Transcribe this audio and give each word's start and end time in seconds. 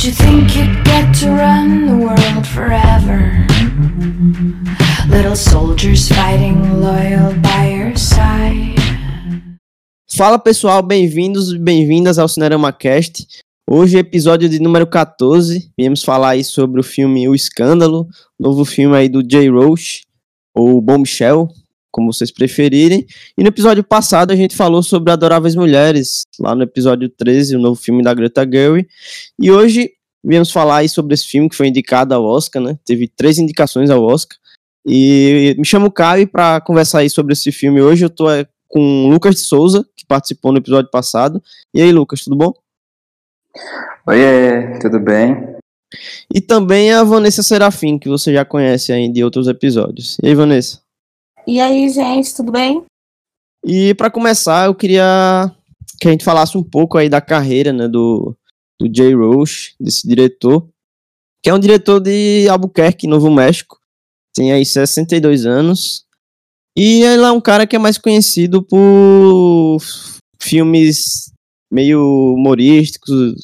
Did 0.00 0.06
you 0.06 0.14
think 0.14 0.56
you'd 0.56 0.82
get 0.82 1.14
to 1.20 1.28
run 1.28 1.84
the 1.84 1.94
world 1.94 2.46
forever? 2.46 3.46
Little 5.10 5.36
soldiers 5.36 6.08
fighting 6.08 6.80
loyal 6.80 7.34
by 7.42 7.66
your 7.66 7.94
side. 7.98 8.80
Fala 10.08 10.38
pessoal, 10.38 10.80
bem-vindos 10.80 11.52
e 11.52 11.58
bem-vindas 11.58 12.18
ao 12.18 12.28
Cinerama 12.28 12.72
Cast. 12.72 13.26
Hoje, 13.68 13.98
episódio 13.98 14.48
de 14.48 14.58
número 14.58 14.86
14, 14.86 15.70
viemos 15.76 16.02
falar 16.02 16.30
aí 16.30 16.44
sobre 16.44 16.80
o 16.80 16.82
filme 16.82 17.28
O 17.28 17.34
Escândalo, 17.34 18.08
novo 18.38 18.64
filme 18.64 18.96
aí 18.96 19.06
do 19.06 19.22
Jay 19.30 19.50
Roach, 19.50 20.06
ou 20.54 20.80
Bombshell, 20.80 21.46
como 21.90 22.12
vocês 22.12 22.30
preferirem. 22.30 23.06
E 23.36 23.42
no 23.42 23.48
episódio 23.48 23.82
passado 23.82 24.30
a 24.30 24.36
gente 24.36 24.56
falou 24.56 24.82
sobre 24.82 25.12
Adoráveis 25.12 25.54
Mulheres, 25.54 26.22
lá 26.38 26.54
no 26.54 26.62
episódio 26.62 27.08
13, 27.08 27.56
o 27.56 27.58
novo 27.58 27.80
filme 27.80 28.02
da 28.02 28.14
Greta 28.14 28.48
Gerwig. 28.50 28.88
E 29.38 29.50
hoje 29.50 29.90
viemos 30.24 30.50
falar 30.50 30.78
aí 30.78 30.88
sobre 30.88 31.14
esse 31.14 31.26
filme 31.26 31.48
que 31.48 31.56
foi 31.56 31.68
indicado 31.68 32.14
ao 32.14 32.24
Oscar, 32.24 32.62
né? 32.62 32.78
Teve 32.84 33.08
três 33.08 33.38
indicações 33.38 33.90
ao 33.90 34.02
Oscar. 34.02 34.38
E 34.86 35.54
me 35.58 35.64
chamo 35.64 35.90
Caio 35.90 36.26
para 36.26 36.60
conversar 36.60 37.00
aí 37.00 37.10
sobre 37.10 37.32
esse 37.32 37.52
filme 37.52 37.82
hoje. 37.82 38.04
Eu 38.04 38.10
tô 38.10 38.30
é, 38.30 38.46
com 38.68 39.06
o 39.06 39.08
Lucas 39.08 39.34
de 39.34 39.40
Souza, 39.40 39.86
que 39.96 40.06
participou 40.06 40.52
no 40.52 40.58
episódio 40.58 40.90
passado. 40.90 41.42
E 41.74 41.82
aí, 41.82 41.92
Lucas, 41.92 42.22
tudo 42.22 42.36
bom? 42.36 42.52
Oi, 44.06 44.78
tudo 44.80 44.98
bem? 45.00 45.56
E 46.32 46.40
também 46.40 46.92
a 46.92 47.02
Vanessa 47.02 47.42
Serafim, 47.42 47.98
que 47.98 48.08
você 48.08 48.32
já 48.32 48.44
conhece 48.44 48.92
aí 48.92 49.08
de 49.08 49.24
outros 49.24 49.48
episódios. 49.48 50.16
E 50.22 50.28
aí, 50.28 50.34
Vanessa? 50.34 50.80
E 51.46 51.60
aí, 51.60 51.88
gente, 51.88 52.34
tudo 52.34 52.52
bem? 52.52 52.84
E 53.64 53.94
para 53.94 54.10
começar, 54.10 54.66
eu 54.66 54.74
queria 54.74 55.50
que 56.00 56.08
a 56.08 56.10
gente 56.10 56.24
falasse 56.24 56.56
um 56.56 56.62
pouco 56.62 56.96
aí 56.96 57.08
da 57.08 57.20
carreira, 57.20 57.72
né, 57.72 57.86
do, 57.86 58.36
do 58.80 58.88
Jay 58.94 59.14
Roach, 59.14 59.74
desse 59.78 60.06
diretor, 60.06 60.66
que 61.42 61.50
é 61.50 61.54
um 61.54 61.58
diretor 61.58 62.00
de 62.00 62.48
Albuquerque, 62.48 63.06
Novo 63.06 63.30
México, 63.30 63.78
tem 64.34 64.52
aí 64.52 64.64
62 64.64 65.44
anos, 65.44 66.06
e 66.76 67.02
ele 67.02 67.22
é 67.22 67.30
um 67.30 67.40
cara 67.40 67.66
que 67.66 67.76
é 67.76 67.78
mais 67.78 67.98
conhecido 67.98 68.62
por 68.62 69.78
filmes 70.40 71.32
meio 71.70 72.34
humorísticos, 72.34 73.34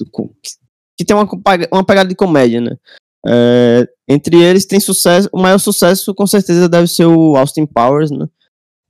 que 0.96 1.04
tem 1.04 1.14
uma, 1.14 1.28
uma 1.70 1.84
pegada 1.84 2.08
de 2.08 2.14
comédia, 2.14 2.60
né? 2.60 2.76
É, 3.26 3.88
entre 4.08 4.40
eles 4.40 4.66
tem 4.66 4.78
sucesso, 4.78 5.28
o 5.32 5.40
maior 5.40 5.58
sucesso 5.58 6.14
com 6.14 6.26
certeza 6.26 6.68
deve 6.68 6.86
ser 6.86 7.06
o 7.06 7.36
Austin 7.36 7.66
Powers, 7.66 8.10
né? 8.10 8.26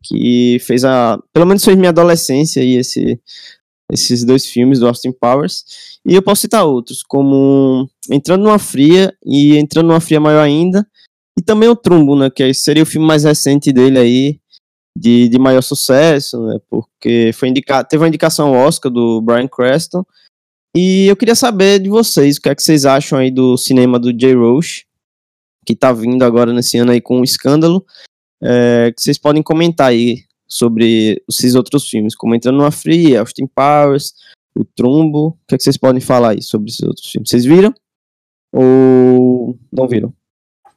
Que 0.04 0.58
fez 0.60 0.84
a, 0.84 1.18
pelo 1.32 1.46
menos 1.46 1.64
fez 1.64 1.76
minha 1.76 1.88
adolescência 1.88 2.62
e 2.62 2.76
esse, 2.76 3.20
esses 3.90 4.24
dois 4.24 4.46
filmes 4.46 4.78
do 4.78 4.86
Austin 4.86 5.12
Powers. 5.12 5.64
E 6.04 6.14
eu 6.14 6.22
posso 6.22 6.42
citar 6.42 6.64
outros, 6.64 7.02
como 7.02 7.88
Entrando 8.10 8.44
numa 8.44 8.58
Fria 8.58 9.12
e 9.24 9.56
Entrando 9.56 9.88
numa 9.88 10.00
Fria 10.00 10.20
Maior 10.20 10.42
Ainda, 10.42 10.86
e 11.38 11.42
também 11.42 11.68
o 11.68 11.76
Trumbo, 11.76 12.16
né? 12.16 12.30
Que 12.30 12.52
seria 12.54 12.82
o 12.82 12.86
filme 12.86 13.06
mais 13.06 13.24
recente 13.24 13.72
dele 13.72 13.98
aí, 13.98 14.40
de, 14.96 15.28
de 15.28 15.38
maior 15.38 15.62
sucesso, 15.62 16.40
né? 16.46 16.58
Porque 16.70 17.30
foi 17.34 17.48
indicado, 17.48 17.88
teve 17.88 18.02
uma 18.02 18.08
indicação 18.08 18.54
ao 18.54 18.66
Oscar 18.66 18.90
do 18.90 19.20
Brian 19.20 19.48
Creston 19.48 20.04
e 20.76 21.06
eu 21.06 21.16
queria 21.16 21.34
saber 21.34 21.78
de 21.78 21.88
vocês, 21.88 22.36
o 22.36 22.40
que 22.40 22.50
é 22.50 22.54
que 22.54 22.62
vocês 22.62 22.84
acham 22.84 23.18
aí 23.18 23.30
do 23.30 23.56
cinema 23.56 23.98
do 23.98 24.12
Jay 24.18 24.34
Roach, 24.34 24.85
que 25.66 25.74
tá 25.74 25.92
vindo 25.92 26.22
agora 26.24 26.52
nesse 26.52 26.78
ano 26.78 26.92
aí 26.92 27.00
com 27.00 27.20
o 27.20 27.24
escândalo, 27.24 27.84
é, 28.42 28.92
que 28.96 29.02
vocês 29.02 29.18
podem 29.18 29.42
comentar 29.42 29.88
aí 29.88 30.24
sobre 30.46 31.20
esses 31.28 31.54
outros 31.54 31.88
filmes, 31.88 32.14
como 32.14 32.34
Entrando 32.34 32.58
numa 32.58 32.70
Fria, 32.70 33.20
Austin 33.20 33.46
Powers, 33.46 34.14
o 34.56 34.64
Trumbo, 34.64 35.28
o 35.28 35.38
que 35.48 35.56
é 35.56 35.58
que 35.58 35.64
vocês 35.64 35.76
podem 35.76 36.00
falar 36.00 36.30
aí 36.30 36.42
sobre 36.42 36.70
esses 36.70 36.82
outros 36.82 37.10
filmes? 37.10 37.28
Vocês 37.28 37.44
viram? 37.44 37.74
Ou 38.54 39.58
não 39.72 39.88
viram? 39.88 40.14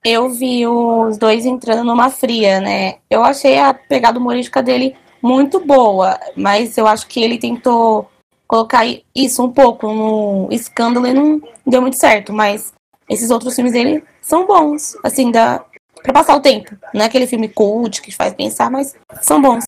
Eu 0.04 0.30
vi 0.30 0.66
os 0.66 1.18
dois 1.18 1.46
entrando 1.46 1.84
numa 1.84 2.10
fria, 2.10 2.60
né? 2.62 2.96
Eu 3.10 3.24
achei 3.24 3.60
a 3.60 3.74
pegada 3.74 4.18
humorística 4.18 4.64
dele 4.64 4.96
muito 5.22 5.60
boa, 5.60 6.18
mas 6.36 6.78
eu 6.78 6.88
acho 6.88 7.08
que 7.08 7.22
ele 7.22 7.38
tentou 7.38 8.10
colocar 8.48 8.86
isso 9.14 9.44
um 9.44 9.52
pouco 9.52 9.94
no 9.94 10.48
escândalo 10.52 11.06
e 11.06 11.14
não 11.14 11.42
deu 11.68 11.82
muito 11.82 11.98
certo, 11.98 12.34
mas 12.34 12.74
esses 13.10 13.32
outros 13.32 13.56
filmes 13.56 13.74
dele 13.74 14.04
são 14.22 14.46
bons, 14.46 14.96
assim, 15.04 15.32
dá 15.32 15.66
pra 16.04 16.14
passar 16.14 16.36
o 16.36 16.42
tempo. 16.42 16.78
Não 16.94 17.02
é 17.02 17.06
aquele 17.06 17.28
filme 17.28 17.50
cult 17.50 18.02
que 18.02 18.12
faz 18.12 18.34
pensar, 18.34 18.70
mas 18.70 18.96
são 19.22 19.42
bons. 19.42 19.64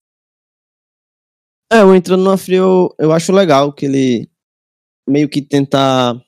É, 1.71 1.83
o 1.83 1.95
Entrando 1.95 2.23
no 2.23 2.37
Frio 2.37 2.93
eu 2.99 3.11
acho 3.11 3.31
legal 3.31 3.71
que 3.71 3.85
ele 3.85 4.29
meio 5.07 5.29
que 5.29 5.41
tenta 5.41 6.21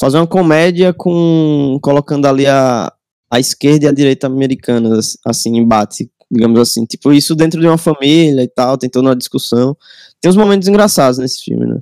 fazer 0.00 0.16
uma 0.16 0.26
comédia 0.26 0.92
com 0.92 1.78
colocando 1.82 2.26
ali 2.26 2.46
a, 2.46 2.92
a 3.30 3.38
esquerda 3.38 3.86
e 3.86 3.88
a 3.88 3.92
direita 3.92 4.26
americanas 4.26 5.18
assim 5.24 5.56
embate 5.56 6.10
digamos 6.30 6.60
assim. 6.60 6.84
Tipo, 6.84 7.12
isso 7.12 7.34
dentro 7.34 7.60
de 7.60 7.66
uma 7.66 7.78
família 7.78 8.42
e 8.42 8.48
tal, 8.48 8.76
tem 8.76 8.90
toda 8.90 9.08
uma 9.08 9.16
discussão. 9.16 9.76
Tem 10.20 10.30
uns 10.30 10.36
momentos 10.36 10.68
engraçados 10.68 11.18
nesse 11.18 11.42
filme, 11.42 11.66
né? 11.66 11.80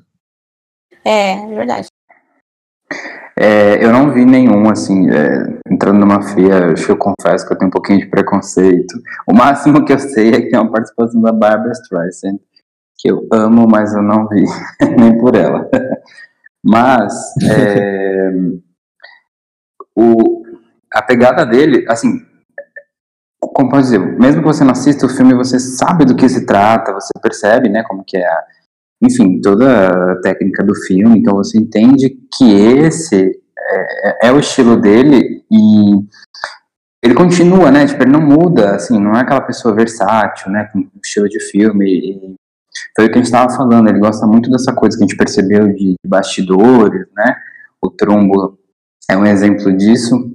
É, 1.04 1.32
é 1.32 1.46
verdade. 1.48 1.88
É, 3.38 3.84
eu 3.84 3.92
não 3.92 4.10
vi 4.12 4.24
nenhum, 4.24 4.70
assim, 4.70 5.10
é, 5.10 5.58
entrando 5.70 5.98
numa 5.98 6.20
que 6.24 6.90
eu 6.90 6.96
confesso 6.96 7.46
que 7.46 7.52
eu 7.52 7.58
tenho 7.58 7.68
um 7.68 7.72
pouquinho 7.72 8.00
de 8.00 8.06
preconceito. 8.06 8.94
O 9.26 9.34
máximo 9.34 9.84
que 9.84 9.92
eu 9.92 9.98
sei 9.98 10.30
é 10.30 10.40
que 10.40 10.48
tem 10.48 10.58
uma 10.58 10.72
participação 10.72 11.20
da 11.20 11.32
Barbara 11.32 11.72
Streisand, 11.72 12.38
que 12.96 13.10
eu 13.10 13.26
amo, 13.30 13.66
mas 13.68 13.94
eu 13.94 14.02
não 14.02 14.26
vi, 14.26 14.42
nem 14.98 15.18
por 15.18 15.36
ela. 15.36 15.68
Mas, 16.64 17.12
é, 17.50 18.30
o, 19.94 20.42
a 20.94 21.02
pegada 21.02 21.44
dele, 21.44 21.84
assim, 21.88 22.18
como 23.38 23.68
pode 23.68 23.82
dizer, 23.82 23.98
mesmo 23.98 24.40
que 24.40 24.48
você 24.48 24.64
não 24.64 24.72
assista 24.72 25.04
o 25.04 25.10
filme, 25.10 25.34
você 25.34 25.60
sabe 25.60 26.06
do 26.06 26.16
que 26.16 26.28
se 26.28 26.46
trata, 26.46 26.92
você 26.92 27.10
percebe, 27.20 27.68
né, 27.68 27.82
como 27.86 28.02
que 28.02 28.16
é, 28.16 28.26
a, 28.26 28.44
enfim, 29.02 29.40
toda 29.40 30.12
a 30.12 30.20
técnica 30.20 30.64
do 30.64 30.74
filme, 30.74 31.18
então 31.18 31.36
você 31.36 31.58
entende 31.58 32.16
que 32.36 32.50
esse 32.52 33.40
é, 33.58 34.28
é, 34.28 34.32
o 34.32 34.38
estilo 34.38 34.80
dele 34.80 35.44
e 35.50 36.06
ele 37.02 37.14
continua, 37.14 37.70
né, 37.70 37.86
tipo, 37.86 38.02
ele 38.02 38.10
não 38.10 38.20
muda, 38.20 38.74
assim, 38.74 38.98
não 38.98 39.12
é 39.12 39.20
aquela 39.20 39.40
pessoa 39.40 39.74
versátil, 39.74 40.50
né, 40.50 40.68
com 40.72 40.88
estilo 41.02 41.28
de 41.28 41.40
filme, 41.40 41.86
e 41.86 42.34
foi 42.96 43.06
o 43.06 43.08
que 43.08 43.14
a 43.14 43.18
gente 43.18 43.26
estava 43.26 43.54
falando, 43.54 43.88
ele 43.88 43.98
gosta 43.98 44.26
muito 44.26 44.50
dessa 44.50 44.72
coisa 44.72 44.96
que 44.96 45.04
a 45.04 45.06
gente 45.06 45.16
percebeu 45.16 45.72
de 45.72 45.94
bastidores, 46.06 47.06
né, 47.16 47.36
o 47.82 47.90
Trombo 47.90 48.58
é 49.10 49.16
um 49.16 49.26
exemplo 49.26 49.72
disso, 49.76 50.34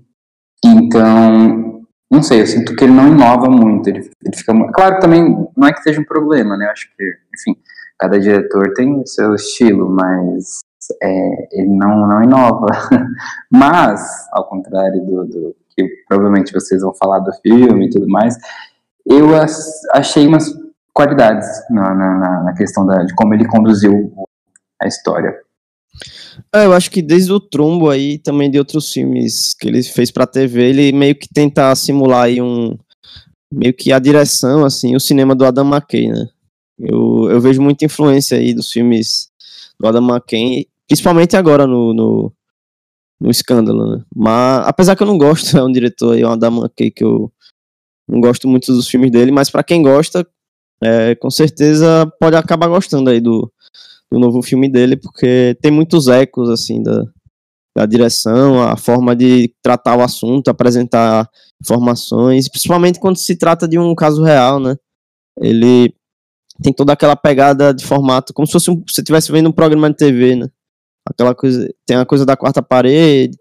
então 0.64 1.82
não 2.10 2.22
sei, 2.22 2.42
eu 2.42 2.48
sinto 2.48 2.76
que 2.76 2.84
ele 2.84 2.94
não 2.94 3.08
inova 3.08 3.50
muito, 3.50 3.90
ele, 3.90 4.10
ele 4.24 4.36
fica 4.36 4.54
claro 4.74 5.00
também 5.00 5.24
não 5.58 5.68
é 5.68 5.74
que 5.74 5.82
seja 5.82 6.00
um 6.00 6.06
problema, 6.06 6.56
né, 6.56 6.66
eu 6.68 6.72
acho 6.72 6.88
que, 6.96 7.04
enfim, 7.38 7.60
cada 8.02 8.20
diretor 8.20 8.74
tem 8.74 9.00
o 9.00 9.06
seu 9.06 9.36
estilo, 9.36 9.88
mas 9.88 10.62
é, 11.02 11.48
ele 11.52 11.70
não, 11.70 12.08
não 12.08 12.24
inova, 12.24 12.66
mas, 13.52 14.28
ao 14.32 14.50
contrário 14.50 15.06
do, 15.06 15.26
do, 15.26 15.56
que 15.70 15.88
provavelmente 16.08 16.52
vocês 16.52 16.82
vão 16.82 16.96
falar 16.96 17.20
do 17.20 17.32
filme 17.44 17.86
e 17.86 17.90
tudo 17.92 18.08
mais, 18.08 18.36
eu 19.06 19.28
achei 19.94 20.28
umas 20.28 20.52
qualidades 20.92 21.48
na, 21.70 21.94
na, 21.94 22.44
na 22.44 22.54
questão 22.56 22.88
da, 22.88 23.04
de 23.04 23.14
como 23.14 23.36
ele 23.36 23.48
conduziu 23.48 24.12
a 24.82 24.88
história. 24.88 25.40
É, 26.54 26.66
eu 26.66 26.74
acho 26.74 26.90
que 26.90 27.04
desde 27.04 27.32
o 27.32 27.40
Trumbo 27.40 27.88
aí, 27.88 28.18
também 28.18 28.50
de 28.50 28.58
outros 28.58 28.92
filmes 28.92 29.54
que 29.54 29.68
ele 29.68 29.84
fez 29.84 30.10
pra 30.10 30.26
TV, 30.26 30.70
ele 30.70 30.92
meio 30.92 31.14
que 31.14 31.28
tenta 31.32 31.76
simular 31.76 32.24
aí 32.24 32.42
um. 32.42 32.76
meio 33.54 33.74
que 33.74 33.92
a 33.92 34.00
direção, 34.00 34.66
assim, 34.66 34.96
o 34.96 35.00
cinema 35.00 35.36
do 35.36 35.46
Adam 35.46 35.68
McKay, 35.68 36.08
né? 36.08 36.28
Eu, 36.82 37.30
eu 37.30 37.42
vejo 37.42 37.62
muita 37.62 37.86
influência 37.86 38.38
aí 38.38 38.54
dos 38.54 38.72
filmes 38.72 39.30
do 39.80 39.88
Adam 39.88 40.08
McKay, 40.08 40.68
principalmente 40.88 41.36
agora 41.36 41.68
no, 41.68 41.94
no, 41.94 42.34
no 43.20 43.30
Escândalo, 43.30 43.96
né? 43.96 44.04
Mas, 44.16 44.68
apesar 44.68 44.96
que 44.96 45.04
eu 45.04 45.08
não 45.08 45.18
gosto, 45.18 45.56
é 45.58 45.64
um 45.64 45.72
diretor 45.72 46.14
aí, 46.14 46.24
o 46.24 46.30
Adam 46.30 46.62
McKay, 46.62 46.92
que 46.92 47.04
eu 47.04 47.32
não 48.08 48.20
gosto 48.20 48.48
muito 48.48 48.74
dos 48.74 48.88
filmes 48.88 49.12
dele, 49.12 49.32
mas 49.32 49.50
para 49.50 49.64
quem 49.64 49.82
gosta, 49.82 50.28
é, 50.84 51.16
com 51.16 51.30
certeza 51.30 52.12
pode 52.20 52.36
acabar 52.36 52.68
gostando 52.68 53.10
aí 53.10 53.22
do, 53.22 53.52
do 54.12 54.20
novo 54.20 54.42
filme 54.42 54.70
dele, 54.70 54.98
porque 54.98 55.58
tem 55.62 55.72
muitos 55.72 56.08
ecos, 56.08 56.50
assim, 56.50 56.82
da, 56.82 57.06
da 57.78 57.86
direção, 57.86 58.62
a 58.62 58.76
forma 58.76 59.16
de 59.16 59.54
tratar 59.62 59.96
o 59.96 60.02
assunto, 60.02 60.50
apresentar 60.50 61.30
informações, 61.62 62.50
principalmente 62.50 63.00
quando 63.00 63.18
se 63.18 63.36
trata 63.36 63.68
de 63.68 63.80
um 63.80 63.96
caso 63.96 64.24
real, 64.24 64.60
né? 64.60 64.76
Ele 65.40 65.94
tem 66.62 66.74
toda 66.74 66.94
aquela 66.94 67.16
pegada 67.16 67.74
de 67.74 67.86
formato, 67.86 68.34
como 68.34 68.46
se 68.46 68.54
fosse 68.54 68.70
um, 68.70 68.84
você 68.88 69.02
estivesse 69.02 69.32
vendo 69.32 69.50
um 69.50 69.54
programa 69.54 69.90
de 69.90 69.96
TV, 69.96 70.36
né? 70.36 70.48
Aquela 71.08 71.34
coisa, 71.34 71.68
tem 71.86 71.98
a 71.98 72.06
coisa 72.06 72.26
da 72.26 72.38
quarta 72.38 72.62
parede, 72.62 73.38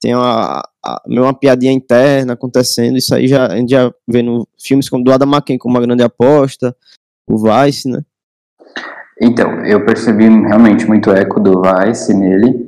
tem 0.00 0.14
uma, 0.14 0.62
uma 1.06 1.34
piadinha 1.34 1.72
interna 1.72 2.34
acontecendo, 2.34 2.96
isso 2.96 3.14
aí 3.14 3.26
já, 3.26 3.46
a 3.46 3.56
gente 3.56 3.70
já 3.70 3.92
vê 4.08 4.22
no 4.22 4.46
filmes 4.60 4.88
como 4.88 5.02
do 5.02 5.12
Adam 5.12 5.28
McKay, 5.28 5.58
como 5.58 5.74
Uma 5.74 5.84
Grande 5.84 6.02
Aposta, 6.02 6.76
o 7.28 7.36
Vice, 7.38 7.88
né? 7.88 8.02
Então, 9.20 9.64
eu 9.64 9.84
percebi 9.84 10.24
realmente 10.24 10.86
muito 10.86 11.10
eco 11.10 11.38
do 11.38 11.62
Vice 11.62 12.12
nele. 12.14 12.66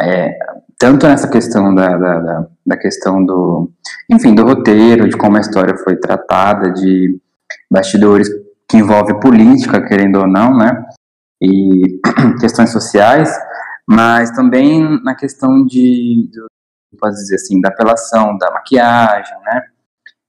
É, 0.00 0.38
tanto 0.78 1.06
nessa 1.06 1.28
questão 1.28 1.74
da, 1.74 1.96
da, 1.96 2.18
da, 2.20 2.46
da, 2.66 2.76
questão 2.76 3.24
do, 3.24 3.70
enfim, 4.10 4.34
do 4.34 4.44
roteiro, 4.44 5.08
de 5.08 5.16
como 5.16 5.36
a 5.36 5.40
história 5.40 5.76
foi 5.78 5.96
tratada, 5.96 6.70
de 6.70 7.18
bastidores 7.70 8.28
que 8.68 8.76
envolve 8.76 9.18
política, 9.20 9.84
querendo 9.86 10.20
ou 10.20 10.26
não, 10.26 10.56
né, 10.56 10.84
e 11.40 12.00
questões 12.40 12.70
sociais, 12.70 13.30
mas 13.88 14.30
também 14.30 15.02
na 15.02 15.14
questão 15.14 15.64
de, 15.64 16.28
de 16.30 16.40
pode 16.98 17.14
dizer 17.16 17.36
assim, 17.36 17.60
da 17.60 17.68
apelação, 17.68 18.36
da 18.38 18.50
maquiagem, 18.50 19.36
né, 19.44 19.62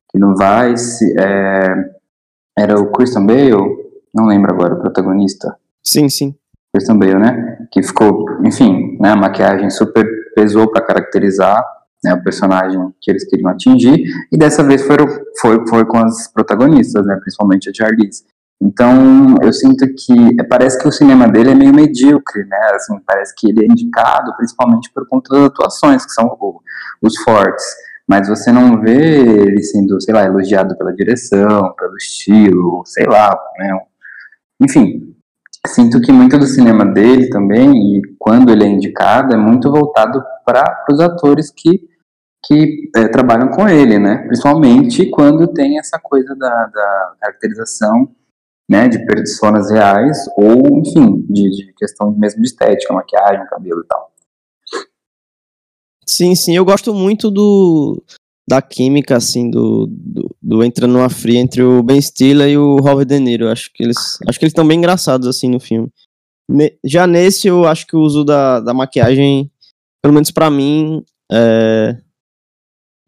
que 0.10 0.20
não 0.20 0.36
vai 0.36 0.76
se, 0.78 1.16
é, 1.20 1.98
era 2.58 2.80
o 2.80 2.92
Christian 2.92 3.26
Bale, 3.26 3.88
não 4.14 4.26
lembro 4.26 4.52
agora 4.52 4.74
o 4.74 4.80
protagonista. 4.80 5.56
Sim, 5.84 6.10
sim. 6.10 6.36
Christian 6.74 6.98
Bale, 6.98 7.16
né? 7.16 7.68
Que 7.72 7.82
ficou, 7.82 8.26
enfim, 8.44 8.98
né, 9.00 9.12
a 9.12 9.16
maquiagem 9.16 9.70
super 9.70 10.06
pesou 10.36 10.70
para 10.70 10.86
caracterizar 10.86 11.64
né, 12.08 12.14
o 12.14 12.24
personagem 12.24 12.80
que 13.02 13.12
eles 13.12 13.28
queriam 13.30 13.50
atingir, 13.50 14.04
e 14.32 14.38
dessa 14.38 14.64
vez 14.64 14.82
foi, 14.82 14.98
foi, 15.42 15.68
foi 15.68 15.86
com 15.86 15.98
as 15.98 16.32
protagonistas, 16.32 17.06
né, 17.06 17.18
principalmente 17.22 17.70
a 17.70 17.74
Charlize. 17.74 18.24
Então, 18.62 19.36
eu 19.44 19.54
sinto 19.54 19.86
que 19.86 20.44
parece 20.50 20.80
que 20.80 20.88
o 20.88 20.92
cinema 20.92 21.28
dele 21.28 21.52
é 21.52 21.56
meio 21.56 21.74
medíocre, 21.74 22.44
né? 22.46 22.58
Assim, 22.74 23.00
parece 23.06 23.32
que 23.38 23.48
ele 23.50 23.64
é 23.64 23.66
indicado 23.68 24.36
principalmente 24.36 24.92
por 24.92 25.08
conta 25.08 25.30
das 25.32 25.46
atuações, 25.46 26.04
que 26.04 26.12
são 26.12 26.36
os 27.00 27.18
fortes. 27.20 27.64
Mas 28.08 28.28
você 28.28 28.52
não 28.52 28.82
vê 28.82 29.20
ele 29.20 29.62
sendo, 29.62 30.02
sei 30.02 30.12
lá, 30.12 30.24
elogiado 30.24 30.76
pela 30.76 30.92
direção, 30.92 31.72
pelo 31.78 31.96
estilo, 31.98 32.82
sei 32.86 33.06
lá, 33.06 33.30
né? 33.60 33.80
Enfim, 34.60 35.14
sinto 35.68 36.02
que 36.02 36.12
muito 36.12 36.40
do 36.40 36.48
cinema 36.48 36.84
dele 36.84 37.30
também, 37.30 37.70
e 37.72 38.02
quando 38.18 38.50
ele 38.52 38.64
é 38.64 38.68
indicado, 38.68 39.36
é 39.36 39.38
muito 39.38 39.70
voltado 39.70 40.24
para 40.44 40.64
os 40.92 41.00
atores 41.00 41.52
que, 41.56 41.88
que 42.48 42.90
é, 42.96 43.10
trabalham 43.10 43.50
com 43.50 43.68
ele, 43.68 44.00
né? 44.00 44.20
Principalmente 44.26 45.06
quando 45.10 45.52
tem 45.54 45.78
essa 45.78 46.00
coisa 46.00 46.34
da, 46.36 46.66
da 46.68 47.16
caracterização 47.20 48.10
né, 48.70 48.88
de 48.88 49.06
personas 49.06 49.70
reais, 49.70 50.18
ou, 50.38 50.80
enfim, 50.80 51.26
de, 51.30 51.50
de 51.50 51.74
questão 51.74 52.12
mesmo 52.12 52.42
de 52.42 52.48
estética, 52.48 52.94
maquiagem, 52.94 53.46
cabelo 53.48 53.82
e 53.82 53.88
tal. 53.88 54.12
Sim, 56.06 56.36
sim, 56.36 56.56
eu 56.56 56.64
gosto 56.64 56.94
muito 56.94 57.30
do, 57.30 58.02
da 58.48 58.62
química, 58.62 59.18
assim, 59.18 59.50
do, 59.50 59.88
do, 59.90 60.36
do 60.42 60.64
Entrando 60.64 60.94
numa 60.94 61.10
Fria 61.10 61.40
entre 61.40 61.62
o 61.62 61.84
Ben 61.84 62.00
Stiller 62.02 62.50
e 62.50 62.58
o 62.58 62.78
Robert 62.78 63.06
De 63.06 63.20
Niro. 63.20 63.50
Acho 63.50 63.72
que 63.74 63.84
eles 63.84 64.18
acho 64.28 64.40
que 64.40 64.46
eles 64.46 64.52
estão 64.52 64.68
bem 64.68 64.78
engraçados, 64.78 65.28
assim, 65.28 65.50
no 65.50 65.60
filme. 65.60 65.92
Ne, 66.50 66.78
já 66.84 67.06
nesse, 67.06 67.48
eu 67.48 67.68
acho 67.68 67.86
que 67.86 67.96
o 67.96 68.00
uso 68.00 68.24
da, 68.24 68.62
da 68.62 68.74
maquiagem, 68.74 69.52
pelo 70.02 70.14
menos 70.14 70.32
para 70.32 70.50
mim, 70.50 71.04
é, 71.30 71.98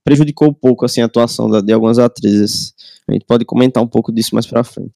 prejudicou 0.04 0.50
um 0.50 0.54
pouco, 0.54 0.86
assim, 0.86 1.02
a 1.02 1.06
atuação 1.06 1.50
da, 1.50 1.62
de 1.62 1.72
algumas 1.72 2.00
atrizes. 2.00 2.74
A 3.08 3.14
gente 3.14 3.26
pode 3.26 3.46
comentar 3.46 3.84
um 3.84 3.88
pouco 3.88 4.12
disso 4.12 4.34
mais 4.34 4.46
pra 4.46 4.64
frente. 4.64 4.92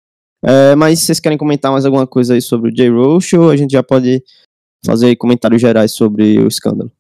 É, 0.46 0.76
mas 0.76 1.00
vocês 1.00 1.20
querem 1.20 1.38
comentar 1.38 1.72
mais 1.72 1.86
alguma 1.86 2.06
coisa 2.06 2.34
aí 2.34 2.42
sobre 2.42 2.70
o 2.70 2.76
Jay 2.76 2.90
Roach 2.90 3.36
ou 3.38 3.50
a 3.50 3.56
gente 3.56 3.72
já 3.72 3.82
pode 3.82 4.22
fazer 4.86 5.16
comentários 5.16 5.62
gerais 5.62 5.94
sobre 5.94 6.38
o 6.40 6.48
escândalo? 6.48 6.92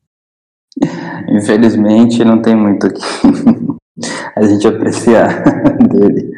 Infelizmente, 1.30 2.24
não 2.24 2.42
tem 2.42 2.56
muito 2.56 2.88
aqui 2.88 3.02
a 4.36 4.44
gente 4.44 4.66
apreciar 4.66 5.44
dele. 5.92 6.32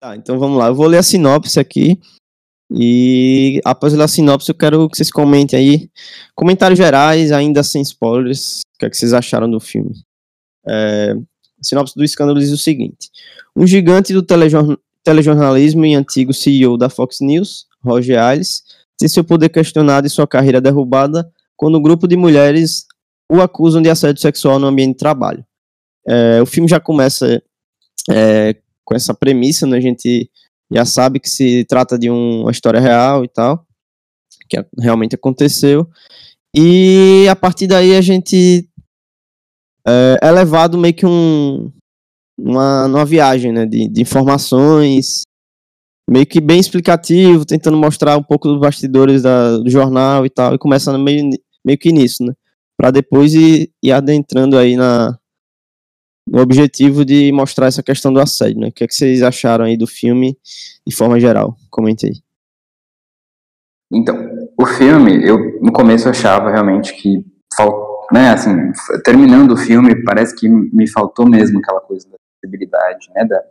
Tá, 0.00 0.16
então 0.16 0.38
vamos 0.38 0.58
lá. 0.58 0.68
Eu 0.68 0.74
vou 0.74 0.86
ler 0.86 0.98
a 0.98 1.02
sinopse 1.02 1.58
aqui. 1.58 2.00
E 2.70 3.60
após 3.64 3.94
ler 3.94 4.04
a 4.04 4.08
sinopse, 4.08 4.50
eu 4.50 4.54
quero 4.54 4.88
que 4.88 4.96
vocês 4.96 5.10
comentem 5.10 5.58
aí. 5.58 5.90
Comentários 6.34 6.78
gerais, 6.78 7.32
ainda 7.32 7.62
sem 7.62 7.82
spoilers. 7.82 8.60
O 8.60 8.78
que, 8.78 8.86
é 8.86 8.90
que 8.90 8.96
vocês 8.96 9.12
acharam 9.12 9.50
do 9.50 9.58
filme? 9.58 9.94
É, 10.66 11.12
a 11.12 11.64
sinopse 11.64 11.94
do 11.96 12.04
escândalo 12.04 12.38
diz 12.38 12.50
o 12.50 12.58
seguinte: 12.58 13.10
Um 13.56 13.66
gigante 13.66 14.12
do 14.12 14.22
telejorn 14.22 14.76
telejornalismo 15.02 15.86
e 15.86 15.94
antigo 15.94 16.34
CEO 16.34 16.76
da 16.76 16.90
Fox 16.90 17.20
News, 17.20 17.66
Roger 17.82 18.20
Ailes, 18.20 18.62
tem 18.98 19.08
seu 19.08 19.24
poder 19.24 19.48
questionado 19.48 20.06
e 20.06 20.10
sua 20.10 20.26
carreira 20.26 20.60
derrubada 20.60 21.30
quando 21.56 21.78
um 21.78 21.82
grupo 21.82 22.06
de 22.06 22.14
mulheres 22.14 22.84
o 23.30 23.40
acusam 23.40 23.80
de 23.80 23.88
assédio 23.88 24.20
sexual 24.20 24.58
no 24.58 24.66
ambiente 24.66 24.92
de 24.92 24.98
trabalho. 24.98 25.44
É, 26.06 26.42
o 26.42 26.46
filme 26.46 26.68
já 26.68 26.78
começa 26.78 27.42
é, 28.10 28.56
com 28.88 28.96
essa 28.96 29.12
premissa, 29.12 29.66
né? 29.66 29.76
A 29.76 29.80
gente 29.82 30.30
já 30.72 30.86
sabe 30.86 31.20
que 31.20 31.28
se 31.28 31.66
trata 31.66 31.98
de 31.98 32.10
um, 32.10 32.40
uma 32.42 32.50
história 32.50 32.80
real 32.80 33.22
e 33.22 33.28
tal, 33.28 33.66
que 34.48 34.64
realmente 34.78 35.14
aconteceu. 35.14 35.86
E 36.56 37.26
a 37.30 37.36
partir 37.36 37.66
daí 37.66 37.94
a 37.94 38.00
gente 38.00 38.66
é, 39.86 40.18
é 40.22 40.30
levado 40.30 40.78
meio 40.78 40.94
que 40.94 41.04
um, 41.04 41.70
uma, 42.40 42.86
uma 42.86 43.04
viagem 43.04 43.52
né, 43.52 43.66
de, 43.66 43.88
de 43.88 44.00
informações, 44.00 45.24
meio 46.08 46.24
que 46.24 46.40
bem 46.40 46.58
explicativo, 46.58 47.44
tentando 47.44 47.76
mostrar 47.76 48.16
um 48.16 48.22
pouco 48.22 48.48
dos 48.48 48.58
bastidores 48.58 49.20
da, 49.20 49.58
do 49.58 49.68
jornal 49.68 50.24
e 50.24 50.30
tal, 50.30 50.54
e 50.54 50.58
começando 50.58 50.98
meio, 50.98 51.28
meio 51.62 51.78
que 51.78 51.92
nisso, 51.92 52.24
né? 52.24 52.32
Para 52.74 52.90
depois 52.90 53.34
ir, 53.34 53.70
ir 53.82 53.92
adentrando 53.92 54.56
aí 54.56 54.76
na, 54.76 55.18
no 56.30 56.40
objetivo 56.40 57.04
de 57.04 57.32
mostrar 57.32 57.66
essa 57.66 57.82
questão 57.82 58.12
do 58.12 58.20
assédio, 58.20 58.60
né? 58.60 58.68
O 58.68 58.72
que, 58.72 58.84
é 58.84 58.86
que 58.86 58.94
vocês 58.94 59.22
acharam 59.22 59.64
aí 59.64 59.76
do 59.76 59.86
filme 59.86 60.36
de 60.86 60.94
forma 60.94 61.18
geral? 61.18 61.56
Comente 61.70 62.06
aí. 62.06 62.12
Então, 63.92 64.16
o 64.58 64.66
filme, 64.66 65.26
eu 65.26 65.60
no 65.62 65.72
começo 65.72 66.08
achava 66.08 66.50
realmente 66.50 66.94
que 66.94 67.24
né, 68.12 68.30
assim, 68.30 68.54
terminando 69.04 69.52
o 69.52 69.56
filme, 69.56 70.02
parece 70.04 70.34
que 70.34 70.48
me 70.48 70.88
faltou 70.88 71.28
mesmo 71.28 71.58
aquela 71.58 71.80
coisa 71.80 72.08
da 72.08 72.16
sensibilidade, 72.34 73.10
né, 73.14 73.24
da, 73.24 73.42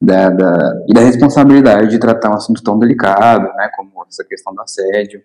da, 0.00 0.30
da, 0.30 0.84
e 0.88 0.92
da 0.92 1.00
responsabilidade 1.00 1.90
de 1.90 1.98
tratar 1.98 2.30
um 2.30 2.34
assunto 2.34 2.62
tão 2.62 2.78
delicado, 2.78 3.44
né, 3.54 3.70
como 3.74 3.90
essa 4.08 4.24
questão 4.24 4.54
do 4.54 4.60
assédio, 4.60 5.22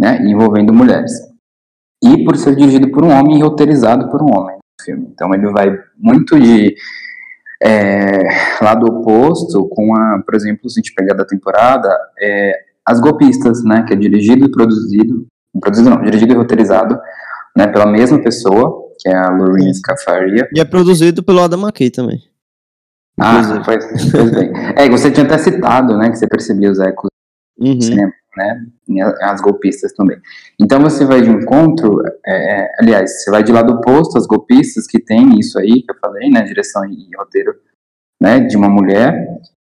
né, 0.00 0.18
envolvendo 0.22 0.72
mulheres. 0.72 1.12
E 2.02 2.24
por 2.24 2.36
ser 2.36 2.56
dirigido 2.56 2.90
por 2.90 3.04
um 3.04 3.10
homem 3.10 3.38
e 3.38 3.42
roteirizado 3.42 4.08
por 4.10 4.22
um 4.22 4.34
homem 4.34 4.57
filme. 4.82 5.08
Então 5.12 5.32
ele 5.34 5.50
vai 5.50 5.76
muito 5.96 6.38
de 6.38 6.74
é, 7.62 8.22
lado 8.62 8.86
oposto 8.86 9.68
com 9.68 9.94
a, 9.94 10.22
por 10.24 10.34
exemplo, 10.34 10.68
se 10.70 10.78
a 10.78 10.82
gente 10.82 10.94
pegar 10.94 11.14
da 11.14 11.24
temporada, 11.24 11.88
é, 12.20 12.52
As 12.86 13.00
Golpistas, 13.00 13.64
né, 13.64 13.84
que 13.86 13.92
é 13.92 13.96
dirigido 13.96 14.46
e 14.46 14.50
produzido, 14.50 15.26
produzido 15.60 15.90
não, 15.90 16.02
dirigido 16.02 16.32
e 16.32 16.36
roteirizado, 16.36 16.98
né, 17.56 17.66
pela 17.66 17.86
mesma 17.86 18.22
pessoa, 18.22 18.88
que 19.00 19.08
é 19.08 19.16
a 19.16 19.30
Lorraine 19.30 19.74
Scafaria. 19.74 20.48
E 20.54 20.60
é 20.60 20.64
produzido 20.64 21.22
pelo 21.22 21.40
Adam 21.40 21.60
McKay 21.60 21.90
também. 21.90 22.22
Ah, 23.20 23.62
pois, 23.64 23.84
pois 24.12 24.30
bem. 24.30 24.52
É, 24.76 24.88
você 24.88 25.10
tinha 25.10 25.26
até 25.26 25.38
citado, 25.38 25.96
né, 25.98 26.10
que 26.10 26.16
você 26.16 26.28
percebia 26.28 26.70
os 26.70 26.78
ecos 26.78 27.10
uhum. 27.58 27.76
do 27.76 27.84
cinema, 27.84 28.12
né, 28.38 28.64
as 29.22 29.40
golpistas 29.40 29.92
também. 29.92 30.18
Então 30.58 30.80
você 30.80 31.04
vai 31.04 31.20
de 31.20 31.28
encontro, 31.28 32.00
é, 32.24 32.62
é, 32.62 32.72
aliás, 32.80 33.22
você 33.22 33.30
vai 33.30 33.42
de 33.42 33.52
lado 33.52 33.74
oposto 33.74 34.16
às 34.16 34.26
golpistas 34.26 34.86
que 34.86 34.98
tem 34.98 35.38
isso 35.38 35.58
aí 35.58 35.82
que 35.82 35.90
eu 35.90 35.98
falei, 36.00 36.30
né, 36.30 36.42
direção 36.44 36.84
e 36.84 37.08
roteiro, 37.16 37.54
né, 38.22 38.40
de 38.40 38.56
uma 38.56 38.68
mulher, 38.68 39.26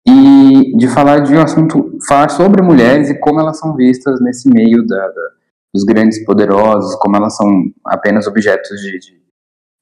e 0.07 0.77
de 0.77 0.89
falar 0.89 1.21
de 1.21 1.35
um 1.35 1.43
assunto, 1.43 1.99
falar 2.07 2.29
sobre 2.29 2.63
mulheres 2.63 3.11
e 3.11 3.19
como 3.19 3.41
elas 3.41 3.59
são 3.59 3.75
vistas 3.75 4.21
nesse 4.21 4.49
meio 4.49 4.87
da, 4.87 5.09
da 5.09 5.31
dos 5.73 5.85
grandes 5.85 6.25
poderosos, 6.25 6.97
como 6.97 7.17
elas 7.17 7.37
são 7.37 7.49
apenas 7.87 8.27
objetos 8.27 8.81
de, 8.81 8.99
de, 8.99 9.21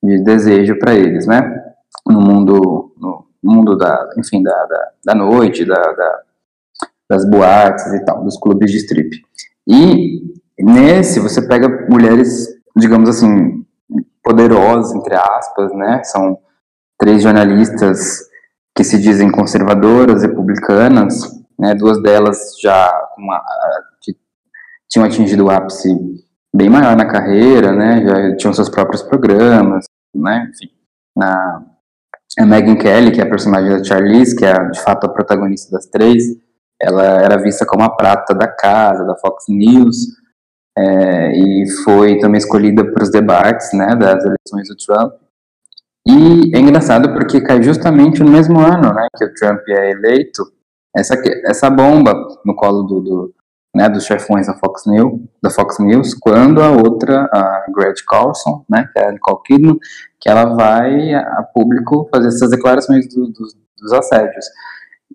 de 0.05 0.23
desejo 0.23 0.79
para 0.79 0.95
eles, 0.95 1.27
né, 1.27 1.41
no 2.07 2.21
mundo, 2.21 2.93
no, 2.99 3.27
mundo 3.43 3.77
da, 3.77 4.11
enfim, 4.19 4.43
da, 4.43 4.67
da, 4.67 4.91
da 5.07 5.15
noite, 5.15 5.65
da, 5.65 5.81
da, 5.81 6.23
das 7.09 7.29
boates 7.29 7.87
e 7.95 8.05
tal, 8.05 8.23
dos 8.23 8.39
clubes 8.39 8.71
de 8.71 8.79
strip. 8.79 9.11
E 9.67 10.23
nesse 10.59 11.21
você 11.21 11.47
pega 11.47 11.87
mulheres, 11.89 12.49
digamos 12.77 13.09
assim, 13.09 13.65
poderosas, 14.23 14.95
entre 14.95 15.15
aspas, 15.15 15.73
né? 15.75 16.03
São 16.05 16.39
três 16.99 17.23
jornalistas 17.23 18.29
que 18.77 18.85
se 18.85 18.99
dizem 18.99 19.31
conservadoras, 19.31 20.23
republicanas, 20.23 21.21
né? 21.59 21.75
Duas 21.75 22.01
delas 22.03 22.39
já 22.61 22.93
uma, 23.17 23.43
que 24.03 24.17
tinham 24.89 25.07
atingido 25.07 25.47
o 25.47 25.51
ápice 25.51 25.89
bem 26.55 26.69
maior 26.69 26.97
na 26.97 27.07
carreira, 27.07 27.73
né? 27.73 28.05
Já 28.05 28.37
tinham 28.37 28.53
seus 28.53 28.69
próprios 28.69 29.03
programas, 29.03 29.87
né? 30.15 30.51
Enfim, 30.53 30.73
na 31.17 31.65
a 32.39 32.47
Megan 32.47 32.77
Kelly, 32.77 33.11
que 33.11 33.21
é 33.21 33.25
a 33.25 33.29
personagem 33.29 33.71
da 33.71 33.83
Charlize, 33.83 34.37
que 34.37 34.45
é 34.45 34.53
de 34.71 34.81
fato 34.83 35.07
a 35.07 35.09
protagonista 35.09 35.73
das 35.73 35.87
três, 35.87 36.25
ela 36.81 37.23
era 37.23 37.43
vista 37.43 37.67
como 37.67 37.85
a 37.85 37.91
prata 37.91 38.35
da 38.35 38.49
casa, 38.49 39.05
da 39.05 39.17
Fox 39.17 39.45
News, 39.49 39.97
é, 40.77 41.33
e 41.33 41.71
foi 41.85 42.19
também 42.19 42.39
escolhida 42.39 42.85
para 42.93 43.03
os 43.03 43.11
debates 43.11 43.73
né, 43.73 43.97
das 43.97 44.25
eleições 44.25 44.69
do 44.69 44.77
Trump. 44.77 45.13
E 46.07 46.57
é 46.57 46.61
engraçado 46.61 47.13
porque 47.13 47.41
cai 47.41 47.63
justamente 47.63 48.23
no 48.23 48.31
mesmo 48.31 48.61
ano, 48.61 48.95
né, 48.95 49.07
que 49.17 49.25
o 49.25 49.35
Trump 49.35 49.61
é 49.69 49.91
eleito, 49.91 50.45
essa, 50.97 51.15
essa 51.45 51.69
bomba 51.69 52.15
no 52.45 52.55
colo 52.55 52.83
do, 52.83 53.01
do 53.01 53.35
né, 53.75 53.89
dos 53.89 54.05
chefões 54.05 54.47
da 54.47 54.55
Fox 54.55 54.87
News, 54.87 55.21
da 55.43 55.51
Fox 55.51 55.79
News, 55.79 56.15
quando 56.15 56.63
a 56.63 56.71
outra, 56.71 57.29
a 57.33 57.67
Greg 57.75 57.95
Carlson, 58.09 58.65
né, 58.69 58.89
que 58.93 58.99
é 58.99 59.09
a 59.09 59.13
Nicole 59.13 59.43
Kidman, 59.45 59.79
que 60.21 60.29
ela 60.29 60.55
vai 60.57 61.15
a 61.15 61.43
público 61.43 62.09
fazer 62.13 62.29
essas 62.29 62.51
declarações 62.51 63.07
do, 63.09 63.27
do, 63.27 63.47
dos 63.79 63.93
assédios. 63.93 64.47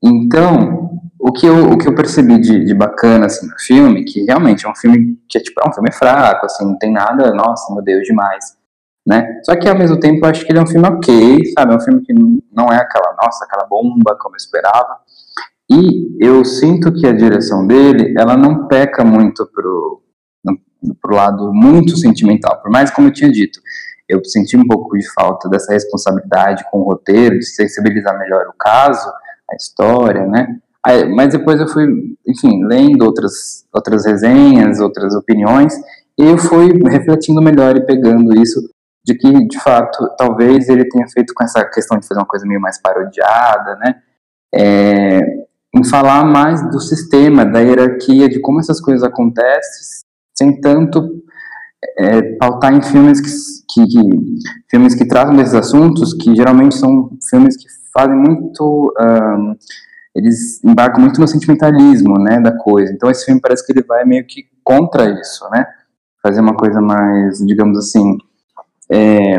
Então, 0.02 1.02
o 1.20 1.32
que 1.32 1.46
eu, 1.46 1.72
o 1.72 1.78
que 1.78 1.88
eu 1.88 1.96
percebi 1.96 2.40
de, 2.40 2.66
de 2.66 2.74
bacana 2.74 3.28
assim, 3.28 3.48
no 3.48 3.58
filme, 3.60 4.04
que 4.04 4.24
realmente 4.24 4.66
é 4.66 4.70
um 4.70 4.76
filme 4.76 5.18
que 5.30 5.38
é, 5.38 5.42
tipo, 5.42 5.62
é 5.62 5.70
um 5.70 5.74
filme 5.74 5.92
fraco, 5.92 6.46
assim, 6.46 6.66
não 6.66 6.78
tem 6.78 6.92
nada, 6.92 7.34
nossa, 7.34 7.74
meu 7.74 7.84
Deus, 7.84 8.04
demais. 8.04 8.58
Né? 9.06 9.42
Só 9.44 9.56
que 9.56 9.68
ao 9.68 9.78
mesmo 9.78 10.00
tempo 10.00 10.26
eu 10.26 10.30
acho 10.30 10.46
que 10.46 10.52
ele 10.52 10.60
é 10.60 10.62
um 10.62 10.68
filme 10.68 10.88
ok, 10.88 11.40
sabe? 11.58 11.74
É 11.74 11.78
um 11.78 11.82
filme 11.82 12.02
que 12.02 12.14
não 12.14 12.68
é 12.72 12.78
aquela, 12.78 13.16
nossa, 13.22 13.46
aquela 13.46 13.66
bomba 13.66 14.18
como 14.20 14.36
eu 14.36 14.38
esperava. 14.38 14.98
E 15.70 16.18
eu 16.20 16.44
sinto 16.46 16.92
que 16.94 17.08
a 17.08 17.14
direção 17.14 17.66
dele, 17.68 18.14
ela 18.18 18.38
não 18.38 18.68
peca 18.68 19.04
muito 19.04 19.46
pro, 19.48 20.02
pro 21.02 21.16
lado 21.16 21.54
muito 21.54 21.98
sentimental, 21.98 22.62
por 22.62 22.70
mais 22.72 22.92
como 22.92 23.08
eu 23.08 23.14
tinha 23.14 23.32
dito. 23.32 23.60
Eu 24.08 24.24
senti 24.26 24.58
um 24.58 24.68
pouco 24.68 24.98
de 24.98 25.10
falta 25.14 25.50
dessa 25.50 25.74
responsabilidade 25.74 26.64
com 26.70 26.80
o 26.80 26.84
roteiro, 26.84 27.40
de 27.40 27.46
sensibilizar 27.46 28.18
melhor 28.20 28.48
o 28.48 28.54
caso, 28.58 29.10
história, 29.56 30.26
né? 30.28 30.60
Aí, 30.86 31.08
mas 31.08 31.32
depois 31.32 31.60
eu 31.60 31.68
fui, 31.68 31.86
enfim, 32.28 32.66
lendo 32.66 33.04
outras, 33.04 33.66
outras 33.74 34.06
resenhas, 34.06 34.80
outras 34.80 35.16
opiniões, 35.16 35.74
e 36.18 36.26
eu 36.26 36.38
fui 36.38 36.72
refletindo 36.90 37.42
melhor 37.42 37.76
e 37.78 37.86
pegando 37.86 38.38
isso, 38.38 38.60
de 39.06 39.16
que, 39.16 39.48
de 39.48 39.60
fato, 39.60 40.10
talvez 40.18 40.70
ele 40.70 40.88
tenha 40.88 41.08
feito 41.08 41.34
com 41.34 41.44
essa 41.44 41.64
questão 41.66 41.98
de 41.98 42.08
fazer 42.08 42.20
uma 42.20 42.28
coisa 42.28 42.46
meio 42.46 42.60
mais 42.60 42.82
parodiada, 42.82 43.76
né? 43.78 43.96
É, 44.54 45.20
em 45.76 45.84
falar 45.84 46.24
mais 46.24 46.62
do 46.70 46.80
sistema, 46.80 47.46
da 47.46 47.60
hierarquia, 47.60 48.30
de 48.30 48.40
como 48.40 48.60
essas 48.60 48.80
coisas 48.80 49.04
acontecem, 49.04 50.04
sem 50.38 50.60
tanto 50.62 51.24
é, 51.98 52.22
pautar 52.38 52.74
em 52.74 52.82
filmes 52.82 53.20
que, 53.20 53.30
que, 53.74 53.88
que, 53.88 54.00
filmes 54.70 54.96
que 54.96 55.08
tratam 55.08 55.36
desses 55.36 55.56
assuntos, 55.56 56.14
que 56.14 56.36
geralmente 56.36 56.76
são 56.76 57.10
filmes 57.30 57.58
que 57.58 57.66
fazem 57.94 58.16
muito 58.16 58.94
um, 59.00 59.56
eles 60.16 60.64
embarcam 60.64 61.02
muito 61.02 61.20
no 61.20 61.28
sentimentalismo, 61.28 62.20
né, 62.20 62.40
da 62.40 62.56
coisa. 62.56 62.94
Então 62.94 63.10
esse 63.10 63.26
filme 63.26 63.42
parece 63.42 63.66
que 63.66 63.72
ele 63.72 63.84
vai 63.84 64.06
meio 64.06 64.26
que 64.26 64.46
contra 64.64 65.10
isso, 65.10 65.50
né? 65.50 65.66
Fazer 66.22 66.40
uma 66.40 66.56
coisa 66.56 66.80
mais, 66.80 67.40
digamos 67.40 67.78
assim, 67.78 68.18
é, 68.90 69.38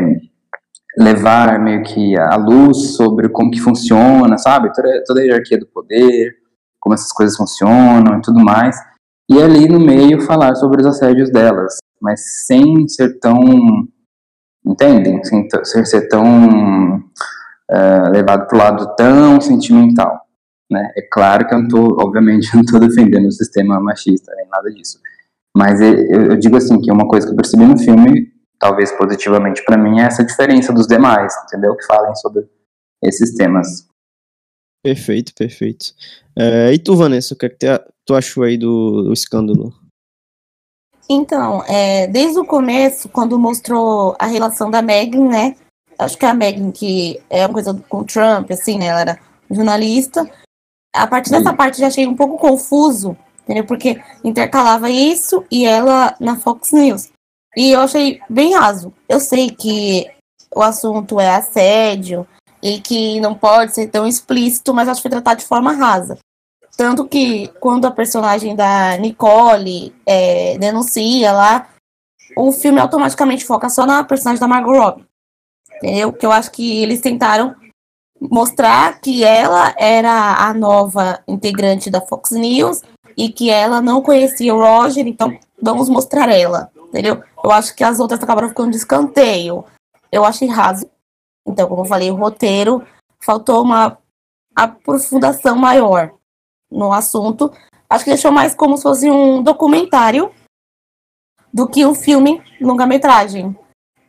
levar 0.97 1.59
meio 1.59 1.83
que 1.83 2.17
a 2.17 2.35
luz 2.35 2.95
sobre 2.95 3.29
como 3.29 3.51
que 3.51 3.59
funciona, 3.59 4.37
sabe? 4.37 4.71
Toda, 4.73 5.03
toda 5.05 5.21
a 5.21 5.23
hierarquia 5.23 5.57
do 5.57 5.67
poder, 5.67 6.35
como 6.79 6.93
essas 6.93 7.11
coisas 7.11 7.35
funcionam 7.35 8.17
e 8.17 8.21
tudo 8.21 8.39
mais. 8.39 8.77
E 9.29 9.41
ali 9.41 9.67
no 9.67 9.79
meio 9.79 10.21
falar 10.21 10.55
sobre 10.55 10.81
os 10.81 10.87
assédios 10.87 11.31
delas, 11.31 11.77
mas 11.99 12.45
sem 12.45 12.87
ser 12.87 13.19
tão, 13.19 13.39
entendem? 14.63 15.21
Sem, 15.63 15.85
ser 15.85 16.07
tão 16.07 17.03
uh, 17.71 18.11
levado 18.11 18.47
para 18.47 18.55
o 18.55 18.59
lado 18.59 18.95
tão 18.95 19.39
sentimental. 19.41 20.21
Né? 20.69 20.91
É 20.97 21.01
claro 21.01 21.47
que 21.47 21.53
eu 21.53 21.59
não 21.59 21.67
tô, 21.67 22.01
obviamente, 22.01 22.49
não 22.55 22.61
estou 22.61 22.79
defendendo 22.79 23.27
o 23.27 23.31
sistema 23.31 23.79
machista, 23.79 24.33
nem 24.35 24.47
nada 24.47 24.71
disso. 24.71 24.99
Mas 25.55 25.79
eu, 25.79 25.93
eu, 25.93 26.37
digo 26.37 26.57
assim, 26.57 26.79
que 26.81 26.91
uma 26.91 27.07
coisa 27.07 27.27
que 27.27 27.33
eu 27.33 27.37
percebi 27.37 27.65
no 27.65 27.77
filme, 27.77 28.33
talvez 28.59 28.91
positivamente 28.91 29.63
para 29.63 29.77
mim, 29.77 29.99
é 29.99 30.03
essa 30.05 30.23
diferença 30.23 30.73
dos 30.73 30.85
demais, 30.85 31.33
entendeu? 31.45 31.75
Que 31.77 31.85
falem 31.85 32.13
sobre 32.15 32.45
esses 33.01 33.35
temas. 33.35 33.87
Perfeito, 34.83 35.33
perfeito. 35.33 35.93
É, 36.37 36.73
e 36.73 36.77
tu, 36.77 36.95
Vanessa, 36.95 37.33
o 37.33 37.37
que, 37.37 37.45
é 37.45 37.49
que 37.49 37.65
tu 38.05 38.13
achou 38.13 38.43
aí 38.43 38.57
do, 38.57 39.03
do 39.03 39.13
escândalo? 39.13 39.73
Então, 41.09 41.63
é, 41.67 42.07
desde 42.07 42.39
o 42.39 42.45
começo, 42.45 43.07
quando 43.09 43.39
mostrou 43.39 44.15
a 44.19 44.25
relação 44.25 44.69
da 44.69 44.81
Megan, 44.81 45.29
né? 45.29 45.55
Acho 45.97 46.17
que 46.17 46.25
a 46.25 46.33
Megan 46.33 46.71
que 46.71 47.21
é 47.29 47.45
uma 47.45 47.53
coisa 47.53 47.73
com 47.89 47.99
o 47.99 48.05
Trump, 48.05 48.51
assim, 48.51 48.77
né? 48.77 48.87
Ela 48.87 49.01
era 49.01 49.19
jornalista 49.49 50.29
a 50.95 51.05
partir 51.05 51.29
dessa 51.29 51.53
parte 51.53 51.79
já 51.79 51.87
achei 51.87 52.07
um 52.07 52.15
pouco 52.15 52.37
confuso, 52.37 53.17
entendeu? 53.43 53.65
Porque 53.65 54.01
intercalava 54.23 54.89
isso 54.89 55.43
e 55.51 55.65
ela 55.65 56.15
na 56.19 56.37
Fox 56.37 56.71
News. 56.71 57.09
E 57.55 57.71
eu 57.71 57.81
achei 57.81 58.21
bem 58.29 58.53
raso. 58.53 58.93
Eu 59.07 59.19
sei 59.19 59.49
que 59.49 60.09
o 60.55 60.61
assunto 60.61 61.19
é 61.19 61.35
assédio 61.35 62.25
e 62.63 62.79
que 62.79 63.19
não 63.19 63.35
pode 63.35 63.75
ser 63.75 63.87
tão 63.87 64.07
explícito, 64.07 64.73
mas 64.73 64.87
acho 64.87 64.99
que 64.99 65.03
foi 65.03 65.11
tratado 65.11 65.39
de 65.39 65.45
forma 65.45 65.73
rasa. 65.73 66.17
Tanto 66.77 67.07
que 67.07 67.47
quando 67.59 67.85
a 67.85 67.91
personagem 67.91 68.55
da 68.55 68.97
Nicole 68.97 69.93
é, 70.05 70.57
denuncia 70.57 71.31
lá, 71.31 71.69
o 72.37 72.51
filme 72.51 72.79
automaticamente 72.79 73.45
foca 73.45 73.69
só 73.69 73.85
na 73.85 74.03
personagem 74.03 74.39
da 74.39 74.47
Margot 74.47 74.77
Robbie. 74.77 75.05
Entendeu? 75.77 76.13
Que 76.13 76.25
eu 76.25 76.31
acho 76.31 76.51
que 76.51 76.81
eles 76.81 77.01
tentaram 77.01 77.55
mostrar 78.19 78.99
que 78.99 79.23
ela 79.23 79.73
era 79.77 80.35
a 80.35 80.53
nova 80.53 81.21
integrante 81.27 81.89
da 81.89 82.01
Fox 82.01 82.31
News 82.31 82.81
e 83.17 83.29
que 83.29 83.49
ela 83.49 83.81
não 83.81 84.01
conhecia 84.01 84.53
o 84.53 84.59
Roger, 84.59 85.07
então 85.07 85.37
vamos 85.61 85.89
mostrar 85.89 86.29
ela, 86.29 86.69
entendeu? 86.75 87.23
Eu 87.43 87.51
acho 87.51 87.75
que 87.75 87.83
as 87.83 87.99
outras 87.99 88.21
acabaram 88.21 88.49
ficando 88.49 88.71
de 88.71 88.77
escanteio. 88.77 89.63
Eu 90.11 90.25
achei 90.25 90.47
raso. 90.47 90.89
Então, 91.47 91.67
como 91.67 91.81
eu 91.81 91.85
falei, 91.85 92.09
o 92.09 92.15
roteiro 92.15 92.85
faltou 93.19 93.61
uma 93.61 93.97
aprofundação 94.55 95.55
maior 95.55 96.13
no 96.71 96.91
assunto. 96.91 97.51
Acho 97.89 98.03
que 98.03 98.11
deixou 98.11 98.31
mais 98.31 98.55
como 98.55 98.77
se 98.77 98.83
fosse 98.83 99.09
um 99.09 99.43
documentário 99.43 100.31
do 101.53 101.67
que 101.67 101.85
um 101.85 101.93
filme 101.93 102.41
longa-metragem. 102.59 103.55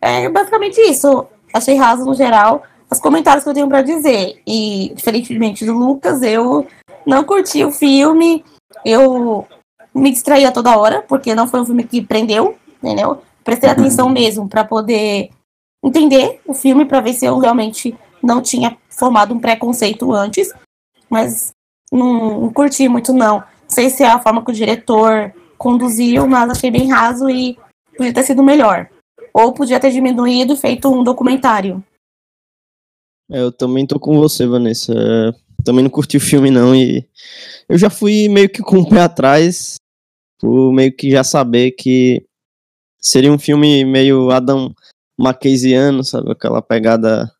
É 0.00 0.28
basicamente 0.28 0.80
isso. 0.80 1.26
Achei 1.56 1.74
raso 1.74 2.04
no 2.04 2.14
geral 2.14 2.62
os 2.90 3.00
comentários 3.00 3.42
que 3.42 3.50
eu 3.50 3.54
tenho 3.54 3.68
para 3.68 3.82
dizer. 3.82 4.40
E, 4.46 4.92
diferentemente 4.94 5.64
do 5.64 5.72
Lucas, 5.72 6.22
eu 6.22 6.66
não 7.04 7.24
curti 7.24 7.64
o 7.64 7.72
filme, 7.72 8.44
eu 8.84 9.46
me 9.94 10.10
distraía 10.10 10.52
toda 10.52 10.76
hora, 10.76 11.02
porque 11.02 11.34
não 11.34 11.48
foi 11.48 11.60
um 11.60 11.66
filme 11.66 11.84
que 11.84 12.02
prendeu, 12.02 12.56
entendeu? 12.82 13.22
Prestei 13.42 13.70
atenção 13.70 14.08
mesmo 14.08 14.48
para 14.48 14.64
poder 14.64 15.30
entender 15.82 16.40
o 16.46 16.52
filme, 16.52 16.84
para 16.84 17.00
ver 17.00 17.14
se 17.14 17.24
eu 17.24 17.38
realmente 17.38 17.96
não 18.22 18.42
tinha 18.42 18.76
formado 18.90 19.32
um 19.32 19.38
preconceito 19.38 20.12
antes, 20.12 20.52
mas 21.08 21.52
não, 21.92 22.40
não 22.42 22.52
curti 22.52 22.88
muito, 22.88 23.12
não. 23.12 23.36
Não 23.38 23.44
sei 23.68 23.88
se 23.88 24.02
é 24.02 24.08
a 24.08 24.18
forma 24.18 24.44
que 24.44 24.50
o 24.50 24.54
diretor 24.54 25.32
conduziu, 25.56 26.26
mas 26.26 26.50
achei 26.50 26.70
bem 26.70 26.90
raso 26.90 27.30
e 27.30 27.58
podia 27.96 28.12
ter 28.12 28.22
sido 28.24 28.42
melhor. 28.42 28.88
Ou 29.36 29.52
podia 29.52 29.78
ter 29.78 29.90
diminuído 29.90 30.54
e 30.54 30.56
feito 30.56 30.88
um 30.88 31.04
documentário. 31.04 31.84
É, 33.30 33.42
eu 33.42 33.52
também 33.52 33.86
tô 33.86 34.00
com 34.00 34.18
você, 34.18 34.46
Vanessa. 34.46 34.94
É, 34.94 35.62
também 35.62 35.82
não 35.82 35.90
curti 35.90 36.16
o 36.16 36.20
filme, 36.20 36.50
não. 36.50 36.74
E 36.74 37.06
eu 37.68 37.76
já 37.76 37.90
fui 37.90 38.30
meio 38.30 38.48
que 38.48 38.62
com 38.62 38.78
o 38.78 38.88
pé 38.88 39.02
atrás, 39.02 39.74
por 40.40 40.72
meio 40.72 40.90
que 40.90 41.10
já 41.10 41.22
saber 41.22 41.72
que 41.72 42.24
seria 42.98 43.30
um 43.30 43.38
filme 43.38 43.84
meio 43.84 44.30
Adam 44.30 44.74
Mackenziano, 45.18 46.02
sabe? 46.02 46.32
Aquela 46.32 46.62
pegada 46.62 47.30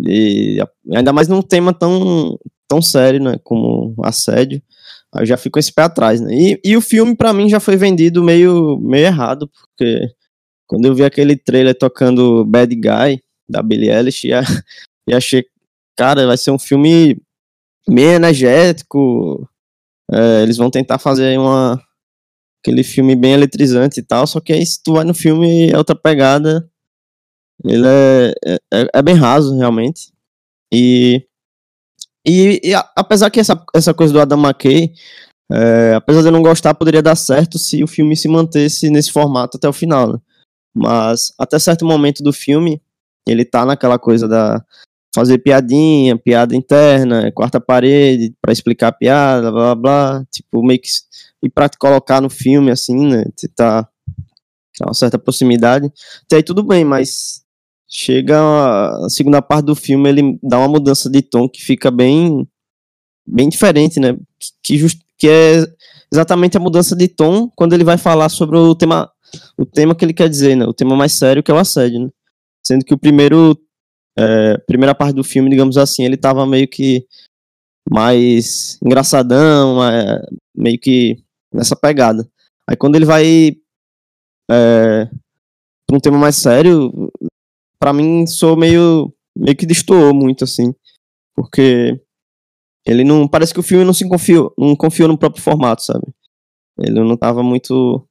de. 0.00 0.58
Ainda 0.92 1.12
mais 1.12 1.28
num 1.28 1.40
tema 1.40 1.72
tão, 1.72 2.36
tão 2.66 2.82
sério, 2.82 3.22
né? 3.22 3.38
Como 3.44 3.94
assédio. 4.02 4.60
Eu 5.14 5.24
já 5.24 5.36
fico 5.36 5.56
esse 5.56 5.72
pé 5.72 5.82
atrás, 5.82 6.20
né? 6.20 6.34
E, 6.34 6.60
e 6.64 6.76
o 6.76 6.80
filme, 6.80 7.14
para 7.14 7.32
mim, 7.32 7.48
já 7.48 7.60
foi 7.60 7.76
vendido 7.76 8.24
meio, 8.24 8.76
meio 8.80 9.06
errado, 9.06 9.48
porque 9.48 10.10
quando 10.66 10.86
eu 10.86 10.94
vi 10.94 11.04
aquele 11.04 11.36
trailer 11.36 11.76
tocando 11.76 12.44
Bad 12.44 12.74
Guy, 12.74 13.22
da 13.48 13.62
Billie 13.62 13.90
Eilish, 13.90 14.26
e, 14.26 14.32
achei, 15.14 15.46
cara, 15.96 16.26
vai 16.26 16.36
ser 16.36 16.50
um 16.50 16.58
filme 16.58 17.20
meio 17.88 18.10
energético, 18.10 19.48
é, 20.10 20.42
eles 20.42 20.56
vão 20.56 20.70
tentar 20.70 20.98
fazer 20.98 21.38
uma 21.38 21.80
aquele 22.60 22.82
filme 22.82 23.14
bem 23.14 23.32
eletrizante 23.32 24.00
e 24.00 24.02
tal, 24.02 24.26
só 24.26 24.40
que 24.40 24.52
aí 24.52 24.66
se 24.66 24.82
tu 24.82 24.94
vai 24.94 25.04
no 25.04 25.14
filme 25.14 25.70
é 25.70 25.78
outra 25.78 25.94
pegada, 25.94 26.68
ele 27.64 27.86
é, 27.86 28.34
é, 28.72 28.88
é 28.94 29.02
bem 29.02 29.14
raso, 29.14 29.56
realmente, 29.56 30.12
e, 30.72 31.24
e, 32.26 32.60
e 32.64 32.74
a, 32.74 32.80
apesar 32.96 33.30
que 33.30 33.38
essa, 33.38 33.64
essa 33.72 33.94
coisa 33.94 34.12
do 34.12 34.20
Adam 34.20 34.38
McKay, 34.38 34.92
é, 35.52 35.94
apesar 35.94 36.22
de 36.22 36.28
eu 36.28 36.32
não 36.32 36.42
gostar, 36.42 36.74
poderia 36.74 37.02
dar 37.02 37.14
certo 37.14 37.56
se 37.56 37.84
o 37.84 37.86
filme 37.86 38.16
se 38.16 38.26
mantesse 38.26 38.90
nesse 38.90 39.12
formato 39.12 39.56
até 39.56 39.68
o 39.68 39.72
final, 39.72 40.14
né? 40.14 40.18
Mas 40.76 41.32
até 41.38 41.58
certo 41.58 41.86
momento 41.86 42.22
do 42.22 42.32
filme, 42.32 42.82
ele 43.26 43.44
tá 43.44 43.64
naquela 43.64 43.98
coisa 43.98 44.28
da 44.28 44.62
fazer 45.14 45.38
piadinha, 45.38 46.18
piada 46.18 46.54
interna, 46.54 47.32
quarta 47.32 47.58
parede, 47.58 48.34
para 48.42 48.52
explicar 48.52 48.88
a 48.88 48.92
piada, 48.92 49.50
blá 49.50 49.74
blá 49.74 49.74
blá, 49.74 50.24
tipo, 50.30 50.62
meio 50.62 50.78
que 50.78 50.88
e 51.42 51.48
para 51.48 51.70
colocar 51.78 52.20
no 52.20 52.28
filme 52.28 52.70
assim, 52.70 53.06
né, 53.06 53.24
tentar 53.34 53.88
uma 54.82 54.92
certa 54.92 55.18
proximidade. 55.18 55.90
Até 56.24 56.36
aí 56.36 56.42
tudo 56.42 56.62
bem, 56.62 56.84
mas 56.84 57.42
chega 57.88 58.38
a 58.38 59.08
segunda 59.08 59.40
parte 59.40 59.64
do 59.64 59.74
filme, 59.74 60.08
ele 60.08 60.38
dá 60.42 60.58
uma 60.58 60.68
mudança 60.68 61.08
de 61.08 61.22
tom 61.22 61.48
que 61.48 61.62
fica 61.62 61.90
bem 61.90 62.46
bem 63.26 63.48
diferente, 63.48 63.98
né? 63.98 64.16
Que, 64.62 64.76
just, 64.76 65.00
que 65.18 65.28
é 65.28 65.66
exatamente 66.12 66.56
a 66.56 66.60
mudança 66.60 66.94
de 66.94 67.08
tom 67.08 67.50
quando 67.56 67.72
ele 67.72 67.84
vai 67.84 67.96
falar 67.96 68.28
sobre 68.28 68.56
o 68.56 68.74
tema 68.74 69.10
o 69.58 69.64
tema 69.64 69.94
que 69.94 70.04
ele 70.04 70.14
quer 70.14 70.28
dizer, 70.28 70.56
né? 70.56 70.64
O 70.64 70.74
tema 70.74 70.96
mais 70.96 71.12
sério 71.12 71.42
que 71.42 71.50
é 71.50 71.54
o 71.54 71.58
assédio, 71.58 72.00
né? 72.00 72.10
Sendo 72.66 72.84
que 72.84 72.94
o 72.94 72.98
primeiro 72.98 73.58
é, 74.18 74.56
primeira 74.58 74.94
parte 74.94 75.14
do 75.14 75.24
filme, 75.24 75.50
digamos 75.50 75.76
assim, 75.76 76.04
ele 76.04 76.16
tava 76.16 76.46
meio 76.46 76.66
que 76.66 77.06
mais 77.90 78.78
engraçadão, 78.82 79.84
é, 79.84 80.20
meio 80.56 80.78
que 80.78 81.22
nessa 81.52 81.76
pegada. 81.76 82.28
Aí 82.68 82.76
quando 82.76 82.96
ele 82.96 83.04
vai 83.04 83.56
é, 84.50 85.08
para 85.86 85.96
um 85.96 86.00
tema 86.00 86.18
mais 86.18 86.36
sério, 86.36 87.10
para 87.78 87.92
mim 87.92 88.26
sou 88.26 88.56
meio 88.56 89.12
meio 89.36 89.56
que 89.56 89.66
destoou 89.66 90.14
muito 90.14 90.44
assim, 90.44 90.74
porque 91.34 92.00
ele 92.86 93.04
não 93.04 93.28
parece 93.28 93.52
que 93.52 93.60
o 93.60 93.64
filme 93.64 93.84
não 93.84 93.92
se 93.92 94.08
confiou, 94.08 94.54
não 94.56 94.74
confiou 94.74 95.08
no 95.08 95.18
próprio 95.18 95.42
formato, 95.42 95.82
sabe? 95.82 96.06
Ele 96.78 97.00
não 97.00 97.16
tava 97.16 97.42
muito 97.42 98.06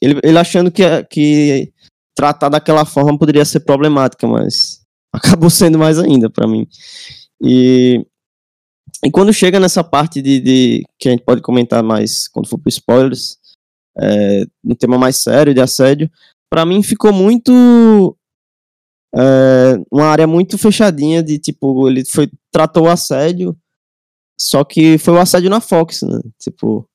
ele, 0.00 0.20
ele 0.22 0.38
achando 0.38 0.70
que 0.70 0.82
que 1.04 1.72
tratar 2.16 2.48
daquela 2.48 2.84
forma 2.84 3.18
poderia 3.18 3.44
ser 3.44 3.60
problemática, 3.60 4.26
mas 4.26 4.80
acabou 5.12 5.50
sendo 5.50 5.78
mais 5.78 5.98
ainda 5.98 6.30
para 6.30 6.46
mim. 6.46 6.66
E 7.42 8.04
e 9.04 9.10
quando 9.10 9.32
chega 9.32 9.60
nessa 9.60 9.84
parte 9.84 10.22
de, 10.22 10.40
de, 10.40 10.84
que 10.98 11.08
a 11.08 11.12
gente 11.12 11.24
pode 11.24 11.42
comentar 11.42 11.82
mais 11.82 12.28
quando 12.28 12.48
for 12.48 12.58
para 12.58 12.70
spoilers, 12.70 13.38
é, 13.98 14.44
tema 14.78 14.98
mais 14.98 15.18
sério 15.18 15.52
de 15.54 15.60
assédio, 15.60 16.10
para 16.50 16.64
mim 16.64 16.82
ficou 16.82 17.12
muito 17.12 18.16
é, 19.14 19.76
uma 19.90 20.06
área 20.06 20.26
muito 20.26 20.58
fechadinha 20.58 21.22
de 21.22 21.38
tipo 21.38 21.88
ele 21.88 22.04
foi 22.04 22.30
tratou 22.50 22.84
o 22.84 22.90
assédio, 22.90 23.56
só 24.38 24.64
que 24.64 24.98
foi 24.98 25.14
o 25.14 25.20
assédio 25.20 25.50
na 25.50 25.60
Fox, 25.60 26.02
né? 26.02 26.20
Tipo 26.40 26.88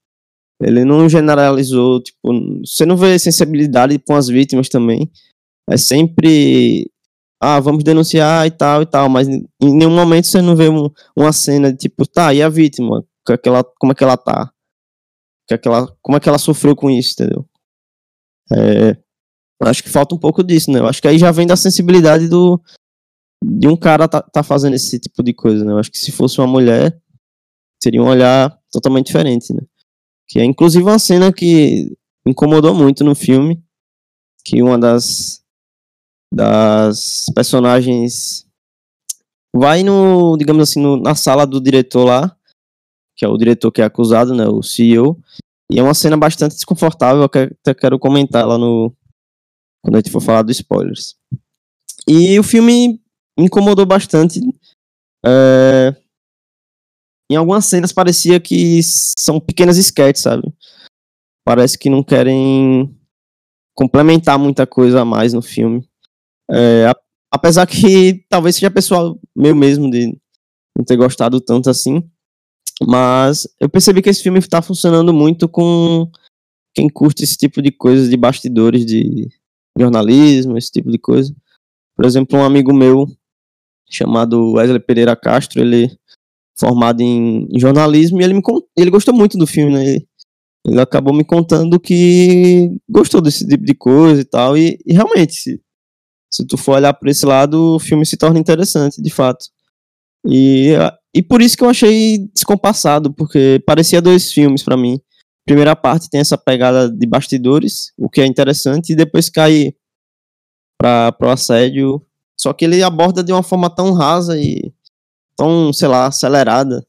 ele 0.61 0.85
não 0.85 1.09
generalizou, 1.09 2.01
tipo 2.01 2.19
você 2.63 2.85
não 2.85 2.95
vê 2.95 3.17
sensibilidade 3.17 3.97
com 3.99 4.15
as 4.15 4.27
vítimas 4.27 4.69
também. 4.69 5.11
É 5.69 5.77
sempre 5.77 6.89
ah, 7.41 7.59
vamos 7.59 7.83
denunciar 7.83 8.45
e 8.45 8.51
tal 8.51 8.83
e 8.83 8.85
tal, 8.85 9.09
mas 9.09 9.27
em 9.27 9.47
nenhum 9.59 9.89
momento 9.89 10.27
você 10.27 10.41
não 10.41 10.55
vê 10.55 10.69
um, 10.69 10.89
uma 11.15 11.33
cena 11.33 11.71
de 11.71 11.77
tipo, 11.79 12.05
tá, 12.05 12.31
e 12.33 12.41
a 12.43 12.49
vítima? 12.49 13.03
Que 13.25 13.33
aquela, 13.33 13.63
como 13.79 13.91
é 13.91 13.95
que 13.95 14.03
ela 14.03 14.15
tá? 14.15 14.51
Que 15.47 15.55
aquela, 15.55 15.87
como 16.03 16.17
é 16.17 16.19
que 16.19 16.29
ela 16.29 16.37
sofreu 16.37 16.75
com 16.75 16.89
isso, 16.89 17.13
entendeu? 17.13 17.47
É, 18.53 18.95
acho 19.63 19.83
que 19.83 19.89
falta 19.89 20.13
um 20.13 20.19
pouco 20.19 20.43
disso, 20.43 20.69
né? 20.71 20.79
Eu 20.79 20.87
acho 20.87 21.01
que 21.01 21.07
aí 21.07 21.17
já 21.17 21.31
vem 21.31 21.47
da 21.47 21.55
sensibilidade 21.55 22.27
do 22.27 22.61
de 23.43 23.67
um 23.67 23.75
cara 23.75 24.07
tá, 24.07 24.21
tá 24.21 24.43
fazendo 24.43 24.75
esse 24.75 24.99
tipo 24.99 25.23
de 25.23 25.33
coisa, 25.33 25.65
né? 25.65 25.71
Eu 25.71 25.79
acho 25.79 25.91
que 25.91 25.97
se 25.97 26.11
fosse 26.11 26.39
uma 26.39 26.45
mulher, 26.45 26.95
seria 27.81 28.03
um 28.03 28.07
olhar 28.07 28.55
totalmente 28.71 29.07
diferente, 29.07 29.51
né? 29.51 29.61
Que 30.31 30.39
é 30.39 30.45
inclusive 30.45 30.85
uma 30.85 30.97
cena 30.97 31.33
que 31.33 31.93
incomodou 32.25 32.73
muito 32.73 33.03
no 33.03 33.13
filme, 33.13 33.61
que 34.45 34.61
uma 34.61 34.79
das 34.79 35.43
das 36.33 37.25
personagens 37.35 38.47
vai 39.53 39.83
no, 39.83 40.37
digamos 40.37 40.69
assim, 40.69 40.81
no, 40.81 40.95
na 40.95 41.13
sala 41.13 41.45
do 41.45 41.59
diretor 41.59 42.05
lá, 42.05 42.37
que 43.17 43.25
é 43.25 43.27
o 43.27 43.35
diretor 43.37 43.69
que 43.73 43.81
é 43.81 43.83
acusado, 43.83 44.33
né, 44.33 44.47
o 44.47 44.63
CEO, 44.63 45.21
e 45.69 45.77
é 45.77 45.83
uma 45.83 45.93
cena 45.93 46.15
bastante 46.15 46.55
desconfortável, 46.55 47.27
que 47.27 47.39
até 47.39 47.73
quero 47.73 47.99
comentar 47.99 48.47
lá 48.47 48.57
no 48.57 48.95
quando 49.83 49.95
a 49.95 49.97
gente 49.97 50.11
for 50.11 50.21
falar 50.21 50.43
dos 50.43 50.55
spoilers. 50.55 51.17
E 52.07 52.39
o 52.39 52.43
filme 52.43 53.01
me 53.37 53.45
incomodou 53.45 53.85
bastante. 53.85 54.39
É, 55.25 55.93
em 57.31 57.35
algumas 57.35 57.65
cenas 57.65 57.93
parecia 57.93 58.39
que 58.39 58.81
são 58.83 59.39
pequenas 59.39 59.77
sketches, 59.77 60.23
sabe? 60.23 60.53
Parece 61.45 61.77
que 61.77 61.89
não 61.89 62.03
querem 62.03 62.93
complementar 63.73 64.37
muita 64.37 64.67
coisa 64.67 65.01
a 65.01 65.05
mais 65.05 65.33
no 65.33 65.41
filme. 65.41 65.87
É, 66.51 66.91
apesar 67.31 67.65
que 67.65 68.25
talvez 68.29 68.55
seja 68.55 68.69
pessoal 68.69 69.17
meu 69.35 69.55
mesmo 69.55 69.89
de 69.89 70.07
não 70.77 70.83
ter 70.85 70.97
gostado 70.97 71.39
tanto 71.39 71.69
assim. 71.69 72.03
Mas 72.85 73.47
eu 73.59 73.69
percebi 73.69 74.01
que 74.01 74.09
esse 74.09 74.23
filme 74.23 74.39
está 74.39 74.61
funcionando 74.61 75.13
muito 75.13 75.47
com 75.47 76.09
quem 76.73 76.89
curte 76.89 77.23
esse 77.23 77.37
tipo 77.37 77.61
de 77.61 77.71
coisa 77.71 78.09
de 78.09 78.17
bastidores 78.17 78.85
de 78.85 79.29
jornalismo, 79.77 80.57
esse 80.57 80.71
tipo 80.71 80.91
de 80.91 80.97
coisa. 80.97 81.33
Por 81.95 82.05
exemplo, 82.05 82.39
um 82.39 82.43
amigo 82.43 82.73
meu 82.73 83.05
chamado 83.89 84.53
Wesley 84.53 84.79
Pereira 84.79 85.15
Castro, 85.15 85.61
ele 85.61 85.95
formado 86.59 87.01
em, 87.01 87.47
jornalismo 87.57 88.21
e 88.21 88.23
ele, 88.23 88.33
me, 88.33 88.41
ele 88.77 88.91
gostou 88.91 89.13
muito 89.13 89.37
do 89.37 89.47
filme, 89.47 89.73
né? 89.73 89.85
Ele, 89.85 90.07
ele 90.65 90.79
acabou 90.79 91.13
me 91.13 91.23
contando 91.23 91.79
que 91.79 92.69
gostou 92.87 93.19
desse 93.21 93.47
tipo 93.47 93.65
de 93.65 93.73
coisa 93.73 94.21
e 94.21 94.25
tal. 94.25 94.57
E, 94.57 94.77
e 94.85 94.93
realmente, 94.93 95.33
se, 95.33 95.61
se 96.31 96.45
tu 96.45 96.57
for 96.57 96.75
olhar 96.75 96.93
por 96.93 97.07
esse 97.07 97.25
lado, 97.25 97.75
o 97.75 97.79
filme 97.79 98.05
se 98.05 98.15
torna 98.15 98.39
interessante, 98.39 99.01
de 99.01 99.09
fato. 99.09 99.45
E, 100.27 100.73
e 101.15 101.21
por 101.21 101.41
isso 101.41 101.57
que 101.57 101.63
eu 101.63 101.69
achei 101.69 102.19
descompassado, 102.33 103.11
porque 103.13 103.61
parecia 103.65 104.01
dois 104.01 104.31
filmes 104.31 104.63
para 104.63 104.77
mim. 104.77 104.99
Primeira 105.45 105.75
parte 105.75 106.09
tem 106.09 106.21
essa 106.21 106.37
pegada 106.37 106.89
de 106.89 107.07
bastidores, 107.07 107.91
o 107.97 108.07
que 108.07 108.21
é 108.21 108.25
interessante, 108.25 108.93
e 108.93 108.95
depois 108.95 109.29
cai 109.29 109.73
para 110.79 111.15
o 111.21 111.29
assédio. 111.29 112.05
Só 112.39 112.53
que 112.53 112.65
ele 112.65 112.83
aborda 112.83 113.23
de 113.23 113.31
uma 113.31 113.43
forma 113.43 113.69
tão 113.69 113.93
rasa 113.93 114.39
e 114.39 114.71
tão, 115.41 115.73
sei 115.73 115.87
lá, 115.87 116.05
acelerada. 116.05 116.85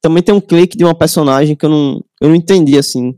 Também 0.00 0.22
tem 0.22 0.32
um 0.32 0.40
clique 0.40 0.78
de 0.78 0.84
uma 0.84 0.94
personagem 0.94 1.56
que 1.56 1.66
eu 1.66 1.70
não, 1.70 2.04
eu 2.20 2.28
não 2.28 2.36
entendi, 2.36 2.78
assim. 2.78 3.16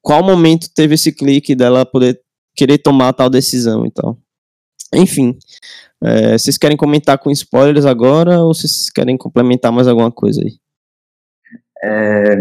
Qual 0.00 0.22
momento 0.22 0.68
teve 0.72 0.94
esse 0.94 1.10
clique 1.10 1.56
dela 1.56 1.84
poder 1.84 2.20
querer 2.54 2.78
tomar 2.78 3.12
tal 3.12 3.28
decisão 3.28 3.84
e 3.84 3.90
tal. 3.90 4.16
Enfim, 4.94 5.36
é, 6.00 6.38
vocês 6.38 6.56
querem 6.56 6.76
comentar 6.76 7.18
com 7.18 7.28
spoilers 7.30 7.84
agora 7.84 8.40
ou 8.40 8.54
vocês 8.54 8.88
querem 8.88 9.16
complementar 9.16 9.72
mais 9.72 9.88
alguma 9.88 10.12
coisa 10.12 10.40
aí? 10.40 10.56
É, 11.82 12.36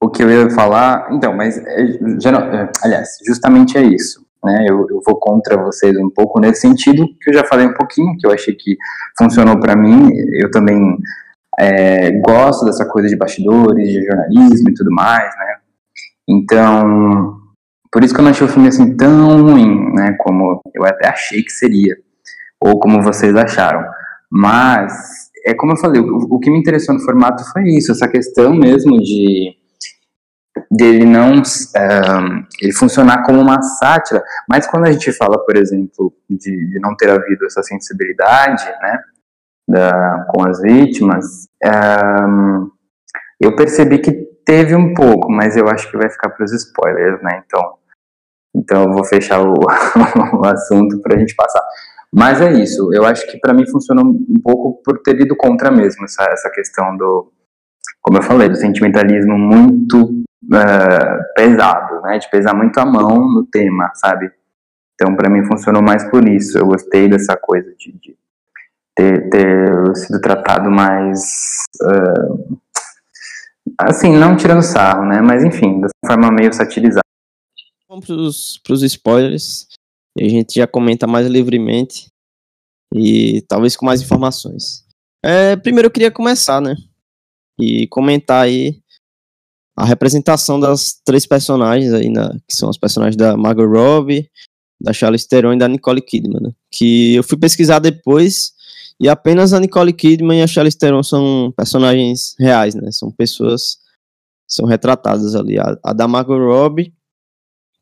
o 0.00 0.08
que 0.08 0.22
eu 0.22 0.30
ia 0.30 0.50
falar, 0.50 1.08
então, 1.12 1.34
mas 1.34 1.58
é, 1.58 2.20
geral, 2.20 2.42
é, 2.54 2.70
aliás, 2.84 3.18
justamente 3.26 3.76
é 3.76 3.82
isso. 3.82 4.23
Né, 4.44 4.66
eu, 4.68 4.86
eu, 4.90 5.00
vou 5.06 5.16
contra 5.18 5.56
vocês 5.56 5.96
um 5.96 6.10
pouco 6.10 6.38
nesse 6.38 6.60
sentido, 6.60 7.06
que 7.18 7.30
eu 7.30 7.34
já 7.34 7.44
falei 7.44 7.66
um 7.66 7.72
pouquinho, 7.72 8.14
que 8.18 8.26
eu 8.26 8.30
achei 8.30 8.54
que 8.54 8.76
funcionou 9.16 9.58
para 9.58 9.74
mim. 9.74 10.10
Eu 10.38 10.50
também 10.50 10.98
é, 11.58 12.10
gosto 12.20 12.66
dessa 12.66 12.84
coisa 12.84 13.08
de 13.08 13.16
bastidores, 13.16 13.88
de 13.88 14.04
jornalismo 14.04 14.68
e 14.68 14.74
tudo 14.74 14.90
mais, 14.92 15.24
né? 15.24 15.56
Então, 16.28 17.38
por 17.90 18.04
isso 18.04 18.12
que 18.12 18.20
eu 18.20 18.24
não 18.24 18.32
achei 18.32 18.46
o 18.46 18.50
filme 18.50 18.68
assim 18.68 18.96
tão 18.96 19.42
ruim, 19.42 19.94
né, 19.94 20.16
como 20.18 20.60
eu 20.74 20.84
até 20.84 21.08
achei 21.08 21.42
que 21.42 21.52
seria, 21.52 21.96
ou 22.60 22.78
como 22.78 23.02
vocês 23.02 23.34
acharam. 23.36 23.82
Mas, 24.30 24.92
é 25.46 25.54
como 25.54 25.72
eu 25.72 25.76
falei, 25.76 26.00
o, 26.00 26.16
o 26.30 26.38
que 26.38 26.50
me 26.50 26.58
interessou 26.58 26.94
no 26.94 27.00
formato 27.00 27.44
foi 27.52 27.62
isso, 27.68 27.92
essa 27.92 28.08
questão 28.08 28.54
mesmo 28.54 29.00
de 29.00 29.54
dele 30.70 31.04
não 31.04 31.42
ele 32.60 32.72
funcionar 32.72 33.24
como 33.24 33.40
uma 33.40 33.60
sátira, 33.62 34.22
mas 34.48 34.66
quando 34.66 34.86
a 34.86 34.92
gente 34.92 35.12
fala, 35.12 35.38
por 35.44 35.56
exemplo, 35.56 36.12
de, 36.28 36.70
de 36.70 36.80
não 36.80 36.96
ter 36.96 37.10
havido 37.10 37.44
essa 37.46 37.62
sensibilidade, 37.62 38.64
né, 38.80 38.98
da, 39.68 40.26
com 40.28 40.46
as 40.46 40.60
vítimas, 40.60 41.48
eu 43.40 43.56
percebi 43.56 43.98
que 43.98 44.12
teve 44.44 44.74
um 44.74 44.94
pouco, 44.94 45.30
mas 45.30 45.56
eu 45.56 45.68
acho 45.68 45.90
que 45.90 45.96
vai 45.96 46.08
ficar 46.08 46.30
para 46.30 46.44
os 46.44 46.52
spoilers, 46.52 47.22
né? 47.22 47.42
Então, 47.46 47.74
então 48.54 48.82
eu 48.84 48.92
vou 48.92 49.04
fechar 49.04 49.40
o, 49.40 49.54
o 50.38 50.44
assunto 50.46 51.00
para 51.00 51.16
a 51.16 51.18
gente 51.18 51.34
passar. 51.34 51.62
Mas 52.12 52.40
é 52.40 52.52
isso, 52.52 52.90
eu 52.92 53.04
acho 53.04 53.26
que 53.26 53.38
para 53.38 53.52
mim 53.52 53.68
funcionou 53.68 54.04
um 54.04 54.40
pouco 54.40 54.80
por 54.84 55.02
ter 55.02 55.20
ido 55.20 55.34
contra 55.34 55.70
mesmo 55.70 56.04
essa, 56.04 56.22
essa 56.30 56.48
questão 56.50 56.96
do, 56.96 57.32
como 58.00 58.18
eu 58.18 58.22
falei, 58.22 58.48
do 58.48 58.56
sentimentalismo 58.56 59.36
muito 59.36 60.22
uh, 60.54 61.34
pesado, 61.34 62.00
né, 62.02 62.18
de 62.18 62.30
pesar 62.30 62.54
muito 62.54 62.78
a 62.78 62.86
mão 62.86 63.18
no 63.18 63.46
tema, 63.46 63.90
sabe? 63.94 64.30
Então 64.94 65.14
para 65.14 65.30
mim 65.30 65.44
funcionou 65.44 65.82
mais 65.82 66.08
por 66.10 66.26
isso, 66.28 66.58
eu 66.58 66.66
gostei 66.66 67.08
dessa 67.08 67.36
coisa 67.36 67.74
de, 67.76 67.92
de 67.92 68.16
ter, 68.94 69.28
ter, 69.28 69.96
sido 69.96 70.20
tratado 70.20 70.70
mais, 70.70 71.64
uh, 71.82 72.58
assim, 73.78 74.16
não 74.16 74.36
tirando 74.36 74.62
sarro, 74.62 75.04
né, 75.04 75.20
mas 75.20 75.44
enfim, 75.44 75.80
dessa 75.80 75.92
forma 76.06 76.30
meio 76.30 76.52
satirizada 76.52 77.04
vamos 77.94 78.58
para 78.58 78.72
os 78.72 78.82
spoilers. 78.82 79.68
E 80.18 80.24
a 80.24 80.28
gente 80.28 80.54
já 80.56 80.66
comenta 80.66 81.06
mais 81.06 81.26
livremente. 81.26 82.08
E 82.94 83.42
talvez 83.48 83.76
com 83.76 83.86
mais 83.86 84.00
informações. 84.00 84.84
É, 85.24 85.56
primeiro 85.56 85.86
eu 85.86 85.90
queria 85.90 86.10
começar, 86.10 86.60
né? 86.60 86.76
E 87.58 87.86
comentar 87.88 88.44
aí 88.44 88.80
a 89.76 89.84
representação 89.84 90.60
das 90.60 91.00
três 91.04 91.26
personagens 91.26 91.92
aí, 91.92 92.12
que 92.48 92.54
são 92.54 92.70
os 92.70 92.78
personagens 92.78 93.16
da 93.16 93.36
Margot 93.36 93.66
Robbie, 93.66 94.30
da 94.80 94.92
Charlize 94.92 95.28
Theron 95.28 95.54
e 95.54 95.58
da 95.58 95.68
Nicole 95.68 96.02
Kidman, 96.02 96.40
né? 96.40 96.50
que 96.70 97.14
eu 97.14 97.24
fui 97.24 97.38
pesquisar 97.38 97.78
depois 97.78 98.52
e 99.00 99.08
apenas 99.08 99.52
a 99.52 99.60
Nicole 99.60 99.92
Kidman 99.92 100.38
e 100.38 100.42
a 100.42 100.46
Charlize 100.46 100.78
Theron 100.78 101.02
são 101.02 101.52
personagens 101.56 102.36
reais, 102.38 102.74
né? 102.74 102.92
São 102.92 103.10
pessoas 103.10 103.78
são 104.46 104.66
retratadas 104.66 105.34
ali. 105.34 105.58
A, 105.58 105.76
a 105.82 105.92
da 105.92 106.06
Margot 106.06 106.38
Robbie, 106.38 106.94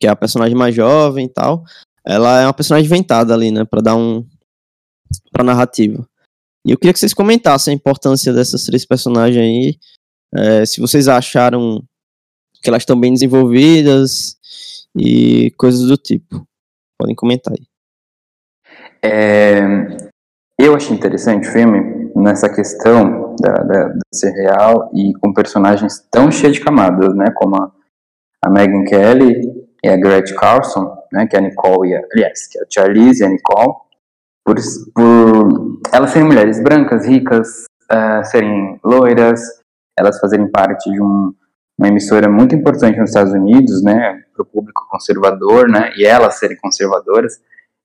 que 0.00 0.06
é 0.06 0.10
a 0.10 0.16
personagem 0.16 0.56
mais 0.56 0.74
jovem 0.74 1.26
e 1.26 1.28
tal, 1.28 1.64
ela 2.04 2.40
é 2.40 2.46
uma 2.46 2.54
personagem 2.54 2.86
inventada 2.86 3.34
ali, 3.34 3.50
né? 3.50 3.64
Para 3.64 3.82
dar 3.82 3.96
um 3.96 4.26
para 5.30 5.44
narrativa. 5.44 6.06
E 6.66 6.70
eu 6.70 6.78
queria 6.78 6.92
que 6.92 6.98
vocês 6.98 7.12
comentassem 7.12 7.72
a 7.72 7.74
importância 7.74 8.32
dessas 8.32 8.64
três 8.64 8.86
personagens 8.86 9.42
aí, 9.42 9.78
é, 10.34 10.64
se 10.64 10.80
vocês 10.80 11.08
acharam 11.08 11.82
que 12.62 12.70
elas 12.70 12.82
estão 12.82 12.98
bem 12.98 13.12
desenvolvidas 13.12 14.36
e 14.96 15.50
coisas 15.58 15.86
do 15.86 15.96
tipo. 15.96 16.46
Podem 16.98 17.14
comentar 17.14 17.52
aí. 17.52 17.66
É, 19.04 19.60
eu 20.58 20.76
achei 20.76 20.96
interessante 20.96 21.48
o 21.48 21.52
filme 21.52 22.10
nessa 22.14 22.48
questão 22.48 23.34
da, 23.40 23.52
da, 23.52 23.88
da, 23.88 24.00
ser 24.14 24.30
real 24.30 24.90
e 24.94 25.12
com 25.14 25.32
personagens 25.32 26.06
tão 26.10 26.30
cheios 26.30 26.56
de 26.56 26.64
camadas, 26.64 27.14
né? 27.16 27.26
Como 27.34 27.56
a, 27.56 27.72
a 28.44 28.50
Megan 28.50 28.84
Kelly 28.84 29.40
e 29.82 29.88
a 29.88 29.96
Gretchen 29.96 30.36
Carlson, 30.36 30.96
né? 31.12 31.26
Que 31.26 31.36
é 31.36 31.40
a 31.40 31.42
Nicole 31.42 31.90
e 31.90 31.96
a, 31.96 32.02
aliás, 32.12 32.46
que 32.46 32.58
é 32.58 32.62
a 32.62 32.66
Charlize 32.70 33.22
e 33.22 33.26
a 33.26 33.28
Nicole. 33.28 33.74
Por, 34.44 34.56
por 34.94 35.80
elas 35.92 36.10
serem 36.10 36.28
mulheres 36.28 36.62
brancas, 36.62 37.06
ricas, 37.06 37.64
uh, 37.90 38.24
serem 38.24 38.78
loiras, 38.84 39.61
elas 40.02 40.20
fazerem 40.20 40.50
parte 40.50 40.90
de 40.90 41.00
um, 41.00 41.32
uma 41.78 41.88
emissora 41.88 42.28
muito 42.28 42.54
importante 42.54 42.98
nos 42.98 43.10
Estados 43.10 43.32
Unidos, 43.32 43.82
né? 43.82 44.22
Para 44.34 44.42
o 44.42 44.46
público 44.46 44.86
conservador, 44.90 45.68
né? 45.68 45.92
E 45.96 46.04
elas 46.04 46.38
serem 46.38 46.56
conservadoras 46.58 47.40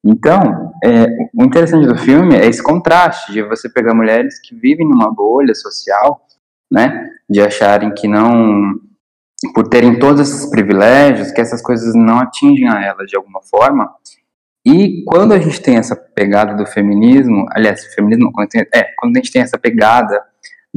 então, 0.10 0.71
é, 0.84 1.06
o 1.34 1.43
interessante 1.43 1.86
do 1.86 1.97
filme 1.97 2.36
é 2.36 2.45
esse 2.45 2.63
contraste 2.63 3.32
de 3.34 3.43
você 3.43 3.67
pegar 3.67 3.93
mulheres 3.93 4.39
que 4.39 4.56
vivem 4.56 4.88
numa 4.88 5.13
bolha 5.13 5.53
social, 5.53 6.21
né, 6.71 7.10
de 7.30 7.41
acharem 7.41 7.93
que 7.93 8.08
não, 8.08 8.75
por 9.53 9.67
terem 9.67 9.99
todos 9.99 10.21
esses 10.21 10.49
privilégios, 10.49 11.32
que 11.32 11.41
essas 11.41 11.62
coisas 11.62 11.93
não 11.93 12.19
atingem 12.19 12.69
a 12.69 12.82
elas 12.82 13.08
de 13.10 13.17
alguma 13.17 13.41
forma. 13.41 13.89
E 14.65 15.03
quando 15.06 15.34
a 15.34 15.39
gente 15.39 15.62
tem 15.62 15.77
essa 15.77 15.95
pegada 15.95 16.53
do 16.53 16.65
feminismo, 16.65 17.45
aliás, 17.51 17.86
feminismo, 17.93 18.32
é, 18.73 18.86
quando 18.97 19.17
a 19.17 19.19
gente 19.19 19.32
tem 19.32 19.41
essa 19.41 19.58
pegada 19.58 20.21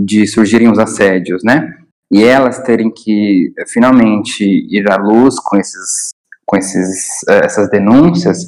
de 0.05 0.27
surgirem 0.27 0.71
os 0.71 0.79
assédios, 0.79 1.43
né, 1.45 1.69
e 2.11 2.25
elas 2.25 2.61
terem 2.61 2.91
que 2.91 3.53
finalmente 3.69 4.45
ir 4.45 4.91
à 4.91 4.97
luz 4.97 5.39
com 5.39 5.57
esses, 5.57 6.11
com 6.45 6.57
esses, 6.57 7.23
eh, 7.29 7.45
essas 7.45 7.71
denúncias 7.71 8.47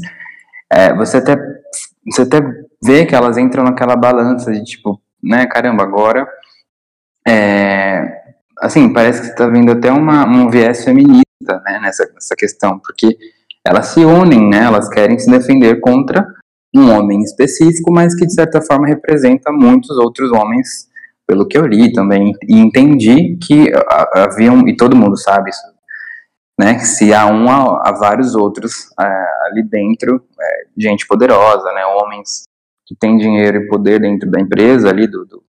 é, 0.72 0.94
você 0.94 1.18
até 1.18 1.36
você 2.06 2.22
até 2.22 2.40
vê 2.82 3.04
que 3.04 3.14
elas 3.14 3.36
entram 3.36 3.62
naquela 3.62 3.94
balança 3.94 4.50
de 4.50 4.64
tipo, 4.64 5.00
né, 5.22 5.46
caramba, 5.46 5.82
agora 5.82 6.26
é, 7.28 8.02
assim, 8.58 8.92
parece 8.92 9.20
que 9.20 9.28
está 9.28 9.46
vendo 9.46 9.70
até 9.70 9.92
uma, 9.92 10.26
um 10.26 10.50
viés 10.50 10.82
feminista, 10.82 11.22
né, 11.64 11.78
nessa, 11.80 12.10
nessa 12.12 12.34
questão, 12.36 12.80
porque 12.80 13.16
elas 13.64 13.88
se 13.88 14.04
unem, 14.04 14.48
né, 14.48 14.64
elas 14.64 14.88
querem 14.88 15.18
se 15.18 15.30
defender 15.30 15.78
contra 15.80 16.26
um 16.74 16.90
homem 16.90 17.20
específico, 17.20 17.92
mas 17.92 18.14
que 18.16 18.26
de 18.26 18.32
certa 18.32 18.60
forma 18.62 18.86
representa 18.86 19.52
muitos 19.52 19.96
outros 19.98 20.32
homens, 20.32 20.88
pelo 21.32 21.48
que 21.48 21.56
eu 21.56 21.64
li 21.64 21.90
também, 21.94 22.34
e 22.46 22.58
entendi 22.58 23.38
que 23.38 23.72
haviam, 24.12 24.68
e 24.68 24.76
todo 24.76 24.94
mundo 24.94 25.16
sabe 25.16 25.48
isso, 25.48 25.62
né? 26.60 26.78
Se 26.80 27.14
há 27.14 27.26
um, 27.26 27.48
há, 27.48 27.90
vários 27.92 28.34
outros 28.34 28.90
é, 29.00 29.24
ali 29.46 29.62
dentro, 29.62 30.22
é, 30.38 30.64
gente 30.76 31.06
poderosa, 31.06 31.72
né? 31.72 31.86
Homens 31.86 32.42
que 32.86 32.94
têm 32.94 33.16
dinheiro 33.16 33.62
e 33.62 33.68
poder 33.68 34.00
dentro 34.00 34.30
da 34.30 34.38
empresa 34.38 34.90
ali 34.90 35.06
do, 35.06 35.24
do 35.24 35.42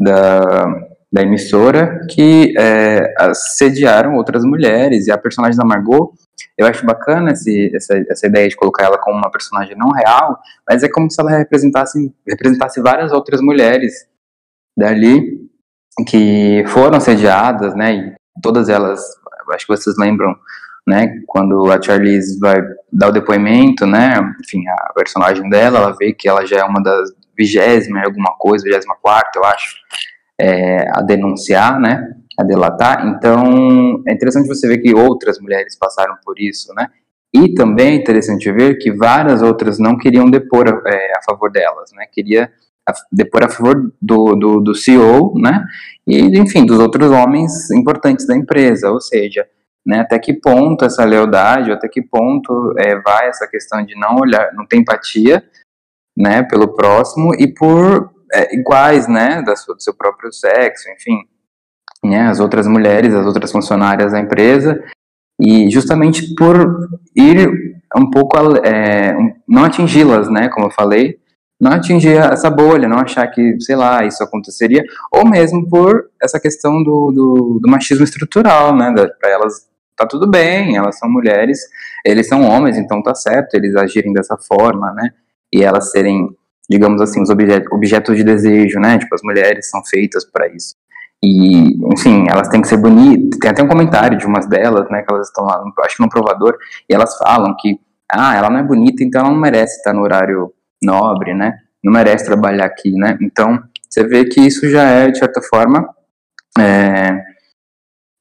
da, 0.00 0.64
da 1.12 1.22
emissora 1.22 2.00
que 2.10 2.52
é, 2.58 3.14
assediaram 3.16 4.16
outras 4.16 4.44
mulheres 4.44 5.06
e 5.06 5.12
a 5.12 5.18
personagem 5.18 5.56
da 5.56 5.64
Margot 5.64 6.12
eu 6.58 6.66
acho 6.66 6.84
bacana 6.84 7.30
esse, 7.30 7.70
essa, 7.74 7.94
essa 8.08 8.26
ideia 8.26 8.48
de 8.48 8.56
colocar 8.56 8.84
ela 8.84 8.98
como 8.98 9.16
uma 9.16 9.30
personagem 9.30 9.76
não 9.76 9.90
real, 9.90 10.38
mas 10.68 10.82
é 10.82 10.88
como 10.88 11.10
se 11.10 11.20
ela 11.20 11.30
representasse, 11.30 12.12
representasse 12.26 12.80
várias 12.80 13.12
outras 13.12 13.40
mulheres 13.40 14.06
dali 14.76 15.40
que 16.06 16.64
foram 16.68 16.96
assediadas, 16.96 17.74
né, 17.74 17.94
e 17.94 18.14
todas 18.42 18.68
elas 18.68 19.00
acho 19.52 19.66
que 19.66 19.76
vocês 19.76 19.96
lembram, 19.98 20.34
né, 20.86 21.20
quando 21.26 21.70
a 21.70 21.80
Charlize 21.80 22.38
vai 22.38 22.60
dar 22.92 23.08
o 23.08 23.12
depoimento, 23.12 23.86
né, 23.86 24.14
enfim, 24.44 24.66
a 24.68 24.92
personagem 24.94 25.48
dela, 25.48 25.78
ela 25.78 25.96
vê 25.98 26.12
que 26.12 26.28
ela 26.28 26.46
já 26.46 26.58
é 26.58 26.64
uma 26.64 26.82
das 26.82 27.12
vigésima, 27.36 28.00
alguma 28.04 28.32
coisa, 28.38 28.64
vigésima 28.64 28.94
quarta, 29.02 29.38
eu 29.38 29.44
acho, 29.44 29.76
é, 30.40 30.88
a 30.96 31.02
denunciar, 31.02 31.80
né, 31.80 32.12
a 32.38 32.44
delatar. 32.44 33.06
Então, 33.08 34.02
é 34.06 34.12
interessante 34.12 34.46
você 34.46 34.68
ver 34.68 34.78
que 34.78 34.94
outras 34.94 35.40
mulheres 35.40 35.76
passaram 35.76 36.14
por 36.24 36.38
isso, 36.38 36.72
né, 36.74 36.88
e 37.34 37.52
também 37.54 37.92
é 37.92 37.96
interessante 37.96 38.50
ver 38.52 38.76
que 38.76 38.92
várias 38.92 39.42
outras 39.42 39.78
não 39.78 39.98
queriam 39.98 40.30
depor 40.30 40.82
é, 40.86 41.12
a 41.18 41.22
favor 41.22 41.50
delas, 41.50 41.90
né, 41.92 42.06
queria 42.12 42.50
a, 42.88 42.92
depor 43.10 43.44
a 43.44 43.48
favor 43.48 43.92
do, 44.00 44.34
do, 44.34 44.60
do 44.60 44.74
CEO, 44.74 45.34
né, 45.36 45.64
e, 46.06 46.20
enfim, 46.38 46.66
dos 46.66 46.78
outros 46.78 47.10
homens 47.10 47.70
importantes 47.70 48.26
da 48.26 48.36
empresa, 48.36 48.90
ou 48.90 49.00
seja, 49.00 49.46
né, 49.86 50.00
até 50.00 50.18
que 50.18 50.32
ponto 50.32 50.84
essa 50.84 51.04
lealdade, 51.04 51.72
até 51.72 51.88
que 51.88 52.02
ponto 52.02 52.74
é, 52.78 53.00
vai 53.00 53.28
essa 53.28 53.46
questão 53.46 53.84
de 53.84 53.98
não 53.98 54.16
olhar, 54.16 54.52
não 54.54 54.66
ter 54.66 54.76
empatia, 54.76 55.42
né, 56.16 56.42
pelo 56.42 56.74
próximo 56.74 57.34
e 57.34 57.46
por 57.46 58.10
é, 58.32 58.54
iguais, 58.54 59.08
né, 59.08 59.42
da 59.42 59.56
sua, 59.56 59.74
do 59.74 59.82
seu 59.82 59.94
próprio 59.94 60.32
sexo, 60.32 60.88
enfim, 60.90 61.18
né, 62.04 62.28
as 62.28 62.40
outras 62.40 62.66
mulheres, 62.66 63.14
as 63.14 63.26
outras 63.26 63.50
funcionárias 63.50 64.12
da 64.12 64.20
empresa, 64.20 64.82
e 65.40 65.70
justamente 65.70 66.34
por 66.34 66.88
ir 67.16 67.74
um 67.96 68.10
pouco, 68.10 68.36
é, 68.64 69.14
não 69.48 69.64
atingi-las, 69.64 70.28
né, 70.28 70.48
como 70.48 70.66
eu 70.66 70.70
falei, 70.70 71.18
não 71.60 71.72
atingir 71.72 72.16
essa 72.16 72.50
bolha, 72.50 72.88
não 72.88 72.98
achar 72.98 73.26
que, 73.28 73.60
sei 73.60 73.76
lá, 73.76 74.04
isso 74.04 74.22
aconteceria, 74.22 74.84
ou 75.12 75.28
mesmo 75.28 75.68
por 75.68 76.10
essa 76.22 76.40
questão 76.40 76.82
do, 76.82 77.12
do, 77.12 77.60
do 77.62 77.70
machismo 77.70 78.04
estrutural, 78.04 78.76
né, 78.76 78.92
para 79.20 79.30
elas 79.30 79.66
tá 79.96 80.06
tudo 80.06 80.28
bem, 80.28 80.76
elas 80.76 80.98
são 80.98 81.08
mulheres, 81.08 81.58
eles 82.04 82.26
são 82.26 82.42
homens, 82.42 82.76
então 82.76 83.00
tá 83.00 83.14
certo 83.14 83.54
eles 83.54 83.76
agirem 83.76 84.12
dessa 84.12 84.36
forma, 84.36 84.92
né, 84.92 85.10
e 85.52 85.62
elas 85.62 85.92
serem, 85.92 86.28
digamos 86.68 87.00
assim, 87.00 87.22
os 87.22 87.30
objetos, 87.30 87.70
objetos 87.72 88.16
de 88.16 88.24
desejo, 88.24 88.80
né, 88.80 88.98
tipo, 88.98 89.14
as 89.14 89.22
mulheres 89.22 89.70
são 89.70 89.82
feitas 89.84 90.24
para 90.24 90.48
isso. 90.48 90.74
E, 91.22 91.78
enfim, 91.90 92.26
elas 92.28 92.48
têm 92.48 92.60
que 92.60 92.68
ser 92.68 92.76
bonitas. 92.76 93.38
Tem 93.40 93.50
até 93.50 93.62
um 93.62 93.68
comentário 93.68 94.18
de 94.18 94.26
umas 94.26 94.46
delas, 94.46 94.90
né, 94.90 95.00
que 95.00 95.10
elas 95.10 95.28
estão 95.28 95.44
lá, 95.44 95.62
acho 95.78 95.96
que 95.96 96.02
no 96.02 96.08
provador, 96.08 96.58
e 96.90 96.94
elas 96.94 97.16
falam 97.16 97.54
que, 97.58 97.78
ah, 98.12 98.36
ela 98.36 98.50
não 98.50 98.58
é 98.58 98.62
bonita, 98.62 99.02
então 99.02 99.22
ela 99.22 99.30
não 99.30 99.40
merece 99.40 99.76
estar 99.78 99.94
no 99.94 100.02
horário 100.02 100.52
nobre, 100.84 101.34
né? 101.34 101.58
Não 101.82 101.92
merece 101.92 102.24
trabalhar 102.24 102.64
aqui, 102.64 102.92
né? 102.92 103.18
Então, 103.20 103.62
você 103.88 104.04
vê 104.04 104.24
que 104.24 104.40
isso 104.40 104.68
já 104.68 104.82
é, 104.82 105.10
de 105.10 105.18
certa 105.18 105.40
forma, 105.42 105.88
é, 106.58 107.10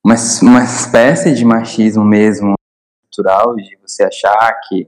uma, 0.05 0.15
uma 0.41 0.63
espécie 0.63 1.33
de 1.33 1.45
machismo 1.45 2.03
mesmo 2.03 2.55
cultural, 3.03 3.55
de 3.55 3.77
você 3.81 4.03
achar 4.03 4.53
que 4.67 4.87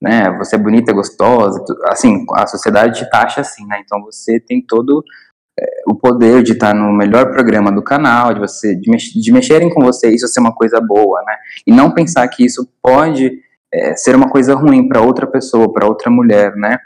né, 0.00 0.30
você 0.36 0.56
é 0.56 0.58
bonita, 0.58 0.92
gostosa, 0.92 1.64
assim, 1.86 2.24
a 2.34 2.46
sociedade 2.46 2.98
te 2.98 3.08
taxa 3.08 3.40
assim, 3.40 3.64
né? 3.66 3.80
Então 3.84 4.02
você 4.02 4.40
tem 4.40 4.60
todo 4.60 5.04
é, 5.58 5.64
o 5.86 5.94
poder 5.94 6.42
de 6.42 6.52
estar 6.52 6.74
no 6.74 6.92
melhor 6.92 7.30
programa 7.30 7.70
do 7.70 7.84
canal, 7.84 8.34
de 8.34 8.40
você 8.40 8.74
de, 8.74 8.90
mex, 8.90 9.04
de 9.04 9.32
mexerem 9.32 9.72
com 9.72 9.80
você, 9.80 10.08
isso 10.10 10.26
ser 10.26 10.40
uma 10.40 10.52
coisa 10.52 10.80
boa, 10.80 11.22
né? 11.22 11.36
E 11.64 11.72
não 11.72 11.92
pensar 11.92 12.26
que 12.26 12.44
isso 12.44 12.68
pode 12.82 13.38
é, 13.72 13.94
ser 13.94 14.16
uma 14.16 14.28
coisa 14.28 14.54
ruim 14.54 14.88
para 14.88 15.00
outra 15.00 15.26
pessoa, 15.26 15.72
para 15.72 15.86
outra 15.86 16.10
mulher, 16.10 16.56
né? 16.56 16.78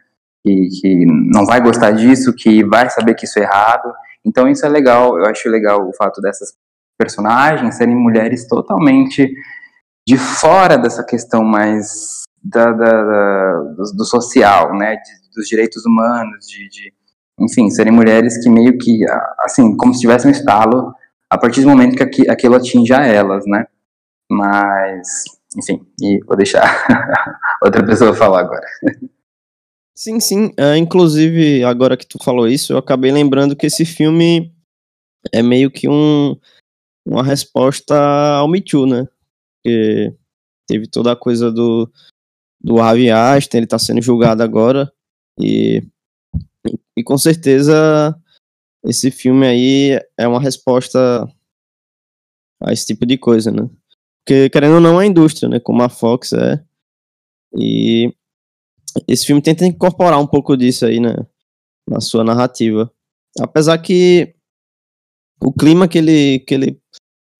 Que, 0.46 0.68
que 0.80 1.06
não 1.06 1.44
vai 1.44 1.60
gostar 1.60 1.90
disso, 1.90 2.32
que 2.32 2.62
vai 2.62 2.88
saber 2.88 3.14
que 3.14 3.24
isso 3.24 3.38
é 3.40 3.42
errado. 3.42 3.92
Então 4.24 4.48
isso 4.48 4.64
é 4.64 4.68
legal, 4.68 5.18
eu 5.18 5.26
acho 5.26 5.48
legal 5.48 5.86
o 5.86 5.92
fato 5.92 6.20
dessas 6.20 6.54
personagens 6.96 7.76
serem 7.76 7.96
mulheres 7.96 8.46
totalmente 8.46 9.28
de 10.06 10.16
fora 10.16 10.78
dessa 10.78 11.04
questão 11.04 11.42
mais 11.42 12.22
da, 12.42 12.70
da, 12.70 13.04
da 13.04 13.52
do, 13.76 13.82
do, 13.96 14.04
social, 14.04 14.72
né, 14.74 14.94
de, 14.94 15.30
dos 15.34 15.48
direitos 15.48 15.84
humanos, 15.84 16.46
de, 16.46 16.68
de, 16.68 16.92
enfim, 17.40 17.68
serem 17.70 17.92
mulheres 17.92 18.42
que 18.42 18.48
meio 18.48 18.78
que, 18.78 19.00
assim, 19.40 19.76
como 19.76 19.92
se 19.92 20.00
tivessem 20.00 20.30
um 20.30 20.32
estalo 20.32 20.94
a 21.28 21.36
partir 21.36 21.62
do 21.62 21.68
momento 21.68 21.96
que 22.08 22.30
aquilo 22.30 22.54
atinge 22.54 22.94
a 22.94 23.04
elas, 23.04 23.44
né, 23.46 23.66
mas, 24.30 25.24
enfim, 25.58 25.84
e 26.00 26.20
vou 26.24 26.36
deixar 26.36 26.86
outra 27.60 27.84
pessoa 27.84 28.14
falar 28.14 28.40
agora. 28.40 28.66
Sim, 29.98 30.20
sim. 30.20 30.52
É, 30.58 30.76
inclusive, 30.76 31.64
agora 31.64 31.96
que 31.96 32.06
tu 32.06 32.18
falou 32.22 32.46
isso, 32.46 32.74
eu 32.74 32.78
acabei 32.78 33.10
lembrando 33.10 33.56
que 33.56 33.64
esse 33.64 33.86
filme 33.86 34.54
é 35.32 35.42
meio 35.42 35.70
que 35.70 35.88
um, 35.88 36.38
uma 37.06 37.24
resposta 37.24 37.96
ao 37.96 38.46
Me 38.46 38.60
Too, 38.60 38.86
né? 38.86 39.08
Porque 39.64 40.14
teve 40.68 40.86
toda 40.86 41.12
a 41.12 41.16
coisa 41.16 41.50
do, 41.50 41.90
do 42.60 42.78
Harvey 42.78 43.10
Einstein, 43.10 43.60
ele 43.60 43.66
tá 43.66 43.78
sendo 43.78 44.02
julgado 44.02 44.42
agora. 44.42 44.92
E, 45.40 45.82
e 46.94 47.02
com 47.02 47.16
certeza 47.16 48.14
esse 48.84 49.10
filme 49.10 49.46
aí 49.46 49.98
é 50.18 50.28
uma 50.28 50.40
resposta 50.40 51.26
a 52.62 52.72
esse 52.72 52.84
tipo 52.84 53.06
de 53.06 53.16
coisa, 53.16 53.50
né? 53.50 53.68
Porque, 54.22 54.50
querendo 54.50 54.74
ou 54.74 54.80
não, 54.80 55.00
é 55.00 55.04
a 55.04 55.06
indústria, 55.06 55.48
né? 55.48 55.58
Como 55.58 55.82
a 55.82 55.88
Fox 55.88 56.34
é. 56.34 56.62
E 57.56 58.14
esse 59.08 59.26
filme 59.26 59.42
tenta 59.42 59.66
incorporar 59.66 60.20
um 60.20 60.26
pouco 60.26 60.56
disso 60.56 60.86
aí, 60.86 61.00
né? 61.00 61.14
Na 61.88 62.00
sua 62.00 62.24
narrativa. 62.24 62.90
Apesar 63.40 63.78
que 63.78 64.34
o 65.40 65.52
clima 65.52 65.86
que 65.86 65.98
ele, 65.98 66.40
que 66.40 66.54
ele 66.54 66.80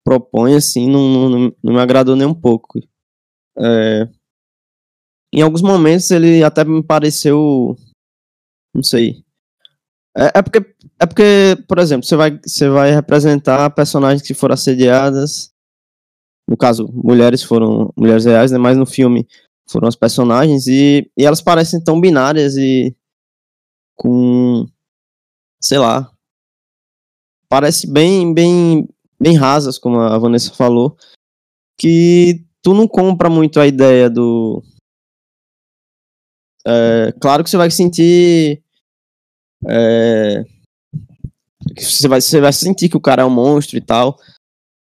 propõe, 0.05 0.55
assim, 0.55 0.87
não, 0.87 1.29
não, 1.29 1.55
não 1.63 1.73
me 1.73 1.79
agradou 1.79 2.15
nem 2.15 2.27
um 2.27 2.33
pouco. 2.33 2.79
É, 3.57 4.07
em 5.33 5.41
alguns 5.41 5.61
momentos 5.61 6.09
ele 6.11 6.43
até 6.43 6.63
me 6.63 6.83
pareceu. 6.83 7.75
Não 8.73 8.83
sei. 8.83 9.23
É, 10.17 10.39
é, 10.39 10.41
porque, 10.41 10.59
é 10.99 11.05
porque, 11.05 11.57
por 11.67 11.77
exemplo, 11.79 12.07
você 12.07 12.15
vai, 12.15 12.39
você 12.43 12.69
vai 12.69 12.91
representar 12.91 13.69
personagens 13.71 14.21
que 14.25 14.33
foram 14.33 14.53
assediadas. 14.53 15.51
No 16.49 16.55
caso, 16.55 16.87
mulheres 16.93 17.43
foram 17.43 17.91
mulheres 17.95 18.25
reais, 18.25 18.51
né? 18.51 18.57
Mas 18.57 18.77
no 18.77 18.85
filme 18.85 19.27
foram 19.69 19.87
as 19.87 19.95
personagens 19.95 20.67
e, 20.67 21.09
e 21.17 21.25
elas 21.25 21.41
parecem 21.41 21.83
tão 21.83 21.99
binárias 21.99 22.55
e 22.55 22.95
com 23.95 24.65
sei 25.61 25.77
lá 25.77 26.11
parece 27.49 27.91
bem 27.91 28.33
bem 28.33 28.87
bem 29.19 29.35
rasas 29.35 29.77
como 29.77 29.99
a 29.99 30.17
Vanessa 30.17 30.53
falou 30.53 30.95
que 31.77 32.45
tu 32.61 32.73
não 32.73 32.87
compra 32.87 33.29
muito 33.29 33.59
a 33.59 33.67
ideia 33.67 34.09
do 34.09 34.63
é, 36.65 37.13
claro 37.19 37.43
que 37.43 37.49
você 37.49 37.57
vai 37.57 37.71
sentir 37.71 38.61
é, 39.67 40.43
você 41.75 42.07
vai 42.07 42.21
você 42.21 42.39
vai 42.39 42.53
sentir 42.53 42.89
que 42.89 42.97
o 42.97 43.01
cara 43.01 43.23
é 43.23 43.25
um 43.25 43.29
monstro 43.29 43.77
e 43.77 43.81
tal 43.81 44.19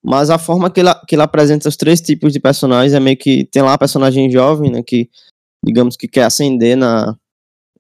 mas 0.05 0.31
a 0.31 0.39
forma 0.39 0.71
que 0.71 0.81
ele, 0.81 0.95
que 1.07 1.15
ele 1.15 1.23
apresenta 1.23 1.69
os 1.69 1.77
três 1.77 2.01
tipos 2.01 2.33
de 2.33 2.41
personagens 2.41 2.95
é 2.95 3.01
meio 3.01 3.17
que. 3.17 3.45
Tem 3.47 3.63
lá 3.63 3.75
a 3.75 3.79
personagem 3.79 4.31
jovem, 4.31 4.71
né? 4.71 4.83
Que, 4.83 5.11
digamos 5.65 5.97
que 5.97 6.07
quer 6.07 6.25
ascender 6.25 6.77
na, 6.77 7.17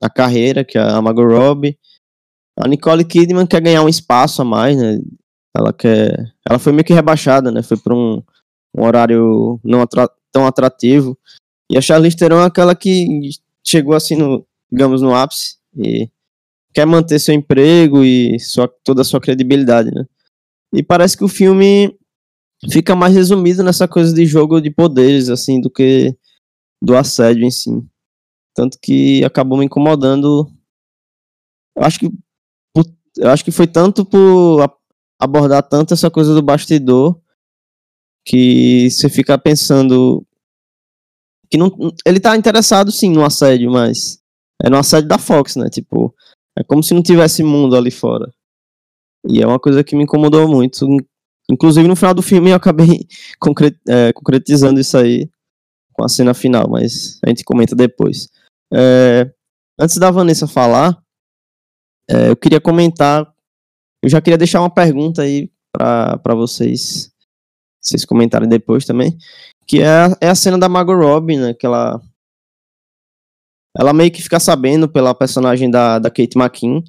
na 0.00 0.10
carreira, 0.10 0.64
que 0.64 0.76
é 0.76 0.82
a 0.82 1.00
Margot 1.00 1.26
Robbie. 1.26 1.78
A 2.58 2.66
Nicole 2.66 3.04
Kidman 3.04 3.46
quer 3.46 3.60
ganhar 3.60 3.82
um 3.82 3.88
espaço 3.88 4.42
a 4.42 4.44
mais, 4.44 4.76
né? 4.76 5.00
Ela 5.56 5.72
quer. 5.72 6.32
Ela 6.48 6.58
foi 6.58 6.72
meio 6.72 6.84
que 6.84 6.92
rebaixada, 6.92 7.52
né? 7.52 7.62
Foi 7.62 7.76
para 7.76 7.94
um, 7.94 8.22
um, 8.76 8.84
horário 8.84 9.60
não 9.64 9.82
atra, 9.82 10.10
tão 10.32 10.46
atrativo. 10.46 11.16
E 11.70 11.78
a 11.78 11.80
Charlize 11.80 12.16
Theron 12.16 12.40
é 12.40 12.46
aquela 12.46 12.74
que 12.74 13.30
chegou 13.64 13.94
assim 13.94 14.16
no, 14.16 14.44
digamos, 14.72 15.00
no 15.02 15.14
ápice 15.14 15.56
e 15.76 16.10
quer 16.74 16.86
manter 16.86 17.18
seu 17.18 17.34
emprego 17.34 18.04
e 18.04 18.38
sua, 18.40 18.68
toda 18.82 19.02
a 19.02 19.04
sua 19.04 19.20
credibilidade, 19.20 19.90
né? 19.92 20.04
E 20.72 20.82
parece 20.82 21.16
que 21.16 21.24
o 21.24 21.28
filme 21.28 21.96
fica 22.70 22.96
mais 22.96 23.14
resumido 23.14 23.62
nessa 23.62 23.86
coisa 23.86 24.12
de 24.12 24.26
jogo 24.26 24.60
de 24.60 24.70
poderes, 24.70 25.28
assim, 25.28 25.60
do 25.60 25.70
que 25.70 26.16
do 26.82 26.96
assédio 26.96 27.44
em 27.44 27.50
si. 27.50 27.70
Tanto 28.54 28.78
que 28.80 29.24
acabou 29.24 29.58
me 29.58 29.64
incomodando. 29.64 30.50
Eu 31.76 31.84
acho 31.84 32.00
que, 32.00 32.10
eu 33.16 33.30
acho 33.30 33.44
que 33.44 33.50
foi 33.50 33.66
tanto 33.66 34.04
por 34.04 34.68
abordar 35.20 35.62
tanto 35.62 35.94
essa 35.94 36.10
coisa 36.10 36.34
do 36.34 36.42
bastidor 36.42 37.20
que 38.24 38.90
você 38.90 39.08
fica 39.08 39.38
pensando 39.38 40.24
que 41.50 41.56
não, 41.56 41.70
ele 42.04 42.20
tá 42.20 42.36
interessado 42.36 42.92
sim 42.92 43.10
no 43.10 43.24
assédio, 43.24 43.70
mas 43.70 44.20
é 44.62 44.68
no 44.68 44.76
assédio 44.76 45.08
da 45.08 45.18
Fox, 45.18 45.56
né? 45.56 45.68
Tipo, 45.70 46.14
é 46.58 46.62
como 46.62 46.82
se 46.82 46.92
não 46.92 47.02
tivesse 47.02 47.42
mundo 47.42 47.76
ali 47.76 47.90
fora. 47.90 48.30
E 49.26 49.40
é 49.40 49.46
uma 49.46 49.58
coisa 49.58 49.82
que 49.82 49.96
me 49.96 50.04
incomodou 50.04 50.48
muito, 50.48 50.86
Inclusive, 51.50 51.88
no 51.88 51.96
final 51.96 52.14
do 52.14 52.22
filme, 52.22 52.50
eu 52.50 52.56
acabei 52.56 53.06
concret, 53.40 53.76
é, 53.88 54.12
concretizando 54.12 54.78
isso 54.78 54.96
aí 54.96 55.30
com 55.92 56.04
a 56.04 56.08
cena 56.08 56.34
final, 56.34 56.68
mas 56.68 57.18
a 57.24 57.28
gente 57.28 57.44
comenta 57.44 57.74
depois. 57.74 58.28
É, 58.72 59.30
antes 59.78 59.96
da 59.96 60.10
Vanessa 60.10 60.46
falar, 60.46 61.02
é, 62.08 62.28
eu 62.28 62.36
queria 62.36 62.60
comentar. 62.60 63.26
Eu 64.02 64.08
já 64.08 64.20
queria 64.20 64.38
deixar 64.38 64.60
uma 64.60 64.70
pergunta 64.70 65.22
aí 65.22 65.50
para 65.72 66.34
vocês, 66.34 67.10
vocês 67.80 68.04
comentarem 68.04 68.48
depois 68.48 68.84
também, 68.84 69.16
que 69.66 69.82
é, 69.82 70.16
é 70.20 70.28
a 70.28 70.34
cena 70.34 70.58
da 70.58 70.68
Margot 70.68 70.94
Robbie, 70.94 71.36
né? 71.36 71.54
Que 71.54 71.66
ela, 71.66 72.00
ela 73.76 73.92
meio 73.92 74.12
que 74.12 74.22
fica 74.22 74.38
sabendo 74.38 74.88
pela 74.88 75.14
personagem 75.14 75.70
da, 75.70 75.98
da 75.98 76.10
Kate 76.10 76.38
McKinn, 76.38 76.84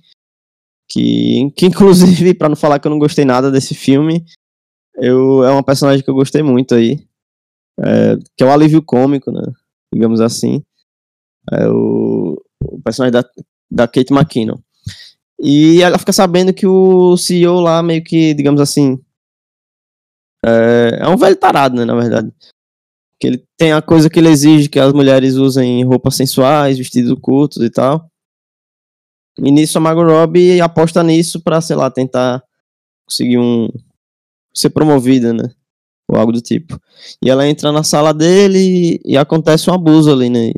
que, 0.88 1.52
que 1.56 1.66
inclusive, 1.66 2.34
para 2.36 2.50
não 2.50 2.56
falar 2.56 2.80
que 2.80 2.88
eu 2.88 2.92
não 2.92 3.00
gostei 3.00 3.26
nada 3.26 3.52
desse 3.52 3.74
filme, 3.74 4.24
eu, 5.00 5.44
é 5.44 5.52
uma 5.52 5.64
personagem 5.64 6.04
que 6.04 6.10
eu 6.10 6.16
gostei 6.16 6.44
muito 6.44 6.76
aí. 6.76 7.06
É, 7.80 8.18
que 8.36 8.44
é 8.44 8.46
um 8.46 8.52
alívio 8.52 8.82
cômico, 8.84 9.32
né? 9.32 9.42
Digamos 9.94 10.20
assim. 10.20 10.64
É 11.52 11.68
o, 11.68 12.42
o 12.64 12.82
personagem 12.82 13.14
da, 13.14 13.28
da 13.72 13.88
Kate 13.88 14.14
McKinnon. 14.14 14.60
E 15.42 15.82
ela 15.82 15.98
fica 15.98 16.12
sabendo 16.12 16.54
que 16.54 16.68
o 16.68 17.16
CEO 17.16 17.62
lá, 17.62 17.82
meio 17.82 18.04
que, 18.04 18.34
digamos 18.34 18.60
assim. 18.60 19.00
É, 20.46 21.00
é 21.02 21.08
um 21.08 21.18
velho 21.18 21.36
tarado, 21.36 21.76
né? 21.78 21.86
Na 21.86 21.96
verdade. 21.96 22.32
Que 23.20 23.28
ele 23.28 23.44
tem 23.58 23.72
a 23.72 23.82
coisa 23.82 24.10
que 24.10 24.20
ele 24.20 24.30
exige 24.30 24.70
que 24.70 24.80
as 24.80 24.94
mulheres 24.94 25.36
usem 25.36 25.84
roupas 25.84 26.16
sensuais, 26.16 26.78
vestidos 26.78 27.18
curtos 27.22 27.64
e 27.64 27.70
tal. 27.70 28.10
E 29.38 29.52
nisso 29.52 29.78
a 29.78 29.82
Margot 29.82 30.04
Robbie 30.04 30.60
aposta 30.60 31.02
nisso 31.02 31.42
pra, 31.42 31.62
sei 31.62 31.76
lá, 31.76 31.90
tentar 31.90 32.44
conseguir 33.06 33.38
um, 33.38 33.70
ser 34.60 34.70
promovida, 34.70 35.34
né? 35.34 35.50
Ou 36.10 36.18
algo 36.18 36.32
do 36.32 36.42
tipo. 36.42 36.80
E 37.24 37.30
ela 37.30 37.48
entra 37.48 37.72
na 37.72 37.84
sala 37.84 38.14
dele 38.14 39.00
e, 39.06 39.18
acontece 39.18 39.70
um 39.70 39.74
abuso 39.74 40.12
ali, 40.12 40.30
né? 40.30 40.52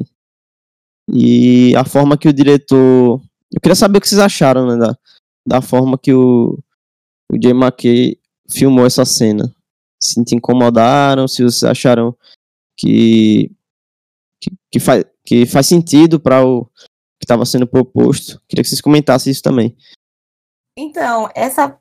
E 1.12 1.76
a 1.76 1.84
forma 1.84 2.18
que 2.18 2.28
o 2.28 2.34
diretor. 2.34 3.22
Eu 3.54 3.60
queria 3.62 3.76
saber 3.76 3.98
o 3.98 4.02
que 4.02 4.08
vocês 4.08 4.20
acharam, 4.20 4.66
né? 4.66 4.78
Da, 4.78 4.98
da 5.46 5.62
forma 5.62 5.98
que 5.98 6.14
o, 6.14 6.58
o 7.32 7.36
Jay 7.42 7.52
McKay 7.52 8.18
filmou 8.50 8.86
essa 8.86 9.06
cena. 9.06 9.54
Se 10.02 10.24
te 10.24 10.36
incomodaram, 10.36 11.28
se 11.28 11.44
vocês 11.44 11.64
acharam 11.64 12.16
que, 12.78 13.52
que, 14.42 14.52
que, 14.72 14.80
faz, 14.80 15.06
que 15.26 15.46
faz 15.46 15.68
sentido 15.68 16.20
para 16.20 16.46
o 16.46 16.66
que 17.20 17.26
estava 17.26 17.46
sendo 17.46 17.68
proposto. 17.68 18.42
Queria 18.48 18.64
que 18.64 18.70
vocês 18.70 18.82
comentassem 18.82 19.32
isso 19.32 19.44
também. 19.44 19.76
Então, 20.76 21.30
essa 21.36 21.78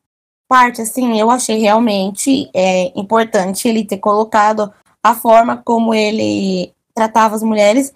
parte, 0.51 0.83
assim, 0.83 1.17
eu 1.17 1.31
achei 1.31 1.59
realmente 1.59 2.51
é, 2.53 2.91
importante 2.99 3.69
ele 3.69 3.85
ter 3.85 3.99
colocado 3.99 4.73
a 5.01 5.15
forma 5.15 5.63
como 5.65 5.95
ele 5.95 6.73
tratava 6.93 7.37
as 7.37 7.43
mulheres, 7.45 7.95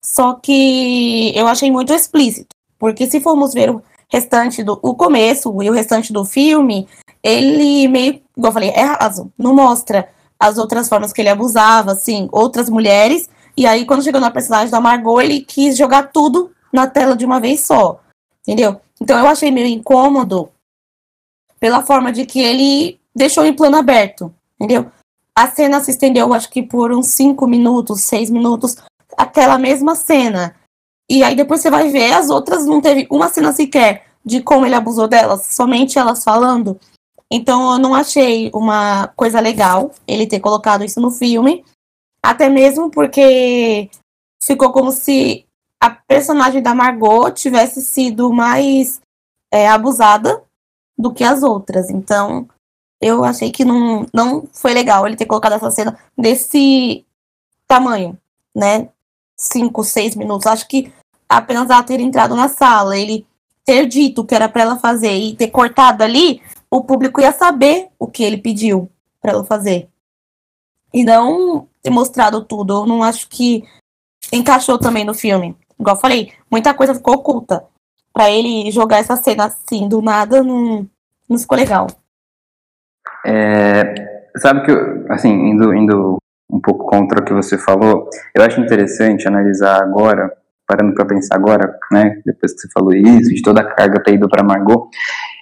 só 0.00 0.34
que 0.34 1.36
eu 1.36 1.48
achei 1.48 1.68
muito 1.68 1.92
explícito, 1.92 2.54
porque 2.78 3.10
se 3.10 3.20
formos 3.20 3.52
ver 3.52 3.70
o 3.70 3.82
restante 4.08 4.62
do 4.62 4.78
o 4.80 4.94
começo 4.94 5.60
e 5.64 5.68
o 5.68 5.72
restante 5.72 6.12
do 6.12 6.24
filme, 6.24 6.86
ele 7.24 7.88
meio, 7.88 8.22
igual 8.36 8.50
eu 8.50 8.52
falei, 8.52 8.70
é 8.70 8.84
raso, 8.84 9.32
não 9.36 9.52
mostra 9.52 10.08
as 10.38 10.58
outras 10.58 10.88
formas 10.88 11.12
que 11.12 11.20
ele 11.20 11.28
abusava, 11.28 11.90
assim, 11.90 12.28
outras 12.30 12.70
mulheres, 12.70 13.28
e 13.56 13.66
aí 13.66 13.84
quando 13.84 14.04
chegou 14.04 14.20
na 14.20 14.30
personagem 14.30 14.70
da 14.70 14.80
Margot, 14.80 15.20
ele 15.20 15.40
quis 15.40 15.76
jogar 15.76 16.12
tudo 16.12 16.52
na 16.72 16.86
tela 16.86 17.16
de 17.16 17.26
uma 17.26 17.40
vez 17.40 17.66
só, 17.66 17.98
entendeu? 18.46 18.80
Então 19.00 19.18
eu 19.18 19.26
achei 19.26 19.50
meio 19.50 19.66
incômodo 19.66 20.50
pela 21.60 21.82
forma 21.82 22.10
de 22.10 22.24
que 22.24 22.40
ele 22.40 22.98
deixou 23.14 23.44
em 23.44 23.52
plano 23.52 23.76
aberto, 23.76 24.34
entendeu? 24.58 24.90
A 25.34 25.48
cena 25.48 25.80
se 25.80 25.90
estendeu, 25.90 26.32
acho 26.32 26.50
que 26.50 26.62
por 26.62 26.90
uns 26.90 27.08
5 27.08 27.46
minutos, 27.46 28.00
6 28.02 28.30
minutos, 28.30 28.76
aquela 29.16 29.58
mesma 29.58 29.94
cena. 29.94 30.56
E 31.08 31.22
aí 31.22 31.36
depois 31.36 31.60
você 31.60 31.70
vai 31.70 31.88
ver, 31.90 32.12
as 32.12 32.30
outras 32.30 32.64
não 32.64 32.80
teve 32.80 33.06
uma 33.10 33.28
cena 33.28 33.52
sequer 33.52 34.06
de 34.24 34.42
como 34.42 34.64
ele 34.66 34.74
abusou 34.74 35.06
delas, 35.06 35.46
somente 35.54 35.98
elas 35.98 36.24
falando. 36.24 36.78
Então 37.30 37.72
eu 37.72 37.78
não 37.78 37.94
achei 37.94 38.50
uma 38.52 39.08
coisa 39.08 39.38
legal 39.40 39.92
ele 40.06 40.26
ter 40.26 40.40
colocado 40.40 40.84
isso 40.84 41.00
no 41.00 41.10
filme. 41.10 41.64
Até 42.22 42.48
mesmo 42.48 42.90
porque 42.90 43.88
ficou 44.42 44.72
como 44.72 44.90
se 44.92 45.44
a 45.80 45.90
personagem 45.90 46.62
da 46.62 46.74
Margot 46.74 47.30
tivesse 47.30 47.80
sido 47.82 48.32
mais 48.32 49.00
é, 49.50 49.68
abusada 49.68 50.42
do 51.00 51.12
que 51.12 51.24
as 51.24 51.42
outras. 51.42 51.90
Então, 51.90 52.48
eu 53.00 53.24
achei 53.24 53.50
que 53.50 53.64
não, 53.64 54.06
não 54.12 54.46
foi 54.52 54.74
legal 54.74 55.06
ele 55.06 55.16
ter 55.16 55.26
colocado 55.26 55.54
essa 55.54 55.70
cena 55.70 55.98
desse 56.16 57.04
tamanho, 57.66 58.18
né? 58.54 58.88
Cinco, 59.36 59.82
seis 59.82 60.14
minutos. 60.14 60.46
Acho 60.46 60.68
que 60.68 60.92
apenas 61.28 61.70
ela 61.70 61.82
ter 61.82 62.00
entrado 62.00 62.36
na 62.36 62.48
sala, 62.48 62.98
ele 62.98 63.26
ter 63.64 63.86
dito 63.86 64.22
o 64.22 64.26
que 64.26 64.34
era 64.34 64.48
para 64.48 64.62
ela 64.62 64.76
fazer 64.78 65.16
e 65.16 65.34
ter 65.34 65.48
cortado 65.48 66.02
ali, 66.02 66.42
o 66.70 66.82
público 66.82 67.20
ia 67.20 67.32
saber 67.32 67.88
o 67.98 68.06
que 68.06 68.22
ele 68.22 68.36
pediu 68.36 68.90
para 69.20 69.32
ela 69.32 69.44
fazer. 69.44 69.88
E 70.92 71.04
não 71.04 71.68
ter 71.82 71.90
mostrado 71.90 72.44
tudo. 72.44 72.82
Eu 72.82 72.86
não 72.86 73.02
acho 73.02 73.28
que 73.28 73.64
encaixou 74.32 74.78
também 74.78 75.04
no 75.04 75.14
filme. 75.14 75.56
Igual 75.78 75.96
eu 75.96 76.00
falei, 76.00 76.32
muita 76.50 76.74
coisa 76.74 76.94
ficou 76.94 77.14
oculta. 77.14 77.64
Pra 78.12 78.30
ele 78.30 78.70
jogar 78.70 78.98
essa 78.98 79.16
cena 79.16 79.46
assim, 79.46 79.88
do 79.88 80.02
nada, 80.02 80.42
não, 80.42 80.86
não 81.28 81.38
ficou 81.38 81.56
legal. 81.56 81.86
É, 83.24 83.94
sabe 84.36 84.64
que, 84.64 85.12
assim, 85.12 85.30
indo, 85.30 85.74
indo 85.74 86.18
um 86.50 86.60
pouco 86.60 86.84
contra 86.86 87.20
o 87.20 87.24
que 87.24 87.32
você 87.32 87.56
falou, 87.56 88.08
eu 88.34 88.42
acho 88.42 88.60
interessante 88.60 89.28
analisar 89.28 89.82
agora, 89.82 90.32
parando 90.66 90.94
para 90.94 91.04
pensar 91.04 91.36
agora, 91.36 91.78
né, 91.92 92.20
depois 92.24 92.52
que 92.52 92.60
você 92.60 92.68
falou 92.72 92.92
isso, 92.92 93.34
de 93.34 93.42
toda 93.42 93.60
a 93.60 93.74
carga 93.74 94.02
ter 94.02 94.14
ido 94.14 94.28
para 94.28 94.42
Margot, 94.42 94.88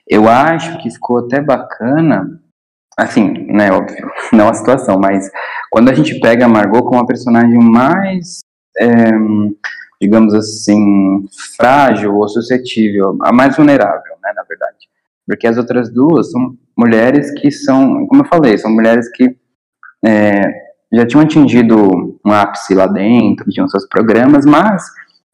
eu 0.07 0.29
acho 0.29 0.79
que 0.79 0.91
ficou 0.91 1.19
até 1.19 1.41
bacana, 1.41 2.41
assim, 2.97 3.47
né, 3.53 3.71
óbvio, 3.73 4.11
não 4.33 4.49
a 4.49 4.55
situação, 4.55 4.99
mas 4.99 5.31
quando 5.71 5.91
a 5.91 5.95
gente 5.95 6.19
pega 6.21 6.45
a 6.45 6.49
Margot 6.49 6.83
como 6.83 7.01
a 7.01 7.07
personagem 7.07 7.59
mais, 7.59 8.41
é, 8.79 8.87
digamos 10.01 10.33
assim, 10.35 11.27
frágil 11.57 12.15
ou 12.15 12.29
suscetível, 12.29 13.19
a 13.23 13.33
mais 13.33 13.57
vulnerável, 13.57 14.15
né, 14.23 14.33
na 14.35 14.43
verdade. 14.45 14.89
Porque 15.27 15.47
as 15.47 15.59
outras 15.59 15.93
duas 15.93 16.31
são 16.31 16.57
mulheres 16.77 17.33
que 17.41 17.51
são, 17.51 18.07
como 18.07 18.23
eu 18.23 18.29
falei, 18.29 18.57
são 18.57 18.71
mulheres 18.71 19.11
que 19.11 19.37
é, 20.05 20.43
já 20.93 21.05
tinham 21.07 21.23
atingido 21.23 22.19
um 22.25 22.33
ápice 22.33 22.75
lá 22.75 22.87
dentro, 22.87 23.51
tinham 23.51 23.69
seus 23.69 23.87
programas, 23.89 24.47
mas 24.47 24.85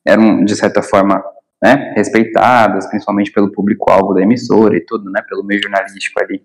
eram, 0.07 0.45
de 0.45 0.57
certa 0.57 0.83
forma, 0.83 1.23
né, 1.63 1.93
respeitadas, 1.97 2.87
principalmente 2.89 3.31
pelo 3.31 3.53
público-alvo 3.53 4.15
da 4.15 4.23
emissora 4.23 4.77
e 4.77 4.85
tudo, 4.85 5.11
né, 5.11 5.23
pelo 5.29 5.45
meio 5.45 5.63
jornalístico 5.63 6.23
ali, 6.23 6.43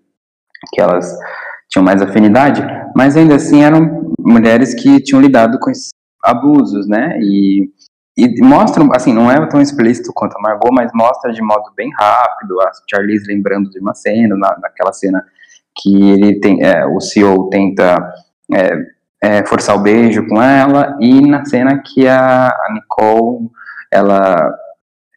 que 0.72 0.80
elas 0.80 1.16
tinham 1.68 1.84
mais 1.84 2.02
afinidade, 2.02 2.62
mas 2.94 3.16
ainda 3.16 3.36
assim 3.36 3.62
eram 3.62 4.14
mulheres 4.18 4.74
que 4.74 5.00
tinham 5.00 5.20
lidado 5.20 5.58
com 5.58 5.70
esses 5.70 5.88
abusos, 6.22 6.86
né, 6.86 7.18
e, 7.20 7.70
e 8.24 8.42
mostram, 8.42 8.88
assim, 8.94 9.12
não 9.12 9.30
é 9.30 9.46
tão 9.46 9.60
explícito 9.60 10.12
quanto 10.14 10.36
a 10.36 10.40
Margot, 10.40 10.70
mas 10.72 10.90
mostra 10.94 11.32
de 11.32 11.42
modo 11.42 11.72
bem 11.76 11.90
rápido, 11.92 12.60
a 12.60 12.70
Charlize 12.88 13.26
lembrando 13.26 13.70
de 13.70 13.78
uma 13.78 13.94
cena, 13.94 14.36
na, 14.36 14.56
naquela 14.60 14.92
cena 14.92 15.24
que 15.76 16.10
ele 16.10 16.40
tem, 16.40 16.62
é, 16.62 16.86
o 16.86 17.00
CEO 17.00 17.48
tenta 17.48 17.96
é, 18.52 18.72
é, 19.22 19.46
forçar 19.46 19.76
o 19.76 19.80
beijo 19.80 20.26
com 20.26 20.42
ela, 20.42 20.96
e 21.00 21.20
na 21.26 21.44
cena 21.44 21.80
que 21.82 22.06
a, 22.06 22.48
a 22.48 22.72
Nicole, 22.74 23.48
ela 23.90 24.54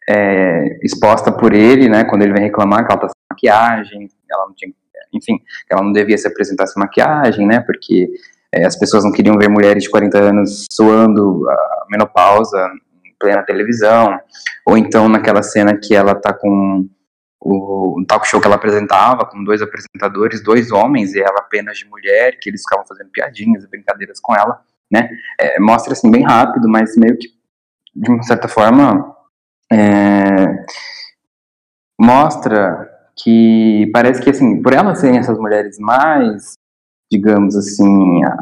é 0.08 0.78
exposta 0.82 1.32
por 1.32 1.54
ele, 1.54 1.88
né, 1.88 2.04
quando 2.04 2.22
ele 2.22 2.32
vem 2.32 2.44
reclamar 2.44 2.86
que 2.86 2.92
ela 2.92 3.00
tá 3.00 3.08
sem 3.08 3.14
maquiagem, 3.30 4.08
ela 4.30 4.46
não 4.46 4.54
tinha, 4.54 4.72
enfim, 5.12 5.38
ela 5.70 5.82
não 5.82 5.92
devia 5.92 6.18
se 6.18 6.28
apresentar 6.28 6.66
sem 6.66 6.82
maquiagem, 6.82 7.46
né, 7.46 7.60
porque 7.60 8.08
é, 8.52 8.64
as 8.64 8.78
pessoas 8.78 9.04
não 9.04 9.12
queriam 9.12 9.36
ver 9.36 9.48
mulheres 9.48 9.82
de 9.82 9.90
40 9.90 10.18
anos 10.18 10.66
suando 10.70 11.48
a 11.50 11.86
menopausa 11.90 12.70
plena 13.24 13.42
televisão, 13.42 14.20
ou 14.66 14.76
então 14.76 15.08
naquela 15.08 15.42
cena 15.42 15.74
que 15.74 15.94
ela 15.94 16.14
tá 16.14 16.34
com 16.34 16.86
o 17.40 18.04
talk 18.06 18.26
show 18.26 18.40
que 18.40 18.46
ela 18.46 18.56
apresentava, 18.56 19.26
com 19.26 19.42
dois 19.42 19.60
apresentadores, 19.60 20.42
dois 20.42 20.70
homens, 20.70 21.14
e 21.14 21.20
ela 21.20 21.38
apenas 21.38 21.78
de 21.78 21.86
mulher, 21.86 22.38
que 22.40 22.48
eles 22.48 22.62
ficavam 22.62 22.86
fazendo 22.86 23.10
piadinhas 23.10 23.64
e 23.64 23.68
brincadeiras 23.68 24.20
com 24.20 24.34
ela, 24.34 24.60
né? 24.90 25.08
É, 25.38 25.58
mostra 25.60 25.92
assim 25.92 26.10
bem 26.10 26.22
rápido, 26.22 26.68
mas 26.68 26.96
meio 26.96 27.18
que 27.18 27.28
de 27.94 28.10
uma 28.10 28.22
certa 28.22 28.48
forma 28.48 29.14
é, 29.72 30.64
mostra 32.00 32.90
que 33.16 33.90
parece 33.92 34.20
que 34.22 34.30
assim, 34.30 34.62
por 34.62 34.72
elas 34.72 34.98
serem 34.98 35.18
essas 35.18 35.38
mulheres 35.38 35.78
mais, 35.78 36.54
digamos 37.10 37.56
assim, 37.56 38.24
a, 38.24 38.38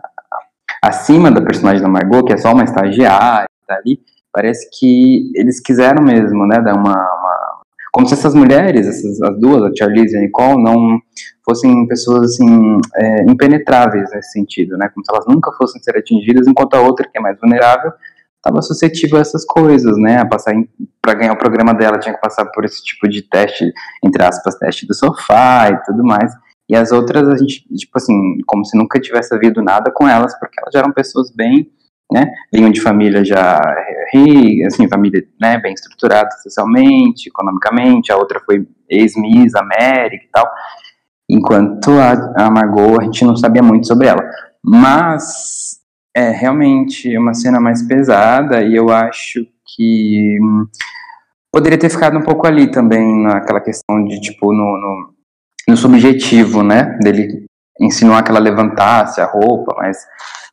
acima 0.82 1.30
da 1.30 1.40
personagem 1.40 1.82
da 1.82 1.88
Margot, 1.88 2.24
que 2.24 2.32
é 2.32 2.36
só 2.36 2.52
uma 2.52 2.64
estagiária, 2.64 3.46
tá 3.66 3.74
ali, 3.74 4.00
parece 4.32 4.68
que 4.78 5.30
eles 5.34 5.60
quiseram 5.60 6.02
mesmo, 6.02 6.46
né, 6.46 6.60
dar 6.60 6.74
uma, 6.74 6.92
uma 6.92 7.62
como 7.92 8.06
se 8.06 8.14
essas 8.14 8.34
mulheres, 8.34 8.86
essas, 8.86 9.20
as 9.20 9.38
duas, 9.38 9.62
a 9.62 9.70
Charlize 9.76 10.14
e 10.14 10.18
a 10.18 10.22
Nicole, 10.22 10.62
não 10.62 10.98
fossem 11.44 11.86
pessoas 11.86 12.32
assim 12.32 12.78
é, 12.96 13.22
impenetráveis 13.30 14.10
nesse 14.10 14.32
sentido, 14.32 14.78
né? 14.78 14.88
Como 14.88 15.04
se 15.04 15.12
elas 15.12 15.26
nunca 15.26 15.52
fossem 15.52 15.80
ser 15.82 15.98
atingidas, 15.98 16.46
enquanto 16.46 16.74
a 16.74 16.80
outra 16.80 17.06
que 17.06 17.18
é 17.18 17.20
mais 17.20 17.38
vulnerável 17.38 17.92
estava 18.36 18.60
suscetível 18.62 19.18
a 19.18 19.20
essas 19.20 19.44
coisas, 19.44 19.96
né? 19.98 20.18
A 20.18 20.26
passar 20.26 20.54
para 21.02 21.14
ganhar 21.14 21.32
o 21.32 21.38
programa 21.38 21.74
dela 21.74 21.98
tinha 21.98 22.14
que 22.14 22.20
passar 22.20 22.46
por 22.46 22.64
esse 22.64 22.82
tipo 22.82 23.06
de 23.08 23.22
teste, 23.22 23.70
entre 24.02 24.24
aspas, 24.24 24.56
teste 24.56 24.86
do 24.86 24.94
sofá 24.94 25.68
e 25.70 25.84
tudo 25.84 26.02
mais. 26.02 26.32
E 26.68 26.74
as 26.74 26.92
outras 26.92 27.28
a 27.28 27.36
gente, 27.36 27.66
tipo 27.76 27.92
assim, 27.96 28.38
como 28.46 28.64
se 28.64 28.76
nunca 28.76 28.98
tivesse 28.98 29.34
havido 29.34 29.62
nada 29.62 29.92
com 29.92 30.08
elas, 30.08 30.36
porque 30.38 30.58
elas 30.58 30.72
já 30.72 30.78
eram 30.78 30.92
pessoas 30.92 31.30
bem 31.30 31.70
né? 32.10 32.30
Vinham 32.52 32.70
de 32.70 32.80
família 32.80 33.24
já 33.24 33.60
rica, 34.12 34.66
assim, 34.66 34.88
família 34.88 35.24
né, 35.40 35.58
bem 35.58 35.72
estruturada 35.72 36.30
socialmente, 36.42 37.28
economicamente, 37.28 38.12
a 38.12 38.16
outra 38.16 38.40
foi 38.40 38.66
ex-Miss 38.88 39.54
América 39.54 40.24
e 40.24 40.28
tal. 40.30 40.46
Enquanto 41.28 41.90
a, 41.92 42.46
a 42.46 42.50
Margot, 42.50 43.00
a 43.00 43.04
gente 43.04 43.24
não 43.24 43.36
sabia 43.36 43.62
muito 43.62 43.86
sobre 43.86 44.08
ela. 44.08 44.22
Mas 44.62 45.80
é 46.14 46.30
realmente 46.30 47.16
uma 47.16 47.32
cena 47.32 47.58
mais 47.58 47.82
pesada 47.82 48.62
e 48.62 48.76
eu 48.76 48.90
acho 48.90 49.46
que 49.74 50.38
hum, 50.42 50.66
poderia 51.50 51.78
ter 51.78 51.88
ficado 51.88 52.18
um 52.18 52.22
pouco 52.22 52.46
ali 52.46 52.70
também 52.70 53.22
naquela 53.22 53.60
questão 53.60 54.04
de 54.04 54.20
tipo 54.20 54.52
no, 54.52 54.58
no, 54.58 55.14
no 55.68 55.76
subjetivo, 55.76 56.62
né, 56.62 56.98
dele 57.02 57.46
insinuar 57.80 58.22
que 58.22 58.30
ela 58.30 58.38
levantasse 58.38 59.20
a 59.20 59.26
roupa, 59.26 59.74
mas 59.78 59.96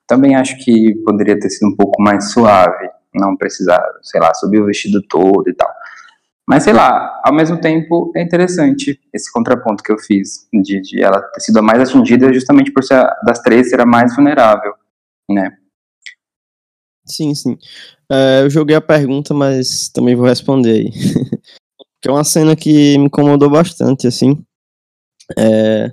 também 0.10 0.36
acho 0.36 0.58
que 0.58 0.96
poderia 1.06 1.40
ter 1.40 1.52
sido 1.52 1.70
um 1.70 1.76
pouco 1.76 2.02
mais 2.02 2.32
suave, 2.32 2.90
não 3.14 3.38
precisar, 3.38 3.80
sei 4.02 4.20
lá, 4.20 4.34
subir 4.34 4.60
o 4.60 4.66
vestido 4.66 5.04
todo 5.08 5.48
e 5.48 5.54
tal. 5.54 5.70
Mas 6.50 6.64
sei 6.64 6.74
lá, 6.74 7.22
ao 7.24 7.32
mesmo 7.32 7.62
tempo 7.62 8.12
é 8.16 8.24
interessante 8.24 9.00
esse 9.14 9.32
contraponto 9.32 9.84
que 9.84 9.92
eu 9.92 10.00
fiz, 10.00 10.48
de, 10.52 10.82
de 10.82 11.04
ela 11.04 11.22
ter 11.22 11.42
sido 11.42 11.60
a 11.60 11.62
mais 11.62 11.80
atingida 11.80 12.34
justamente 12.34 12.74
por 12.74 12.84
ser 12.84 13.08
das 13.24 13.40
três 13.40 13.70
ser 13.70 13.80
a 13.82 13.86
mais 13.86 14.16
vulnerável, 14.16 14.74
né? 15.30 15.56
Sim, 17.06 17.36
sim. 17.36 17.56
É, 18.12 18.42
eu 18.42 18.50
joguei 18.50 18.76
a 18.76 18.82
pergunta, 18.82 19.32
mas 19.32 19.90
também 19.90 20.16
vou 20.16 20.26
responder 20.26 20.72
aí. 20.72 20.92
que 22.02 22.10
é 22.10 22.12
uma 22.12 22.24
cena 22.24 22.56
que 22.56 22.98
me 22.98 23.06
incomodou 23.06 23.50
bastante, 23.50 24.08
assim. 24.08 24.44
É, 25.38 25.92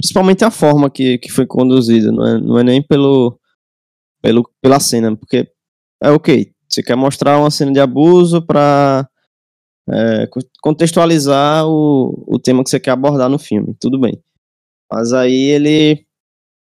principalmente 0.00 0.42
a 0.42 0.50
forma 0.50 0.90
que, 0.90 1.18
que 1.18 1.30
foi 1.30 1.46
conduzida, 1.46 2.10
não 2.10 2.26
é, 2.26 2.40
não 2.40 2.58
é 2.58 2.64
nem 2.64 2.82
pelo, 2.82 3.38
pelo, 4.22 4.48
pela 4.62 4.80
cena, 4.80 5.14
porque 5.16 5.50
é 6.02 6.10
ok, 6.10 6.52
você 6.68 6.82
quer 6.82 6.96
mostrar 6.96 7.38
uma 7.38 7.50
cena 7.50 7.72
de 7.72 7.80
abuso 7.80 8.40
para 8.40 9.08
é, 9.90 10.28
contextualizar 10.62 11.66
o, 11.66 12.24
o 12.26 12.38
tema 12.38 12.64
que 12.64 12.70
você 12.70 12.80
quer 12.80 12.92
abordar 12.92 13.28
no 13.28 13.38
filme, 13.38 13.74
tudo 13.78 13.98
bem. 13.98 14.22
Mas 14.92 15.12
aí 15.14 15.34
ele. 15.34 16.06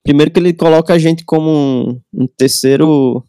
Primeiro 0.05 0.33
que 0.33 0.41
ele 0.41 0.53
coloca 0.53 0.93
a 0.93 0.99
gente 0.99 1.25
como 1.25 1.51
um, 1.51 2.01
um 2.13 2.27
terceiro. 2.27 3.25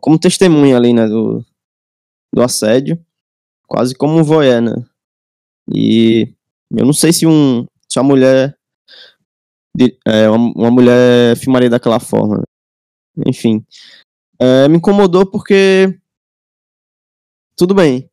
Como 0.00 0.18
testemunha 0.18 0.76
ali, 0.76 0.94
né? 0.94 1.06
Do, 1.06 1.44
do 2.34 2.42
assédio. 2.42 2.98
Quase 3.66 3.94
como 3.94 4.18
um 4.18 4.22
voyeur, 4.22 4.62
né? 4.62 4.74
E 5.74 6.32
eu 6.70 6.86
não 6.86 6.94
sei 6.94 7.12
se 7.12 7.26
um. 7.26 7.66
Se 7.86 7.98
a 7.98 8.02
mulher. 8.02 8.56
É, 10.06 10.30
uma, 10.30 10.52
uma 10.56 10.70
mulher 10.70 11.36
filmaria 11.36 11.68
daquela 11.68 12.00
forma. 12.00 12.38
Né? 12.38 12.44
Enfim. 13.24 13.64
É, 14.38 14.68
me 14.68 14.76
incomodou 14.76 15.24
porque. 15.24 15.98
Tudo 17.56 17.74
bem. 17.74 18.10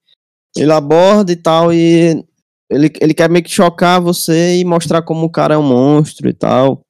Ele 0.55 0.71
aborda 0.71 1.31
e 1.31 1.35
tal, 1.35 1.73
e 1.73 2.23
ele, 2.69 2.91
ele 3.01 3.13
quer 3.13 3.29
meio 3.29 3.43
que 3.43 3.49
chocar 3.49 3.99
você 4.01 4.57
e 4.59 4.65
mostrar 4.65 5.01
como 5.01 5.25
o 5.25 5.31
cara 5.31 5.55
é 5.55 5.57
um 5.57 5.63
monstro 5.67 6.29
e 6.29 6.33
tal. 6.33 6.81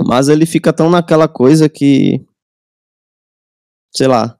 Mas 0.00 0.28
ele 0.28 0.46
fica 0.46 0.72
tão 0.72 0.90
naquela 0.90 1.28
coisa 1.28 1.68
que. 1.68 2.24
Sei 3.94 4.06
lá. 4.06 4.38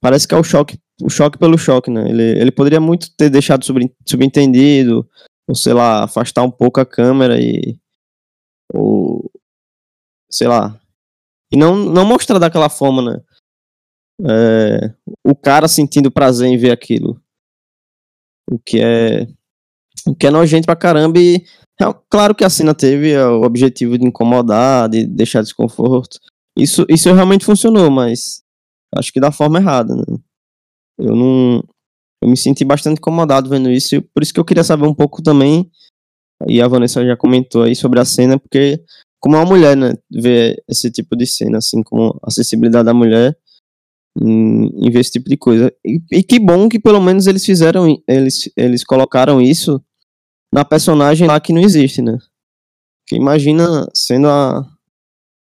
Parece 0.00 0.28
que 0.28 0.34
é 0.34 0.38
o 0.38 0.44
choque, 0.44 0.78
o 1.02 1.08
choque 1.08 1.38
pelo 1.38 1.58
choque, 1.58 1.90
né? 1.90 2.08
Ele, 2.08 2.40
ele 2.40 2.52
poderia 2.52 2.80
muito 2.80 3.10
ter 3.16 3.30
deixado 3.30 3.64
subentendido, 4.06 5.08
ou 5.48 5.54
sei 5.54 5.72
lá, 5.72 6.04
afastar 6.04 6.42
um 6.42 6.50
pouco 6.50 6.80
a 6.80 6.86
câmera 6.86 7.40
e. 7.40 7.76
Ou. 8.72 9.30
Sei 10.30 10.46
lá, 10.46 10.78
e 11.52 11.56
não, 11.56 11.76
não 11.76 12.04
mostrar 12.04 12.38
daquela 12.38 12.68
forma, 12.68 13.02
né? 13.02 13.20
É, 14.22 14.94
o 15.24 15.34
cara 15.34 15.68
sentindo 15.68 16.10
prazer 16.10 16.48
em 16.48 16.56
ver 16.56 16.72
aquilo. 16.72 17.20
O 18.50 18.58
que 18.58 18.80
é. 18.80 19.26
O 20.06 20.14
que 20.14 20.26
é 20.26 20.30
nojento 20.30 20.66
pra 20.66 20.76
caramba. 20.76 21.18
E 21.18 21.44
é, 21.80 21.84
claro 22.08 22.34
que 22.34 22.44
a 22.44 22.50
cena 22.50 22.74
teve 22.74 23.16
o 23.18 23.42
objetivo 23.42 23.98
de 23.98 24.06
incomodar, 24.06 24.88
de 24.88 25.06
deixar 25.06 25.42
desconforto. 25.42 26.18
Isso, 26.56 26.86
isso 26.88 27.12
realmente 27.12 27.44
funcionou, 27.44 27.90
mas 27.90 28.42
acho 28.94 29.12
que 29.12 29.20
da 29.20 29.30
forma 29.30 29.58
errada, 29.58 29.94
né? 29.94 30.18
Eu 30.98 31.14
não. 31.14 31.62
Eu 32.22 32.30
me 32.30 32.36
senti 32.36 32.64
bastante 32.64 32.98
incomodado 32.98 33.50
vendo 33.50 33.70
isso, 33.70 34.00
por 34.14 34.22
isso 34.22 34.32
que 34.32 34.40
eu 34.40 34.44
queria 34.44 34.64
saber 34.64 34.86
um 34.86 34.94
pouco 34.94 35.22
também. 35.22 35.70
E 36.48 36.62
a 36.62 36.68
Vanessa 36.68 37.04
já 37.04 37.16
comentou 37.16 37.62
aí 37.62 37.76
sobre 37.76 38.00
a 38.00 38.04
cena, 38.04 38.38
porque 38.38 38.82
como 39.20 39.36
uma 39.36 39.44
mulher, 39.44 39.76
né, 39.76 39.94
ver 40.10 40.62
esse 40.68 40.90
tipo 40.90 41.16
de 41.16 41.26
cena, 41.26 41.58
assim, 41.58 41.82
como 41.82 42.18
a 42.22 42.28
acessibilidade 42.28 42.84
da 42.86 42.94
mulher, 42.94 43.36
em, 44.20 44.86
em 44.86 44.90
ver 44.90 45.00
esse 45.00 45.12
tipo 45.12 45.28
de 45.28 45.36
coisa. 45.36 45.72
E, 45.84 46.00
e, 46.12 46.22
que 46.22 46.38
bom 46.38 46.68
que 46.68 46.78
pelo 46.78 47.00
menos 47.00 47.26
eles 47.26 47.44
fizeram, 47.44 48.02
eles, 48.08 48.50
eles 48.56 48.84
colocaram 48.84 49.40
isso 49.40 49.82
na 50.52 50.64
personagem 50.64 51.26
lá 51.26 51.40
que 51.40 51.52
não 51.52 51.60
existe, 51.60 52.00
né? 52.00 52.18
Que 53.06 53.16
imagina 53.16 53.88
sendo 53.94 54.28
a 54.28 54.66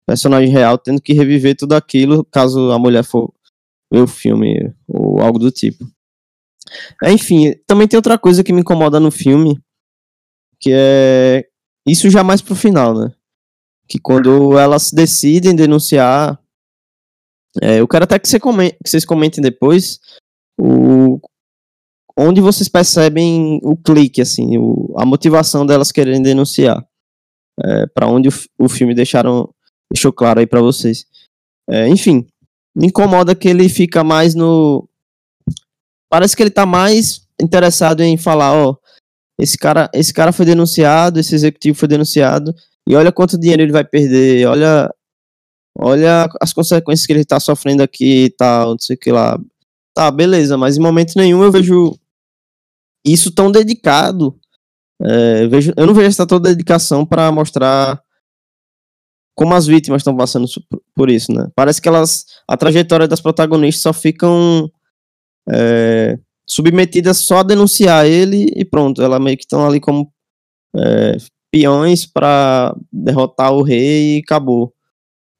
personagem 0.07 0.49
real 0.49 0.79
tendo 0.79 1.03
que 1.03 1.13
reviver 1.13 1.57
tudo 1.57 1.75
aquilo 1.75 2.25
caso 2.25 2.71
a 2.71 2.79
mulher 2.79 3.05
for 3.05 3.33
ver 3.93 4.01
o 4.01 4.07
filme 4.07 4.73
ou 4.89 5.21
algo 5.21 5.39
do 5.39 5.51
tipo. 5.51 5.87
É, 7.03 7.13
enfim, 7.13 7.53
também 7.67 7.87
tem 7.87 7.97
outra 7.97 8.19
coisa 8.19 8.43
que 8.43 8.53
me 8.53 8.61
incomoda 8.61 8.99
no 8.99 9.11
filme, 9.11 9.61
que 10.59 10.71
é 10.73 11.45
isso 11.87 12.11
já 12.11 12.25
mais 12.25 12.41
pro 12.43 12.55
final, 12.55 12.95
né? 12.95 13.13
Que 13.89 13.99
quando 13.99 14.59
elas 14.59 14.91
decidem 14.91 15.55
denunciar, 15.55 16.41
é, 17.62 17.80
eu 17.80 17.89
quero 17.89 18.05
até 18.05 18.18
que, 18.18 18.28
você 18.28 18.39
comente, 18.39 18.76
que 18.82 18.91
vocês 18.91 19.05
comentem 19.05 19.43
depois 19.43 20.01
o, 20.59 21.20
onde 22.16 22.41
vocês 22.41 22.68
percebem 22.68 23.61
o 23.62 23.76
clique, 23.76 24.20
assim, 24.20 24.59
o, 24.59 24.95
a 24.99 25.05
motivação 25.05 25.66
delas 25.66 25.93
querendo 25.93 26.24
denunciar. 26.24 26.84
É, 27.62 27.87
para 27.87 28.07
onde 28.09 28.28
o, 28.28 28.32
o 28.59 28.68
filme 28.68 28.95
deixaram, 28.95 29.49
deixou 29.91 30.12
claro 30.12 30.41
aí 30.41 30.47
para 30.47 30.61
vocês. 30.61 31.07
É, 31.68 31.89
enfim, 31.89 32.26
me 32.74 32.87
incomoda 32.87 33.34
que 33.34 33.49
ele 33.49 33.68
fica 33.68 34.05
mais 34.05 34.34
no. 34.34 34.89
Parece 36.11 36.37
que 36.37 36.43
ele 36.43 36.51
tá 36.51 36.66
mais 36.66 37.26
interessado 37.41 38.03
em 38.03 38.16
falar, 38.16 38.53
ó, 38.53 38.76
esse 39.39 39.59
cara, 39.59 39.91
esse 39.93 40.12
cara 40.12 40.32
foi 40.32 40.47
denunciado, 40.47 41.20
esse 41.20 41.34
executivo 41.34 41.76
foi 41.78 41.89
denunciado, 41.89 42.55
e 42.89 42.95
olha 42.95 43.12
quanto 43.12 43.39
dinheiro 43.39 43.62
ele 43.62 43.72
vai 43.72 43.84
perder, 43.84 44.47
olha, 44.47 44.93
olha 45.78 46.28
as 46.41 46.53
consequências 46.53 47.07
que 47.07 47.12
ele 47.12 47.24
tá 47.24 47.39
sofrendo 47.41 47.82
aqui 47.82 48.24
e 48.24 48.30
tal, 48.30 48.70
não 48.70 48.78
sei 48.78 48.97
o 48.97 48.99
que 48.99 49.12
lá. 49.12 49.39
Tá, 49.95 50.11
beleza, 50.11 50.57
mas 50.57 50.76
em 50.76 50.80
momento 50.80 51.14
nenhum 51.16 51.43
eu 51.43 51.53
vejo 51.53 51.99
isso 53.05 53.30
tão 53.30 53.51
dedicado. 53.51 54.39
É, 55.03 55.45
eu, 55.45 55.51
vejo, 55.51 55.72
eu 55.76 55.87
não 55.87 55.95
vejo 55.95 56.09
essa 56.09 56.26
toda 56.26 56.49
dedicação 56.49 57.05
para 57.05 57.30
mostrar 57.30 58.01
como 59.34 59.55
as 59.55 59.66
vítimas 59.66 60.01
estão 60.01 60.16
passando 60.16 60.47
por 60.95 61.11
isso, 61.11 61.30
né? 61.32 61.49
Parece 61.55 61.80
que 61.80 61.89
elas, 61.89 62.24
a 62.49 62.57
trajetória 62.57 63.07
das 63.07 63.20
protagonistas 63.20 63.82
só 63.82 63.93
ficam 63.93 64.70
é, 65.49 66.18
submetidas 66.49 67.18
só 67.18 67.38
a 67.38 67.42
denunciar 67.42 68.07
ele 68.07 68.53
e 68.55 68.64
pronto, 68.64 69.03
ela 69.03 69.18
meio 69.18 69.36
que 69.36 69.44
estão 69.44 69.66
ali 69.66 69.80
como 69.80 70.12
é, 70.76 71.16
peões 71.51 72.07
para 72.07 72.74
derrotar 72.92 73.53
o 73.53 73.62
rei 73.62 74.18
e 74.18 74.22
acabou. 74.22 74.72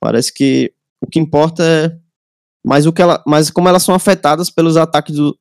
Parece 0.01 0.33
que 0.33 0.73
o 1.01 1.07
que 1.07 1.19
importa 1.19 1.63
é 1.63 1.99
mais 2.67 2.87
o 2.87 2.93
que 2.93 3.01
ela, 3.01 3.23
mas 3.27 3.51
como 3.51 3.69
elas 3.69 3.83
são 3.83 3.95
afetadas 3.95 4.51
pelos 4.51 4.77
ataques 4.77 5.15
do, 5.15 5.33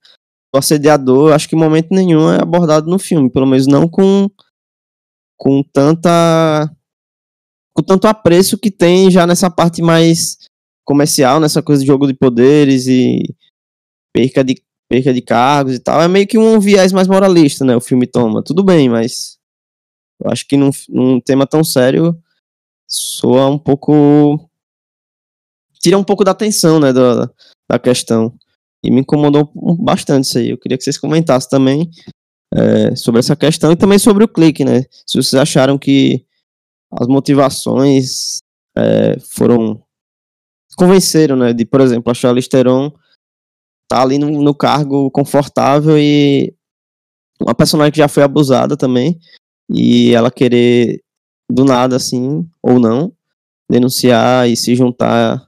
do 0.53 0.59
assediador, 0.59 1.33
acho 1.33 1.49
que 1.49 1.55
em 1.55 1.59
momento 1.59 1.87
nenhum 1.91 2.31
é 2.31 2.41
abordado 2.41 2.89
no 2.89 2.99
filme, 2.99 3.29
pelo 3.31 3.47
menos 3.47 3.65
não 3.65 3.87
com 3.87 4.29
com 5.37 5.61
tanta 5.63 6.71
com 7.73 7.83
tanto 7.83 8.07
apreço 8.07 8.57
que 8.57 8.71
tem 8.71 9.11
já 9.11 9.27
nessa 9.27 9.49
parte 9.49 9.81
mais 9.81 10.37
comercial, 10.85 11.39
nessa 11.39 11.61
coisa 11.61 11.81
de 11.81 11.87
jogo 11.87 12.07
de 12.07 12.13
poderes 12.13 12.87
e 12.87 13.35
perca 14.13 14.43
de, 14.43 14.55
perca 14.89 15.13
de 15.13 15.21
cargos 15.21 15.75
e 15.75 15.79
tal. 15.79 16.01
É 16.01 16.07
meio 16.07 16.27
que 16.27 16.37
um 16.37 16.59
viés 16.59 16.91
mais 16.91 17.07
moralista, 17.07 17.65
né? 17.65 17.75
O 17.75 17.81
filme 17.81 18.07
toma. 18.07 18.43
Tudo 18.43 18.63
bem, 18.63 18.89
mas 18.89 19.37
eu 20.23 20.31
acho 20.31 20.47
que 20.47 20.57
num, 20.57 20.69
num 20.89 21.19
tema 21.19 21.45
tão 21.45 21.63
sério 21.63 22.17
soa 22.87 23.47
um 23.47 23.57
pouco. 23.57 24.49
tira 25.81 25.97
um 25.97 26.03
pouco 26.03 26.23
da 26.23 26.31
atenção, 26.31 26.79
né? 26.79 26.93
Da, 26.93 27.29
da 27.69 27.79
questão. 27.79 28.33
E 28.83 28.91
me 28.91 29.01
incomodou 29.01 29.51
bastante 29.79 30.25
isso 30.25 30.37
aí. 30.37 30.49
Eu 30.49 30.57
queria 30.57 30.77
que 30.77 30.83
vocês 30.83 30.97
comentassem 30.97 31.49
também 31.49 31.89
é, 32.53 32.95
sobre 32.95 33.19
essa 33.19 33.35
questão 33.35 33.71
e 33.71 33.75
também 33.75 33.97
sobre 33.97 34.23
o 34.23 34.27
clique, 34.27 34.63
né? 34.63 34.83
Se 35.05 35.17
vocês 35.17 35.33
acharam 35.33 35.77
que 35.77 36.25
as 36.91 37.07
motivações 37.07 38.37
é, 38.77 39.17
foram 39.19 39.81
convenceram, 40.77 41.35
né? 41.35 41.53
De, 41.53 41.65
por 41.65 41.81
exemplo, 41.81 42.11
a 42.11 42.13
Charlize 42.13 42.49
Theron 42.49 42.91
tá 43.87 44.01
ali 44.01 44.17
no, 44.17 44.29
no, 44.29 44.53
cargo 44.53 45.09
confortável 45.11 45.97
e 45.97 46.53
uma 47.39 47.53
personagem 47.53 47.91
que 47.91 47.99
já 47.99 48.07
foi 48.07 48.23
abusada 48.23 48.75
também 48.75 49.19
e 49.69 50.13
ela 50.13 50.31
querer 50.31 51.01
do 51.49 51.63
nada 51.63 51.95
assim 51.95 52.47
ou 52.61 52.79
não 52.79 53.13
denunciar 53.69 54.47
e 54.49 54.55
se 54.55 54.75
juntar 54.75 55.47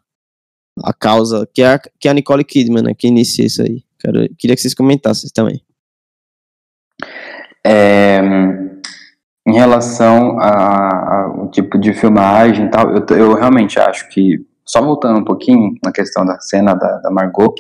à 0.84 0.94
causa 0.94 1.48
que 1.54 1.62
é 1.62 1.74
a, 1.74 1.80
que 1.80 2.08
é 2.08 2.12
a 2.12 2.14
Nicole 2.14 2.44
Kidman, 2.44 2.84
né? 2.84 2.94
Que 2.94 3.08
inicia 3.08 3.46
isso 3.46 3.62
aí. 3.62 3.84
Quero, 4.00 4.28
queria 4.38 4.56
que 4.56 4.62
vocês 4.62 4.74
comentassem 4.74 5.30
também. 5.34 5.62
É, 7.66 8.22
em 9.48 9.54
relação 9.54 10.40
ao 10.40 11.50
tipo 11.50 11.78
de 11.78 11.94
filmagem 11.94 12.66
e 12.66 12.70
tal, 12.70 12.96
eu, 12.96 13.06
eu 13.18 13.34
realmente 13.34 13.80
acho 13.80 14.08
que, 14.10 14.46
só 14.68 14.82
voltando 14.82 15.20
um 15.20 15.24
pouquinho 15.24 15.76
na 15.84 15.92
questão 15.92 16.26
da 16.26 16.40
cena 16.40 16.74
da, 16.74 16.98
da 16.98 17.10
Margot, 17.10 17.56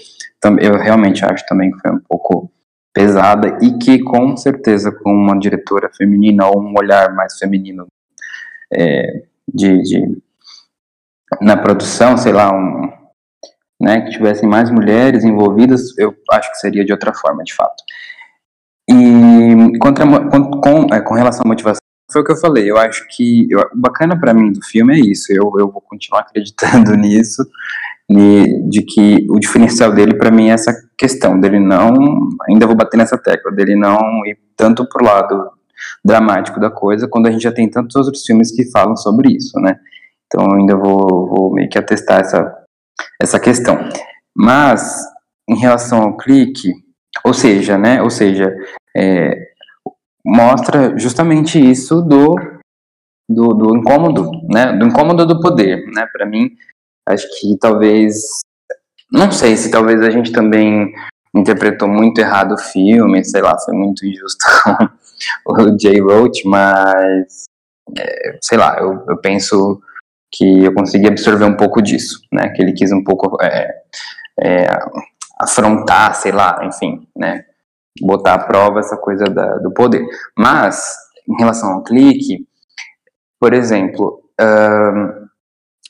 eu 0.61 0.77
realmente 0.77 1.25
acho 1.25 1.45
também 1.47 1.71
que 1.71 1.79
foi 1.79 1.91
um 1.91 2.01
pouco 2.07 2.51
pesada 2.93 3.57
e 3.61 3.77
que 3.77 4.03
com 4.03 4.35
certeza 4.35 4.91
com 4.91 5.11
uma 5.11 5.37
diretora 5.39 5.89
feminina 5.95 6.47
ou 6.47 6.61
um 6.61 6.73
olhar 6.77 7.13
mais 7.13 7.37
feminino 7.37 7.87
é, 8.73 9.23
de, 9.47 9.81
de, 9.83 10.21
na 11.41 11.55
produção, 11.55 12.17
sei 12.17 12.33
lá, 12.33 12.51
um, 12.51 12.91
né, 13.79 14.01
que 14.01 14.11
tivessem 14.11 14.49
mais 14.49 14.71
mulheres 14.71 15.23
envolvidas, 15.23 15.97
eu 15.97 16.13
acho 16.31 16.51
que 16.51 16.57
seria 16.57 16.83
de 16.83 16.91
outra 16.91 17.13
forma, 17.13 17.43
de 17.43 17.53
fato. 17.53 17.83
E 18.89 19.77
contra, 19.79 20.05
com, 20.05 20.59
com, 20.59 20.93
é, 20.93 21.01
com 21.01 21.13
relação 21.13 21.41
à 21.45 21.47
motivação, 21.47 21.81
foi 22.11 22.21
o 22.21 22.25
que 22.25 22.31
eu 22.31 22.37
falei. 22.37 22.69
Eu 22.69 22.77
acho 22.77 23.05
que 23.09 23.47
eu, 23.49 23.59
o 23.59 23.77
bacana 23.77 24.19
para 24.19 24.33
mim 24.33 24.51
do 24.51 24.63
filme 24.65 24.95
é 24.95 24.99
isso. 24.99 25.31
Eu, 25.31 25.51
eu 25.59 25.69
vou 25.71 25.81
continuar 25.81 26.21
acreditando 26.21 26.95
nisso, 26.97 27.43
e, 28.09 28.61
de 28.69 28.81
que 28.83 29.27
o 29.29 29.39
diferencial 29.39 29.91
dele 29.91 30.15
para 30.15 30.31
mim 30.31 30.49
é 30.49 30.53
essa 30.53 30.73
questão 30.97 31.39
dele 31.39 31.59
não. 31.59 31.93
Ainda 32.49 32.65
vou 32.65 32.75
bater 32.75 32.97
nessa 32.97 33.17
tecla 33.17 33.51
dele 33.51 33.75
não 33.75 34.25
ir 34.25 34.37
tanto 34.55 34.87
pro 34.87 35.05
lado 35.05 35.51
dramático 36.03 36.59
da 36.59 36.71
coisa, 36.71 37.07
quando 37.07 37.27
a 37.27 37.31
gente 37.31 37.43
já 37.43 37.51
tem 37.51 37.69
tantos 37.69 37.95
outros 37.95 38.25
filmes 38.25 38.51
que 38.51 38.71
falam 38.71 38.95
sobre 38.95 39.35
isso, 39.35 39.59
né? 39.59 39.77
Então 40.25 40.45
ainda 40.55 40.75
vou, 40.75 41.27
vou 41.27 41.53
meio 41.53 41.69
que 41.69 41.77
atestar 41.77 42.21
essa, 42.21 42.57
essa 43.21 43.39
questão. 43.39 43.77
Mas 44.35 45.03
em 45.47 45.55
relação 45.55 46.01
ao 46.01 46.17
clique, 46.17 46.71
ou 47.23 47.33
seja, 47.33 47.77
né? 47.77 48.01
Ou 48.01 48.09
seja, 48.09 48.53
é, 48.95 49.51
mostra 50.28 50.99
justamente 50.99 51.57
isso 51.57 52.01
do, 52.01 52.36
do, 53.30 53.53
do, 53.53 53.78
incômodo, 53.78 54.30
né? 54.49 54.73
Do 54.73 54.86
incômodo 54.86 55.25
do 55.25 55.39
poder, 55.39 55.86
né? 55.88 56.05
Para 56.11 56.25
mim, 56.25 56.49
acho 57.07 57.25
que 57.39 57.57
talvez, 57.57 58.41
não 59.09 59.32
sei 59.32 59.55
se 59.55 59.71
talvez 59.71 60.01
a 60.01 60.09
gente 60.09 60.34
também 60.34 60.93
interpretou 61.34 61.88
muito 61.88 62.19
errado 62.19 62.53
o 62.53 62.57
filme, 62.57 63.23
sei 63.23 63.41
lá, 63.41 63.57
foi 63.57 63.73
muito 63.73 64.05
injusto 64.05 64.45
o 65.47 65.80
Jay 65.80 66.01
Roach, 66.01 66.45
mas 66.45 67.45
é, 67.97 68.38
sei 68.41 68.57
lá, 68.57 68.78
eu, 68.80 69.05
eu 69.07 69.17
penso 69.17 69.82
que 70.30 70.65
eu 70.65 70.73
consegui 70.73 71.07
absorver 71.07 71.45
um 71.45 71.55
pouco 71.55 71.82
disso, 71.82 72.19
né? 72.34 72.49
Que 72.49 72.61
ele 72.61 72.73
quis 72.73 72.91
um 72.91 73.03
pouco 73.03 73.41
é, 73.41 73.82
é, 74.41 74.67
afrontar, 75.39 76.13
sei 76.15 76.34
lá, 76.34 76.59
enfim, 76.63 77.07
né? 77.15 77.45
Botar 78.01 78.35
à 78.35 78.39
prova 78.39 78.79
essa 78.79 78.97
coisa 78.97 79.25
da, 79.25 79.57
do 79.57 79.71
poder. 79.71 80.05
Mas, 80.37 80.95
em 81.27 81.35
relação 81.37 81.71
ao 81.73 81.83
clique, 81.83 82.47
por 83.39 83.53
exemplo, 83.53 84.21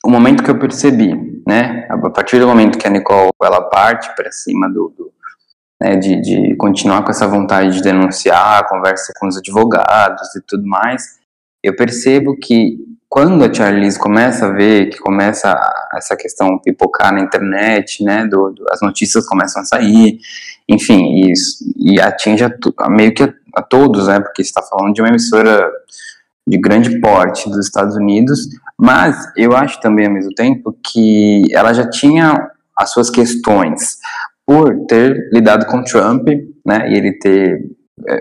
o 0.04 0.10
momento 0.10 0.42
que 0.42 0.50
eu 0.50 0.58
percebi, 0.58 1.42
né? 1.46 1.86
A 1.90 2.10
partir 2.10 2.38
do 2.38 2.46
momento 2.46 2.78
que 2.78 2.86
a 2.86 2.90
Nicole 2.90 3.30
ela 3.42 3.62
parte 3.62 4.14
para 4.14 4.30
cima 4.30 4.68
do, 4.68 4.92
do 4.96 5.12
né, 5.80 5.96
de, 5.96 6.20
de 6.20 6.56
continuar 6.56 7.04
com 7.04 7.10
essa 7.10 7.26
vontade 7.26 7.76
de 7.76 7.82
denunciar, 7.82 8.68
conversa 8.68 9.12
com 9.18 9.28
os 9.28 9.36
advogados 9.36 10.34
e 10.34 10.42
tudo 10.42 10.66
mais, 10.66 11.18
eu 11.62 11.76
percebo 11.76 12.36
que 12.36 12.78
quando 13.08 13.42
a 13.42 13.52
Charlize 13.52 13.98
começa 13.98 14.46
a 14.46 14.52
ver 14.52 14.90
que 14.90 14.98
começa 14.98 15.58
essa 15.94 16.14
questão 16.14 16.58
pipocar 16.58 17.12
na 17.12 17.20
internet, 17.20 18.04
né, 18.04 18.26
do, 18.26 18.50
do 18.50 18.64
as 18.70 18.82
notícias 18.82 19.26
começam 19.26 19.62
a 19.62 19.64
sair, 19.64 20.18
enfim, 20.68 21.24
e, 21.24 21.32
e 21.76 22.00
atinge 22.00 22.44
a, 22.44 22.50
a 22.80 22.90
meio 22.90 23.14
que 23.14 23.22
a, 23.22 23.32
a, 23.56 23.62
todos, 23.62 24.08
né, 24.08 24.20
porque 24.20 24.42
está 24.42 24.60
falando 24.62 24.92
de 24.92 25.00
uma 25.00 25.08
emissora 25.08 25.70
de 26.46 26.58
grande 26.58 27.00
porte 27.00 27.48
dos 27.48 27.66
Estados 27.66 27.96
Unidos, 27.96 28.40
mas 28.78 29.16
eu 29.36 29.56
acho 29.56 29.80
também 29.80 30.06
ao 30.06 30.12
mesmo 30.12 30.34
tempo 30.34 30.76
que 30.84 31.44
ela 31.52 31.72
já 31.72 31.88
tinha 31.88 32.50
as 32.76 32.90
suas 32.90 33.10
questões 33.10 33.98
por 34.46 34.86
ter 34.86 35.30
lidado 35.32 35.66
com 35.66 35.82
Trump, 35.82 36.28
né, 36.64 36.90
e 36.90 36.94
ele 36.94 37.12
ter 37.14 37.70
é, 38.06 38.20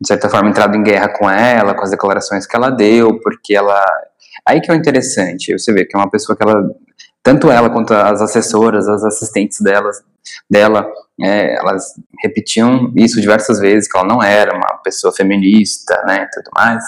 de 0.00 0.08
certa 0.08 0.28
forma 0.28 0.50
entrado 0.50 0.76
em 0.76 0.82
guerra 0.82 1.08
com 1.08 1.28
ela, 1.28 1.74
com 1.74 1.82
as 1.82 1.90
declarações 1.90 2.46
que 2.46 2.56
ela 2.56 2.70
deu, 2.70 3.20
porque 3.20 3.54
ela 3.54 3.84
Aí 4.46 4.60
que 4.60 4.70
é 4.70 4.74
o 4.74 4.76
interessante, 4.76 5.52
você 5.52 5.72
vê 5.72 5.84
que 5.84 5.96
é 5.96 5.98
uma 5.98 6.10
pessoa 6.10 6.36
que 6.36 6.42
ela 6.42 6.68
tanto 7.22 7.50
ela 7.50 7.70
quanto 7.70 7.94
as 7.94 8.20
assessoras, 8.20 8.88
as 8.88 9.04
assistentes 9.04 9.60
delas, 9.60 10.02
dela, 10.50 10.90
é, 11.20 11.54
elas 11.56 11.94
repetiam 12.20 12.92
isso 12.96 13.20
diversas 13.20 13.60
vezes, 13.60 13.90
que 13.90 13.96
ela 13.96 14.06
não 14.06 14.22
era 14.22 14.56
uma 14.56 14.78
pessoa 14.78 15.14
feminista, 15.14 16.02
né, 16.04 16.26
tudo 16.32 16.50
mais. 16.54 16.82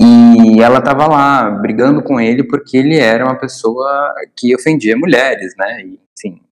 E 0.00 0.60
ela 0.62 0.78
estava 0.78 1.06
lá 1.06 1.50
brigando 1.50 2.02
com 2.02 2.20
ele 2.20 2.44
porque 2.44 2.76
ele 2.76 2.98
era 2.98 3.24
uma 3.24 3.38
pessoa 3.38 4.14
que 4.36 4.54
ofendia 4.54 4.96
mulheres, 4.96 5.54
né, 5.58 5.82
e, 5.82 6.00
enfim, 6.18 6.42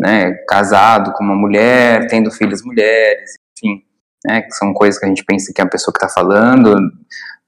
né, 0.00 0.32
casado 0.48 1.12
com 1.12 1.22
uma 1.22 1.36
mulher, 1.36 2.08
tendo 2.08 2.30
filhos 2.30 2.62
mulheres, 2.64 3.36
enfim, 3.56 3.84
né, 4.26 4.42
que 4.42 4.52
são 4.52 4.74
coisas 4.74 4.98
que 4.98 5.06
a 5.06 5.08
gente 5.08 5.24
pensa 5.24 5.52
que 5.54 5.62
a 5.62 5.68
pessoa 5.68 5.92
que 5.92 6.04
está 6.04 6.08
falando 6.08 6.74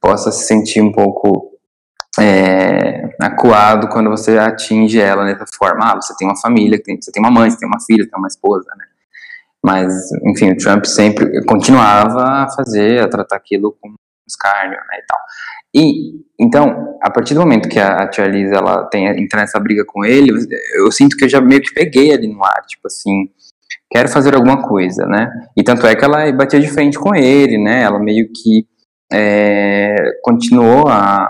possa 0.01 0.31
se 0.31 0.47
sentir 0.47 0.81
um 0.81 0.93
pouco 0.93 1.54
é, 2.21 3.15
acuado 3.21 3.89
quando 3.89 4.11
você 4.11 4.39
atinge 4.39 5.01
ela 5.01 5.25
dessa 5.25 5.47
forma. 5.57 5.93
Ah, 5.93 5.95
você 5.97 6.15
tem 6.17 6.29
uma 6.29 6.37
família, 6.37 6.79
você 6.79 7.11
tem 7.11 7.23
uma 7.23 7.31
mãe, 7.31 7.51
você 7.51 7.59
tem 7.59 7.69
uma 7.69 7.81
filha, 7.81 8.05
você 8.05 8.11
tem 8.11 8.19
uma 8.19 8.29
esposa, 8.29 8.71
né? 8.77 8.85
Mas, 9.65 10.13
enfim, 10.27 10.53
o 10.53 10.57
Trump 10.57 10.85
sempre 10.85 11.43
continuava 11.47 12.23
a 12.23 12.51
fazer, 12.51 13.01
a 13.01 13.09
tratar 13.09 13.37
aquilo 13.37 13.75
com 13.81 13.95
escárnio, 14.29 14.77
né, 14.77 14.99
e 14.99 15.07
tal. 15.07 15.19
E, 15.75 16.25
então, 16.39 16.99
a 17.03 17.11
partir 17.11 17.35
do 17.35 17.41
momento 17.41 17.69
que 17.69 17.79
a, 17.79 18.05
a 18.05 18.13
Charlize, 18.13 18.55
ela 18.55 18.85
tem, 18.85 19.07
entra 19.07 19.41
nessa 19.41 19.59
briga 19.59 19.85
com 19.87 20.05
ele, 20.05 20.31
eu 20.77 20.93
sinto 20.93 21.17
que 21.17 21.25
eu 21.25 21.29
já 21.29 21.41
meio 21.41 21.63
que 21.63 21.73
peguei 21.73 22.13
ali 22.13 22.29
no 22.29 22.45
ar, 22.45 22.63
tipo 22.67 22.87
assim, 22.87 23.29
quero 23.91 24.09
fazer 24.09 24.35
alguma 24.35 24.63
coisa, 24.63 25.07
né? 25.07 25.31
E 25.57 25.63
tanto 25.63 25.87
é 25.87 25.97
que 25.97 26.05
ela 26.05 26.31
batia 26.33 26.61
de 26.61 26.71
frente 26.71 26.99
com 26.99 27.15
ele, 27.15 27.59
né? 27.59 27.83
Ela 27.83 27.99
meio 27.99 28.29
que 28.33 28.67
é, 29.13 29.97
continuou 30.23 30.89
a, 30.89 31.29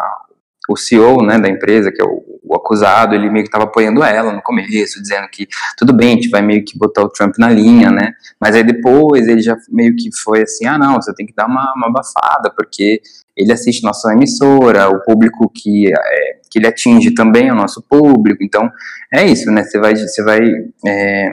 o 0.68 0.76
CEO 0.76 1.22
né, 1.24 1.38
da 1.38 1.48
empresa, 1.48 1.92
que 1.92 2.00
é 2.00 2.04
o, 2.04 2.22
o 2.42 2.54
acusado, 2.54 3.14
ele 3.14 3.30
meio 3.30 3.44
que 3.44 3.48
estava 3.48 3.64
apoiando 3.64 4.02
ela 4.02 4.32
no 4.32 4.42
começo, 4.42 5.00
dizendo 5.00 5.28
que 5.28 5.46
tudo 5.76 5.92
bem, 5.92 6.12
a 6.12 6.14
gente 6.14 6.28
vai 6.28 6.42
meio 6.42 6.64
que 6.64 6.78
botar 6.78 7.02
o 7.02 7.08
Trump 7.08 7.34
na 7.38 7.48
linha, 7.48 7.90
né? 7.90 8.12
Mas 8.40 8.54
aí 8.54 8.62
depois 8.62 9.26
ele 9.26 9.40
já 9.40 9.56
meio 9.70 9.94
que 9.96 10.10
foi 10.22 10.42
assim, 10.42 10.66
ah 10.66 10.78
não, 10.78 10.94
você 10.94 11.14
tem 11.14 11.26
que 11.26 11.34
dar 11.34 11.46
uma, 11.46 11.72
uma 11.76 11.88
abafada, 11.88 12.52
porque 12.56 13.00
ele 13.36 13.52
assiste 13.52 13.82
nossa 13.82 14.12
emissora, 14.12 14.88
o 14.88 15.02
público 15.02 15.50
que, 15.52 15.88
é, 15.88 16.40
que 16.50 16.58
ele 16.58 16.66
atinge 16.66 17.12
também 17.14 17.48
é 17.48 17.52
o 17.52 17.56
nosso 17.56 17.82
público, 17.82 18.42
então 18.42 18.70
é 19.12 19.26
isso, 19.26 19.50
né? 19.50 19.64
Você 19.64 19.78
vai, 19.78 19.96
você 19.96 20.22
vai, 20.22 20.40
é, 20.86 21.32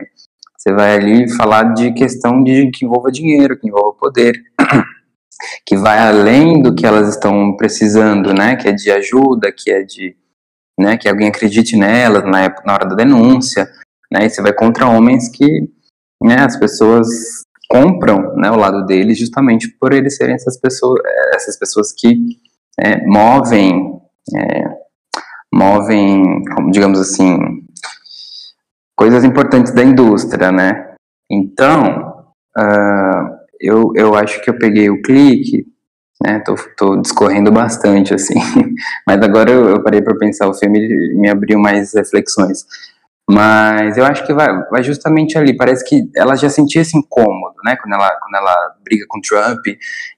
você 0.58 0.74
vai 0.74 0.96
ali 0.96 1.32
falar 1.36 1.74
de 1.74 1.92
questão 1.94 2.44
de 2.44 2.70
que 2.72 2.86
envolva 2.86 3.12
dinheiro, 3.12 3.58
que 3.58 3.68
envolva 3.68 3.98
poder. 4.00 4.42
Que 5.66 5.78
vai 5.78 6.00
além 6.00 6.62
do 6.62 6.74
que 6.74 6.86
elas 6.86 7.10
estão 7.10 7.56
precisando, 7.56 8.34
né? 8.34 8.56
Que 8.56 8.70
é 8.70 8.72
de 8.72 8.92
ajuda, 8.92 9.52
que 9.52 9.72
é 9.72 9.84
de, 9.84 10.16
né? 10.80 10.98
Que 10.98 11.10
alguém 11.10 11.28
acredite 11.28 11.76
nelas 11.76 12.24
na, 12.24 12.42
época, 12.42 12.64
na 12.66 12.74
hora 12.74 12.88
da 12.88 12.96
denúncia, 12.96 13.68
né? 14.12 14.26
E 14.26 14.30
você 14.30 14.42
vai 14.42 14.54
contra 14.54 14.88
homens 14.88 15.30
que, 15.30 15.70
né? 16.22 16.38
As 16.40 16.58
pessoas 16.58 17.08
compram, 17.70 18.36
né? 18.36 18.52
O 18.52 18.58
lado 18.58 18.86
deles 18.86 19.18
justamente 19.18 19.70
por 19.80 19.94
eles 19.94 20.16
serem 20.16 20.36
essas 20.36 20.60
pessoas, 20.60 21.02
essas 21.34 21.58
pessoas 21.58 21.94
que 21.94 22.38
é, 22.80 23.06
movem, 23.06 24.00
é, 24.36 24.64
movem, 25.54 26.44
digamos 26.72 27.00
assim, 27.00 27.38
coisas 28.98 29.24
importantes 29.24 29.74
da 29.74 29.84
indústria, 29.84 30.52
né? 30.52 30.96
Então, 31.30 32.26
uh, 32.58 33.31
eu, 33.62 33.92
eu 33.96 34.16
acho 34.16 34.42
que 34.42 34.50
eu 34.50 34.58
peguei 34.58 34.90
o 34.90 35.02
clique, 35.02 35.66
né, 36.22 36.40
tô, 36.40 36.56
tô 36.78 36.98
discorrendo 37.02 37.52
bastante, 37.52 38.14
assim, 38.14 38.36
mas 39.08 39.22
agora 39.22 39.52
eu, 39.52 39.70
eu 39.70 39.84
parei 39.84 40.02
para 40.02 40.18
pensar, 40.18 40.48
o 40.48 40.54
filme 40.54 40.80
me 41.16 41.30
abriu 41.30 41.60
mais 41.60 41.94
reflexões. 41.94 42.66
Mas 43.32 43.98
eu 43.98 44.04
acho 44.06 44.26
que 44.26 44.34
vai, 44.34 44.48
vai 44.70 44.84
justamente 44.84 45.38
ali. 45.38 45.56
Parece 45.56 45.88
que 45.88 46.10
ela 46.14 46.36
já 46.36 46.50
sentia 46.50 46.82
esse 46.82 46.98
incômodo, 46.98 47.56
né? 47.64 47.78
Quando 47.82 47.94
ela, 47.94 48.10
quando 48.20 48.36
ela 48.36 48.76
briga 48.84 49.06
com 49.08 49.22
Trump. 49.22 49.66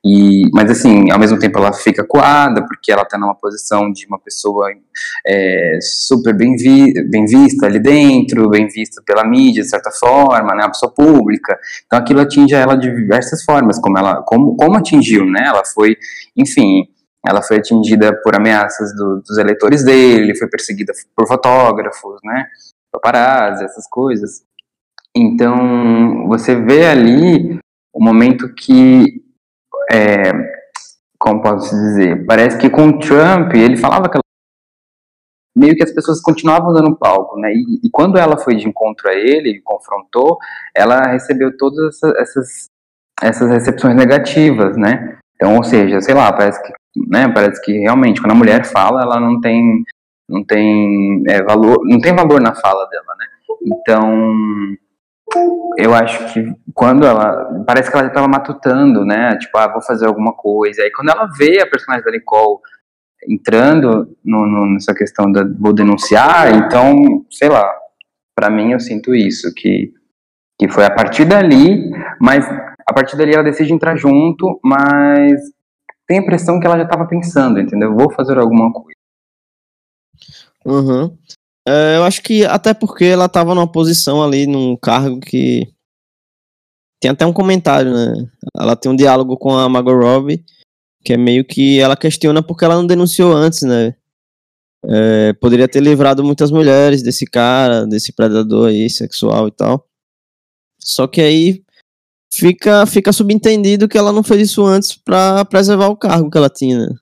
E, 0.03 0.49
mas, 0.51 0.72
assim, 0.72 1.11
ao 1.11 1.20
mesmo 1.20 1.38
tempo 1.38 1.59
ela 1.59 1.72
fica 1.72 2.03
coada, 2.03 2.66
porque 2.66 2.91
ela 2.91 3.03
está 3.03 3.16
numa 3.16 3.36
posição 3.36 3.91
de 3.91 4.07
uma 4.07 4.18
pessoa 4.18 4.68
é, 5.28 5.78
super 5.80 6.36
bem, 6.36 6.55
vi, 6.55 6.91
bem 7.07 7.26
vista 7.26 7.68
ali 7.68 7.80
dentro, 7.80 8.49
bem 8.49 8.68
vista 8.68 8.99
pela 9.05 9.24
mídia, 9.24 9.61
de 9.61 9.70
certa 9.70 9.91
forma, 9.91 10.55
né? 10.55 10.64
Uma 10.64 10.72
pessoa 10.72 10.91
pública. 10.91 11.59
Então 11.86 11.99
aquilo 11.99 12.20
atinge 12.20 12.55
ela 12.55 12.76
de 12.76 12.89
diversas 12.89 13.43
formas, 13.43 13.80
como 13.80 13.95
ela 13.95 14.24
como, 14.24 14.55
como 14.55 14.78
atingiu, 14.78 15.26
né? 15.26 15.43
Ela 15.45 15.64
foi, 15.64 15.95
enfim, 16.36 16.88
ela 17.26 17.41
foi 17.41 17.57
atingida 17.57 18.20
por 18.22 18.36
ameaças 18.36 18.93
do, 18.95 19.22
dos 19.22 19.38
eleitores 19.38 19.84
dele, 19.84 20.36
foi 20.36 20.47
perseguida 20.49 20.93
por 21.16 21.28
fotógrafos, 21.28 22.20
né? 22.24 22.45
Paparazzi, 22.94 23.66
essas 23.66 23.88
coisas. 23.88 24.44
Então, 25.16 26.28
você 26.28 26.56
vê 26.56 26.86
ali 26.86 27.60
o 27.94 28.04
momento 28.04 28.54
que, 28.54 29.24
é, 29.91 30.32
como 31.20 31.41
posso 31.41 31.70
dizer, 31.70 32.26
parece 32.26 32.58
que 32.58 32.70
com 32.70 32.88
o 32.88 33.00
Trump, 33.00 33.54
ele 33.54 33.78
falava 33.78 34.08
aquela 34.08 34.24
meio 35.56 35.76
que 35.76 35.84
as 35.84 35.91
pessoas 35.91 36.20
continuavam 36.20 36.74
dando 36.74 36.96
palco, 36.96 37.39
né? 37.39 37.54
E, 37.54 37.86
e, 37.86 37.89
quando 37.91 38.18
ela 38.18 38.38
foi 38.38 38.56
de 38.56 38.68
encontro 38.68 39.08
a 39.08 39.14
ele, 39.14 39.62
confrontou, 39.62 40.38
ela 40.76 41.12
recebeu 41.12 41.56
todas 41.56 41.96
essas, 41.96 42.16
essas, 42.16 42.70
essas 43.22 43.50
recepções 43.52 43.96
negativas, 43.96 44.76
né? 44.76 45.20
Então, 45.36 45.56
ou 45.56 45.64
seja, 45.64 46.02
sei 46.02 46.16
lá, 46.16 46.34
parece 46.34 46.62
que, 46.64 46.74
né? 47.08 47.32
Parece 47.32 47.62
que 47.62 47.72
realmente 47.80 48.20
quando 48.20 48.32
a 48.32 48.36
mulher 48.36 48.66
fala, 48.66 49.04
ela 49.04 49.20
não 49.20 49.39
tem 49.39 49.84
não 50.34 50.44
tem 50.44 51.24
é, 51.28 51.44
valor, 51.44 51.80
não 51.86 52.00
tem 52.00 52.14
valor 52.14 52.42
na 52.42 52.56
fala 52.56 52.88
dela, 52.88 53.16
né? 53.20 53.26
Então, 53.66 54.26
eu 55.78 55.94
acho 55.94 56.34
que 56.34 56.54
quando 56.74 57.06
ela, 57.06 57.64
parece 57.66 57.90
que 57.90 57.96
ela 57.96 58.06
já 58.06 58.10
estava 58.10 58.28
matutando, 58.28 59.06
né? 59.06 59.38
Tipo, 59.38 59.58
ah, 59.58 59.72
vou 59.72 59.82
fazer 59.82 60.08
alguma 60.08 60.34
coisa. 60.34 60.82
Aí 60.82 60.92
quando 60.92 61.10
ela 61.10 61.28
vê 61.38 61.62
a 61.62 61.68
personagem 61.68 62.04
da 62.04 62.12
Nicole 62.12 62.60
entrando 63.28 64.16
no, 64.24 64.46
no, 64.46 64.74
nessa 64.74 64.94
questão 64.94 65.32
da 65.32 65.44
vou 65.60 65.74
denunciar, 65.74 66.54
então, 66.56 67.26
sei 67.30 67.48
lá, 67.48 67.72
para 68.36 68.50
mim 68.50 68.72
eu 68.72 68.80
sinto 68.80 69.16
isso, 69.16 69.54
que, 69.54 69.94
que 70.60 70.68
foi 70.68 70.86
a 70.86 70.92
partir 70.92 71.26
dali, 71.26 71.90
mas 72.20 72.46
a 72.86 72.94
partir 72.94 73.16
dali 73.16 73.34
ela 73.34 73.44
decide 73.44 73.74
entrar 73.74 73.96
junto, 73.96 74.60
mas 74.64 75.40
tem 76.06 76.20
a 76.20 76.22
impressão 76.22 76.60
que 76.60 76.68
ela 76.68 76.78
já 76.78 76.84
estava 76.84 77.08
pensando, 77.08 77.60
entendeu? 77.60 77.96
Vou 77.96 78.12
fazer 78.12 78.38
alguma 78.38 78.74
coisa. 78.74 79.03
Uhum. 80.66 81.18
É, 81.68 81.97
eu 81.97 82.03
acho 82.03 82.22
que 82.22 82.45
até 82.45 82.74
porque 82.74 83.05
ela 83.05 83.30
tava 83.30 83.55
numa 83.55 83.72
posição 83.72 84.24
ali, 84.24 84.45
num 84.45 84.76
cargo 84.76 85.20
que. 85.20 85.72
Tem 87.01 87.11
até 87.11 87.26
um 87.26 87.34
comentário, 87.34 87.93
né? 87.93 88.14
Ela 88.57 88.76
tem 88.76 88.91
um 88.91 88.95
diálogo 88.95 89.38
com 89.38 89.57
a 89.57 89.68
Margot 89.68 89.93
Robbie, 89.93 90.43
que 91.03 91.14
é 91.14 91.18
meio 91.18 91.43
que 91.43 91.80
ela 91.80 91.97
questiona 91.97 92.41
porque 92.41 92.64
ela 92.64 92.76
não 92.76 92.88
denunciou 92.88 93.34
antes, 93.34 93.64
né? 93.64 93.95
É, 94.86 95.34
poderia 95.34 95.68
ter 95.68 95.82
livrado 95.82 96.24
muitas 96.24 96.51
mulheres 96.51 97.01
desse 97.01 97.26
cara, 97.26 97.86
desse 97.86 98.14
predador 98.14 98.70
aí, 98.70 98.89
sexual 98.89 99.47
e 99.47 99.51
tal. 99.51 99.88
Só 100.80 101.07
que 101.07 101.22
aí 101.22 101.64
fica, 102.32 102.86
fica 102.86 103.14
subentendido 103.14 103.88
que 103.88 103.97
ela 103.97 104.11
não 104.11 104.24
fez 104.24 104.49
isso 104.49 104.66
antes 104.66 104.95
para 104.95 105.45
preservar 105.45 105.88
o 105.88 105.97
cargo 105.97 106.30
que 106.30 106.38
ela 106.38 106.49
tinha. 106.49 106.88
Né? 106.88 106.95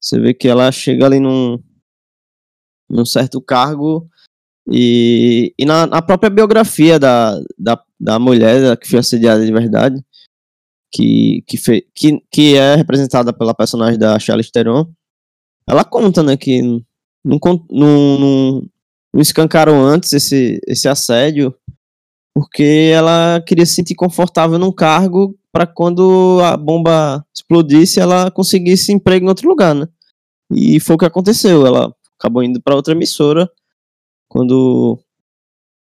Você 0.00 0.18
vê 0.18 0.32
que 0.32 0.48
ela 0.48 0.70
chega 0.72 1.04
ali 1.04 1.20
num, 1.20 1.62
num 2.92 3.06
certo 3.06 3.40
cargo 3.40 4.06
e, 4.70 5.54
e 5.58 5.64
na, 5.64 5.86
na, 5.86 6.02
própria 6.02 6.30
biografia 6.30 6.98
da, 6.98 7.40
da, 7.58 7.82
da 7.98 8.18
mulher 8.18 8.76
que 8.76 8.88
foi 8.88 8.98
assediada 8.98 9.44
de 9.44 9.50
verdade, 9.50 10.04
que, 10.92 11.42
que, 11.46 11.56
fe, 11.56 11.86
que, 11.94 12.22
que 12.30 12.56
é 12.56 12.76
representada 12.76 13.32
pela 13.32 13.54
personagem 13.54 13.98
da 13.98 14.18
Charlize 14.18 14.52
Theron, 14.52 14.86
ela 15.66 15.84
conta, 15.84 16.22
né, 16.22 16.36
que 16.36 16.62
não, 17.24 17.38
não, 17.70 18.18
não, 18.18 18.68
não 19.14 19.22
escancaram 19.22 19.82
antes 19.84 20.12
esse, 20.12 20.60
esse 20.66 20.86
assédio 20.86 21.54
porque 22.34 22.90
ela 22.94 23.42
queria 23.46 23.66
se 23.66 23.74
sentir 23.74 23.94
confortável 23.94 24.58
num 24.58 24.72
cargo 24.72 25.36
para 25.52 25.66
quando 25.66 26.40
a 26.42 26.56
bomba 26.56 27.24
explodisse 27.34 28.00
ela 28.00 28.30
conseguisse 28.30 28.92
emprego 28.92 29.26
em 29.26 29.28
outro 29.28 29.48
lugar, 29.48 29.74
né? 29.74 29.86
E 30.50 30.80
foi 30.80 30.96
o 30.96 30.98
que 30.98 31.04
aconteceu. 31.04 31.66
Ela 31.66 31.94
acabou 32.22 32.44
indo 32.44 32.62
para 32.62 32.76
outra 32.76 32.94
emissora 32.94 33.50
quando 34.28 34.98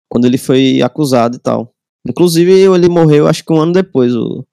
quando 0.09 0.25
ele 0.25 0.37
foi 0.37 0.81
acusado 0.81 1.35
e 1.35 1.39
tal. 1.39 1.73
Inclusive 2.07 2.51
ele 2.51 2.87
morreu 2.87 3.27
acho 3.27 3.43
que 3.43 3.51
um 3.51 3.59
ano 3.59 3.73
depois 3.73 4.15
o 4.15 4.45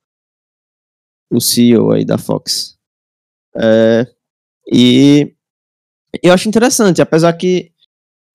o 1.30 1.41
CEO 1.41 1.93
aí 1.93 2.05
da 2.05 2.16
Fox. 2.16 2.78
É, 3.57 4.07
e 4.72 5.35
eu 6.22 6.32
acho 6.32 6.49
interessante, 6.49 7.03
apesar 7.03 7.32
que 7.35 7.72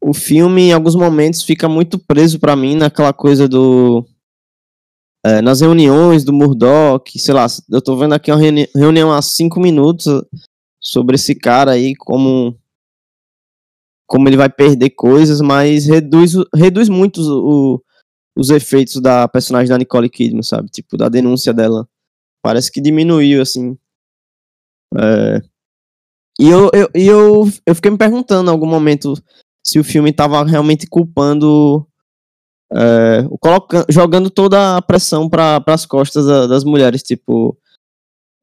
o 0.02 0.14
filme 0.14 0.64
em 0.64 0.74
alguns 0.74 0.96
momentos 0.96 1.44
fica 1.44 1.68
muito 1.68 1.98
preso 1.98 2.40
para 2.40 2.56
mim 2.56 2.76
naquela 2.76 3.14
coisa 3.14 3.48
do 3.48 4.06
é, 5.26 5.42
nas 5.42 5.62
reuniões 5.62 6.24
do 6.24 6.32
Murdoch, 6.32 7.18
sei 7.20 7.34
lá, 7.34 7.46
eu 7.70 7.82
tô 7.82 7.98
vendo 7.98 8.14
aqui 8.14 8.32
uma 8.32 8.38
reuni 8.40 8.70
reunião 8.74 9.12
há 9.12 9.22
cinco 9.22 9.60
minutos 9.60 10.06
sobre 10.82 11.16
esse 11.16 11.36
cara 11.36 11.72
aí 11.72 11.96
como 11.96 12.58
como 14.10 14.28
ele 14.28 14.36
vai 14.36 14.50
perder 14.50 14.90
coisas, 14.90 15.40
mas 15.40 15.86
reduz, 15.86 16.34
reduz 16.54 16.90
muito 16.90 17.22
o, 17.22 17.82
os 18.36 18.50
efeitos 18.50 19.00
da 19.00 19.28
personagem 19.28 19.70
da 19.70 19.78
Nicole 19.78 20.10
Kidman, 20.10 20.42
sabe? 20.42 20.68
Tipo, 20.70 20.98
da 20.98 21.08
denúncia 21.08 21.54
dela. 21.54 21.88
Parece 22.42 22.72
que 22.72 22.82
diminuiu, 22.82 23.40
assim. 23.40 23.78
É... 24.98 25.42
E 26.40 26.48
eu, 26.50 26.72
eu, 26.74 26.90
eu, 26.94 27.52
eu 27.66 27.76
fiquei 27.76 27.92
me 27.92 27.98
perguntando 27.98 28.50
em 28.50 28.54
algum 28.54 28.66
momento 28.66 29.14
se 29.64 29.78
o 29.78 29.84
filme 29.84 30.10
estava 30.10 30.44
realmente 30.44 30.88
culpando. 30.88 31.86
É, 32.72 33.24
colocando, 33.42 33.86
jogando 33.90 34.30
toda 34.30 34.78
a 34.78 34.82
pressão 34.82 35.28
para 35.28 35.62
as 35.68 35.86
costas 35.86 36.26
da, 36.26 36.48
das 36.48 36.64
mulheres, 36.64 37.04
tipo. 37.04 37.56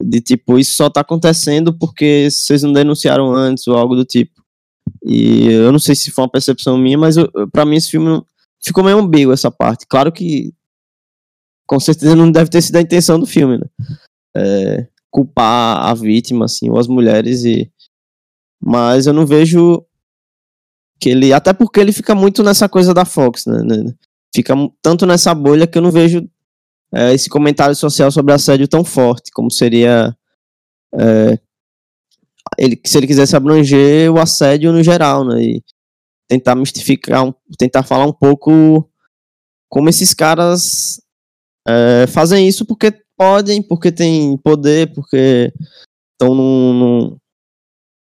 De 0.00 0.20
tipo, 0.20 0.58
isso 0.58 0.74
só 0.74 0.90
tá 0.90 1.00
acontecendo 1.00 1.76
porque 1.76 2.28
vocês 2.30 2.62
não 2.62 2.72
denunciaram 2.72 3.34
antes 3.34 3.66
ou 3.66 3.76
algo 3.76 3.96
do 3.96 4.04
tipo. 4.04 4.35
E 5.04 5.46
eu 5.46 5.70
não 5.72 5.78
sei 5.78 5.94
se 5.94 6.10
foi 6.10 6.24
uma 6.24 6.30
percepção 6.30 6.76
minha, 6.76 6.98
mas 6.98 7.16
para 7.52 7.64
mim 7.64 7.76
esse 7.76 7.90
filme 7.90 8.22
ficou 8.62 8.82
meio 8.82 8.98
ambíguo 8.98 9.32
essa 9.32 9.50
parte. 9.50 9.86
Claro 9.86 10.10
que 10.12 10.52
com 11.66 11.78
certeza 11.80 12.14
não 12.14 12.30
deve 12.30 12.50
ter 12.50 12.62
sido 12.62 12.76
a 12.76 12.80
intenção 12.80 13.18
do 13.18 13.26
filme, 13.26 13.58
né? 13.58 13.66
É, 14.36 14.88
culpar 15.10 15.86
a 15.86 15.94
vítima, 15.94 16.44
assim, 16.44 16.68
ou 16.70 16.78
as 16.78 16.86
mulheres 16.86 17.44
e 17.44 17.70
mas 18.60 19.06
eu 19.06 19.12
não 19.12 19.26
vejo 19.26 19.84
que 20.98 21.10
ele, 21.10 21.32
até 21.32 21.52
porque 21.52 21.78
ele 21.78 21.92
fica 21.92 22.14
muito 22.14 22.42
nessa 22.42 22.68
coisa 22.68 22.94
da 22.94 23.04
Fox, 23.04 23.46
né? 23.46 23.62
né 23.62 23.94
fica 24.34 24.54
tanto 24.82 25.06
nessa 25.06 25.34
bolha 25.34 25.66
que 25.66 25.76
eu 25.78 25.82
não 25.82 25.90
vejo 25.90 26.28
é, 26.92 27.12
esse 27.12 27.28
comentário 27.28 27.74
social 27.74 28.10
sobre 28.10 28.32
assédio 28.32 28.66
tão 28.66 28.84
forte 28.84 29.30
como 29.32 29.50
seria 29.50 30.16
é, 30.94 31.38
ele, 32.58 32.80
se 32.84 32.96
ele 32.96 33.06
quisesse 33.06 33.34
abranger 33.34 34.12
o 34.12 34.18
assédio 34.18 34.72
no 34.72 34.82
geral, 34.82 35.24
né? 35.24 35.42
E 35.42 35.62
tentar 36.28 36.54
mistificar, 36.54 37.34
tentar 37.58 37.82
falar 37.82 38.06
um 38.06 38.12
pouco 38.12 38.88
como 39.68 39.88
esses 39.88 40.14
caras 40.14 41.00
é, 41.66 42.06
fazem 42.06 42.46
isso 42.46 42.64
porque 42.64 42.92
podem, 43.16 43.62
porque 43.62 43.90
têm 43.90 44.36
poder, 44.38 44.92
porque 44.92 45.52
estão 46.12 46.34
num, 46.34 46.72
num, 46.72 47.16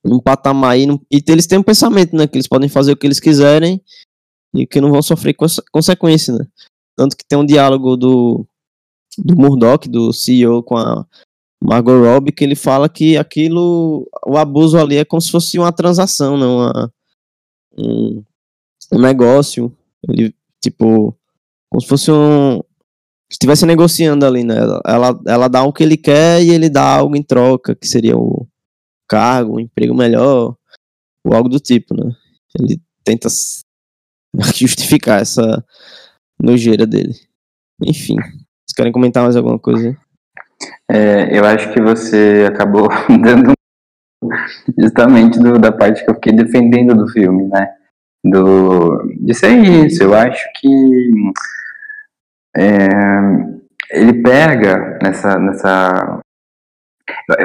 num, 0.05 0.19
patamar 0.19 0.71
aí, 0.71 0.85
num, 0.85 0.99
e 1.11 1.23
eles 1.27 1.47
têm 1.47 1.59
um 1.59 1.63
pensamento, 1.63 2.15
né? 2.15 2.27
Que 2.27 2.37
eles 2.37 2.47
podem 2.47 2.69
fazer 2.69 2.91
o 2.91 2.97
que 2.97 3.07
eles 3.07 3.19
quiserem 3.19 3.81
e 4.53 4.67
que 4.67 4.81
não 4.81 4.91
vão 4.91 5.01
sofrer 5.01 5.35
consequência, 5.71 6.33
né? 6.33 6.45
Tanto 6.95 7.17
que 7.17 7.25
tem 7.25 7.37
um 7.37 7.45
diálogo 7.45 7.97
do, 7.97 8.45
do 9.17 9.35
Murdoch, 9.35 9.89
do 9.89 10.13
CEO, 10.13 10.61
com 10.63 10.77
a 10.77 11.05
Margot 11.63 11.97
Robbie, 11.97 12.33
que 12.33 12.43
ele 12.43 12.55
fala 12.55 12.89
que 12.89 13.15
aquilo, 13.15 14.05
o 14.27 14.37
abuso 14.37 14.77
ali 14.77 14.97
é 14.97 15.05
como 15.05 15.21
se 15.21 15.31
fosse 15.31 15.57
uma 15.57 15.71
transação, 15.71 16.37
não 16.37 16.65
né? 16.65 16.89
um, 17.77 18.23
um 18.91 18.99
negócio. 18.99 19.75
Ele, 20.09 20.35
tipo, 20.61 21.17
como 21.69 21.81
se 21.81 21.87
fosse 21.87 22.11
um. 22.11 22.59
Estivesse 23.31 23.65
negociando 23.65 24.25
ali, 24.25 24.43
né? 24.43 24.57
Ela, 24.85 25.19
ela 25.25 25.47
dá 25.47 25.63
o 25.63 25.71
que 25.71 25.81
ele 25.81 25.95
quer 25.95 26.43
e 26.43 26.49
ele 26.49 26.69
dá 26.69 26.83
algo 26.97 27.15
em 27.15 27.23
troca, 27.23 27.73
que 27.73 27.87
seria 27.87 28.17
o 28.17 28.45
cargo, 29.07 29.55
um 29.55 29.59
emprego 29.59 29.95
melhor, 29.95 30.55
ou 31.25 31.33
algo 31.33 31.47
do 31.47 31.59
tipo, 31.61 31.95
né? 31.95 32.13
Ele 32.59 32.79
tenta 33.05 33.29
justificar 34.53 35.21
essa 35.21 35.65
nojeira 36.39 36.85
dele. 36.85 37.15
Enfim, 37.81 38.15
vocês 38.17 38.75
querem 38.75 38.91
comentar 38.91 39.23
mais 39.23 39.35
alguma 39.37 39.57
coisa? 39.57 39.97
É, 40.89 41.37
eu 41.37 41.45
acho 41.45 41.71
que 41.73 41.81
você 41.81 42.45
acabou 42.47 42.87
dando 43.21 43.53
justamente 44.77 45.39
do, 45.39 45.59
da 45.59 45.71
parte 45.71 46.03
que 46.03 46.09
eu 46.09 46.15
fiquei 46.15 46.33
defendendo 46.33 46.95
do 46.95 47.07
filme, 47.09 47.47
né? 47.47 47.67
Do, 48.23 49.03
de 49.19 49.33
ser 49.33 49.51
isso. 49.51 50.03
Eu 50.03 50.13
acho 50.13 50.45
que 50.59 51.11
é, 52.55 52.87
ele 53.91 54.21
pega 54.21 54.99
nessa, 55.01 55.37
nessa 55.37 56.21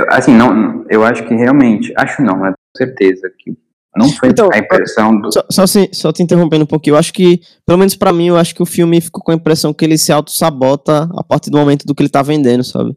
assim, 0.09 0.33
não, 0.33 0.85
eu 0.89 1.05
acho 1.05 1.27
que 1.27 1.35
realmente, 1.35 1.93
acho 1.97 2.23
não, 2.23 2.39
né, 2.39 2.51
com 2.51 2.79
certeza 2.79 3.31
que 3.39 3.57
não 3.97 4.09
foi 4.11 4.29
então, 4.29 4.49
a 4.53 4.59
impressão 4.59 5.19
do. 5.19 5.33
Só, 5.33 5.45
só, 5.51 5.67
se, 5.67 5.91
só 5.93 6.13
te 6.13 6.23
interrompendo 6.23 6.63
um 6.63 6.69
pouquinho, 6.69 6.95
eu 6.95 6.99
acho 6.99 7.13
que, 7.13 7.41
pelo 7.67 7.79
menos 7.79 7.97
para 7.97 8.13
mim, 8.13 8.29
eu 8.29 8.37
acho 8.37 8.55
que 8.55 8.63
o 8.63 8.67
filme 8.67 9.01
ficou 9.01 9.23
com 9.23 9.33
a 9.33 9.35
impressão 9.35 9.75
que 9.75 9.85
ele 9.85 9.99
se 9.99 10.13
auto-sabota 10.13 11.09
a 11.17 11.25
partir 11.25 11.51
do 11.51 11.59
momento 11.59 11.85
do 11.85 11.95
que 11.95 12.03
ele 12.03 12.11
tá 12.11 12.23
vendendo, 12.23 12.63
sabe? 12.63 12.95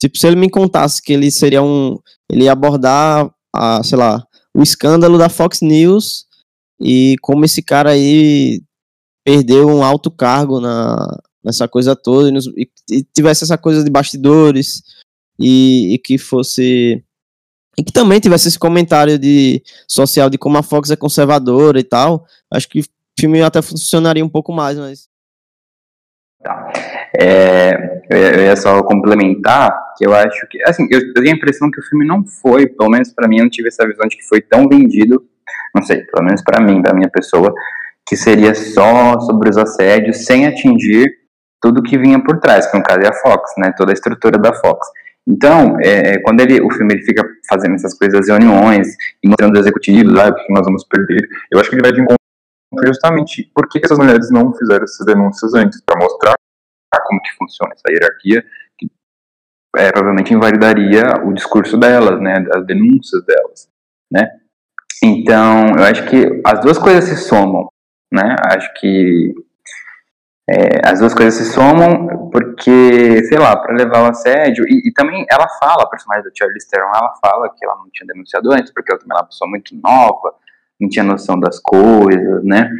Tipo, 0.00 0.18
se 0.18 0.26
ele 0.26 0.36
me 0.36 0.50
contasse 0.50 1.02
que 1.02 1.12
ele 1.12 1.30
seria 1.30 1.62
um. 1.62 1.98
Ele 2.30 2.44
ia 2.44 2.52
abordar, 2.52 3.30
a, 3.54 3.82
sei 3.82 3.96
lá, 3.96 4.26
o 4.54 4.62
escândalo 4.62 5.18
da 5.18 5.28
Fox 5.28 5.60
News 5.60 6.26
e 6.80 7.16
como 7.22 7.44
esse 7.44 7.62
cara 7.62 7.90
aí 7.90 8.62
perdeu 9.24 9.68
um 9.68 9.82
alto 9.82 10.10
cargo 10.10 10.60
na, 10.60 11.18
nessa 11.42 11.66
coisa 11.66 11.96
toda 11.96 12.28
e, 12.28 12.32
nos, 12.32 12.46
e, 12.48 12.68
e 12.90 13.02
tivesse 13.02 13.44
essa 13.44 13.56
coisa 13.56 13.82
de 13.82 13.90
bastidores 13.90 14.82
e, 15.38 15.94
e, 15.94 15.98
que 15.98 16.18
fosse. 16.18 17.02
E 17.78 17.84
que 17.84 17.92
também 17.92 18.20
tivesse 18.20 18.48
esse 18.48 18.58
comentário 18.58 19.18
de 19.18 19.62
social 19.86 20.30
de 20.30 20.38
como 20.38 20.56
a 20.56 20.62
Fox 20.62 20.90
é 20.90 20.96
conservadora 20.96 21.78
e 21.78 21.84
tal. 21.84 22.26
Acho 22.50 22.68
que 22.68 22.80
o 22.80 22.84
filme 23.18 23.42
até 23.42 23.60
funcionaria 23.60 24.24
um 24.24 24.28
pouco 24.28 24.52
mais, 24.52 24.78
mas. 24.78 25.08
Tá. 26.46 26.72
É, 27.18 28.54
só 28.54 28.80
complementar 28.84 29.76
que 29.98 30.06
eu 30.06 30.14
acho 30.14 30.46
que, 30.48 30.62
assim, 30.62 30.86
eu, 30.92 31.00
eu 31.00 31.14
tenho 31.14 31.34
a 31.34 31.36
impressão 31.36 31.68
que 31.68 31.80
o 31.80 31.82
filme 31.82 32.06
não 32.06 32.24
foi, 32.24 32.68
pelo 32.68 32.88
menos 32.88 33.12
para 33.12 33.26
mim, 33.26 33.38
eu 33.38 33.42
não 33.42 33.50
tive 33.50 33.66
essa 33.66 33.84
visão 33.84 34.06
de 34.06 34.16
que 34.16 34.28
foi 34.28 34.40
tão 34.40 34.68
vendido, 34.68 35.24
não 35.74 35.82
sei, 35.82 36.02
pelo 36.02 36.24
menos 36.24 36.42
para 36.42 36.62
mim, 36.62 36.80
para 36.80 36.94
minha 36.94 37.10
pessoa, 37.10 37.52
que 38.06 38.16
seria 38.16 38.54
só 38.54 39.18
sobre 39.18 39.50
os 39.50 39.58
assédios, 39.58 40.24
sem 40.24 40.46
atingir 40.46 41.10
tudo 41.60 41.82
que 41.82 41.98
vinha 41.98 42.22
por 42.22 42.38
trás, 42.38 42.70
que 42.70 42.78
no 42.78 42.84
caso 42.84 43.00
é 43.00 43.08
a 43.08 43.12
Fox, 43.12 43.50
né, 43.58 43.72
toda 43.76 43.90
a 43.90 43.94
estrutura 43.94 44.38
da 44.38 44.54
Fox. 44.54 44.86
Então, 45.26 45.76
é, 45.82 46.12
é 46.12 46.18
quando 46.20 46.42
ele, 46.42 46.60
o 46.60 46.70
filme 46.70 46.94
ele 46.94 47.02
fica 47.02 47.26
fazendo 47.50 47.74
essas 47.74 47.98
coisas, 47.98 48.28
reuniões, 48.28 48.86
e 49.20 49.26
mostrando 49.26 49.54
os 49.54 49.58
executivos, 49.58 50.16
ah, 50.16 50.28
o 50.28 50.34
que 50.34 50.52
nós 50.52 50.64
vamos 50.64 50.84
perder, 50.84 51.26
eu 51.50 51.58
acho 51.58 51.68
que 51.68 51.74
ele 51.74 51.82
vai 51.82 51.90
de 51.90 52.00
encontro 52.00 52.25
justamente 52.84 53.50
por 53.54 53.68
que 53.68 53.80
essas 53.84 53.98
mulheres 53.98 54.30
não 54.30 54.52
fizeram 54.54 54.84
essas 54.84 55.06
denúncias 55.06 55.54
antes, 55.54 55.80
para 55.82 55.98
mostrar 55.98 56.34
como 57.04 57.20
que 57.20 57.36
funciona 57.36 57.72
essa 57.74 57.90
hierarquia, 57.90 58.44
que 58.78 58.90
é, 59.76 59.92
provavelmente 59.92 60.32
invalidaria 60.32 61.02
o 61.24 61.32
discurso 61.32 61.76
delas, 61.76 62.20
né, 62.20 62.44
as 62.52 62.66
denúncias 62.66 63.24
delas, 63.24 63.68
né. 64.10 64.28
Então, 65.02 65.66
eu 65.78 65.84
acho 65.84 66.06
que 66.06 66.40
as 66.44 66.60
duas 66.60 66.78
coisas 66.78 67.04
se 67.04 67.16
somam, 67.16 67.68
né, 68.12 68.34
acho 68.46 68.72
que 68.74 69.34
é, 70.48 70.88
as 70.88 71.00
duas 71.00 71.12
coisas 71.12 71.34
se 71.34 71.52
somam 71.52 72.30
porque, 72.30 73.24
sei 73.24 73.38
lá, 73.38 73.56
para 73.56 73.74
levar 73.74 74.04
o 74.04 74.10
assédio, 74.10 74.64
e, 74.68 74.88
e, 74.88 74.92
também 74.92 75.26
ela 75.28 75.48
fala, 75.58 75.82
a 75.82 75.88
personagem 75.88 76.24
da 76.24 76.30
Charlize 76.36 76.68
Theron, 76.68 76.88
ela 76.94 77.14
fala 77.20 77.48
que 77.48 77.64
ela 77.64 77.76
não 77.76 77.90
tinha 77.92 78.06
denunciado 78.06 78.52
antes, 78.52 78.72
porque 78.72 78.92
ela 78.92 79.00
também 79.00 79.14
era 79.14 79.22
uma 79.22 79.28
pessoa 79.28 79.50
muito 79.50 79.74
nova, 79.74 80.34
não 80.80 80.88
tinha 80.88 81.04
noção 81.04 81.38
das 81.38 81.58
coisas, 81.60 82.44
né, 82.44 82.70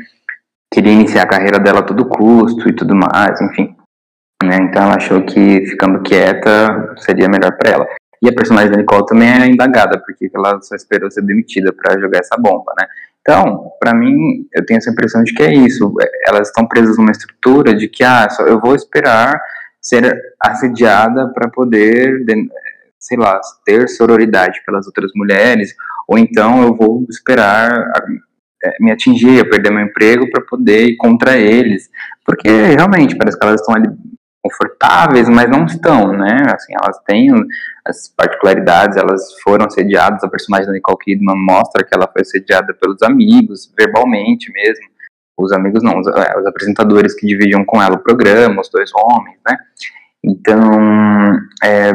queria 0.72 0.92
iniciar 0.92 1.22
a 1.22 1.28
carreira 1.28 1.59
dela 1.59 1.80
a 1.80 1.82
todo 1.82 2.09
custo 2.09 2.68
e 2.68 2.72
tudo 2.72 2.94
mais, 2.94 3.40
enfim. 3.40 3.74
Né? 4.42 4.59
Então 4.62 4.82
ela 4.82 4.97
achou 4.97 5.22
que 5.22 5.66
ficando 5.66 6.03
quieta 6.03 6.94
seria 6.99 7.28
melhor 7.28 7.57
para 7.57 7.70
ela. 7.70 7.86
E 8.22 8.28
a 8.28 8.34
personagem 8.34 8.70
da 8.70 8.76
Nicole 8.78 9.07
também 9.07 9.28
é 9.28 9.47
indagada, 9.47 10.03
porque 10.05 10.30
ela 10.34 10.61
só 10.62 10.74
esperou 10.74 11.11
ser 11.11 11.22
demitida 11.22 11.72
para 11.72 11.99
jogar 11.99 12.18
essa 12.18 12.36
bomba, 12.36 12.72
né? 12.78 12.86
Então, 13.20 13.72
para 13.80 13.92
mim, 13.92 14.47
eu 14.55 14.64
tenho 14.64 14.78
essa 14.78 14.90
impressão 14.90 15.22
de 15.24 15.34
que 15.34 15.42
é 15.42 15.53
isso. 15.53 15.92
Elas 16.26 16.49
estão 16.49 16.66
presas 16.66 16.97
numa 16.97 17.11
estrutura 17.11 17.74
de 17.74 17.88
que, 17.88 18.05
ah, 18.05 18.28
só 18.30 18.44
eu 18.44 18.61
vou 18.61 18.74
esperar 18.74 19.40
ser 19.82 20.18
assediada 20.40 21.28
para 21.34 21.51
poder, 21.51 22.24
sei 22.99 23.18
lá, 23.18 23.40
ter 23.64 23.88
sororidade 23.88 24.62
pelas 24.64 24.86
outras 24.86 25.11
mulheres, 25.14 25.74
ou 26.07 26.18
então 26.18 26.62
eu 26.62 26.74
vou 26.74 27.04
esperar 27.09 27.84
é, 28.64 28.72
me 28.80 28.90
atingir, 28.90 29.38
eu 29.38 29.48
perder 29.48 29.70
meu 29.70 29.84
emprego 29.84 30.30
para 30.30 30.44
poder 30.44 30.86
ir 30.86 30.96
contra 30.96 31.36
eles, 31.36 31.88
porque 32.24 32.48
realmente 32.48 33.16
parece 33.16 33.38
que 33.38 33.44
elas 33.44 33.61
estão 33.61 33.74
ali 33.74 33.88
confortáveis, 34.42 35.28
mas 35.28 35.50
não 35.50 35.64
estão, 35.64 36.12
né? 36.12 36.46
Assim, 36.52 36.72
elas 36.80 36.98
têm 37.04 37.30
as 37.84 38.09
particularidades, 38.09 38.96
elas 38.96 39.34
foram 39.42 39.66
assediadas, 39.66 40.22
a 40.22 40.28
personagem 40.28 40.66
da 40.66 40.72
Nicole 40.72 40.98
Kidman 40.98 41.36
mostra 41.36 41.84
que 41.84 41.94
ela 41.94 42.09
foi 42.12 42.22
assediada 42.22 42.72
pelos 42.74 43.02
amigos, 43.02 43.72
verbalmente 43.76 44.50
mesmo. 44.52 44.86
Os 45.36 45.52
amigos 45.52 45.82
não, 45.82 45.98
os, 45.98 46.07
é, 46.07 46.38
os 46.38 46.46
apresentadores 46.46 47.14
que 47.14 47.26
dividiam 47.26 47.64
com 47.64 47.82
ela 47.82 47.96
o 47.96 48.02
programa, 48.02 48.61
os 48.61 48.70
dois 48.70 48.90
homens, 48.94 49.38
né? 49.46 49.57
Então, 50.24 51.38
é, 51.62 51.92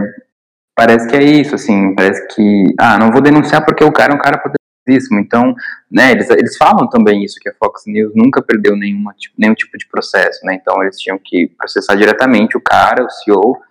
parece 0.82 1.08
que 1.08 1.16
é 1.16 1.24
isso, 1.24 1.54
assim, 1.54 1.94
parece 1.94 2.28
que, 2.34 2.74
ah, 2.80 2.98
não 2.98 3.12
vou 3.12 3.22
denunciar 3.22 3.64
porque 3.64 3.84
o 3.84 3.92
cara 3.92 4.14
é 4.14 4.16
um 4.16 4.20
cara 4.20 4.40
poderosíssimo, 4.40 5.20
então, 5.20 5.54
né, 5.92 6.12
eles, 6.12 6.28
eles 6.32 6.58
falam 6.58 6.90
também 6.90 7.24
isso, 7.24 7.38
que 7.40 7.50
a 7.50 7.54
Fox 7.54 7.84
News 7.86 8.12
nunca 8.16 8.42
perdeu 8.42 8.76
nenhuma, 8.76 9.14
tipo, 9.14 9.36
nenhum 9.38 9.54
tipo 9.54 9.78
de 9.78 9.88
processo, 9.88 10.44
né, 10.44 10.58
então 10.60 10.82
eles 10.82 10.98
tinham 10.98 11.20
que 11.24 11.52
processar 11.56 11.94
diretamente 11.94 12.58
o 12.58 12.62
cara, 12.62 13.06
o 13.06 13.10
CEO, 13.12 13.62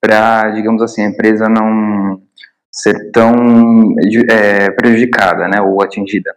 para, 0.00 0.50
digamos 0.50 0.80
assim, 0.80 1.02
a 1.02 1.08
empresa 1.08 1.48
não 1.48 2.22
ser 2.70 3.10
tão 3.10 3.96
é, 4.30 4.70
prejudicada, 4.70 5.48
né, 5.48 5.60
ou 5.60 5.82
atingida. 5.82 6.36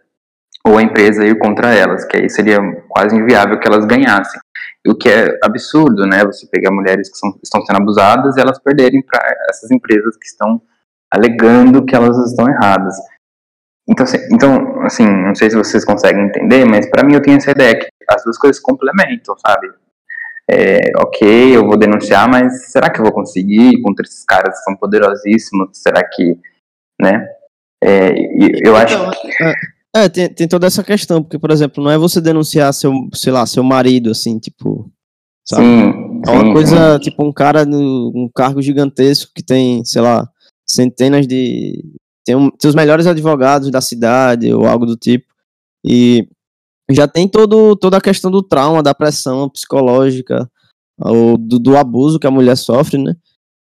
ou 0.64 0.78
a 0.78 0.82
empresa 0.82 1.24
ir 1.24 1.38
contra 1.38 1.72
elas, 1.72 2.04
que 2.04 2.16
aí 2.16 2.28
seria 2.28 2.58
quase 2.88 3.16
inviável 3.16 3.60
que 3.60 3.68
elas 3.68 3.84
ganhassem. 3.86 4.40
O 4.88 4.96
que 4.96 5.08
é 5.08 5.38
absurdo, 5.42 6.06
né? 6.06 6.24
Você 6.24 6.46
pegar 6.46 6.70
mulheres 6.70 7.10
que 7.10 7.18
são, 7.18 7.38
estão 7.42 7.64
sendo 7.64 7.76
abusadas 7.76 8.36
e 8.36 8.40
elas 8.40 8.58
perderem 8.58 9.02
para 9.02 9.20
essas 9.50 9.70
empresas 9.70 10.16
que 10.16 10.26
estão 10.26 10.60
alegando 11.10 11.84
que 11.84 11.94
elas 11.94 12.16
estão 12.30 12.48
erradas. 12.48 12.94
Então, 13.88 14.04
assim, 14.04 14.18
então, 14.30 14.82
assim 14.82 15.06
não 15.06 15.34
sei 15.34 15.50
se 15.50 15.56
vocês 15.56 15.84
conseguem 15.84 16.26
entender, 16.26 16.64
mas 16.66 16.88
para 16.90 17.02
mim 17.02 17.14
eu 17.14 17.22
tenho 17.22 17.38
essa 17.38 17.50
ideia 17.50 17.78
que 17.78 17.88
as 18.08 18.22
duas 18.22 18.38
coisas 18.38 18.60
complementam, 18.60 19.34
sabe? 19.38 19.68
É, 20.50 20.92
ok, 20.98 21.56
eu 21.56 21.66
vou 21.66 21.78
denunciar, 21.78 22.28
mas 22.28 22.70
será 22.70 22.90
que 22.90 23.00
eu 23.00 23.04
vou 23.04 23.12
conseguir 23.12 23.80
contra 23.82 24.04
esses 24.04 24.24
caras 24.24 24.58
que 24.58 24.64
são 24.64 24.76
poderosíssimos? 24.76 25.70
Será 25.72 26.02
que, 26.06 26.38
né? 27.00 27.28
É, 27.82 28.12
eu 28.66 28.76
acho 28.76 28.94
então, 28.94 29.10
que... 29.10 29.28
É, 29.98 30.08
tem, 30.08 30.28
tem 30.28 30.46
toda 30.46 30.66
essa 30.66 30.84
questão, 30.84 31.22
porque, 31.22 31.38
por 31.38 31.50
exemplo, 31.50 31.82
não 31.82 31.90
é 31.90 31.98
você 31.98 32.20
denunciar 32.20 32.72
seu, 32.72 32.92
sei 33.14 33.32
lá, 33.32 33.44
seu 33.46 33.64
marido, 33.64 34.10
assim, 34.10 34.38
tipo, 34.38 34.90
sabe? 35.44 35.64
Sim, 35.64 36.22
é 36.26 36.30
uma 36.30 36.44
sim, 36.44 36.52
coisa, 36.52 36.94
sim. 36.94 37.00
tipo, 37.00 37.24
um 37.24 37.32
cara 37.32 37.64
no 37.64 38.12
um 38.14 38.30
cargo 38.32 38.62
gigantesco 38.62 39.32
que 39.34 39.42
tem, 39.42 39.84
sei 39.84 40.00
lá, 40.00 40.28
centenas 40.64 41.26
de. 41.26 41.84
Tem, 42.24 42.36
um, 42.36 42.48
tem 42.50 42.68
os 42.68 42.74
melhores 42.76 43.06
advogados 43.06 43.70
da 43.72 43.80
cidade, 43.80 44.52
ou 44.52 44.66
algo 44.66 44.86
do 44.86 44.96
tipo. 44.96 45.26
E 45.84 46.28
já 46.90 47.08
tem 47.08 47.26
todo, 47.26 47.74
toda 47.74 47.96
a 47.96 48.00
questão 48.00 48.30
do 48.30 48.42
trauma, 48.42 48.82
da 48.82 48.94
pressão 48.94 49.48
psicológica, 49.48 50.48
ou 51.00 51.36
do, 51.36 51.58
do 51.58 51.76
abuso 51.76 52.20
que 52.20 52.26
a 52.26 52.30
mulher 52.30 52.56
sofre, 52.56 52.98
né? 52.98 53.16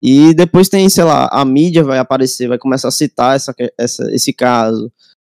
E 0.02 0.34
depois 0.34 0.68
tem, 0.68 0.88
sei 0.88 1.04
lá, 1.04 1.28
a 1.30 1.44
mídia 1.44 1.84
vai 1.84 1.98
aparecer, 1.98 2.48
vai 2.48 2.58
começar 2.58 2.88
a 2.88 2.90
citar 2.90 3.36
essa, 3.36 3.54
essa, 3.78 4.10
esse 4.12 4.32
caso 4.32 4.92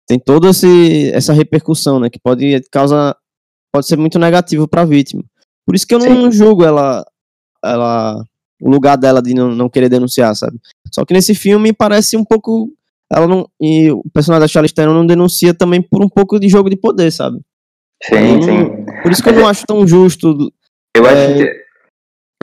tem 0.06 0.18
toda 0.18 0.48
essa 0.48 1.32
repercussão, 1.32 1.98
né, 1.98 2.08
que 2.08 2.18
pode 2.18 2.60
causar, 2.70 3.16
pode 3.72 3.86
ser 3.86 3.96
muito 3.96 4.18
negativo 4.18 4.68
para 4.68 4.82
a 4.82 4.86
vítima. 4.86 5.24
Por 5.66 5.74
isso 5.74 5.86
que 5.86 5.94
eu 5.94 5.98
não, 5.98 6.30
julgo 6.30 6.64
ela, 6.64 7.04
ela, 7.64 8.22
o 8.62 8.70
lugar 8.70 8.96
dela 8.96 9.20
de 9.20 9.34
não, 9.34 9.48
não, 9.48 9.68
querer 9.68 9.88
denunciar, 9.88 10.34
sabe? 10.36 10.58
Só 10.94 11.04
que 11.04 11.12
nesse 11.12 11.34
filme 11.34 11.72
parece 11.72 12.16
um 12.16 12.24
pouco, 12.24 12.72
ela 13.12 13.26
não, 13.26 13.48
e 13.60 13.90
o 13.90 14.04
personagem 14.14 14.42
da 14.42 14.48
Charlize 14.48 14.72
Theron 14.72 14.94
não 14.94 15.04
denuncia 15.04 15.52
também 15.52 15.82
por 15.82 16.04
um 16.04 16.08
pouco 16.08 16.38
de 16.38 16.48
jogo 16.48 16.70
de 16.70 16.76
poder, 16.76 17.10
sabe? 17.10 17.40
Sim, 18.04 18.42
sim. 18.42 18.84
Por 19.02 19.10
isso 19.10 19.22
que 19.22 19.28
eu 19.30 19.34
não 19.34 19.48
acho 19.48 19.66
tão 19.66 19.84
justo. 19.86 20.52
Eu 20.96 21.04
é... 21.04 21.12
acho 21.12 21.34
que... 21.34 21.66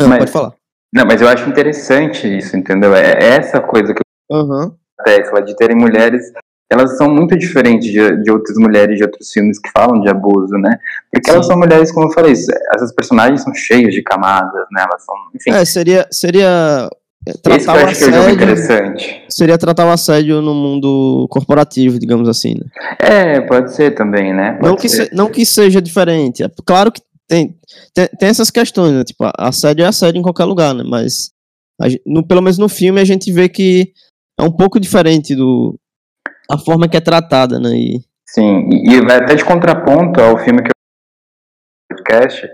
Não, 0.01 0.09
mas, 0.09 0.19
pode 0.19 0.31
falar. 0.31 0.53
Não, 0.93 1.05
mas 1.05 1.21
eu 1.21 1.29
acho 1.29 1.49
interessante 1.49 2.27
isso, 2.27 2.57
entendeu? 2.57 2.93
É, 2.93 3.11
é 3.11 3.27
essa 3.37 3.61
coisa 3.61 3.93
que 3.93 4.01
uhum. 4.29 4.75
tecla 5.05 5.41
de 5.41 5.55
terem 5.55 5.77
mulheres 5.77 6.31
elas 6.73 6.97
são 6.97 7.07
muito 7.07 7.37
diferentes 7.37 7.91
de, 7.91 8.23
de 8.23 8.31
outras 8.31 8.57
mulheres 8.57 8.97
de 8.97 9.03
outros 9.03 9.31
filmes 9.31 9.59
que 9.59 9.69
falam 9.71 10.01
de 10.01 10.09
abuso, 10.09 10.55
né? 10.55 10.77
Porque 11.11 11.29
Sim. 11.29 11.35
elas 11.35 11.45
são 11.45 11.57
mulheres, 11.57 11.91
como 11.91 12.07
eu 12.07 12.11
falei, 12.11 12.31
essas 12.31 12.93
personagens 12.93 13.43
são 13.43 13.53
cheias 13.53 13.93
de 13.93 14.01
camadas, 14.01 14.65
né? 14.71 14.83
Elas 14.83 15.05
são, 15.05 15.15
enfim. 15.35 15.51
É, 15.51 15.63
seria, 15.63 16.07
seria 16.11 16.89
tratar 17.43 17.77
é 17.77 18.31
interessante. 18.31 19.23
Seria 19.29 19.57
tratar 19.57 19.85
o 19.85 19.91
assédio 19.91 20.41
no 20.41 20.55
mundo 20.55 21.27
corporativo, 21.29 21.99
digamos 21.99 22.27
assim, 22.27 22.55
né? 22.55 22.65
É, 22.99 23.41
pode 23.41 23.73
ser 23.73 23.91
também, 23.91 24.33
né? 24.33 24.57
não 24.61 24.75
que, 24.75 24.89
se, 24.89 25.09
não 25.13 25.29
que 25.29 25.45
seja 25.45 25.79
diferente. 25.79 26.43
É, 26.43 26.49
claro 26.65 26.91
que 26.91 27.01
tem, 27.27 27.55
tem, 27.93 28.07
tem 28.19 28.29
essas 28.29 28.49
questões, 28.49 28.93
né? 28.93 29.03
Tipo, 29.03 29.29
assédio 29.37 29.83
é 29.83 29.87
assédio 29.87 30.19
em 30.19 30.23
qualquer 30.23 30.45
lugar, 30.45 30.73
né? 30.73 30.83
Mas, 30.83 31.29
a, 31.79 31.85
no, 32.03 32.25
pelo 32.25 32.41
menos 32.41 32.57
no 32.57 32.67
filme, 32.67 32.99
a 32.99 33.05
gente 33.05 33.31
vê 33.31 33.47
que 33.47 33.91
é 34.39 34.43
um 34.43 34.51
pouco 34.51 34.79
diferente 34.79 35.35
do, 35.35 35.79
a 36.53 36.57
forma 36.57 36.87
que 36.87 36.97
é 36.97 37.01
tratada, 37.01 37.59
né? 37.59 37.69
E... 37.75 38.01
Sim, 38.25 38.69
e, 38.71 39.01
vai 39.01 39.17
até 39.17 39.35
de 39.35 39.45
contraponto 39.45 40.21
ao 40.21 40.37
filme 40.37 40.61
que 40.61 40.69
eu 40.69 41.95
podcast, 41.95 42.47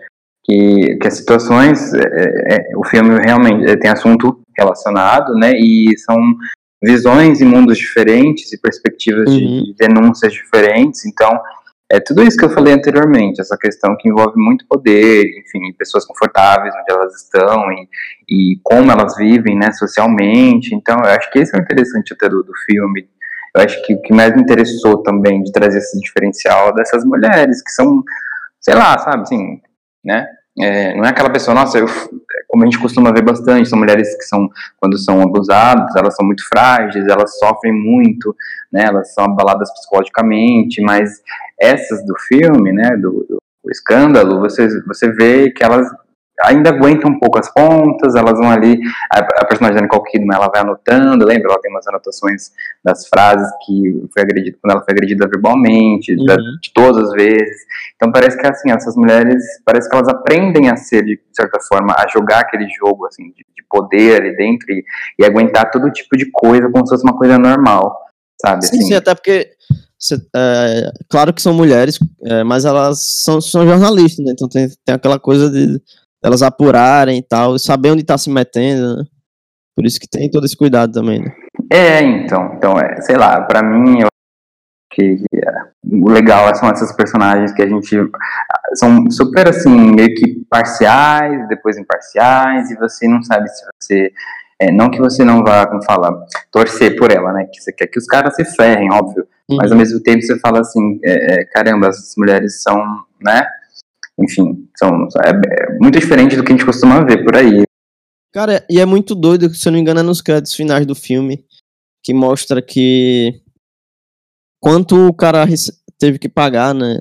que, 0.44 0.98
que 0.98 1.08
as 1.08 1.16
situações, 1.16 1.94
é, 1.94 2.00
é, 2.00 2.72
é 2.72 2.78
o 2.78 2.86
filme 2.86 3.18
realmente 3.20 3.78
tem 3.78 3.90
assunto 3.90 4.42
relacionado, 4.58 5.34
né? 5.36 5.52
E 5.54 5.98
são 5.98 6.18
visões 6.84 7.42
e 7.42 7.46
mundos 7.46 7.78
diferentes 7.78 8.52
e 8.54 8.60
perspectivas 8.60 9.30
uhum. 9.30 9.38
de, 9.38 9.66
de 9.66 9.76
denúncias 9.76 10.34
diferentes, 10.34 11.06
então 11.06 11.40
é 11.92 12.00
tudo 12.00 12.22
isso 12.22 12.38
que 12.38 12.46
eu 12.46 12.52
falei 12.52 12.72
anteriormente, 12.72 13.42
essa 13.42 13.58
questão 13.58 13.98
que 13.98 14.08
envolve 14.08 14.38
muito 14.38 14.64
poder, 14.68 15.26
enfim, 15.40 15.74
pessoas 15.76 16.06
confortáveis 16.06 16.72
onde 16.76 16.92
elas 16.92 17.16
estão 17.16 17.72
e, 17.72 17.90
e 18.30 18.60
como 18.62 18.92
elas 18.92 19.16
vivem, 19.18 19.58
né, 19.58 19.72
socialmente. 19.72 20.76
Então, 20.76 20.98
eu 21.00 21.10
acho 21.10 21.32
que 21.32 21.40
esse 21.40 21.56
é 21.56 21.60
o 21.60 21.64
interessante 21.64 22.14
até 22.14 22.30
do, 22.30 22.44
do 22.44 22.54
filme, 22.66 23.10
eu 23.56 23.64
acho 23.64 23.86
que 23.86 23.94
o 23.94 24.02
que 24.02 24.14
mais 24.14 24.36
me 24.36 24.42
interessou 24.42 25.02
também 25.04 25.44
de 25.44 25.52
trazer 25.52 25.80
esse 25.80 26.00
diferencial 26.00 26.74
dessas 26.74 27.04
mulheres, 27.04 27.64
que 27.64 27.72
são, 27.72 28.04
sei 28.60 28.76
lá, 28.76 28.98
sabe, 28.98 29.22
assim, 29.24 29.62
né? 30.04 30.28
É, 30.60 30.94
não 30.96 31.06
é 31.06 31.10
aquela 31.10 31.30
pessoa, 31.30 31.56
nossa, 31.56 31.78
eu, 31.78 31.86
como 32.48 32.64
a 32.64 32.66
gente 32.66 32.80
costuma 32.80 33.14
ver 33.14 33.24
bastante, 33.24 33.70
são 33.70 33.80
mulheres 33.80 34.18
que 34.18 34.24
são, 34.24 34.50
quando 34.78 34.98
são 34.98 35.22
abusadas, 35.22 35.96
elas 35.96 36.16
são 36.16 36.26
muito 36.26 36.46
frágeis, 36.50 37.08
elas 37.08 37.38
sofrem 37.38 37.72
muito, 37.72 38.36
né, 38.72 38.84
elas 38.86 39.14
são 39.14 39.24
abaladas 39.24 39.72
psicologicamente, 39.72 40.82
mas 40.82 41.22
essas 41.58 42.06
do 42.06 42.14
filme, 42.28 42.74
né, 42.74 42.98
do, 42.98 43.26
do 43.30 43.72
escândalo, 43.72 44.40
você, 44.40 44.68
você 44.86 45.10
vê 45.12 45.50
que 45.52 45.64
elas 45.64 45.88
ainda 46.42 46.70
aguenta 46.70 47.08
um 47.08 47.20
pouco 47.20 47.40
as 47.40 47.52
pontas, 47.52 48.16
elas 48.16 48.38
vão 48.38 48.50
ali, 48.50 48.80
a, 49.12 49.20
a 49.20 49.46
personagem 49.46 49.76
da 49.76 49.82
Nicole 49.82 50.04
Kidman, 50.10 50.36
ela 50.36 50.48
vai 50.48 50.62
anotando, 50.62 51.26
lembra? 51.26 51.52
Ela 51.52 51.62
tem 51.62 51.72
umas 51.72 51.88
anotações 51.88 52.52
das 52.84 53.08
frases 53.08 53.50
que 53.66 54.08
foi 54.14 54.24
agredida, 54.24 54.58
quando 54.62 54.74
ela 54.74 54.84
foi 54.84 54.94
agredida 54.94 55.28
verbalmente, 55.28 56.16
uhum. 56.16 56.26
da, 56.26 56.36
de 56.36 56.74
todas 56.74 57.10
as 57.10 57.12
vezes. 57.12 57.58
Então 57.96 58.12
parece 58.12 58.38
que, 58.38 58.48
assim, 58.48 58.72
essas 58.72 58.96
mulheres, 58.96 59.44
parece 59.66 59.90
que 59.90 59.96
elas 59.96 60.08
aprendem 60.08 60.70
a 60.70 60.76
ser, 60.76 61.04
de 61.04 61.20
certa 61.34 61.60
forma, 61.60 61.94
a 61.98 62.08
jogar 62.08 62.40
aquele 62.40 62.68
jogo, 62.70 63.06
assim, 63.06 63.24
de, 63.32 63.46
de 63.56 63.64
poder 63.70 64.22
ali 64.22 64.36
dentro 64.36 64.72
e, 64.72 64.84
e, 65.20 65.26
aguentar 65.26 65.70
todo 65.70 65.92
tipo 65.92 66.18
de 66.18 66.30
coisa 66.32 66.70
como 66.70 66.86
se 66.86 66.94
fosse 66.94 67.04
uma 67.04 67.18
coisa 67.18 67.38
normal, 67.38 67.96
sabe? 68.42 68.66
Sim, 68.66 68.78
assim. 68.78 68.88
sim, 68.88 68.94
até 68.96 69.14
porque 69.14 69.52
é, 70.34 70.92
claro 71.10 71.34
que 71.34 71.42
são 71.42 71.54
mulheres, 71.54 72.00
é, 72.24 72.44
mas 72.44 72.64
elas 72.64 73.06
são, 73.24 73.42
são 73.42 73.68
jornalistas, 73.68 74.26
né? 74.26 74.32
Então 74.32 74.48
tem, 74.48 74.70
tem 74.86 74.96
aquela 74.96 75.20
coisa 75.20 75.50
de 75.50 75.82
elas 76.24 76.42
apurarem 76.42 77.20
e 77.20 77.24
tal, 77.24 77.56
e 77.56 77.60
saber 77.60 77.92
onde 77.92 78.04
tá 78.04 78.18
se 78.18 78.30
metendo, 78.30 78.98
né? 78.98 79.04
Por 79.76 79.86
isso 79.86 80.00
que 80.00 80.10
tem 80.10 80.30
todo 80.30 80.46
esse 80.46 80.58
cuidado 80.58 80.92
também, 80.92 81.22
né? 81.22 81.32
É, 81.72 82.02
então, 82.02 82.54
então 82.56 82.78
é, 82.78 83.00
sei 83.02 83.16
lá, 83.16 83.42
para 83.42 83.64
mim 83.64 84.02
eu 84.02 84.08
que, 84.92 85.18
que 85.18 85.38
é, 85.38 85.52
o 85.86 86.10
legal 86.10 86.54
são 86.56 86.70
essas 86.70 86.92
personagens 86.96 87.54
que 87.54 87.62
a 87.62 87.68
gente 87.68 87.96
são 88.74 89.10
super 89.10 89.48
assim, 89.48 89.70
meio 89.70 90.14
que 90.16 90.44
parciais, 90.50 91.48
depois 91.48 91.78
imparciais, 91.78 92.72
e 92.72 92.76
você 92.76 93.08
não 93.08 93.22
sabe 93.24 93.48
se 93.50 93.64
você 93.80 94.12
é, 94.60 94.72
não 94.72 94.92
que 94.92 95.00
você 95.00 95.24
não 95.24 95.42
vá, 95.42 95.66
como 95.66 95.84
fala, 95.84 96.26
torcer 96.52 96.98
por 96.98 97.12
ela, 97.12 97.32
né? 97.32 97.46
Que 97.46 97.62
você 97.62 97.72
quer 97.72 97.88
que 97.88 97.98
os 97.98 98.06
caras 98.06 98.36
se 98.36 98.44
ferrem, 98.44 98.92
óbvio. 98.92 99.26
Uhum. 99.50 99.56
Mas 99.56 99.72
ao 99.72 99.78
mesmo 99.78 100.02
tempo 100.02 100.22
você 100.22 100.38
fala 100.40 100.60
assim, 100.60 101.00
é, 101.04 101.40
é, 101.40 101.46
caramba, 101.46 101.88
essas 101.88 102.14
mulheres 102.18 102.62
são, 102.62 102.78
né? 103.22 103.48
Enfim, 104.22 104.68
são, 104.78 105.08
é, 105.24 105.30
é, 105.30 105.78
muito 105.80 106.00
diferente 106.00 106.36
do 106.36 106.44
que 106.44 106.52
a 106.52 106.56
gente 106.56 106.66
costuma 106.66 107.04
ver 107.04 107.24
por 107.24 107.36
aí. 107.36 107.64
Cara, 108.34 108.64
e 108.70 108.80
é 108.80 108.86
muito 108.86 109.16
doido, 109.16 109.54
se 109.54 109.68
eu 109.68 109.72
não 109.72 109.78
me 109.78 109.82
engano, 109.82 110.00
é 110.00 110.04
nos 110.04 110.22
créditos 110.22 110.54
finais 110.54 110.86
do 110.86 110.94
filme, 110.94 111.44
que 112.04 112.14
mostra 112.14 112.62
que 112.62 113.42
quanto 114.62 115.08
o 115.08 115.14
cara 115.14 115.46
teve 116.00 116.20
que 116.20 116.30
pagar, 116.30 116.74
né? 116.74 116.98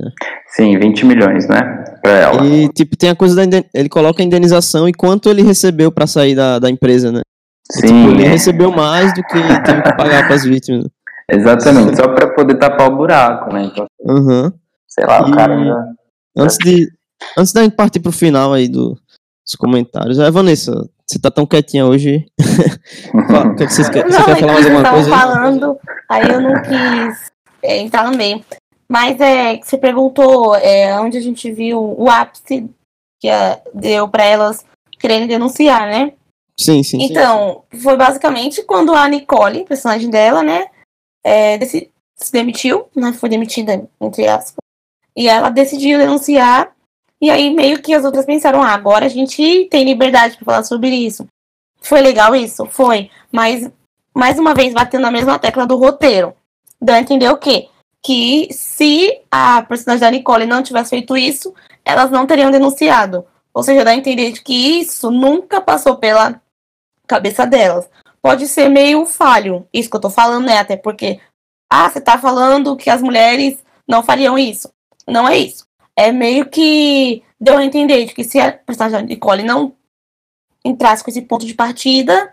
Sim, 0.48 0.78
20 0.78 1.04
milhões, 1.04 1.46
né? 1.46 1.84
Pra 2.02 2.12
ela. 2.12 2.46
E, 2.46 2.68
tipo, 2.70 2.96
tem 2.96 3.10
a 3.10 3.16
coisa 3.16 3.46
da. 3.46 3.62
Ele 3.74 3.88
coloca 3.88 4.22
a 4.22 4.24
indenização 4.24 4.88
e 4.88 4.92
quanto 4.92 5.28
ele 5.28 5.42
recebeu 5.42 5.92
para 5.92 6.06
sair 6.06 6.34
da, 6.34 6.58
da 6.58 6.70
empresa, 6.70 7.12
né? 7.12 7.20
Sim. 7.70 7.86
E, 7.86 7.88
tipo, 7.88 8.10
ele 8.10 8.24
recebeu 8.24 8.72
mais 8.72 9.12
do 9.14 9.22
que 9.22 9.38
teve 9.64 9.82
que 9.82 9.96
pagar 9.96 10.26
para 10.26 10.34
as 10.34 10.44
vítimas. 10.44 10.86
Exatamente, 11.30 11.94
só 11.96 12.08
para 12.08 12.32
poder 12.32 12.54
tapar 12.54 12.90
o 12.90 12.96
buraco, 12.96 13.52
né? 13.52 13.64
Então, 13.64 13.86
uhum. 14.00 14.50
sei 14.86 15.04
lá, 15.04 15.20
o 15.20 15.30
cara 15.32 15.54
ainda. 15.54 15.94
Antes 16.34 16.56
de, 16.56 16.88
Antes 17.36 17.52
da 17.52 17.62
gente 17.62 17.76
partir 17.76 18.00
pro 18.00 18.12
final 18.12 18.52
aí 18.52 18.68
do, 18.68 18.90
dos 19.44 19.54
comentários, 19.56 20.18
é, 20.18 20.30
Vanessa, 20.30 20.88
você 21.06 21.18
tá 21.18 21.30
tão 21.30 21.46
quietinha 21.46 21.86
hoje. 21.86 22.26
o 23.14 23.54
que, 23.56 23.62
é 23.62 23.66
que 23.66 23.72
vocês 23.72 23.88
querem? 23.88 24.10
Você 24.10 24.24
quer 24.24 24.40
falar 24.40 24.52
mais 24.52 24.66
alguma 24.66 24.90
coisa? 24.90 25.10
falando, 25.10 25.78
aí 26.08 26.28
eu 26.28 26.40
não 26.40 26.52
quis 26.62 27.32
é, 27.62 27.78
entrar 27.78 28.10
no 28.10 28.16
meio. 28.16 28.44
Mas 28.88 29.20
é 29.20 29.56
que 29.56 29.66
você 29.66 29.76
perguntou 29.76 30.54
é, 30.56 30.98
onde 31.00 31.18
a 31.18 31.20
gente 31.20 31.50
viu 31.52 31.94
o 31.98 32.08
ápice 32.08 32.68
que 33.20 33.28
a, 33.28 33.60
deu 33.74 34.08
para 34.08 34.24
elas 34.24 34.64
querendo 34.98 35.28
denunciar, 35.28 35.86
né? 35.86 36.12
Sim, 36.58 36.82
sim. 36.82 36.98
Então, 37.02 37.62
sim. 37.72 37.80
foi 37.80 37.96
basicamente 37.96 38.62
quando 38.62 38.92
a 38.92 39.08
Nicole, 39.08 39.64
personagem 39.64 40.10
dela, 40.10 40.42
né, 40.42 40.66
é, 41.24 41.58
se 41.64 42.32
demitiu, 42.32 42.88
né? 42.96 43.12
Foi 43.12 43.28
demitida, 43.28 43.88
entre 44.00 44.26
aspas. 44.26 44.56
E 45.16 45.28
ela 45.28 45.50
decidiu 45.50 45.98
denunciar 45.98 46.72
e 47.20 47.30
aí 47.30 47.50
meio 47.50 47.80
que 47.80 47.94
as 47.94 48.04
outras 48.04 48.24
pensaram, 48.24 48.62
ah, 48.62 48.72
agora 48.72 49.06
a 49.06 49.08
gente 49.08 49.66
tem 49.70 49.84
liberdade 49.84 50.36
para 50.36 50.44
falar 50.44 50.62
sobre 50.64 50.90
isso. 50.90 51.26
Foi 51.80 52.00
legal 52.00 52.34
isso? 52.34 52.66
Foi. 52.66 53.10
Mas, 53.30 53.70
mais 54.14 54.38
uma 54.38 54.54
vez, 54.54 54.72
batendo 54.72 55.02
na 55.02 55.10
mesma 55.10 55.38
tecla 55.38 55.66
do 55.66 55.76
roteiro. 55.76 56.34
Dá 56.80 56.94
a 56.94 57.00
entender 57.00 57.28
o 57.28 57.36
quê? 57.36 57.68
que 58.02 58.48
se 58.52 59.20
a 59.30 59.62
personagem 59.62 60.00
da 60.00 60.10
Nicole 60.10 60.46
não 60.46 60.62
tivesse 60.62 60.90
feito 60.90 61.16
isso, 61.16 61.54
elas 61.84 62.10
não 62.10 62.26
teriam 62.26 62.50
denunciado. 62.50 63.26
Ou 63.52 63.62
seja, 63.62 63.84
dá 63.84 63.90
a 63.90 63.96
entender 63.96 64.32
que 64.42 64.80
isso 64.80 65.10
nunca 65.10 65.60
passou 65.60 65.96
pela 65.96 66.40
cabeça 67.06 67.46
delas. 67.46 67.88
Pode 68.22 68.46
ser 68.46 68.68
meio 68.68 69.04
falho, 69.06 69.66
isso 69.72 69.90
que 69.90 69.96
eu 69.96 70.00
tô 70.00 70.10
falando, 70.10 70.46
né? 70.46 70.58
Até 70.58 70.76
porque, 70.76 71.20
ah, 71.70 71.88
você 71.88 72.00
tá 72.00 72.18
falando 72.18 72.76
que 72.76 72.90
as 72.90 73.02
mulheres 73.02 73.58
não 73.86 74.02
fariam 74.02 74.38
isso. 74.38 74.70
Não 75.06 75.28
é 75.28 75.38
isso. 75.38 75.66
É 75.98 76.12
meio 76.12 76.48
que 76.48 77.24
deu 77.40 77.56
a 77.56 77.64
entender 77.64 78.04
de 78.04 78.14
que 78.14 78.22
se 78.22 78.38
a 78.38 78.52
personagem 78.52 79.00
da 79.00 79.06
Nicole 79.06 79.42
não 79.42 79.74
entrasse 80.64 81.02
com 81.02 81.10
esse 81.10 81.22
ponto 81.22 81.44
de 81.44 81.54
partida, 81.54 82.32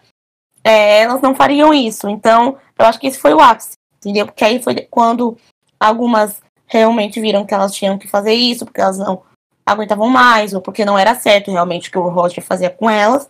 é, 0.64 1.02
elas 1.02 1.20
não 1.20 1.34
fariam 1.34 1.74
isso. 1.74 2.08
Então, 2.08 2.58
eu 2.78 2.86
acho 2.86 3.00
que 3.00 3.08
esse 3.08 3.18
foi 3.18 3.34
o 3.34 3.40
ápice, 3.40 3.74
entendeu? 3.98 4.28
Porque 4.28 4.46
aí 4.46 4.62
foi 4.62 4.76
quando 4.82 5.36
algumas 5.80 6.42
realmente 6.68 7.20
viram 7.20 7.44
que 7.44 7.54
elas 7.56 7.74
tinham 7.74 7.98
que 7.98 8.08
fazer 8.08 8.34
isso, 8.34 8.66
porque 8.66 8.82
elas 8.82 9.00
não 9.00 9.24
aguentavam 9.66 10.10
mais, 10.10 10.54
ou 10.54 10.62
porque 10.62 10.86
não 10.86 10.98
era 10.98 11.16
certo 11.16 11.52
realmente 11.52 11.90
o 11.90 11.92
que 11.92 11.98
o 11.98 12.10
Roger 12.10 12.44
fazia 12.44 12.70
com 12.70 12.88
elas. 12.88 13.28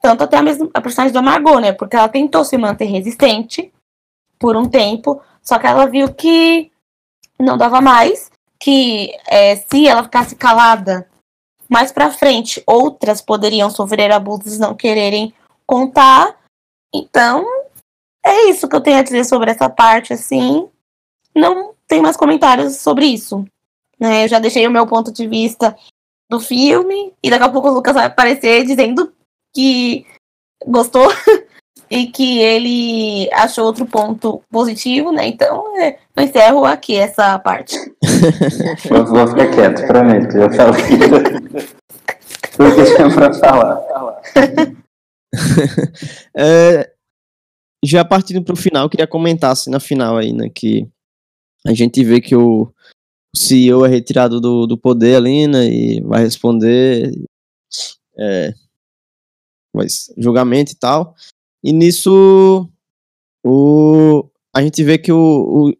Tanto 0.00 0.22
até 0.22 0.36
a 0.36 0.42
mesma 0.42 0.70
a 0.72 0.80
personagem 0.80 1.12
da 1.12 1.20
Margot, 1.20 1.58
né? 1.58 1.72
Porque 1.72 1.96
ela 1.96 2.08
tentou 2.08 2.44
se 2.44 2.56
manter 2.56 2.84
resistente 2.84 3.72
por 4.38 4.56
um 4.56 4.68
tempo, 4.68 5.20
só 5.42 5.58
que 5.58 5.66
ela 5.66 5.86
viu 5.86 6.14
que 6.14 6.70
não 7.40 7.58
dava 7.58 7.80
mais, 7.80 8.30
que 8.60 9.16
é, 9.26 9.56
se 9.56 9.86
ela 9.86 10.02
ficasse 10.04 10.36
calada 10.36 11.08
mais 11.68 11.92
pra 11.92 12.10
frente, 12.10 12.62
outras 12.66 13.20
poderiam 13.20 13.70
sofrer 13.70 14.10
abusos 14.10 14.56
e 14.56 14.60
não 14.60 14.74
quererem 14.74 15.32
contar. 15.66 16.36
Então, 16.94 17.44
é 18.24 18.48
isso 18.48 18.68
que 18.68 18.74
eu 18.74 18.80
tenho 18.80 18.98
a 18.98 19.02
dizer 19.02 19.24
sobre 19.24 19.50
essa 19.50 19.68
parte, 19.68 20.12
assim. 20.12 20.68
Não 21.34 21.74
tem 21.86 22.00
mais 22.00 22.16
comentários 22.16 22.76
sobre 22.76 23.06
isso. 23.06 23.44
Né? 24.00 24.24
Eu 24.24 24.28
já 24.28 24.38
deixei 24.38 24.66
o 24.66 24.70
meu 24.70 24.86
ponto 24.86 25.12
de 25.12 25.26
vista 25.26 25.76
do 26.30 26.40
filme, 26.40 27.14
e 27.22 27.30
daqui 27.30 27.44
a 27.44 27.48
pouco 27.48 27.68
o 27.68 27.72
Lucas 27.72 27.94
vai 27.94 28.04
aparecer 28.04 28.64
dizendo 28.64 29.12
que 29.54 30.06
gostou 30.66 31.08
e 31.90 32.06
que 32.06 32.40
ele 32.40 33.30
achou 33.32 33.64
outro 33.64 33.86
ponto 33.86 34.42
positivo, 34.50 35.12
né? 35.12 35.26
Então, 35.26 35.76
é, 35.80 35.98
eu 36.16 36.22
encerro 36.22 36.64
aqui 36.64 36.96
essa 36.96 37.38
parte. 37.38 37.76
eu 38.90 39.06
vou 39.06 39.26
ficar 39.28 39.54
quieto, 39.54 39.86
prometo. 39.86 40.36
Eu 40.36 40.52
falo 40.52 40.72
Porque 42.56 42.84
tinha 42.96 43.14
pra 43.14 43.32
falar. 43.34 43.80
é, 46.36 46.90
já 47.84 48.04
partindo 48.04 48.42
pro 48.42 48.56
final, 48.56 48.88
queria 48.88 49.06
comentar 49.06 49.52
assim 49.52 49.70
na 49.70 49.80
final 49.80 50.16
aí, 50.16 50.32
né? 50.32 50.48
Que 50.54 50.88
a 51.66 51.74
gente 51.74 52.02
vê 52.04 52.20
que 52.20 52.36
o 52.36 52.72
CEO 53.34 53.84
é 53.84 53.88
retirado 53.88 54.40
do, 54.40 54.66
do 54.66 54.76
poder 54.76 55.16
ali, 55.16 55.46
né? 55.46 55.66
E 55.66 56.00
vai 56.02 56.22
responder 56.22 57.12
é, 58.18 58.52
mas, 59.74 60.12
julgamento 60.18 60.72
e 60.72 60.76
tal. 60.76 61.14
E 61.62 61.72
nisso 61.72 62.68
o, 63.44 64.28
a 64.54 64.62
gente 64.62 64.82
vê 64.84 64.98
que 64.98 65.12
o, 65.12 65.16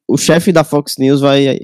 o, 0.09 0.15
o 0.15 0.17
chefe 0.17 0.53
da 0.53 0.65
Fox 0.65 0.97
News 0.99 1.21
vai, 1.21 1.59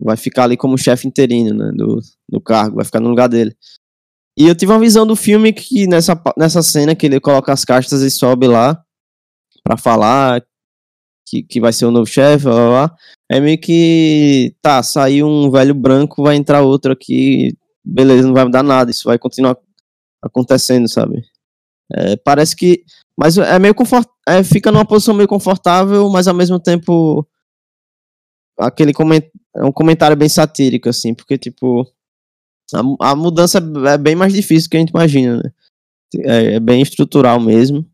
vai 0.00 0.16
ficar 0.16 0.44
ali 0.44 0.56
como 0.56 0.78
chefe 0.78 1.06
interino 1.06 1.54
né, 1.54 1.72
do, 1.74 2.00
do 2.28 2.40
cargo, 2.40 2.76
vai 2.76 2.84
ficar 2.84 3.00
no 3.00 3.08
lugar 3.08 3.28
dele. 3.28 3.56
E 4.38 4.46
eu 4.46 4.54
tive 4.54 4.72
uma 4.72 4.80
visão 4.80 5.06
do 5.06 5.16
filme 5.16 5.52
que 5.52 5.86
nessa, 5.86 6.20
nessa 6.36 6.62
cena 6.62 6.94
que 6.94 7.06
ele 7.06 7.20
coloca 7.20 7.52
as 7.52 7.64
castas 7.64 8.02
e 8.02 8.10
sobe 8.10 8.46
lá 8.46 8.82
para 9.62 9.76
falar 9.76 10.42
que, 11.26 11.42
que 11.42 11.60
vai 11.60 11.72
ser 11.72 11.86
o 11.86 11.90
novo 11.90 12.06
chefe, 12.06 12.46
lá, 12.46 12.92
é 13.30 13.38
meio 13.38 13.58
que 13.58 14.54
tá, 14.60 14.82
saiu 14.82 15.28
um 15.28 15.50
velho 15.50 15.74
branco, 15.74 16.22
vai 16.22 16.34
entrar 16.34 16.62
outro 16.62 16.92
aqui, 16.92 17.56
beleza, 17.84 18.26
não 18.26 18.34
vai 18.34 18.44
mudar 18.44 18.62
nada, 18.62 18.90
isso 18.90 19.04
vai 19.04 19.18
continuar 19.18 19.56
acontecendo, 20.22 20.88
sabe? 20.88 21.22
É, 21.92 22.16
parece 22.16 22.54
que. 22.54 22.84
Mas 23.20 23.36
é 23.36 23.58
meio 23.58 23.74
confort, 23.74 24.08
é, 24.26 24.42
fica 24.42 24.72
numa 24.72 24.86
posição 24.86 25.12
meio 25.12 25.28
confortável, 25.28 26.08
mas 26.08 26.26
ao 26.26 26.34
mesmo 26.34 26.58
tempo. 26.58 27.28
Aquele 28.58 28.94
coment, 28.94 29.22
é 29.54 29.62
um 29.62 29.72
comentário 29.72 30.16
bem 30.16 30.28
satírico, 30.28 30.88
assim, 30.88 31.12
porque, 31.12 31.36
tipo. 31.36 31.86
A, 32.72 33.10
a 33.10 33.14
mudança 33.14 33.58
é 33.88 33.98
bem 33.98 34.14
mais 34.14 34.32
difícil 34.32 34.68
do 34.68 34.70
que 34.70 34.76
a 34.78 34.80
gente 34.80 34.90
imagina, 34.90 35.36
né? 35.36 35.52
É, 36.24 36.54
é 36.54 36.60
bem 36.60 36.80
estrutural 36.80 37.38
mesmo. 37.38 37.84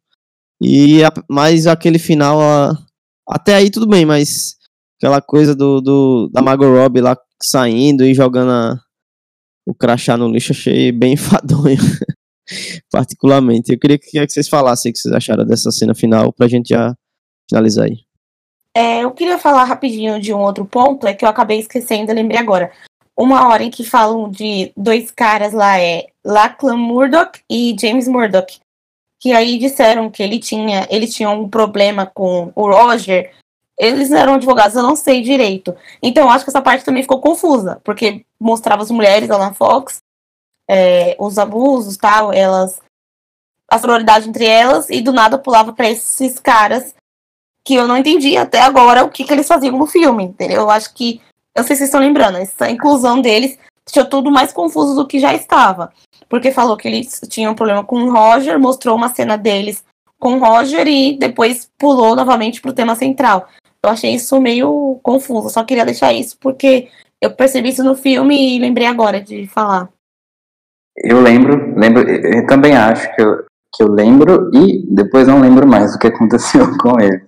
E 0.62 1.02
a, 1.02 1.10
mas 1.28 1.66
aquele 1.66 1.98
final. 1.98 2.40
A, 2.40 2.78
até 3.28 3.56
aí 3.56 3.68
tudo 3.68 3.88
bem, 3.88 4.06
mas. 4.06 4.54
Aquela 4.98 5.20
coisa 5.20 5.56
do, 5.56 5.80
do 5.80 6.30
da 6.32 6.40
Margot 6.40 6.70
Robbie 6.70 7.00
lá 7.00 7.18
saindo 7.42 8.04
e 8.04 8.14
jogando 8.14 8.52
a, 8.52 8.80
o 9.66 9.74
crachá 9.74 10.16
no 10.16 10.28
lixo, 10.28 10.52
achei 10.52 10.92
bem 10.92 11.14
enfadonho 11.14 11.78
particularmente. 12.90 13.72
Eu 13.72 13.78
queria 13.78 13.98
que, 13.98 14.26
vocês 14.28 14.48
falassem 14.48 14.90
o 14.90 14.92
que 14.92 14.98
vocês 14.98 15.14
acharam 15.14 15.44
dessa 15.44 15.70
cena 15.70 15.94
final, 15.94 16.32
pra 16.32 16.48
gente 16.48 16.68
já 16.68 16.94
finalizar 17.48 17.86
aí. 17.86 17.98
É, 18.74 19.04
eu 19.04 19.10
queria 19.10 19.38
falar 19.38 19.64
rapidinho 19.64 20.20
de 20.20 20.34
um 20.34 20.40
outro 20.40 20.64
ponto, 20.64 21.06
é 21.06 21.14
que 21.14 21.24
eu 21.24 21.28
acabei 21.28 21.58
esquecendo, 21.58 22.12
lembrei 22.12 22.38
agora. 22.38 22.70
Uma 23.16 23.48
hora 23.48 23.62
em 23.62 23.70
que 23.70 23.82
falam 23.82 24.30
de 24.30 24.70
dois 24.76 25.10
caras 25.10 25.54
lá, 25.54 25.80
é 25.80 26.06
Lachlan 26.22 26.76
Murdoch 26.76 27.40
e 27.50 27.74
James 27.80 28.06
Murdoch, 28.06 28.60
que 29.18 29.32
aí 29.32 29.58
disseram 29.58 30.10
que 30.10 30.22
ele 30.22 30.38
tinha, 30.38 30.86
eles 30.90 31.14
tinham 31.14 31.40
um 31.40 31.48
problema 31.48 32.04
com 32.04 32.52
o 32.54 32.70
Roger. 32.70 33.32
Eles 33.78 34.10
eram 34.10 34.34
advogados, 34.34 34.76
eu 34.76 34.82
não 34.82 34.96
sei 34.96 35.22
direito. 35.22 35.74
Então, 36.02 36.30
acho 36.30 36.44
que 36.44 36.50
essa 36.50 36.62
parte 36.62 36.84
também 36.84 37.02
ficou 37.02 37.20
confusa, 37.20 37.80
porque 37.82 38.24
mostrava 38.38 38.82
as 38.82 38.90
mulheres 38.90 39.28
lá 39.28 39.38
na 39.38 39.54
Fox 39.54 40.02
é, 40.68 41.16
os 41.18 41.38
abusos 41.38 41.96
tal, 41.96 42.32
elas 42.32 42.80
a 43.68 43.78
sororidade 43.78 44.28
entre 44.28 44.44
elas 44.44 44.88
e 44.90 45.00
do 45.00 45.12
nada 45.12 45.38
pulava 45.38 45.72
para 45.72 45.90
esses 45.90 46.38
caras 46.38 46.94
que 47.64 47.74
eu 47.74 47.88
não 47.88 47.96
entendi 47.96 48.36
até 48.36 48.60
agora 48.60 49.04
o 49.04 49.10
que, 49.10 49.24
que 49.24 49.32
eles 49.32 49.48
faziam 49.48 49.76
no 49.76 49.86
filme, 49.86 50.22
entendeu? 50.22 50.62
Eu 50.62 50.70
acho 50.70 50.94
que 50.94 51.20
eu 51.54 51.64
sei 51.64 51.74
se 51.74 51.78
vocês 51.80 51.88
estão 51.88 52.00
lembrando, 52.00 52.38
essa 52.38 52.70
inclusão 52.70 53.20
deles 53.20 53.58
deixou 53.84 54.08
tudo 54.08 54.30
mais 54.30 54.52
confuso 54.52 54.94
do 54.94 55.06
que 55.06 55.18
já 55.18 55.34
estava. 55.34 55.92
Porque 56.28 56.52
falou 56.52 56.76
que 56.76 56.86
eles 56.86 57.20
tinham 57.28 57.52
um 57.52 57.56
problema 57.56 57.82
com 57.82 58.02
o 58.02 58.12
Roger, 58.12 58.58
mostrou 58.58 58.94
uma 58.94 59.08
cena 59.08 59.36
deles 59.36 59.84
com 60.18 60.34
o 60.34 60.38
Roger 60.38 60.86
e 60.86 61.16
depois 61.16 61.70
pulou 61.78 62.14
novamente 62.14 62.60
pro 62.60 62.72
tema 62.72 62.94
central. 62.94 63.48
Eu 63.82 63.90
achei 63.90 64.14
isso 64.14 64.40
meio 64.40 65.00
confuso, 65.02 65.50
só 65.50 65.64
queria 65.64 65.84
deixar 65.84 66.12
isso 66.12 66.36
porque 66.38 66.88
eu 67.20 67.32
percebi 67.32 67.70
isso 67.70 67.82
no 67.82 67.94
filme 67.94 68.56
e 68.56 68.58
lembrei 68.58 68.86
agora 68.86 69.20
de 69.20 69.46
falar. 69.46 69.88
Eu 70.98 71.20
lembro, 71.20 71.78
lembro, 71.78 72.08
eu 72.08 72.46
também 72.46 72.76
acho 72.76 73.14
que 73.14 73.22
eu, 73.22 73.44
que 73.74 73.82
eu 73.82 73.88
lembro 73.88 74.50
e 74.54 74.86
depois 74.94 75.28
não 75.28 75.40
lembro 75.40 75.66
mais 75.66 75.94
o 75.94 75.98
que 75.98 76.06
aconteceu 76.06 76.66
com 76.78 76.98
ele, 77.00 77.24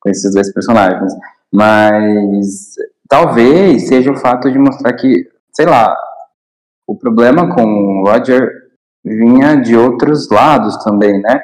com 0.00 0.10
esses 0.10 0.34
dois 0.34 0.52
personagens. 0.52 1.12
Mas 1.52 2.74
talvez 3.08 3.88
seja 3.88 4.12
o 4.12 4.16
fato 4.16 4.50
de 4.50 4.58
mostrar 4.58 4.92
que, 4.92 5.28
sei 5.52 5.64
lá, 5.64 5.96
o 6.86 6.94
problema 6.94 7.54
com 7.54 7.64
o 7.64 8.04
Roger 8.04 8.50
vinha 9.04 9.56
de 9.56 9.76
outros 9.76 10.28
lados 10.28 10.76
também, 10.84 11.20
né? 11.20 11.42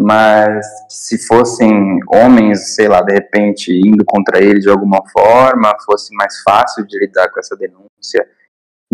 Mas 0.00 0.66
se 0.88 1.18
fossem 1.26 1.98
homens, 2.12 2.74
sei 2.74 2.88
lá, 2.88 3.00
de 3.00 3.14
repente 3.14 3.72
indo 3.72 4.04
contra 4.04 4.42
ele 4.42 4.60
de 4.60 4.68
alguma 4.68 5.02
forma, 5.10 5.72
fosse 5.84 6.14
mais 6.14 6.40
fácil 6.42 6.84
de 6.86 6.98
lidar 6.98 7.30
com 7.30 7.38
essa 7.38 7.56
denúncia 7.56 8.26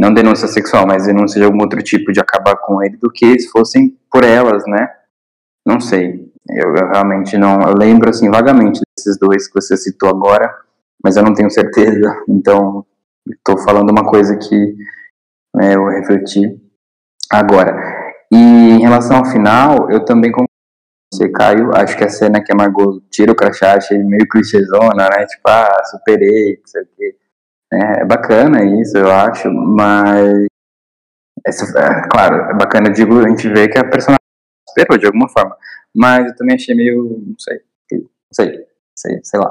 não 0.01 0.15
denúncia 0.15 0.49
sexual, 0.49 0.87
mas 0.87 1.05
denúncia 1.05 1.39
de 1.39 1.45
algum 1.45 1.61
outro 1.61 1.83
tipo 1.83 2.11
de 2.11 2.19
acabar 2.19 2.57
com 2.57 2.83
ele, 2.83 2.97
do 2.97 3.11
que 3.11 3.39
se 3.39 3.51
fossem 3.51 3.99
por 4.11 4.25
elas, 4.25 4.65
né? 4.67 4.89
Não 5.67 5.79
sei. 5.79 6.27
Eu, 6.49 6.75
eu 6.75 6.89
realmente 6.89 7.37
não. 7.37 7.61
Eu 7.61 7.75
lembro, 7.77 8.09
assim, 8.09 8.31
vagamente 8.31 8.81
desses 8.97 9.19
dois 9.19 9.47
que 9.47 9.61
você 9.61 9.77
citou 9.77 10.09
agora, 10.09 10.51
mas 11.05 11.17
eu 11.17 11.23
não 11.23 11.35
tenho 11.35 11.51
certeza. 11.51 12.17
Então, 12.27 12.87
estou 13.29 13.59
falando 13.59 13.91
uma 13.91 14.07
coisa 14.07 14.37
que 14.39 14.75
né, 15.55 15.75
eu 15.75 15.87
refleti 15.89 16.59
agora. 17.31 17.77
E 18.33 18.37
em 18.37 18.81
relação 18.81 19.19
ao 19.19 19.27
final, 19.27 19.91
eu 19.91 20.03
também 20.03 20.33
como 20.33 20.49
você, 21.13 21.29
Caio, 21.29 21.75
acho 21.75 21.97
que 21.99 22.05
a 22.05 22.09
cena 22.09 22.43
que 22.43 22.53
a 22.53 22.57
Margot 22.57 23.03
tira 23.11 23.33
o 23.33 23.37
crachá, 23.37 23.75
achei 23.75 23.99
meio 23.99 24.27
clichêzona, 24.27 25.11
né? 25.11 25.27
Tipo, 25.27 25.49
ah, 25.49 25.83
superei, 25.91 26.57
não 26.57 26.67
sei 26.67 26.83
o 26.83 26.87
quê. 26.97 27.20
É, 27.73 28.03
é 28.03 28.05
bacana 28.05 28.65
isso, 28.81 28.97
eu 28.99 29.11
acho, 29.11 29.51
mas. 29.51 30.47
É, 31.47 32.09
claro, 32.11 32.51
é 32.51 32.55
bacana, 32.55 32.91
digo, 32.91 33.19
a 33.19 33.29
gente 33.29 33.49
vê 33.49 33.69
que 33.69 33.79
a 33.79 33.89
personagem 33.89 34.19
esperou 34.69 34.99
de 34.99 35.07
alguma 35.07 35.29
forma. 35.29 35.57
Mas 35.95 36.27
eu 36.27 36.37
também 36.37 36.57
achei 36.57 36.75
meio. 36.75 37.23
Não 37.27 37.39
sei. 37.39 37.61
Não 37.93 38.09
sei. 38.33 38.67
Sei, 38.95 39.21
sei 39.23 39.41
lá. 39.41 39.51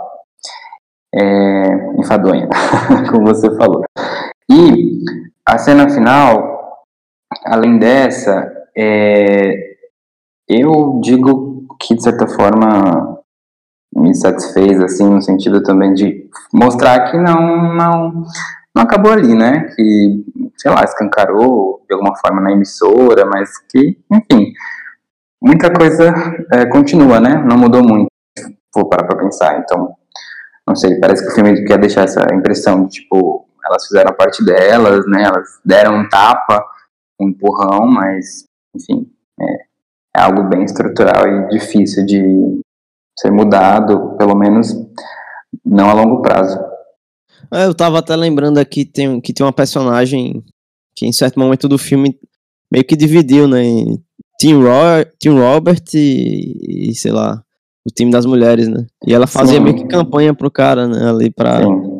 É, 1.13 1.99
enfadonha, 1.99 2.47
como 3.09 3.26
você 3.26 3.49
falou. 3.55 3.84
E 4.49 4.99
a 5.45 5.57
cena 5.57 5.89
final, 5.89 6.86
além 7.45 7.80
dessa, 7.80 8.51
é, 8.78 9.76
eu 10.47 10.99
digo 11.03 11.65
que 11.80 11.95
de 11.95 12.03
certa 12.03 12.28
forma 12.28 13.18
me 14.00 14.16
satisfez, 14.16 14.80
assim, 14.82 15.08
no 15.10 15.22
sentido 15.22 15.62
também 15.62 15.93
de 15.93 16.30
mostrar 16.54 17.12
que 17.12 17.18
não, 17.18 17.76
não, 17.76 18.24
não 18.76 18.84
acabou 18.84 19.12
ali, 19.12 19.36
né? 19.36 19.70
Que, 19.76 20.24
sei 20.58 20.72
lá, 20.72 20.84
escancarou 20.84 21.84
de 21.88 21.93
alguma 21.93 22.16
forma 22.16 22.41
na 22.41 22.52
emissora, 22.52 23.26
mas 23.26 23.50
que, 23.70 23.97
enfim, 24.12 24.54
muita 25.41 25.72
coisa 25.72 26.14
é, 26.54 26.66
continua, 26.66 27.20
né? 27.20 27.43
Não 27.45 27.58
mudou 27.58 27.84
muito, 27.84 28.08
vou 28.74 28.88
parar 28.88 29.06
pra 29.06 29.18
pensar. 29.18 29.60
Então, 29.60 29.93
não 30.66 30.76
sei, 30.76 31.00
parece 31.00 31.24
que 31.24 31.32
o 31.32 31.36
filme 31.36 31.66
quer 31.66 31.80
deixar 31.80 32.04
essa 32.04 32.26
impressão 32.34 32.86
de, 32.86 33.02
tipo, 33.02 33.45
elas 33.66 33.86
fizeram 33.86 34.12
a 34.12 34.16
parte 34.16 34.43
delas, 34.45 35.06
né? 35.08 35.24
Elas 35.24 35.60
deram 35.66 35.97
um 35.97 36.10
tapa, 36.10 36.64
um 37.20 37.30
empurrão, 37.30 37.86
mas, 37.86 38.45
enfim, 38.74 39.12
é, 39.41 39.54
é 40.18 40.22
algo 40.22 40.43
bem 40.43 40.64
estrutural 40.64 41.28
e 41.28 41.50
difícil 41.50 42.06
de 42.06 42.62
ser 43.20 43.32
mudado, 43.32 44.15
pelo 44.17 44.36
menos 44.36 44.74
não 45.65 45.89
a 45.89 45.93
longo 45.93 46.22
prazo. 46.22 46.57
É, 47.51 47.65
eu 47.65 47.74
tava 47.74 47.99
até 47.99 48.15
lembrando 48.15 48.59
aqui 48.59 48.86
tem, 48.86 49.20
que 49.20 49.34
tem 49.34 49.45
uma 49.45 49.53
personagem 49.53 50.43
que 50.95 51.05
em 51.05 51.11
certo 51.11 51.39
momento 51.39 51.67
do 51.67 51.78
filme 51.78 52.17
meio 52.72 52.86
que 52.86 52.95
dividiu, 52.95 53.47
né? 53.47 53.61
Tim, 54.39 54.53
Ro 54.53 54.70
Tim 55.20 55.38
Robert 55.38 55.84
e, 55.93 56.89
e, 56.89 56.95
sei 56.95 57.11
lá, 57.11 57.41
o 57.86 57.91
time 57.91 58.11
das 58.11 58.26
mulheres, 58.26 58.67
né? 58.67 58.86
E 59.05 59.13
ela 59.13 59.28
fazia 59.28 59.57
Sim. 59.57 59.63
meio 59.63 59.76
que 59.76 59.88
campanha 59.88 60.34
pro 60.34 60.51
cara, 60.51 60.88
né? 60.88 61.09
Ali 61.09 61.30
pra. 61.30 61.61
Sim. 61.61 61.99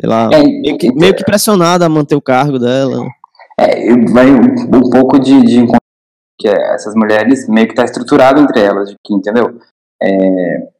Sei 0.00 0.08
lá, 0.08 0.28
é, 0.32 0.42
meio, 0.42 0.78
que, 0.78 0.92
meio 0.92 1.14
que 1.14 1.24
pressionada 1.24 1.86
a 1.86 1.88
manter 1.88 2.16
o 2.16 2.22
cargo 2.22 2.58
dela. 2.58 3.06
É, 3.58 3.94
vai 4.10 4.28
um, 4.30 4.76
um 4.76 4.90
pouco 4.90 5.18
de, 5.20 5.40
de 5.42 5.66
que 6.38 6.48
é, 6.48 6.74
essas 6.74 6.94
mulheres 6.94 7.48
meio 7.48 7.68
que 7.68 7.74
tá 7.74 7.84
estruturado 7.84 8.40
entre 8.40 8.60
elas, 8.60 8.92
que, 9.04 9.14
entendeu? 9.14 9.56
É, 10.04 10.74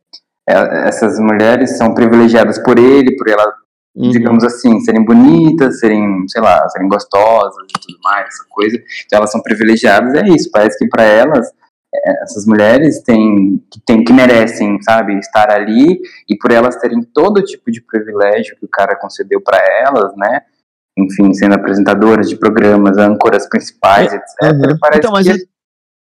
é, 0.49 0.89
essas 0.89 1.19
mulheres 1.19 1.77
são 1.79 1.95
privilegiadas 1.95 2.59
por 2.59 2.79
ele, 2.79 3.17
por 3.17 3.29
ela, 3.29 3.55
uhum. 3.97 4.11
digamos 4.11 4.45
assim, 4.45 4.81
serem 4.81 5.05
bonitas, 5.05 5.81
serem, 5.81 6.27
sei 6.29 6.43
lá, 6.43 6.69
serem 6.69 6.89
gostosas 6.89 7.55
e 7.55 7.81
tudo 7.81 7.99
mais, 8.03 8.27
essa 8.27 8.45
coisa. 8.51 8.77
Então 9.07 9.19
elas 9.19 9.33
são 9.33 9.43
privilegiadas, 9.43 10.15
é 10.15 10.29
isso. 10.29 10.51
Parece 10.53 10.79
que 10.79 10.89
para 10.89 11.05
elas 11.05 11.51
é, 11.95 12.23
essas 12.23 12.45
mulheres 12.45 13.03
têm 13.03 13.63
que, 13.71 13.81
têm, 13.87 14.05
que 14.05 14.13
merecem, 14.13 14.81
sabe, 14.83 15.17
estar 15.19 15.51
ali 15.51 16.01
e 16.29 16.37
por 16.37 16.51
elas 16.51 16.77
terem 16.77 17.03
todo 17.03 17.43
tipo 17.43 17.71
de 17.71 17.81
privilégio 17.81 18.57
que 18.57 18.65
o 18.67 18.69
cara 18.69 18.97
concedeu 18.97 19.41
para 19.41 19.59
elas, 19.59 20.15
né? 20.17 20.43
Enfim, 20.97 21.33
sendo 21.33 21.55
apresentadoras 21.55 22.29
de 22.29 22.37
programas, 22.37 22.99
âncoras 22.99 23.49
principais, 23.49 24.13
é, 24.13 24.17
etc. 24.17 24.27
Uhum. 24.43 24.79
Parece 24.81 24.99
então, 24.99 25.13
mas 25.13 25.27
que... 25.27 25.33
é, 25.33 25.37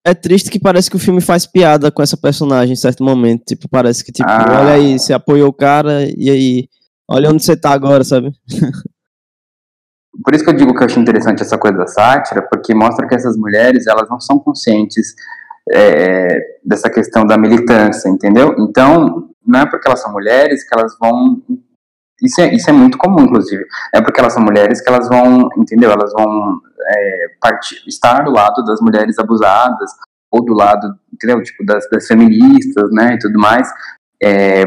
é, 0.04 0.14
triste 0.14 0.50
que 0.50 0.58
parece 0.58 0.88
que 0.88 0.96
o 0.96 1.00
filme 1.00 1.20
faz 1.20 1.46
piada 1.46 1.90
com 1.90 2.02
essa 2.02 2.16
personagem 2.16 2.72
em 2.72 2.76
certo 2.76 3.04
momento. 3.04 3.44
Tipo, 3.44 3.68
parece 3.68 4.04
que, 4.04 4.12
tipo, 4.12 4.28
ah. 4.28 4.60
olha 4.60 4.72
aí, 4.72 4.98
você 4.98 5.12
apoiou 5.12 5.48
o 5.48 5.52
cara 5.52 6.04
e 6.16 6.30
aí, 6.30 6.68
olha 7.08 7.30
onde 7.30 7.44
você 7.44 7.56
tá 7.56 7.70
agora, 7.70 8.02
sabe? 8.04 8.32
Por 10.24 10.34
isso 10.34 10.44
que 10.44 10.50
eu 10.50 10.56
digo 10.56 10.74
que 10.74 10.82
eu 10.82 10.86
acho 10.86 10.98
interessante 10.98 11.42
essa 11.42 11.56
coisa 11.56 11.78
da 11.78 11.86
sátira, 11.86 12.42
porque 12.42 12.74
mostra 12.74 13.06
que 13.06 13.14
essas 13.14 13.36
mulheres, 13.36 13.86
elas 13.86 14.08
não 14.08 14.20
são 14.20 14.38
conscientes 14.38 15.14
é, 15.72 16.36
dessa 16.64 16.90
questão 16.90 17.24
da 17.24 17.38
militância, 17.38 18.08
entendeu? 18.08 18.54
Então, 18.58 19.30
não 19.46 19.60
é 19.60 19.66
porque 19.66 19.88
elas 19.88 20.02
são 20.02 20.12
mulheres 20.12 20.68
que 20.68 20.76
elas 20.76 20.96
vão. 20.98 21.40
Isso 22.22 22.40
é, 22.40 22.54
isso 22.54 22.68
é 22.68 22.72
muito 22.72 22.98
comum, 22.98 23.22
inclusive. 23.22 23.64
É 23.94 24.00
porque 24.00 24.20
elas 24.20 24.32
são 24.32 24.42
mulheres 24.42 24.80
que 24.82 24.88
elas 24.88 25.08
vão, 25.08 25.48
entendeu? 25.56 25.90
Elas 25.90 26.12
vão 26.12 26.60
é, 26.90 27.26
estar 27.86 28.24
do 28.24 28.30
lado 28.30 28.62
das 28.64 28.80
mulheres 28.80 29.18
abusadas, 29.18 29.90
ou 30.30 30.44
do 30.44 30.52
lado, 30.52 30.94
entendeu? 31.12 31.42
Tipo, 31.42 31.64
das, 31.64 31.88
das 31.90 32.06
feministas, 32.06 32.90
né? 32.92 33.14
E 33.14 33.18
tudo 33.18 33.38
mais. 33.38 33.68
É, 34.22 34.64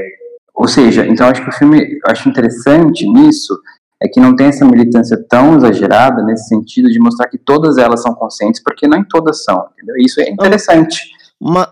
ou 0.53 0.67
seja, 0.67 1.05
então 1.05 1.27
acho 1.27 1.43
que 1.43 1.49
o 1.49 1.53
filme, 1.53 1.99
acho 2.07 2.29
interessante 2.29 3.07
nisso, 3.07 3.57
é 4.01 4.07
que 4.07 4.19
não 4.19 4.35
tem 4.35 4.47
essa 4.47 4.65
militância 4.65 5.17
tão 5.29 5.55
exagerada 5.55 6.21
nesse 6.23 6.47
sentido 6.47 6.89
de 6.89 6.99
mostrar 6.99 7.29
que 7.29 7.37
todas 7.37 7.77
elas 7.77 8.01
são 8.01 8.13
conscientes, 8.13 8.61
porque 8.61 8.87
nem 8.87 9.03
todas 9.05 9.43
são, 9.43 9.65
entendeu? 9.73 9.95
Isso 9.97 10.19
é 10.19 10.29
interessante. 10.29 11.13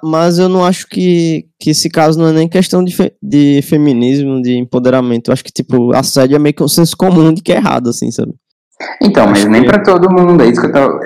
Mas 0.04 0.38
eu 0.38 0.50
não 0.50 0.66
acho 0.66 0.88
que, 0.88 1.48
que 1.58 1.70
esse 1.70 1.90
caso 1.90 2.20
não 2.20 2.28
é 2.28 2.34
nem 2.34 2.50
questão 2.50 2.84
de, 2.84 2.94
fe, 2.94 3.14
de 3.22 3.62
feminismo, 3.62 4.42
de 4.42 4.58
empoderamento. 4.58 5.30
Eu 5.30 5.34
acho 5.34 5.44
que, 5.44 5.52
tipo, 5.52 5.94
assédio 5.94 6.36
é 6.36 6.40
meio 6.40 6.54
que 6.54 6.64
um 6.64 6.68
senso 6.68 6.96
comum 6.98 7.34
de 7.34 7.42
que 7.42 7.54
é 7.54 7.56
errado, 7.56 7.90
assim, 7.90 8.12
sabe? 8.12 8.34
Então, 9.02 9.28
mas 9.28 9.46
nem 9.46 9.62
que... 9.62 9.68
para 9.68 9.84
todo 9.84 10.12
mundo, 10.12 10.44
é 10.44 10.48
isso 10.48 10.62
que 10.62 10.68
eu 10.68 10.72
tava... 10.72 11.04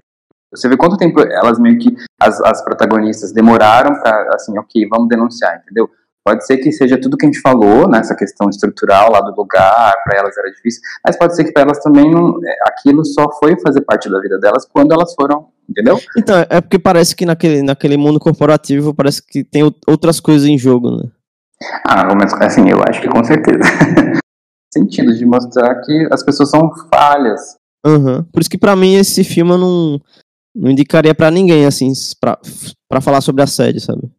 Você 0.53 0.69
vê 0.69 0.77
quanto 0.77 0.97
tempo 0.97 1.19
elas 1.19 1.59
meio 1.59 1.77
que, 1.77 1.93
as, 2.21 2.39
as 2.41 2.63
protagonistas, 2.63 3.33
demoraram 3.33 3.99
pra, 3.99 4.29
assim, 4.33 4.57
ok, 4.57 4.87
vamos 4.89 5.09
denunciar, 5.09 5.61
entendeu? 5.61 5.89
Pode 6.27 6.43
ser 6.43 6.57
que 6.57 6.71
seja 6.71 6.99
tudo 6.99 7.17
que 7.17 7.25
a 7.25 7.29
gente 7.29 7.39
falou, 7.39 7.87
nessa 7.87 8.13
né, 8.13 8.19
questão 8.19 8.49
estrutural 8.49 9.11
lá 9.11 9.21
do 9.21 9.35
lugar, 9.35 9.93
para 10.03 10.17
elas 10.17 10.35
era 10.35 10.49
difícil, 10.49 10.81
mas 11.05 11.15
pode 11.15 11.35
ser 11.35 11.43
que 11.43 11.51
para 11.51 11.61
elas 11.61 11.77
também 11.79 12.09
não, 12.09 12.39
é, 12.43 12.55
aquilo 12.67 13.05
só 13.05 13.29
foi 13.39 13.55
fazer 13.59 13.81
parte 13.81 14.09
da 14.09 14.19
vida 14.19 14.39
delas 14.39 14.65
quando 14.65 14.91
elas 14.91 15.13
foram, 15.13 15.49
entendeu? 15.69 15.99
Então, 16.17 16.43
é 16.49 16.59
porque 16.61 16.79
parece 16.79 17.15
que 17.15 17.27
naquele, 17.27 17.61
naquele 17.61 17.95
mundo 17.95 18.19
corporativo 18.19 18.91
parece 18.91 19.21
que 19.21 19.43
tem 19.43 19.61
outras 19.85 20.19
coisas 20.19 20.47
em 20.47 20.57
jogo, 20.57 20.89
né? 20.89 21.11
Ah, 21.85 22.07
mas 22.15 22.33
assim, 22.41 22.69
eu 22.71 22.79
acho 22.89 23.01
que 23.01 23.07
com 23.07 23.23
certeza. 23.23 23.61
Sentido 24.73 25.13
de 25.13 25.25
mostrar 25.27 25.75
que 25.81 26.07
as 26.11 26.23
pessoas 26.23 26.49
são 26.49 26.71
falhas. 26.91 27.55
Uhum. 27.85 28.23
Por 28.23 28.41
isso 28.41 28.49
que 28.49 28.57
para 28.57 28.75
mim 28.75 28.95
esse 28.95 29.23
filme 29.23 29.51
eu 29.51 29.57
não, 29.57 30.01
não 30.55 30.71
indicaria 30.71 31.13
para 31.13 31.29
ninguém, 31.29 31.65
assim, 31.65 31.91
para 32.19 33.01
falar 33.01 33.21
sobre 33.21 33.43
assédio, 33.43 33.79
sabe? 33.79 34.09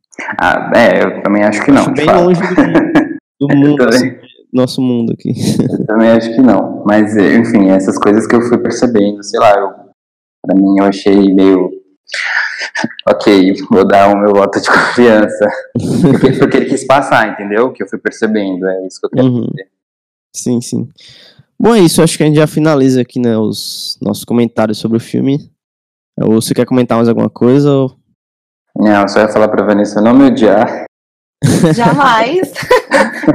Ah, 0.41 0.71
é, 0.75 1.03
eu 1.03 1.23
também 1.23 1.43
acho 1.43 1.65
que 1.65 1.71
não. 1.71 1.83
Acho 1.83 1.93
bem 1.93 2.07
longe 2.07 2.41
do, 2.41 3.49
do 3.49 3.57
mundo, 3.57 3.89
assim, 3.89 4.17
nosso 4.53 4.81
mundo 4.81 5.13
aqui. 5.13 5.33
Eu 5.61 5.87
também 5.87 6.11
acho 6.11 6.33
que 6.33 6.41
não. 6.41 6.83
Mas, 6.87 7.17
enfim, 7.17 7.69
essas 7.71 7.99
coisas 7.99 8.27
que 8.27 8.35
eu 8.35 8.43
fui 8.43 8.59
percebendo, 8.59 9.23
sei 9.23 9.41
lá, 9.41 9.55
eu, 9.59 9.71
pra 10.43 10.55
mim 10.55 10.79
eu 10.79 10.85
achei 10.85 11.35
meio. 11.35 11.71
Ok, 13.09 13.55
vou 13.71 13.87
dar 13.87 14.15
o 14.15 14.19
meu 14.19 14.33
voto 14.33 14.61
de 14.61 14.69
confiança. 14.71 15.49
porque, 16.03 16.39
porque 16.39 16.57
ele 16.59 16.67
quis 16.67 16.87
passar, 16.87 17.33
entendeu? 17.33 17.73
Que 17.73 17.83
eu 17.83 17.89
fui 17.89 17.99
percebendo, 17.99 18.69
é 18.69 18.87
isso 18.87 19.01
que 19.01 19.07
eu 19.07 19.11
quero 19.11 19.27
uhum. 19.27 19.47
dizer. 19.47 19.69
Sim, 20.35 20.61
sim. 20.61 20.89
Bom, 21.59 21.75
é 21.75 21.81
isso, 21.81 22.03
acho 22.03 22.17
que 22.17 22.23
a 22.23 22.27
gente 22.27 22.37
já 22.37 22.47
finaliza 22.47 23.01
aqui, 23.01 23.19
né, 23.19 23.37
os 23.37 23.99
nossos 24.01 24.25
comentários 24.25 24.79
sobre 24.79 24.97
o 24.99 25.01
filme. 25.01 25.51
Ou 26.21 26.41
você 26.41 26.55
quer 26.55 26.67
comentar 26.67 26.97
mais 26.97 27.09
alguma 27.09 27.31
coisa? 27.31 27.71
Ou 27.71 27.97
não, 28.79 29.09
só 29.09 29.21
ia 29.21 29.29
falar 29.29 29.49
pra 29.49 29.65
Vanessa 29.65 30.01
não 30.03 30.15
me 30.15 30.27
odiar. 30.27 30.85
Jamais. 31.75 32.53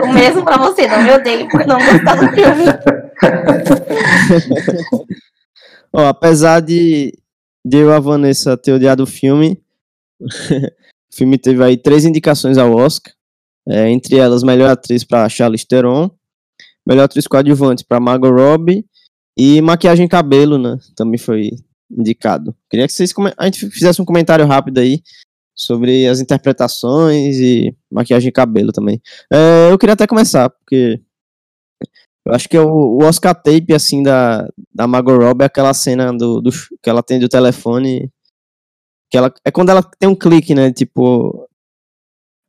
o 0.04 0.14
mesmo 0.14 0.44
pra 0.44 0.58
você, 0.58 0.88
não 0.88 1.02
me 1.02 1.12
odeie 1.12 1.50
por 1.50 1.66
não 1.66 1.78
gostar 1.78 2.16
do 2.16 2.28
filme. 2.30 2.66
Ó, 5.94 6.08
apesar 6.08 6.62
de, 6.62 7.14
de 7.66 7.78
eu 7.78 7.90
e 7.90 7.94
a 7.94 8.00
Vanessa 8.00 8.56
ter 8.56 8.72
odiado 8.72 9.04
o 9.04 9.08
filme, 9.08 9.62
o 10.22 11.16
filme 11.16 11.38
teve 11.38 11.64
aí 11.64 11.76
três 11.76 12.06
indicações 12.06 12.58
ao 12.58 12.72
Oscar. 12.74 13.14
É, 13.68 13.90
entre 13.90 14.18
elas, 14.18 14.44
melhor 14.44 14.70
atriz 14.70 15.04
para 15.04 15.30
Charlize 15.30 15.68
Theron, 15.68 16.10
melhor 16.88 17.04
atriz 17.04 17.28
coadjuvante 17.28 17.86
para 17.86 18.00
Margot 18.00 18.32
Robbie 18.32 18.86
e 19.38 19.62
maquiagem 19.62 20.06
e 20.06 20.10
cabelo, 20.10 20.58
né? 20.58 20.78
Também 20.96 21.18
foi 21.18 21.52
indicado. 21.90 22.56
Queria 22.70 22.88
que 22.88 22.94
vocês 22.94 23.14
a 23.38 23.46
gente 23.46 23.70
fizesse 23.70 24.02
um 24.02 24.06
comentário 24.06 24.46
rápido 24.46 24.80
aí 24.80 25.02
sobre 25.54 26.08
as 26.08 26.20
interpretações 26.20 27.38
e 27.38 27.76
maquiagem 27.92 28.30
e 28.30 28.32
cabelo 28.32 28.72
também. 28.72 29.02
É, 29.32 29.72
eu 29.72 29.78
queria 29.78 29.94
até 29.94 30.08
começar, 30.08 30.50
porque 30.50 31.00
eu 32.26 32.34
acho 32.34 32.48
que 32.48 32.58
o, 32.58 32.68
o 32.68 33.04
Oscar 33.04 33.36
tape, 33.36 33.74
assim, 33.74 34.04
da, 34.04 34.48
da 34.74 34.88
Margot 34.88 35.18
Robbie 35.18 35.44
é 35.44 35.48
aquela 35.48 35.74
cena 35.74 36.14
do, 36.14 36.42
do, 36.42 36.52
que 36.82 36.90
ela 36.90 37.02
tem 37.02 37.20
do 37.20 37.28
telefone, 37.28 38.12
que 39.10 39.18
ela, 39.18 39.34
é 39.44 39.52
quando 39.52 39.70
ela 39.70 39.84
tem 39.84 40.08
um 40.08 40.16
clique, 40.16 40.54
né, 40.54 40.72
tipo, 40.72 41.48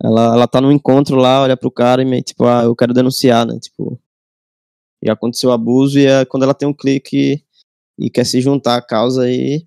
ela, 0.03 0.35
ela 0.35 0.47
tá 0.47 0.61
no 0.61 0.71
encontro 0.71 1.17
lá, 1.17 1.43
olha 1.43 1.57
pro 1.57 1.71
cara 1.71 2.03
e 2.03 2.05
meio, 2.05 2.23
tipo, 2.23 2.45
ah, 2.45 2.65
eu 2.65 2.77
quero 2.77 2.93
denunciar, 2.93 3.47
né, 3.47 3.59
tipo, 3.59 3.99
e 5.03 5.11
aconteceu 5.11 5.53
abuso 5.53 5.99
e 5.99 6.07
é 6.07 6.25
quando 6.25 6.45
ela 6.45 6.55
tem 6.55 6.69
um 6.69 6.75
clique 6.75 7.45
e 7.99 8.11
quer 8.11 8.25
se 8.25 8.41
juntar 8.41 8.77
à 8.77 8.83
causa 8.83 9.31
e 9.31 9.67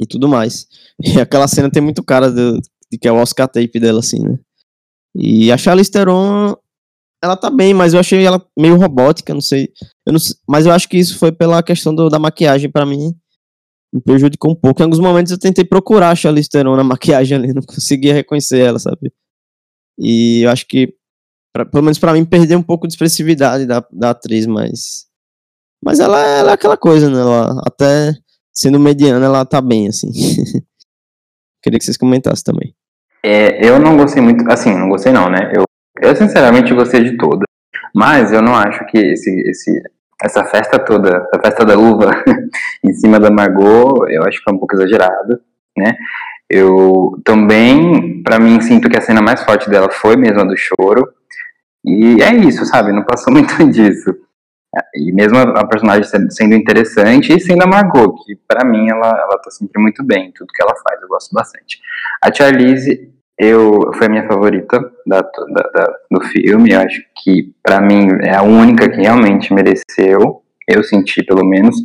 e 0.00 0.06
tudo 0.06 0.28
mais. 0.28 0.66
E 0.98 1.20
aquela 1.20 1.46
cena 1.46 1.70
tem 1.70 1.82
muito 1.82 2.02
cara 2.02 2.30
de, 2.30 2.58
de 2.90 2.96
que 2.98 3.06
é 3.06 3.12
o 3.12 3.16
Oscar 3.16 3.46
tape 3.46 3.78
dela, 3.78 4.00
assim, 4.00 4.18
né? 4.18 4.38
E 5.14 5.52
a 5.52 5.58
Charlize 5.58 5.90
Theron, 5.90 6.56
ela 7.22 7.36
tá 7.36 7.50
bem, 7.50 7.74
mas 7.74 7.92
eu 7.92 8.00
achei 8.00 8.24
ela 8.24 8.42
meio 8.58 8.76
robótica, 8.76 9.34
não 9.34 9.42
sei. 9.42 9.72
Eu 10.06 10.14
não, 10.14 10.20
mas 10.48 10.64
eu 10.64 10.72
acho 10.72 10.88
que 10.88 10.96
isso 10.96 11.18
foi 11.18 11.32
pela 11.32 11.62
questão 11.62 11.94
do, 11.94 12.08
da 12.08 12.18
maquiagem, 12.18 12.70
para 12.70 12.86
mim, 12.86 13.14
me 13.92 14.00
prejudicou 14.00 14.52
um 14.52 14.54
pouco. 14.54 14.80
Em 14.80 14.84
alguns 14.84 15.00
momentos 15.00 15.32
eu 15.32 15.38
tentei 15.38 15.64
procurar 15.64 16.10
a 16.10 16.14
Charlize 16.14 16.48
Theron 16.48 16.76
na 16.76 16.84
maquiagem 16.84 17.36
ali, 17.36 17.52
não 17.52 17.62
conseguia 17.62 18.14
reconhecer 18.14 18.60
ela, 18.60 18.78
sabe? 18.78 19.12
E 19.98 20.42
eu 20.42 20.50
acho 20.50 20.66
que, 20.66 20.94
pra, 21.56 21.64
pelo 21.64 21.82
menos 21.82 21.98
para 21.98 22.12
mim, 22.12 22.24
perdeu 22.24 22.58
um 22.58 22.62
pouco 22.62 22.86
de 22.86 22.92
expressividade 22.92 23.64
da, 23.64 23.82
da 23.90 24.10
atriz, 24.10 24.46
mas... 24.46 25.06
Mas 25.82 26.00
ela, 26.00 26.20
ela 26.20 26.50
é 26.50 26.54
aquela 26.54 26.76
coisa, 26.76 27.08
né? 27.08 27.20
Ela 27.20 27.62
até 27.64 28.14
sendo 28.52 28.80
mediana, 28.80 29.24
ela 29.24 29.44
tá 29.44 29.60
bem, 29.60 29.88
assim. 29.88 30.10
Queria 31.62 31.78
que 31.78 31.84
vocês 31.84 31.96
comentassem 31.96 32.44
também. 32.44 32.74
É, 33.24 33.66
eu 33.66 33.78
não 33.78 33.96
gostei 33.96 34.22
muito, 34.22 34.50
assim, 34.50 34.74
não 34.74 34.88
gostei 34.88 35.12
não, 35.12 35.28
né? 35.28 35.52
Eu 35.54 35.64
Eu 36.00 36.14
sinceramente 36.14 36.74
gostei 36.74 37.02
de 37.02 37.16
todas, 37.16 37.46
mas 37.94 38.32
eu 38.32 38.42
não 38.42 38.54
acho 38.54 38.84
que 38.86 38.98
esse, 38.98 39.30
esse, 39.48 39.82
essa 40.22 40.44
festa 40.44 40.78
toda, 40.78 41.26
a 41.34 41.40
festa 41.40 41.64
da 41.64 41.78
uva 41.78 42.10
em 42.84 42.92
cima 42.92 43.18
da 43.18 43.30
Margot, 43.30 44.06
eu 44.08 44.22
acho 44.24 44.38
que 44.38 44.44
foi 44.44 44.54
um 44.54 44.58
pouco 44.58 44.74
exagerado, 44.74 45.40
né? 45.76 45.96
Eu 46.48 47.20
também, 47.24 48.22
para 48.22 48.38
mim, 48.38 48.60
sinto 48.60 48.88
que 48.88 48.96
a 48.96 49.00
cena 49.00 49.20
mais 49.20 49.42
forte 49.42 49.68
dela 49.68 49.90
foi 49.90 50.16
mesmo 50.16 50.40
a 50.40 50.44
do 50.44 50.56
choro. 50.56 51.15
E 51.86 52.20
é 52.20 52.34
isso, 52.34 52.66
sabe? 52.66 52.92
Não 52.92 53.04
passou 53.04 53.32
muito 53.32 53.56
disso. 53.70 54.14
E 54.94 55.12
mesmo 55.12 55.38
a 55.38 55.66
personagem 55.66 56.04
sendo 56.30 56.54
interessante 56.54 57.32
e 57.32 57.40
sendo 57.40 57.62
a 57.62 57.66
Margot, 57.66 58.14
que 58.24 58.36
para 58.46 58.64
mim 58.64 58.90
ela, 58.90 59.08
ela 59.08 59.38
tá 59.38 59.50
sempre 59.50 59.80
muito 59.80 60.04
bem, 60.04 60.32
tudo 60.34 60.52
que 60.52 60.62
ela 60.62 60.74
faz, 60.86 61.00
eu 61.00 61.08
gosto 61.08 61.32
bastante. 61.32 61.80
A 62.22 62.32
Charlize, 62.32 63.10
eu, 63.38 63.90
foi 63.94 64.06
a 64.06 64.10
minha 64.10 64.26
favorita 64.26 64.78
da, 65.06 65.22
da, 65.22 65.62
da 65.74 65.94
do 66.10 66.20
filme, 66.24 66.72
eu 66.72 66.80
acho 66.80 67.02
que 67.22 67.54
para 67.62 67.80
mim 67.80 68.08
é 68.22 68.36
a 68.36 68.42
única 68.42 68.90
que 68.90 68.96
realmente 68.96 69.52
mereceu, 69.54 70.42
eu 70.68 70.82
senti 70.82 71.22
pelo 71.22 71.44
menos, 71.44 71.76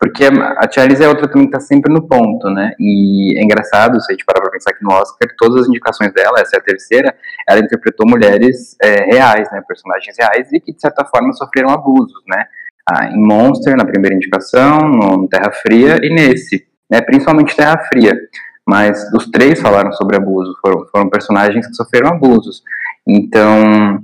porque 0.00 0.24
a 0.24 0.70
Charlize 0.70 1.02
é 1.02 1.08
outra 1.08 1.28
também 1.28 1.46
que 1.46 1.52
tá 1.52 1.58
sempre 1.58 1.92
no 1.92 2.06
ponto, 2.06 2.48
né? 2.50 2.72
E 2.78 3.36
é 3.36 3.42
engraçado, 3.42 4.00
se 4.00 4.12
a 4.12 4.14
gente 4.14 4.24
parar 4.24 4.40
pra 4.40 4.52
pensar 4.52 4.72
que 4.72 4.84
no 4.84 4.92
Oscar, 4.92 5.28
todas 5.36 5.62
as 5.62 5.68
indicações 5.68 6.12
dela, 6.12 6.38
essa 6.38 6.56
é 6.56 6.60
a 6.60 6.62
terceira, 6.62 7.14
ela 7.48 7.58
interpretou 7.58 8.08
mulheres 8.08 8.76
é, 8.80 9.04
reais, 9.06 9.50
né? 9.50 9.60
Personagens 9.66 10.14
reais 10.16 10.52
e 10.52 10.60
que, 10.60 10.72
de 10.72 10.80
certa 10.80 11.04
forma, 11.04 11.32
sofreram 11.32 11.70
abusos, 11.70 12.22
né? 12.28 12.44
Ah, 12.88 13.06
em 13.06 13.20
Monster, 13.20 13.76
na 13.76 13.84
primeira 13.84 14.14
indicação, 14.14 14.78
no 14.88 15.28
Terra 15.28 15.50
Fria 15.50 15.98
e 16.00 16.14
nesse, 16.14 16.64
né? 16.88 17.00
Principalmente 17.00 17.56
Terra 17.56 17.78
Fria. 17.88 18.16
Mas 18.64 19.04
os 19.12 19.28
três 19.30 19.60
falaram 19.60 19.90
sobre 19.92 20.16
abuso, 20.16 20.54
foram, 20.60 20.86
foram 20.92 21.10
personagens 21.10 21.66
que 21.66 21.74
sofreram 21.74 22.10
abusos. 22.10 22.62
Então, 23.06 23.98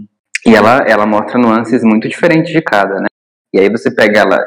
e 0.45 0.57
ela, 0.57 0.79
ela 0.89 1.07
mostra 1.07 1.39
nuances 1.39 1.85
muito 1.85 2.09
diferentes 2.09 2.53
de 2.53 2.61
cada, 2.61 2.99
né? 2.99 3.07
E 3.55 3.61
aí 3.61 3.71
você 3.71 3.95
pega 3.95 4.19
ela, 4.19 4.45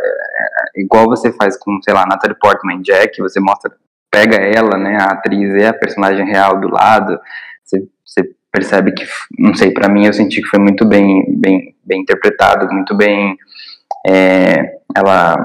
igual 0.78 1.06
você 1.06 1.32
faz 1.32 1.58
com, 1.58 1.80
sei 1.82 1.94
lá, 1.94 2.06
Natalie 2.06 2.38
Portman, 2.40 2.82
Jack, 2.82 3.20
você 3.22 3.40
mostra, 3.40 3.72
pega 4.12 4.38
ela, 4.38 4.78
né, 4.78 4.98
a 5.00 5.14
atriz 5.14 5.54
e 5.56 5.66
a 5.66 5.74
personagem 5.74 6.26
real 6.26 6.60
do 6.60 6.70
lado, 6.70 7.20
você, 7.64 7.88
você 8.06 8.30
percebe 8.52 8.92
que, 8.94 9.06
não 9.38 9.54
sei, 9.54 9.72
para 9.72 9.90
mim 9.90 10.06
eu 10.06 10.14
senti 10.14 10.42
que 10.42 10.48
foi 10.48 10.60
muito 10.60 10.86
bem, 10.86 11.26
bem, 11.38 11.76
bem 11.84 12.02
interpretado, 12.02 12.74
muito 12.74 12.96
bem, 12.96 13.38
é, 14.06 14.80
ela 14.96 15.36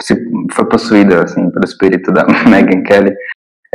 se, 0.00 0.14
foi 0.52 0.68
possuída, 0.68 1.24
assim, 1.24 1.50
pelo 1.50 1.64
espírito 1.64 2.12
da 2.12 2.24
Megan 2.48 2.82
Kelly, 2.82 3.14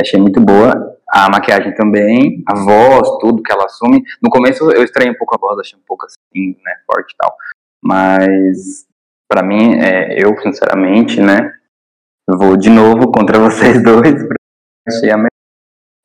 achei 0.00 0.18
muito 0.18 0.40
boa, 0.40 0.96
a 1.12 1.28
maquiagem 1.28 1.74
também, 1.74 2.42
a 2.46 2.54
voz, 2.54 3.08
tudo 3.20 3.42
que 3.42 3.52
ela 3.52 3.64
assume. 3.64 4.02
No 4.22 4.30
começo 4.30 4.70
eu 4.70 4.84
estranhei 4.84 5.12
um 5.12 5.18
pouco 5.18 5.34
a 5.34 5.38
voz, 5.38 5.58
achei 5.58 5.78
um 5.78 5.82
pouco 5.86 6.06
assim, 6.06 6.56
né, 6.64 6.74
forte 6.86 7.12
e 7.12 7.16
tal. 7.16 7.36
Mas 7.82 8.86
para 9.30 9.42
mim, 9.42 9.74
é, 9.80 10.22
eu 10.22 10.36
sinceramente, 10.40 11.20
né, 11.20 11.52
vou 12.28 12.56
de 12.56 12.68
novo 12.68 13.12
contra 13.12 13.38
vocês 13.40 13.82
dois. 13.82 14.14
Achei 14.88 15.10
a 15.10 15.16
melhor. 15.16 15.30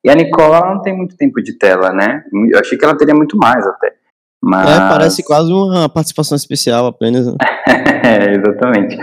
E 0.04 0.10
a 0.10 0.14
Nicola 0.14 0.74
não 0.74 0.82
tem 0.82 0.96
muito 0.96 1.16
tempo 1.16 1.42
de 1.42 1.58
tela, 1.58 1.92
né? 1.92 2.22
Eu 2.52 2.60
achei 2.60 2.78
que 2.78 2.84
ela 2.84 2.96
teria 2.96 3.14
muito 3.14 3.36
mais 3.36 3.66
até. 3.66 3.96
Mas... 4.40 4.70
É, 4.70 4.78
parece 4.88 5.24
quase 5.24 5.52
uma 5.52 5.88
participação 5.88 6.36
especial 6.36 6.86
apenas. 6.86 7.26
Né? 7.26 7.34
é, 8.04 8.34
exatamente. 8.36 8.96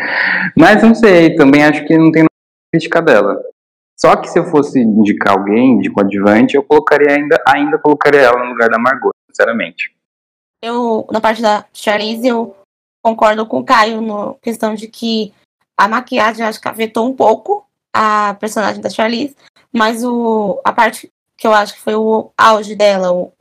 Mas 0.58 0.82
não 0.82 0.96
sei, 0.96 1.36
também 1.36 1.66
acho 1.66 1.86
que 1.86 1.98
não 1.98 2.10
tem 2.10 2.22
nada 2.22 2.30
crítica 2.74 3.02
dela. 3.02 3.38
Só 4.00 4.16
que 4.16 4.30
se 4.30 4.40
eu 4.40 4.46
fosse 4.46 4.80
indicar 4.80 5.38
alguém 5.38 5.80
de 5.80 5.92
coadjuvante, 5.92 6.56
eu 6.56 6.64
colocaria 6.64 7.16
ainda, 7.16 7.42
ainda 7.46 7.78
colocaria 7.78 8.22
ela 8.22 8.42
no 8.42 8.52
lugar 8.52 8.70
da 8.70 8.80
Margot, 8.80 9.12
sinceramente. 9.30 9.94
Eu, 10.62 11.06
na 11.12 11.20
parte 11.20 11.42
da 11.42 11.66
Charlize, 11.74 12.26
eu 12.26 12.56
concordo 13.04 13.46
com 13.46 13.60
o 13.60 13.66
Caio 13.66 14.02
na 14.02 14.34
questão 14.42 14.74
de 14.74 14.88
que 14.88 15.34
a 15.78 15.88
maquiagem 15.88 16.46
acho 16.46 16.62
que 16.62 16.68
afetou 16.70 17.06
um 17.08 17.14
pouco 17.14 17.66
a 17.94 18.36
personagem 18.40 18.82
da 18.82 18.90
Charlize, 18.90 19.36
mas 19.72 20.04
o, 20.04 20.60
a 20.64 20.72
parte 20.72 21.12
que 21.38 21.46
eu 21.46 21.54
acho 21.54 21.74
que 21.74 21.82
foi 21.82 21.96
o 21.96 22.32
auge 22.38 22.76
dela, 22.76 23.12
o 23.12 23.32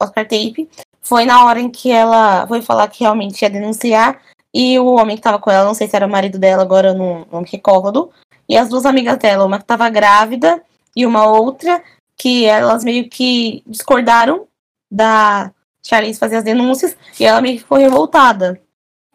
Oscar 0.00 0.24
Tape, 0.24 0.70
foi 1.02 1.24
na 1.24 1.44
hora 1.44 1.60
em 1.60 1.68
que 1.68 1.90
ela 1.90 2.46
foi 2.46 2.62
falar 2.62 2.88
que 2.88 3.02
realmente 3.02 3.42
ia 3.42 3.50
denunciar 3.50 4.20
e 4.54 4.78
o 4.78 4.94
homem 4.94 5.16
que 5.16 5.20
estava 5.20 5.38
com 5.38 5.50
ela, 5.50 5.64
não 5.64 5.74
sei 5.74 5.88
se 5.88 5.96
era 5.96 6.06
o 6.06 6.10
marido 6.10 6.38
dela, 6.38 6.62
agora 6.62 6.88
eu 6.88 6.94
não, 6.94 7.26
não 7.30 7.40
me 7.40 7.48
recordo, 7.50 8.10
e 8.48 8.56
as 8.56 8.68
duas 8.68 8.86
amigas 8.86 9.18
dela, 9.18 9.44
uma 9.44 9.58
que 9.58 9.64
estava 9.64 9.90
grávida 9.90 10.62
e 10.94 11.04
uma 11.04 11.26
outra, 11.26 11.82
que 12.16 12.46
elas 12.46 12.84
meio 12.84 13.10
que 13.10 13.62
discordaram 13.66 14.46
da 14.90 15.52
Charlize 15.82 16.18
fazer 16.18 16.36
as 16.36 16.44
denúncias 16.44 16.96
e 17.18 17.24
ela 17.24 17.40
meio 17.40 17.56
que 17.56 17.62
ficou 17.62 17.78
revoltada 17.78 18.60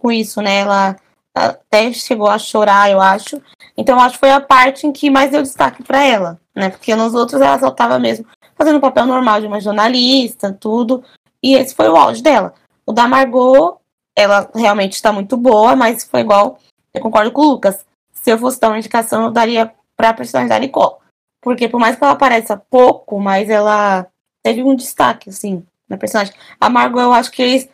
com 0.01 0.11
isso, 0.11 0.41
né? 0.41 0.59
Ela 0.59 0.95
até 1.33 1.93
chegou 1.93 2.27
a 2.27 2.37
chorar, 2.37 2.89
eu 2.89 2.99
acho. 2.99 3.41
Então, 3.77 3.99
acho 3.99 4.15
que 4.15 4.19
foi 4.19 4.31
a 4.31 4.41
parte 4.41 4.85
em 4.85 4.91
que 4.91 5.09
mais 5.09 5.31
deu 5.31 5.41
destaque 5.41 5.83
para 5.83 6.03
ela, 6.03 6.39
né? 6.53 6.69
Porque 6.69 6.95
nos 6.95 7.13
outros 7.13 7.41
ela 7.41 7.57
só 7.59 7.71
tava 7.71 7.97
mesmo 7.99 8.25
fazendo 8.55 8.77
o 8.77 8.81
papel 8.81 9.05
normal 9.05 9.41
de 9.41 9.47
uma 9.47 9.59
jornalista, 9.59 10.51
tudo. 10.53 11.03
E 11.41 11.55
esse 11.55 11.73
foi 11.73 11.89
o 11.89 11.95
auge 11.95 12.21
dela. 12.21 12.53
O 12.85 12.91
da 12.91 13.07
Margot, 13.07 13.77
ela 14.15 14.49
realmente 14.53 14.93
está 14.93 15.11
muito 15.11 15.37
boa, 15.37 15.75
mas 15.75 16.03
foi 16.03 16.21
igual. 16.21 16.59
Eu 16.93 17.01
concordo 17.01 17.31
com 17.31 17.41
o 17.41 17.51
Lucas. 17.51 17.85
Se 18.13 18.29
eu 18.29 18.37
fosse 18.37 18.59
dar 18.59 18.69
uma 18.69 18.77
indicação, 18.77 19.23
eu 19.23 19.31
daria 19.31 19.73
pra 19.95 20.13
personagem 20.13 20.49
da 20.49 20.59
Nicole. 20.59 20.95
Porque 21.41 21.67
por 21.67 21.79
mais 21.79 21.95
que 21.95 22.03
ela 22.03 22.13
apareça 22.13 22.55
pouco, 22.69 23.19
mas 23.19 23.49
ela 23.49 24.05
teve 24.43 24.61
um 24.61 24.75
destaque, 24.75 25.29
assim, 25.29 25.65
na 25.89 25.97
personagem. 25.97 26.33
A 26.59 26.69
Margot, 26.69 26.99
eu 26.99 27.13
acho 27.13 27.31
que 27.31 27.41
eles 27.41 27.69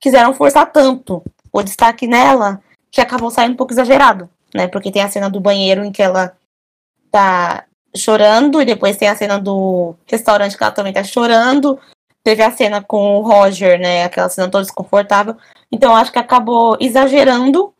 quiseram 0.00 0.32
forçar 0.32 0.70
tanto 0.70 1.24
o 1.52 1.62
destaque 1.62 2.06
nela 2.06 2.62
que 2.90 3.00
acabou 3.00 3.30
saindo 3.30 3.52
um 3.52 3.56
pouco 3.56 3.72
exagerado, 3.72 4.28
né? 4.54 4.66
Porque 4.66 4.90
tem 4.90 5.02
a 5.02 5.08
cena 5.08 5.30
do 5.30 5.40
banheiro 5.40 5.84
em 5.84 5.92
que 5.92 6.02
ela 6.02 6.36
tá 7.10 7.64
chorando, 7.96 8.60
e 8.60 8.64
depois 8.64 8.96
tem 8.96 9.08
a 9.08 9.16
cena 9.16 9.38
do 9.38 9.94
restaurante 10.06 10.56
que 10.56 10.62
ela 10.62 10.72
também 10.72 10.92
tá 10.92 11.02
chorando. 11.02 11.78
Teve 12.22 12.42
a 12.42 12.50
cena 12.50 12.82
com 12.82 13.18
o 13.18 13.22
Roger, 13.22 13.78
né? 13.78 14.04
Aquela 14.04 14.28
cena 14.28 14.50
toda 14.50 14.64
desconfortável. 14.64 15.36
Então 15.72 15.94
acho 15.94 16.12
que 16.12 16.18
acabou 16.18 16.76
exagerando 16.80 17.72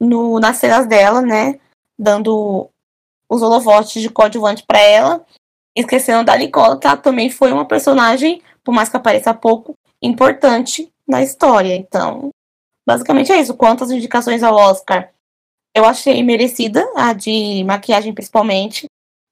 no, 0.00 0.38
nas 0.38 0.56
cenas 0.56 0.86
dela, 0.86 1.20
né? 1.20 1.58
Dando 1.98 2.68
os 3.28 3.42
holofotes 3.42 4.00
de 4.00 4.10
coadjuvante 4.10 4.64
para 4.66 4.80
ela. 4.80 5.24
Esquecendo 5.76 6.24
da 6.24 6.36
Nicole, 6.36 6.78
que 6.78 6.86
ela 6.86 6.96
também 6.96 7.30
foi 7.30 7.50
uma 7.50 7.66
personagem, 7.66 8.40
por 8.62 8.72
mais 8.72 8.88
que 8.88 8.96
apareça 8.96 9.34
pouco, 9.34 9.74
importante 10.00 10.88
na 11.06 11.20
história. 11.20 11.74
Então, 11.74 12.30
Basicamente 12.86 13.32
é 13.32 13.40
isso. 13.40 13.54
Quantas 13.54 13.90
indicações 13.90 14.42
ao 14.42 14.54
Oscar 14.54 15.10
eu 15.74 15.84
achei 15.84 16.22
merecida, 16.22 16.88
a 16.94 17.12
de 17.12 17.64
maquiagem 17.64 18.14
principalmente, 18.14 18.86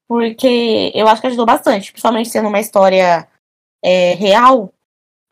porque 0.09 0.91
eu 0.93 1.07
acho 1.07 1.21
que 1.21 1.27
ajudou 1.27 1.45
bastante, 1.45 1.91
principalmente 1.91 2.29
sendo 2.29 2.49
uma 2.49 2.59
história 2.59 3.27
é, 3.81 4.13
real, 4.15 4.73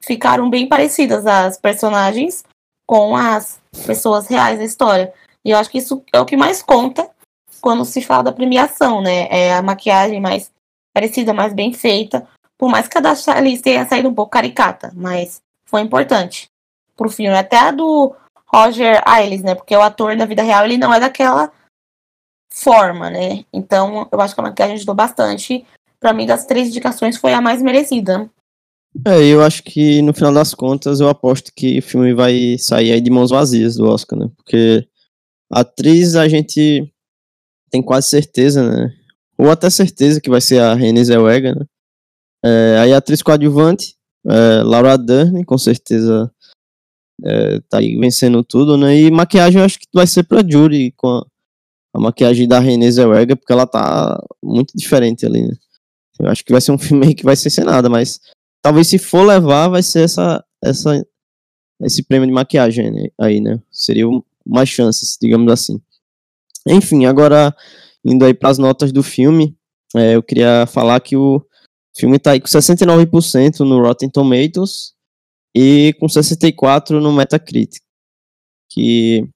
ficaram 0.03 0.49
bem 0.49 0.67
parecidas 0.67 1.25
as 1.25 1.57
personagens 1.57 2.45
com 2.87 3.15
as 3.15 3.61
pessoas 3.85 4.27
reais 4.27 4.59
da 4.59 4.65
história. 4.65 5.13
E 5.43 5.51
eu 5.51 5.57
acho 5.57 5.69
que 5.69 5.79
isso 5.79 6.03
é 6.13 6.19
o 6.19 6.25
que 6.25 6.37
mais 6.37 6.61
conta 6.61 7.09
quando 7.59 7.83
se 7.83 8.01
fala 8.01 8.23
da 8.23 8.31
premiação, 8.31 9.01
né? 9.01 9.27
É 9.29 9.53
a 9.53 9.61
maquiagem 9.61 10.19
mais 10.19 10.51
parecida, 10.93 11.33
mais 11.33 11.53
bem 11.53 11.73
feita. 11.73 12.27
Por 12.57 12.69
mais 12.69 12.87
que 12.87 12.97
a 12.97 13.01
da 13.01 13.15
Charlize 13.15 13.61
tenha 13.61 13.85
saído 13.85 14.07
um 14.09 14.13
pouco 14.13 14.31
caricata, 14.31 14.91
mas 14.95 15.41
foi 15.65 15.81
importante 15.81 16.50
pro 17.01 17.09
filme, 17.09 17.35
até 17.35 17.57
a 17.57 17.71
do 17.71 18.13
Roger 18.53 19.01
Ailes, 19.05 19.41
né? 19.41 19.55
Porque 19.55 19.75
o 19.75 19.81
ator 19.81 20.15
da 20.15 20.25
vida 20.25 20.43
real, 20.43 20.65
ele 20.65 20.77
não 20.77 20.93
é 20.93 20.99
daquela 20.99 21.51
forma, 22.53 23.09
né? 23.09 23.43
Então, 23.51 24.07
eu 24.11 24.21
acho 24.21 24.35
que 24.35 24.41
a 24.41 24.43
maquiagem 24.43 24.75
ajudou 24.75 24.93
bastante. 24.93 25.65
Para 25.99 26.13
mim, 26.13 26.27
das 26.27 26.45
três 26.45 26.67
indicações, 26.67 27.17
foi 27.17 27.33
a 27.33 27.41
mais 27.41 27.61
merecida. 27.61 28.29
É, 29.07 29.23
eu 29.23 29.41
acho 29.41 29.63
que 29.63 30.01
no 30.01 30.13
final 30.13 30.33
das 30.33 30.53
contas, 30.53 30.99
eu 30.99 31.09
aposto 31.09 31.51
que 31.55 31.79
o 31.79 31.81
filme 31.81 32.13
vai 32.13 32.57
sair 32.59 32.91
aí 32.91 33.01
de 33.01 33.09
mãos 33.09 33.31
vazias 33.31 33.75
do 33.75 33.87
Oscar, 33.87 34.19
né? 34.19 34.29
Porque 34.35 34.87
a 35.51 35.61
atriz 35.61 36.15
a 36.15 36.27
gente 36.27 36.91
tem 37.71 37.81
quase 37.81 38.09
certeza, 38.09 38.69
né? 38.69 38.93
Ou 39.37 39.49
até 39.49 39.69
certeza 39.69 40.21
que 40.21 40.29
vai 40.29 40.41
ser 40.41 40.59
a 40.59 40.75
Renée 40.75 41.03
Zellweger, 41.03 41.55
né? 41.55 41.65
É, 42.43 42.79
aí 42.79 42.93
a 42.93 42.97
atriz 42.97 43.21
coadjuvante, 43.23 43.95
é, 44.27 44.61
Laura 44.63 44.97
Dern, 44.97 45.43
com 45.45 45.57
certeza 45.57 46.31
é, 47.23 47.59
tá 47.69 47.79
aí 47.79 47.95
vencendo 47.97 48.43
tudo, 48.43 48.77
né? 48.77 48.95
E 48.97 49.11
maquiagem 49.11 49.59
eu 49.59 49.65
acho 49.65 49.79
que 49.79 49.87
vai 49.93 50.07
ser 50.07 50.23
pra 50.23 50.43
Jury 50.47 50.91
com 50.97 51.07
a, 51.07 51.25
a 51.93 51.99
maquiagem 51.99 52.47
da 52.47 52.59
Renée 52.59 52.91
Zellweger, 52.91 53.37
porque 53.37 53.53
ela 53.53 53.67
tá 53.67 54.21
muito 54.43 54.73
diferente 54.75 55.25
ali, 55.25 55.47
né? 55.47 55.53
Eu 56.19 56.29
acho 56.29 56.43
que 56.43 56.51
vai 56.51 56.61
ser 56.61 56.71
um 56.71 56.77
filme 56.79 57.13
que 57.13 57.23
vai 57.23 57.35
ser 57.35 57.49
sem 57.49 57.63
nada, 57.63 57.89
mas 57.89 58.19
talvez 58.61 58.87
se 58.87 58.97
for 58.97 59.25
levar, 59.25 59.69
vai 59.69 59.83
ser 59.83 60.03
essa, 60.03 60.43
essa 60.63 61.05
esse 61.83 62.03
prêmio 62.03 62.27
de 62.27 62.33
maquiagem 62.33 62.91
né? 62.91 63.07
aí, 63.19 63.39
né? 63.39 63.59
Seria 63.71 64.05
mais 64.45 64.69
chances, 64.69 65.17
digamos 65.19 65.51
assim. 65.51 65.81
Enfim, 66.67 67.05
agora 67.05 67.55
indo 68.05 68.23
aí 68.25 68.33
para 68.33 68.49
as 68.49 68.57
notas 68.57 68.91
do 68.91 69.03
filme, 69.03 69.55
é, 69.95 70.15
eu 70.15 70.23
queria 70.23 70.65
falar 70.67 70.99
que 70.99 71.15
o 71.15 71.43
filme 71.95 72.19
tá 72.19 72.31
aí 72.31 72.39
com 72.39 72.47
69% 72.47 73.59
no 73.59 73.81
Rotten 73.81 74.09
Tomatoes 74.09 74.93
e 75.55 75.93
com 75.99 76.07
64 76.07 76.99
no 77.01 77.13
Metacritic. 77.13 77.81
Que 78.71 79.27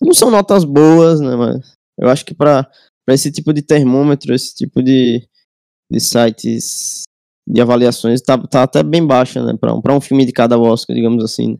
não 0.00 0.12
são 0.12 0.30
notas 0.30 0.64
boas, 0.64 1.20
né, 1.20 1.36
mas 1.36 1.74
eu 1.98 2.08
acho 2.08 2.24
que 2.24 2.34
para 2.34 2.68
esse 3.08 3.30
tipo 3.30 3.52
de 3.52 3.62
termômetro, 3.62 4.34
esse 4.34 4.54
tipo 4.54 4.82
de, 4.82 5.26
de 5.90 6.00
sites 6.00 7.02
de 7.48 7.60
avaliações, 7.60 8.20
tá, 8.20 8.38
tá 8.38 8.62
até 8.62 8.82
bem 8.82 9.06
baixa, 9.06 9.44
né, 9.44 9.56
para 9.58 9.74
um, 9.74 9.80
pra 9.80 9.94
um 9.94 10.00
filme 10.00 10.24
de 10.24 10.32
cada 10.32 10.58
Oscar, 10.58 10.94
digamos 10.94 11.22
assim. 11.24 11.52
Né? 11.52 11.58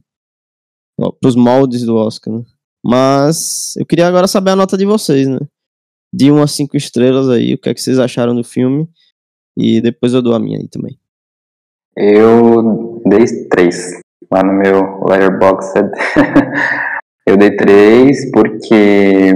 Para 1.21 1.29
os 1.29 1.37
moldes 1.37 1.83
do 1.85 1.97
Oscar, 1.97 2.35
né. 2.35 2.45
Mas 2.85 3.77
eu 3.77 3.87
queria 3.87 4.09
agora 4.09 4.27
saber 4.27 4.51
a 4.51 4.57
nota 4.57 4.77
de 4.77 4.85
vocês, 4.85 5.29
né? 5.29 5.39
De 6.13 6.33
1 6.33 6.43
a 6.43 6.47
5 6.49 6.77
estrelas 6.77 7.29
aí, 7.29 7.55
o 7.55 7.59
que 7.59 7.69
é 7.69 7.75
que 7.75 7.81
vocês 7.81 7.99
acharam 7.99 8.35
do 8.35 8.43
filme? 8.43 8.89
E 9.57 9.81
depois 9.81 10.13
eu 10.13 10.21
dou 10.21 10.35
a 10.35 10.41
minha 10.41 10.59
aí 10.59 10.69
também. 10.69 10.99
Eu 11.97 13.03
dei 13.05 13.25
3 13.49 14.01
lá 14.31 14.43
no 14.43 14.53
meu 14.53 15.05
Letterboxd. 15.05 15.91
eu 17.27 17.37
dei 17.37 17.55
3 17.57 18.31
porque 18.31 19.35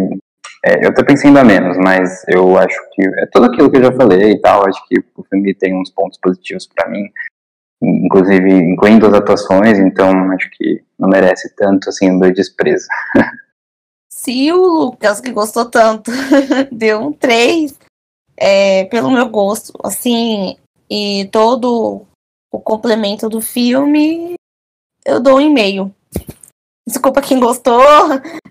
é, 0.64 0.84
eu 0.84 0.88
até 0.88 1.04
pensei 1.04 1.28
ainda 1.28 1.44
menos, 1.44 1.76
mas 1.76 2.24
eu 2.28 2.56
acho 2.58 2.76
que 2.92 3.02
é 3.02 3.26
tudo 3.32 3.46
aquilo 3.46 3.70
que 3.70 3.76
eu 3.76 3.84
já 3.84 3.92
falei 3.92 4.32
e 4.32 4.40
tal. 4.40 4.66
Acho 4.66 4.82
que 4.88 4.98
o 5.16 5.22
filme 5.24 5.54
tem 5.54 5.74
uns 5.74 5.90
pontos 5.90 6.18
positivos 6.20 6.66
para 6.66 6.88
mim, 6.88 7.08
inclusive 7.82 8.50
incluindo 8.50 9.06
as 9.06 9.14
atuações, 9.14 9.78
então 9.78 10.10
acho 10.32 10.50
que 10.50 10.82
não 10.98 11.08
merece 11.08 11.54
tanto 11.54 11.88
assim 11.88 12.10
o 12.10 12.18
meu 12.18 12.32
desprezo. 12.32 12.86
Se 14.10 14.50
o 14.50 14.56
Lucas, 14.56 15.20
que 15.20 15.30
gostou 15.30 15.66
tanto, 15.66 16.10
deu 16.72 17.00
um 17.00 17.12
3, 17.12 17.78
é, 18.36 18.84
pelo 18.86 19.10
meu 19.10 19.28
gosto, 19.28 19.72
assim, 19.84 20.56
e 20.90 21.28
todo 21.30 22.06
o 22.56 22.60
complemento 22.60 23.28
do 23.28 23.40
filme, 23.42 24.34
eu 25.04 25.20
dou 25.20 25.36
um 25.36 25.40
e-mail. 25.40 25.94
Desculpa 26.88 27.20
quem 27.20 27.38
gostou, 27.38 27.82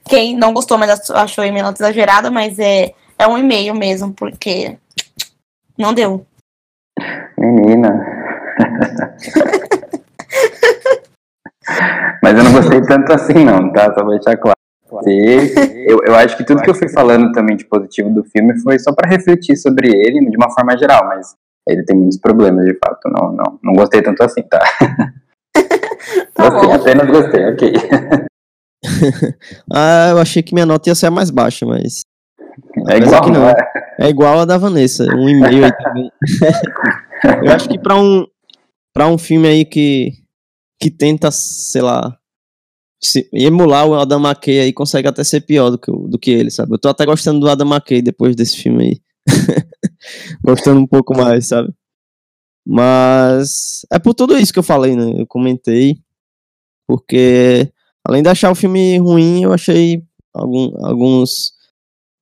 quem 0.08 0.38
não 0.38 0.54
gostou, 0.54 0.78
mas 0.78 1.10
achou 1.10 1.44
a 1.44 1.48
e-mail 1.48 1.72
exagerada, 1.72 2.30
mas 2.30 2.60
é, 2.60 2.94
é 3.18 3.28
um 3.28 3.38
e-mail 3.38 3.74
mesmo, 3.74 4.14
porque 4.14 4.78
não 5.78 5.94
deu. 5.94 6.26
Menina. 7.38 7.90
Mas 12.22 12.38
eu 12.38 12.44
não 12.44 12.54
gostei 12.54 12.82
tanto 12.82 13.12
assim, 13.12 13.44
não, 13.44 13.72
tá? 13.74 13.86
Só 13.86 14.04
pra 14.04 14.10
deixar 14.10 14.38
claro. 14.38 14.56
Eu, 15.88 16.00
eu 16.06 16.16
acho 16.16 16.38
que 16.38 16.46
tudo 16.46 16.62
que 16.62 16.70
eu 16.70 16.76
fui 16.76 16.88
falando 16.90 17.32
também 17.32 17.58
de 17.58 17.66
positivo 17.66 18.10
do 18.12 18.24
filme 18.24 18.60
foi 18.62 18.78
só 18.78 18.94
para 18.94 19.10
refletir 19.10 19.58
sobre 19.58 19.88
ele 19.88 20.30
de 20.30 20.38
uma 20.38 20.52
forma 20.52 20.78
geral, 20.78 21.06
mas 21.06 21.36
ele 21.68 21.84
tem 21.84 21.98
muitos 21.98 22.18
problemas, 22.18 22.66
de 22.66 22.78
fato. 22.78 23.10
Não, 23.10 23.32
não, 23.32 23.60
não 23.64 23.74
gostei 23.74 24.02
tanto 24.02 24.24
assim, 24.24 24.44
tá? 24.44 24.60
tá 26.34 26.50
gostei, 26.50 26.70
bom. 26.70 26.76
apenas 26.76 27.08
gostei, 27.08 27.46
ok. 27.46 27.74
ah, 29.74 30.10
eu 30.12 30.20
achei 30.20 30.44
que 30.44 30.54
minha 30.54 30.66
nota 30.66 30.90
ia 30.90 30.96
ser 30.96 31.10
mais 31.10 31.30
baixa, 31.30 31.66
mas. 31.66 32.02
É 32.90 32.98
igual, 32.98 33.22
que 33.22 33.32
não. 33.32 33.50
É. 33.50 33.56
é 34.00 34.10
igual 34.10 34.40
a 34.40 34.46
da 34.46 34.58
Vanessa, 34.58 35.04
um 35.16 35.28
e-mail 35.28 35.66
aí 35.66 35.72
também. 35.78 36.12
eu 37.44 37.52
acho 37.52 37.68
que 37.68 37.80
pra 37.80 37.96
um, 37.96 38.26
pra 38.94 39.08
um 39.08 39.18
filme 39.18 39.48
aí 39.48 39.66
que 39.66 40.14
que 40.80 40.92
tenta, 40.92 41.32
sei 41.32 41.82
lá, 41.82 42.18
se, 43.02 43.30
emular 43.34 43.88
o 43.88 43.96
Adam 43.96 44.20
McKay 44.20 44.60
aí 44.60 44.74
consegue 44.74 45.08
até 45.08 45.24
ser 45.24 45.42
pior 45.42 45.70
do 45.70 45.78
que, 45.78 45.92
do 45.92 46.20
que 46.20 46.32
ele, 46.32 46.52
sabe? 46.52 46.74
Eu 46.74 46.80
tô 46.80 46.90
até 46.90 47.06
gostando 47.06 47.40
do 47.40 47.50
Adam 47.50 47.68
McKay 47.68 48.02
depois 48.02 48.36
desse 48.36 48.58
filme 48.58 48.84
aí. 48.84 49.02
gostando 50.44 50.80
um 50.80 50.88
pouco 50.88 51.16
mais, 51.16 51.48
sabe? 51.48 51.74
Mas 52.68 53.86
é 53.92 54.00
por 54.00 54.14
tudo 54.14 54.38
isso 54.38 54.52
que 54.52 54.60
eu 54.60 54.64
falei, 54.64 54.96
né? 54.96 55.22
Eu 55.22 55.28
comentei. 55.28 55.98
Porque 56.88 57.72
além 58.04 58.24
de 58.24 58.30
achar 58.30 58.52
o 58.52 58.56
filme 58.56 58.98
ruim, 58.98 59.44
eu 59.44 59.54
achei 59.54 60.04
algum, 60.34 60.72
alguns 60.86 61.54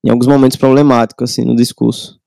em 0.04 0.10
alguns 0.10 0.26
momentos 0.26 0.56
problemáticos 0.56 1.30
assim 1.30 1.44
no 1.44 1.56
discurso. 1.56 2.20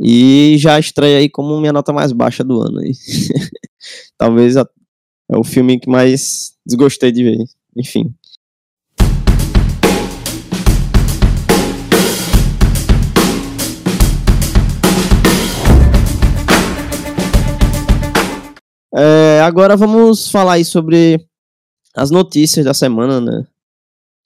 E 0.00 0.56
já 0.58 0.78
estreia 0.78 1.18
aí 1.18 1.28
como 1.28 1.60
minha 1.60 1.72
nota 1.72 1.92
mais 1.92 2.12
baixa 2.12 2.42
do 2.44 2.60
ano 2.62 2.80
aí. 2.80 2.92
Talvez 4.16 4.56
é 4.56 4.64
o 5.36 5.44
filme 5.44 5.78
que 5.78 5.90
mais 5.90 6.54
desgostei 6.64 7.12
de 7.12 7.24
ver. 7.24 7.44
Enfim. 7.76 8.14
É, 18.94 19.40
agora 19.40 19.76
vamos 19.76 20.30
falar 20.30 20.54
aí 20.54 20.64
sobre 20.64 21.26
as 21.94 22.10
notícias 22.10 22.64
da 22.64 22.74
semana, 22.74 23.20
né? 23.20 23.46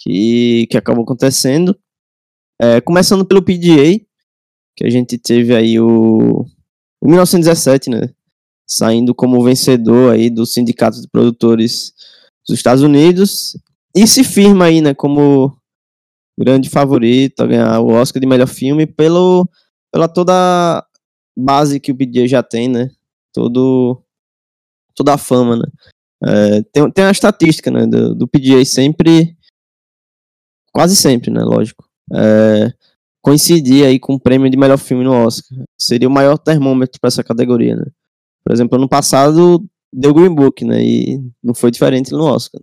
Que, 0.00 0.66
que 0.70 0.76
acabou 0.76 1.04
acontecendo. 1.04 1.78
É, 2.60 2.80
começando 2.80 3.24
pelo 3.24 3.42
PGA, 3.42 4.00
que 4.76 4.84
a 4.84 4.90
gente 4.90 5.18
teve 5.18 5.54
aí 5.54 5.80
o, 5.80 6.46
o 7.00 7.08
1917, 7.08 7.90
né? 7.90 8.14
saindo 8.72 9.14
como 9.14 9.42
vencedor 9.44 10.14
aí 10.14 10.30
do 10.30 10.46
Sindicato 10.46 11.00
de 11.00 11.08
Produtores 11.08 11.92
dos 12.46 12.56
Estados 12.56 12.82
Unidos 12.82 13.56
e 13.94 14.06
se 14.06 14.24
firma 14.24 14.66
aí, 14.66 14.80
né, 14.80 14.94
como 14.94 15.54
grande 16.38 16.70
favorito 16.70 17.42
a 17.42 17.46
ganhar 17.46 17.80
o 17.80 17.88
Oscar 17.88 18.20
de 18.20 18.26
melhor 18.26 18.48
filme 18.48 18.86
pelo 18.86 19.46
pela 19.92 20.08
toda 20.08 20.84
base 21.36 21.78
que 21.78 21.92
o 21.92 21.96
PJ 21.96 22.26
já 22.26 22.42
tem, 22.42 22.66
né? 22.66 22.90
Todo 23.32 24.01
toda 24.94 25.14
a 25.14 25.18
fama, 25.18 25.56
né? 25.56 25.64
É, 26.24 26.62
tem, 26.72 26.90
tem 26.90 27.04
uma 27.04 27.10
estatística, 27.10 27.70
né, 27.70 27.84
do, 27.84 28.14
do 28.14 28.28
PGA 28.28 28.64
sempre 28.64 29.36
quase 30.72 30.96
sempre, 30.96 31.30
né, 31.30 31.42
lógico. 31.42 31.84
É, 32.12 32.72
coincidir 33.20 33.84
aí 33.86 34.00
com 34.00 34.14
o 34.14 34.20
prêmio 34.20 34.50
de 34.50 34.56
melhor 34.56 34.78
filme 34.78 35.04
no 35.04 35.12
Oscar. 35.12 35.58
Seria 35.78 36.08
o 36.08 36.10
maior 36.10 36.38
termômetro 36.38 36.98
para 37.00 37.08
essa 37.08 37.22
categoria, 37.22 37.76
né? 37.76 37.84
Por 38.44 38.52
exemplo, 38.52 38.76
ano 38.76 38.88
passado 38.88 39.64
deu 39.92 40.14
Green 40.14 40.34
Book, 40.34 40.64
né? 40.64 40.82
E 40.82 41.20
não 41.42 41.54
foi 41.54 41.70
diferente 41.70 42.10
no 42.10 42.24
Oscar. 42.24 42.60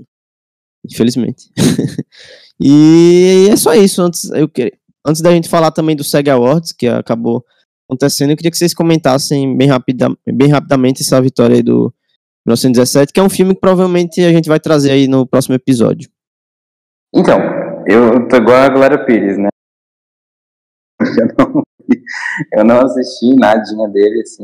Infelizmente. 0.85 1.49
e 2.59 3.47
é 3.49 3.55
só 3.55 3.73
isso. 3.73 4.01
Antes, 4.01 4.29
eu 4.31 4.49
queria, 4.49 4.73
antes 5.05 5.21
da 5.21 5.31
gente 5.31 5.47
falar 5.47 5.71
também 5.71 5.95
do 5.95 6.03
SEG 6.03 6.29
Awards, 6.29 6.73
que 6.73 6.87
acabou 6.87 7.45
acontecendo, 7.87 8.31
eu 8.31 8.37
queria 8.37 8.51
que 8.51 8.57
vocês 8.57 8.73
comentassem 8.73 9.55
bem, 9.55 9.67
rapida, 9.67 10.09
bem 10.27 10.49
rapidamente 10.49 11.01
essa 11.01 11.21
vitória 11.21 11.55
aí 11.55 11.63
do 11.63 11.93
1917, 12.49 13.13
que 13.13 13.19
é 13.19 13.23
um 13.23 13.29
filme 13.29 13.53
que 13.53 13.61
provavelmente 13.61 14.21
a 14.21 14.31
gente 14.31 14.49
vai 14.49 14.59
trazer 14.59 14.91
aí 14.91 15.07
no 15.07 15.25
próximo 15.25 15.55
episódio. 15.55 16.09
Então, 17.13 17.39
eu 17.87 18.27
tô 18.27 18.37
igual 18.37 18.57
a 18.57 18.69
Glória 18.69 19.05
Pires, 19.05 19.37
né? 19.37 19.49
Eu 21.17 21.27
não, 21.37 21.63
eu 22.53 22.63
não 22.65 22.85
assisti 22.85 23.35
nadinha 23.35 23.87
dele, 23.87 24.21
assim. 24.21 24.43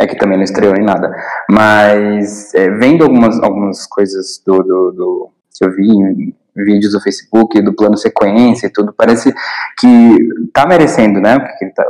É 0.00 0.06
que 0.06 0.16
também 0.16 0.38
não 0.38 0.44
estreou 0.44 0.74
em 0.74 0.84
nada. 0.84 1.10
Mas 1.50 2.54
é, 2.54 2.70
vendo 2.70 3.04
algumas, 3.04 3.38
algumas 3.42 3.86
coisas 3.86 4.40
do, 4.46 4.58
do, 4.58 4.92
do 4.92 5.30
que 5.54 5.64
eu 5.64 5.74
vi 5.74 5.88
em 5.90 6.34
vídeos 6.56 6.92
do 6.92 7.00
Facebook, 7.00 7.60
do 7.60 7.74
plano 7.74 7.96
sequência 7.96 8.68
e 8.68 8.72
tudo, 8.72 8.94
parece 8.96 9.32
que 9.78 10.18
tá 10.52 10.66
merecendo, 10.66 11.20
né? 11.20 11.38
Porque 11.38 11.68
tá, 11.70 11.84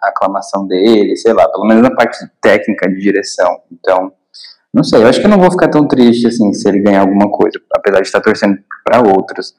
a 0.00 0.08
aclamação 0.08 0.66
dele, 0.66 1.16
sei 1.16 1.32
lá, 1.32 1.48
pelo 1.48 1.66
menos 1.66 1.82
na 1.82 1.94
parte 1.94 2.18
técnica 2.40 2.88
de 2.88 3.00
direção. 3.00 3.60
Então, 3.72 4.12
não 4.74 4.84
sei, 4.84 5.02
eu 5.02 5.06
acho 5.06 5.20
que 5.20 5.26
eu 5.26 5.30
não 5.30 5.40
vou 5.40 5.50
ficar 5.50 5.68
tão 5.68 5.86
triste 5.86 6.26
assim 6.26 6.52
se 6.52 6.68
ele 6.68 6.80
ganhar 6.80 7.00
alguma 7.00 7.30
coisa, 7.30 7.60
apesar 7.74 8.00
de 8.00 8.06
estar 8.06 8.20
torcendo 8.20 8.58
para 8.84 9.00
outros. 9.00 9.54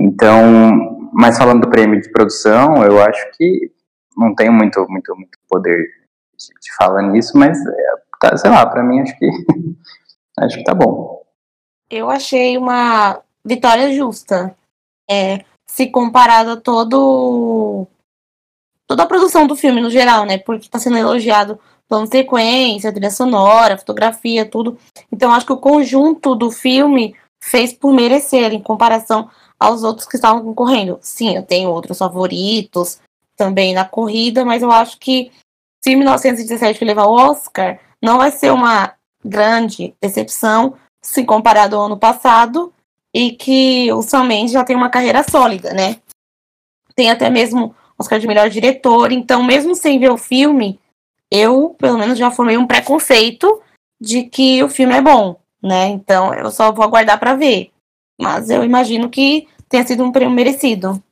Então, 0.00 1.10
mas 1.12 1.38
falando 1.38 1.62
do 1.62 1.70
prêmio 1.70 2.00
de 2.00 2.10
produção, 2.10 2.82
eu 2.82 3.00
acho 3.02 3.30
que 3.36 3.70
não 4.16 4.34
tenho 4.34 4.52
muito, 4.52 4.84
muito, 4.88 5.14
muito 5.14 5.38
poder 5.48 5.86
te 6.36 6.74
fala 6.76 7.02
nisso, 7.02 7.36
mas 7.36 7.58
é, 7.58 7.86
tá, 8.20 8.36
sei 8.36 8.50
lá, 8.50 8.66
para 8.66 8.82
mim 8.82 9.00
acho 9.00 9.16
que 9.18 9.28
acho 10.40 10.56
que 10.58 10.64
tá 10.64 10.74
bom. 10.74 11.22
Eu 11.90 12.10
achei 12.10 12.56
uma 12.58 13.22
vitória 13.44 13.92
justa. 13.92 14.56
É, 15.08 15.44
se 15.66 15.88
comparado 15.88 16.50
a 16.50 16.56
todo 16.56 17.86
toda 18.86 19.02
a 19.02 19.06
produção 19.06 19.46
do 19.46 19.56
filme 19.56 19.80
no 19.80 19.90
geral, 19.90 20.24
né? 20.24 20.38
Porque 20.38 20.68
tá 20.68 20.78
sendo 20.78 20.96
elogiado 20.96 21.58
plano 21.94 22.06
sequência, 22.08 22.92
trilha 22.92 23.10
sonora, 23.10 23.78
fotografia, 23.78 24.44
tudo. 24.44 24.76
Então 25.12 25.32
acho 25.32 25.46
que 25.46 25.52
o 25.52 25.58
conjunto 25.58 26.34
do 26.34 26.50
filme 26.50 27.14
fez 27.42 27.72
por 27.72 27.92
merecer 27.92 28.52
em 28.52 28.60
comparação 28.60 29.30
aos 29.60 29.84
outros 29.84 30.08
que 30.08 30.16
estavam 30.16 30.42
concorrendo. 30.42 30.98
Sim, 31.00 31.36
eu 31.36 31.42
tenho 31.42 31.70
outros 31.70 31.98
favoritos 31.98 32.98
também 33.36 33.74
na 33.74 33.84
corrida, 33.84 34.44
mas 34.44 34.62
eu 34.62 34.72
acho 34.72 34.98
que 34.98 35.30
se 35.82 35.94
1917 35.94 36.84
levar 36.84 37.06
o 37.06 37.12
Oscar, 37.12 37.78
não 38.02 38.18
vai 38.18 38.30
ser 38.30 38.50
uma 38.50 38.94
grande 39.24 39.94
decepção 40.00 40.74
se 41.02 41.24
comparado 41.24 41.76
ao 41.76 41.86
ano 41.86 41.98
passado 41.98 42.72
e 43.14 43.32
que 43.32 43.92
o 43.92 44.02
Sam 44.02 44.24
Mendes 44.24 44.52
já 44.52 44.64
tem 44.64 44.74
uma 44.74 44.90
carreira 44.90 45.22
sólida, 45.22 45.72
né? 45.72 45.96
Tem 46.96 47.10
até 47.10 47.30
mesmo 47.30 47.74
Oscar 47.98 48.18
de 48.18 48.26
melhor 48.26 48.50
diretor, 48.50 49.12
então 49.12 49.44
mesmo 49.44 49.74
sem 49.74 49.98
ver 49.98 50.10
o 50.10 50.16
filme, 50.16 50.80
eu 51.34 51.74
pelo 51.78 51.98
menos 51.98 52.16
já 52.16 52.30
formei 52.30 52.56
um 52.56 52.66
preconceito 52.66 53.60
de 54.00 54.22
que 54.24 54.62
o 54.62 54.68
filme 54.68 54.94
é 54.94 55.02
bom, 55.02 55.36
né? 55.62 55.88
Então 55.88 56.32
eu 56.32 56.50
só 56.50 56.70
vou 56.72 56.84
aguardar 56.84 57.18
para 57.18 57.34
ver. 57.34 57.70
Mas 58.20 58.48
eu 58.48 58.62
imagino 58.62 59.10
que 59.10 59.48
tenha 59.68 59.84
sido 59.86 60.04
um 60.04 60.12
prêmio 60.12 60.34
merecido. 60.34 61.02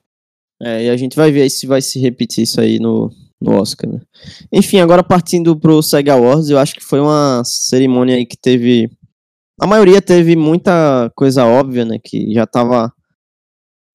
É, 0.63 0.85
e 0.85 0.91
a 0.91 0.97
gente 0.97 1.17
vai 1.17 1.33
ver 1.33 1.51
se 1.51 1.67
vai 1.67 1.83
se 1.83 1.99
repetir 1.99 2.45
isso 2.45 2.61
aí 2.61 2.79
no, 2.79 3.11
no 3.41 3.61
Oscar, 3.61 3.91
né? 3.91 4.01
Enfim, 4.53 4.79
agora 4.79 5.03
partindo 5.03 5.59
pro 5.59 5.83
SEG 5.83 6.09
Awards, 6.09 6.49
eu 6.49 6.59
acho 6.59 6.75
que 6.75 6.85
foi 6.85 7.01
uma 7.01 7.43
cerimônia 7.45 8.15
aí 8.15 8.25
que 8.25 8.37
teve. 8.37 8.89
A 9.61 9.67
maioria 9.67 10.01
teve 10.01 10.37
muita 10.37 11.11
coisa 11.17 11.45
óbvia, 11.45 11.85
né? 11.85 11.99
Que 12.03 12.33
já 12.33 12.45
estava 12.45 12.93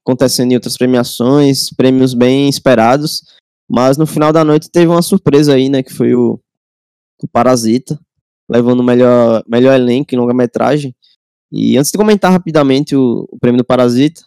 acontecendo 0.06 0.52
em 0.52 0.56
outras 0.56 0.78
premiações, 0.78 1.70
prêmios 1.70 2.14
bem 2.14 2.50
esperados. 2.50 3.22
Mas 3.70 3.98
no 3.98 4.08
final 4.08 4.32
da 4.32 4.44
noite 4.44 4.70
teve 4.72 4.88
uma 4.88 5.02
surpresa 5.02 5.54
aí, 5.54 5.70
né? 5.70 5.84
Que 5.84 5.94
foi 5.94 6.16
o, 6.16 6.40
o 7.22 7.28
Parasita, 7.28 8.00
levando 8.50 8.80
o 8.80 8.84
melhor, 8.84 9.44
melhor 9.48 9.76
elenco 9.76 10.14
em 10.14 10.18
longa-metragem. 10.18 10.96
E 11.52 11.78
antes 11.78 11.92
de 11.92 11.98
comentar 11.98 12.32
rapidamente 12.32 12.96
o, 12.96 13.28
o 13.32 13.38
prêmio 13.40 13.60
do 13.60 13.66
Parasita, 13.66 14.22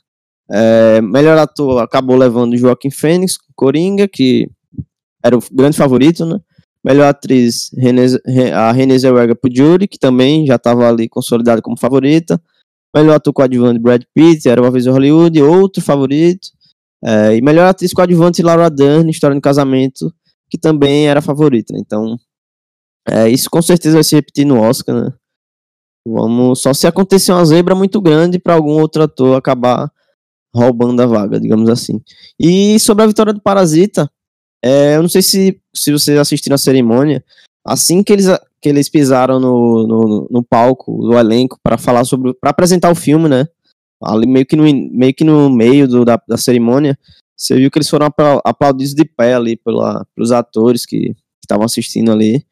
é, 0.51 1.01
melhor 1.01 1.39
ator 1.39 1.83
acabou 1.83 2.17
levando 2.17 2.57
Joaquim 2.57 2.91
Fênix, 2.91 3.39
Coringa, 3.55 4.09
que 4.09 4.51
era 5.23 5.37
o 5.37 5.43
grande 5.53 5.77
favorito, 5.77 6.27
né? 6.27 6.41
Melhor 6.83 7.09
atriz, 7.09 7.71
a 8.55 8.73
Renée 8.73 8.99
Zellweger 8.99 9.37
por 9.37 9.51
Judy, 9.55 9.87
que 9.87 9.99
também 9.99 10.47
já 10.47 10.57
estava 10.57 10.89
ali 10.89 11.09
consolidada 11.09 11.61
como 11.61 11.79
favorita. 11.79 12.41
Melhor 12.95 13.17
ator 13.17 13.33
coadjuvante, 13.33 13.79
Brad 13.79 14.03
Pitt, 14.15 14.49
era 14.49 14.61
uma 14.61 14.71
vez 14.71 14.87
Hollywood, 14.87 15.41
outro 15.43 15.83
favorito. 15.83 16.49
É, 17.03 17.37
e 17.37 17.41
melhor 17.43 17.67
atriz 17.67 17.93
coadjuvante, 17.93 18.43
Laura 18.43 18.71
Dern, 18.71 19.11
História 19.11 19.35
do 19.35 19.41
Casamento, 19.41 20.13
que 20.51 20.59
também 20.59 21.09
era 21.09 21.23
favorita. 21.23 21.73
Né? 21.73 21.81
Então, 21.85 22.17
é, 23.09 23.29
isso 23.29 23.49
com 23.51 23.63
certeza 23.63 23.97
vai 23.97 24.05
se 24.05 24.15
repetir 24.15 24.45
no 24.45 24.61
Oscar, 24.61 24.95
né? 24.95 25.13
Vamos, 26.07 26.61
só 26.61 26.73
se 26.73 26.87
acontecer 26.87 27.33
uma 27.33 27.45
zebra 27.45 27.75
muito 27.75 28.01
grande 28.01 28.39
para 28.39 28.55
algum 28.55 28.81
outro 28.81 29.03
ator 29.03 29.37
acabar 29.37 29.91
roubando 30.55 31.01
a 31.01 31.07
vaga, 31.07 31.39
digamos 31.39 31.69
assim. 31.69 32.01
E 32.39 32.79
sobre 32.81 33.05
a 33.05 33.07
vitória 33.07 33.33
do 33.33 33.41
Parasita, 33.41 34.11
é, 34.65 34.97
eu 34.97 35.03
não 35.03 35.09
sei 35.09 35.23
se, 35.23 35.61
se 35.75 35.93
vocês 35.93 36.19
assistiram 36.19 36.55
a 36.55 36.59
cerimônia, 36.59 37.25
assim 37.65 38.03
que 38.03 38.13
eles, 38.13 38.27
que 38.61 38.69
eles 38.69 38.89
pisaram 38.89 39.39
no, 39.39 39.87
no, 39.87 40.29
no 40.31 40.43
palco, 40.43 40.99
do 41.03 41.19
elenco, 41.19 41.59
para 41.63 41.79
falar 41.79 42.05
sobre. 42.05 42.35
para 42.35 42.51
apresentar 42.51 42.91
o 42.91 42.95
filme, 42.95 43.29
né? 43.29 43.47
Ali 44.03 44.27
meio 44.27 44.47
que 44.47 44.57
no 44.57 44.65
meio, 44.65 45.15
que 45.15 45.25
no 45.25 45.51
meio 45.51 45.87
do, 45.87 46.05
da, 46.05 46.21
da 46.27 46.37
cerimônia, 46.37 46.99
você 47.37 47.57
viu 47.57 47.71
que 47.71 47.79
eles 47.79 47.89
foram 47.89 48.09
aplaudidos 48.45 48.95
de 48.95 49.05
pé 49.05 49.35
ali 49.35 49.57
pela, 49.57 50.07
pelos 50.15 50.33
atores 50.33 50.87
que 50.87 51.15
estavam 51.43 51.65
assistindo 51.65 52.13
ali 52.13 52.45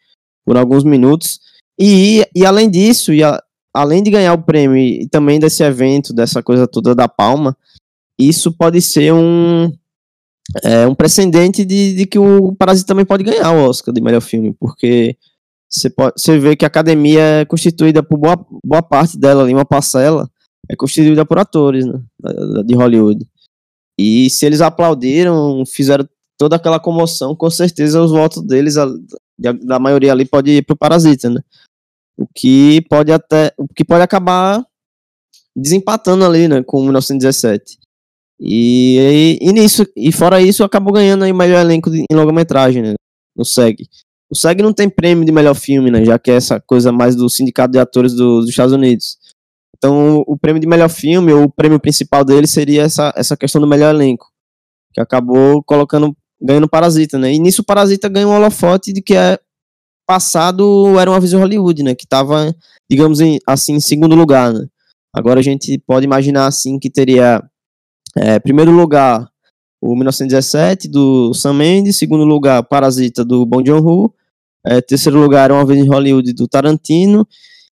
por 0.44 0.56
alguns 0.56 0.84
minutos. 0.84 1.40
E, 1.78 2.26
e 2.34 2.44
além 2.44 2.68
disso, 2.68 3.12
e 3.12 3.22
a, 3.22 3.42
além 3.74 4.02
de 4.02 4.10
ganhar 4.10 4.32
o 4.32 4.42
prêmio 4.42 4.76
e 4.76 5.08
também 5.08 5.38
desse 5.38 5.62
evento, 5.62 6.12
dessa 6.12 6.42
coisa 6.42 6.66
toda 6.66 6.94
da 6.94 7.06
Palma, 7.06 7.56
isso 8.18 8.50
pode 8.52 8.80
ser 8.82 9.12
um, 9.12 9.70
é, 10.64 10.86
um 10.86 10.94
precedente 10.94 11.64
de, 11.64 11.94
de 11.94 12.06
que 12.06 12.18
o 12.18 12.54
Parasita 12.56 12.88
também 12.88 13.04
pode 13.04 13.22
ganhar 13.22 13.52
o 13.52 13.68
Oscar 13.68 13.94
de 13.94 14.00
melhor 14.00 14.20
filme, 14.20 14.54
porque 14.58 15.16
você, 15.68 15.90
pode, 15.90 16.14
você 16.16 16.38
vê 16.38 16.56
que 16.56 16.64
a 16.64 16.68
academia 16.68 17.20
é 17.20 17.44
constituída 17.44 18.02
por 18.02 18.18
boa, 18.18 18.46
boa 18.64 18.82
parte 18.82 19.18
dela 19.18 19.42
ali, 19.42 19.52
uma 19.52 19.64
parcela, 19.64 20.28
é 20.70 20.76
constituída 20.76 21.24
por 21.24 21.38
atores 21.38 21.86
né, 21.86 22.00
de 22.64 22.74
Hollywood. 22.74 23.26
E 23.98 24.30
se 24.30 24.46
eles 24.46 24.60
aplaudiram, 24.60 25.64
fizeram 25.66 26.08
toda 26.38 26.56
aquela 26.56 26.78
comoção, 26.78 27.34
com 27.34 27.50
certeza 27.50 28.00
os 28.00 28.12
votos 28.12 28.42
deles, 28.42 28.76
a, 28.76 28.86
da 29.62 29.78
maioria 29.78 30.12
ali, 30.12 30.24
pode 30.24 30.50
ir 30.50 30.62
pro 30.62 30.76
Parasita, 30.76 31.28
né? 31.28 31.40
O 32.16 32.26
que 32.26 32.80
pode 32.88 33.12
até. 33.12 33.52
O 33.56 33.66
que 33.66 33.84
pode 33.84 34.02
acabar 34.02 34.64
desempatando 35.56 36.24
ali, 36.24 36.46
né? 36.46 36.62
Com 36.62 36.82
1917. 36.82 37.78
E, 38.40 39.38
e, 39.42 39.48
e, 39.48 39.52
nisso, 39.52 39.84
e 39.96 40.12
fora 40.12 40.40
isso, 40.40 40.62
acabou 40.62 40.92
ganhando 40.92 41.24
aí 41.24 41.32
o 41.32 41.36
melhor 41.36 41.60
elenco 41.60 41.90
de, 41.90 42.04
em 42.08 42.14
longa-metragem, 42.14 42.82
né? 42.82 42.94
No 43.36 43.44
SEG. 43.44 43.88
O 44.30 44.36
SEG 44.36 44.62
não 44.62 44.72
tem 44.72 44.88
prêmio 44.88 45.24
de 45.24 45.32
melhor 45.32 45.54
filme, 45.54 45.90
né? 45.90 46.04
Já 46.04 46.18
que 46.18 46.30
é 46.30 46.34
essa 46.34 46.60
coisa 46.60 46.92
mais 46.92 47.16
do 47.16 47.28
Sindicato 47.28 47.72
de 47.72 47.78
Atores 47.78 48.14
do, 48.14 48.40
dos 48.40 48.50
Estados 48.50 48.72
Unidos. 48.72 49.18
Então, 49.78 50.24
o 50.26 50.36
prêmio 50.36 50.60
de 50.60 50.66
melhor 50.66 50.88
filme, 50.88 51.32
ou 51.32 51.44
o 51.44 51.50
prêmio 51.50 51.78
principal 51.78 52.24
dele, 52.24 52.46
seria 52.46 52.82
essa, 52.82 53.12
essa 53.16 53.36
questão 53.36 53.60
do 53.60 53.66
melhor 53.66 53.94
elenco. 53.94 54.26
Que 54.92 55.00
acabou 55.00 55.62
colocando, 55.62 56.16
ganhando 56.40 56.68
Parasita, 56.68 57.18
né? 57.18 57.32
E 57.32 57.38
nisso 57.38 57.62
Parasita 57.62 58.08
ganha 58.08 58.26
um 58.26 58.34
holofote 58.34 58.92
de 58.92 59.00
que 59.00 59.14
é 59.14 59.38
passado 60.06 60.98
era 60.98 61.10
uma 61.10 61.20
visão 61.20 61.40
Hollywood, 61.40 61.82
né? 61.82 61.94
Que 61.94 62.06
tava, 62.06 62.54
digamos 62.90 63.20
assim, 63.46 63.74
em 63.74 63.80
segundo 63.80 64.16
lugar, 64.16 64.52
né? 64.52 64.66
Agora 65.14 65.40
a 65.40 65.42
gente 65.42 65.78
pode 65.86 66.04
imaginar 66.04 66.46
assim 66.46 66.78
que 66.78 66.90
teria 66.90 67.42
é, 68.16 68.38
primeiro 68.38 68.70
lugar, 68.70 69.28
o 69.80 69.94
1917 69.94 70.88
do 70.88 71.32
Sam 71.34 71.54
Mendes, 71.54 71.96
segundo 71.96 72.24
lugar, 72.24 72.62
Parasita 72.64 73.24
do 73.24 73.46
Bong 73.46 73.64
Joon-ho, 73.64 74.12
é, 74.66 74.80
terceiro 74.80 75.20
lugar, 75.20 75.52
Uma 75.52 75.64
Vez 75.64 75.84
em 75.84 75.88
Hollywood 75.88 76.32
do 76.32 76.48
Tarantino, 76.48 77.26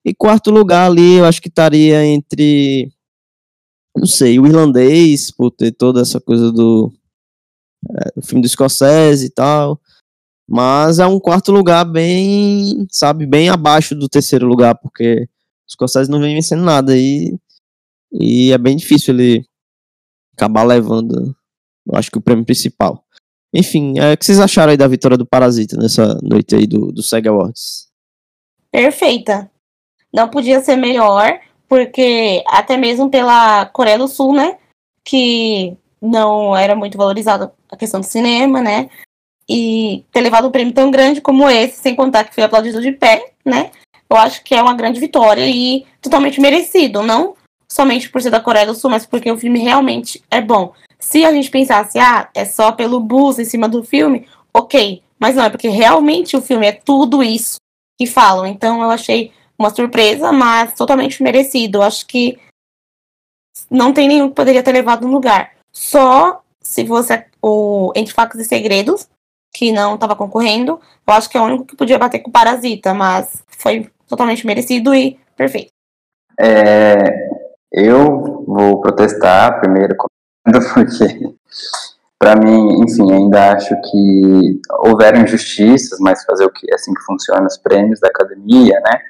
e 0.07 0.15
quarto 0.15 0.53
lugar 0.53 0.89
ali, 0.89 1.15
eu 1.15 1.25
acho 1.25 1.43
que 1.43 1.49
estaria 1.49 2.07
entre, 2.07 2.93
não 3.97 4.07
sei, 4.07 4.39
o 4.39 4.47
irlandês, 4.47 5.33
por 5.33 5.51
ter 5.51 5.73
toda 5.73 6.01
essa 6.01 6.21
coisa 6.21 6.53
do, 6.53 6.93
é, 7.91 8.23
filme 8.23 8.41
do 8.41 8.49
Scorsese 8.49 9.27
e 9.27 9.31
tal, 9.31 9.81
mas 10.49 11.01
é 11.01 11.07
um 11.07 11.19
quarto 11.19 11.51
lugar 11.51 11.85
bem, 11.85 12.87
sabe, 12.89 13.27
bem 13.27 13.49
abaixo 13.49 13.97
do 13.97 14.09
terceiro 14.09 14.47
lugar, 14.47 14.77
porque 14.77 15.29
o 15.69 15.73
Scorsese 15.73 16.09
não 16.09 16.21
vem 16.21 16.37
vencendo 16.37 16.63
nada 16.63 16.97
e, 16.97 17.37
e 18.13 18.53
é 18.53 18.59
bem 18.59 18.77
difícil 18.77 19.13
ele 19.13 19.45
acabar 20.37 20.63
levando, 20.63 21.35
eu 21.85 21.99
acho 21.99 22.13
que 22.13 22.19
o 22.19 22.23
prêmio 22.23 22.45
principal. 22.45 23.05
Enfim, 23.53 23.99
é, 23.99 24.13
o 24.13 24.17
que 24.17 24.25
vocês 24.25 24.39
acharam 24.39 24.71
aí 24.71 24.77
da 24.77 24.87
vitória 24.87 25.17
do 25.17 25.27
Parasita 25.27 25.77
nessa 25.77 26.17
noite 26.23 26.55
aí 26.55 26.65
do, 26.65 26.93
do 26.93 27.03
SEG 27.03 27.27
Awards? 27.27 27.89
Perfeita. 28.71 29.51
Não 30.17 30.29
podia 30.29 30.63
ser 30.63 30.77
melhor, 30.77 31.39
porque 31.69 32.43
até 32.49 32.77
mesmo 32.79 33.11
pela 33.11 33.67
Coreia 33.67 33.99
do 33.99 34.09
Sul, 34.09 34.33
né, 34.33 34.57
que 35.05 35.77
não 36.01 36.57
era 36.57 36.75
muito 36.75 36.97
valorizada 36.97 37.53
a 37.71 37.77
questão 37.77 38.01
do 38.01 38.07
cinema, 38.07 38.63
né, 38.63 38.89
e 39.47 40.05
ter 40.11 40.23
levado 40.23 40.49
um 40.49 40.51
prêmio 40.51 40.73
tão 40.73 40.91
grande 40.91 41.21
como 41.21 41.49
esse, 41.51 41.81
sem 41.81 41.95
contar 41.95 42.25
que 42.25 42.35
foi 42.35 42.45
aplaudido 42.45 42.81
de 42.81 42.93
pé, 42.93 43.33
né, 43.45 43.71
eu 44.09 44.17
acho 44.17 44.43
que 44.43 44.55
é 44.55 44.63
uma 44.63 44.73
grande 44.73 44.99
vitória 44.99 45.47
e 45.47 45.85
totalmente 46.01 46.41
merecido, 46.41 47.03
não 47.03 47.35
somente 47.71 48.09
por 48.09 48.23
ser 48.23 48.31
da 48.31 48.41
Coreia 48.41 48.65
do 48.65 48.75
Sul, 48.75 48.91
mas 48.91 49.05
porque 49.05 49.31
o 49.31 49.37
filme 49.37 49.59
realmente 49.59 50.25
é 50.31 50.41
bom. 50.41 50.73
Se 50.99 51.27
a 51.27 51.33
gente 51.33 51.51
pensasse, 51.51 51.99
ah, 51.99 52.31
é 52.35 52.47
só 52.47 52.73
pelo 52.73 53.01
bus 53.01 53.39
em 53.39 53.45
cima 53.45 53.69
do 53.69 53.85
filme, 53.85 54.27
ok. 54.55 55.03
Mas 55.19 55.35
não, 55.35 55.45
é 55.45 55.51
porque 55.51 55.69
realmente 55.69 56.37
o 56.37 56.41
filme 56.41 56.67
é 56.67 56.73
tudo 56.73 57.23
isso 57.23 57.57
que 57.99 58.07
falam. 58.07 58.47
Então 58.47 58.83
eu 58.83 58.91
achei 58.91 59.33
uma 59.59 59.71
surpresa, 59.71 60.33
mas 60.33 60.75
totalmente 60.75 61.23
merecido. 61.23 61.83
Acho 61.83 62.07
que 62.07 62.39
não 63.71 63.93
tem 63.93 64.09
nenhum 64.09 64.29
que 64.29 64.35
poderia 64.35 64.63
ter 64.63 64.73
levado 64.73 65.07
no 65.07 65.13
lugar. 65.13 65.53
Só 65.73 66.43
se 66.61 66.87
fosse 66.87 67.25
o 67.41 67.93
Entre 67.95 68.13
Facas 68.13 68.41
e 68.41 68.45
Segredos, 68.45 69.09
que 69.55 69.73
não 69.73 69.95
estava 69.95 70.17
concorrendo. 70.17 70.81
Eu 71.07 71.15
acho 71.15 71.31
que 71.31 71.39
é 71.39 71.41
o 71.41 71.45
único 71.45 71.65
que 71.65 71.77
podia 71.77 71.99
bater 71.99 72.19
com 72.21 72.29
o 72.29 72.33
Parasita, 72.33 72.93
mas 72.93 73.43
foi 73.49 73.91
totalmente 74.09 74.47
merecido 74.47 74.95
e 74.95 75.19
perfeito. 75.37 75.71
É, 76.39 77.29
eu 77.73 78.45
vou 78.47 78.81
protestar 78.81 79.59
primeiro, 79.61 79.97
porque, 80.75 81.35
para 82.19 82.37
mim, 82.37 82.83
enfim, 82.83 83.11
ainda 83.11 83.53
acho 83.53 83.75
que 83.83 84.61
houveram 84.81 85.23
injustiças, 85.23 85.99
mas 86.01 86.25
fazer 86.25 86.45
o 86.45 86.53
que 86.53 86.71
é 86.71 86.75
assim 86.75 86.93
que 86.93 87.03
funciona 87.03 87.47
os 87.47 87.57
prêmios 87.57 88.01
da 88.01 88.09
academia, 88.09 88.79
né? 88.81 89.01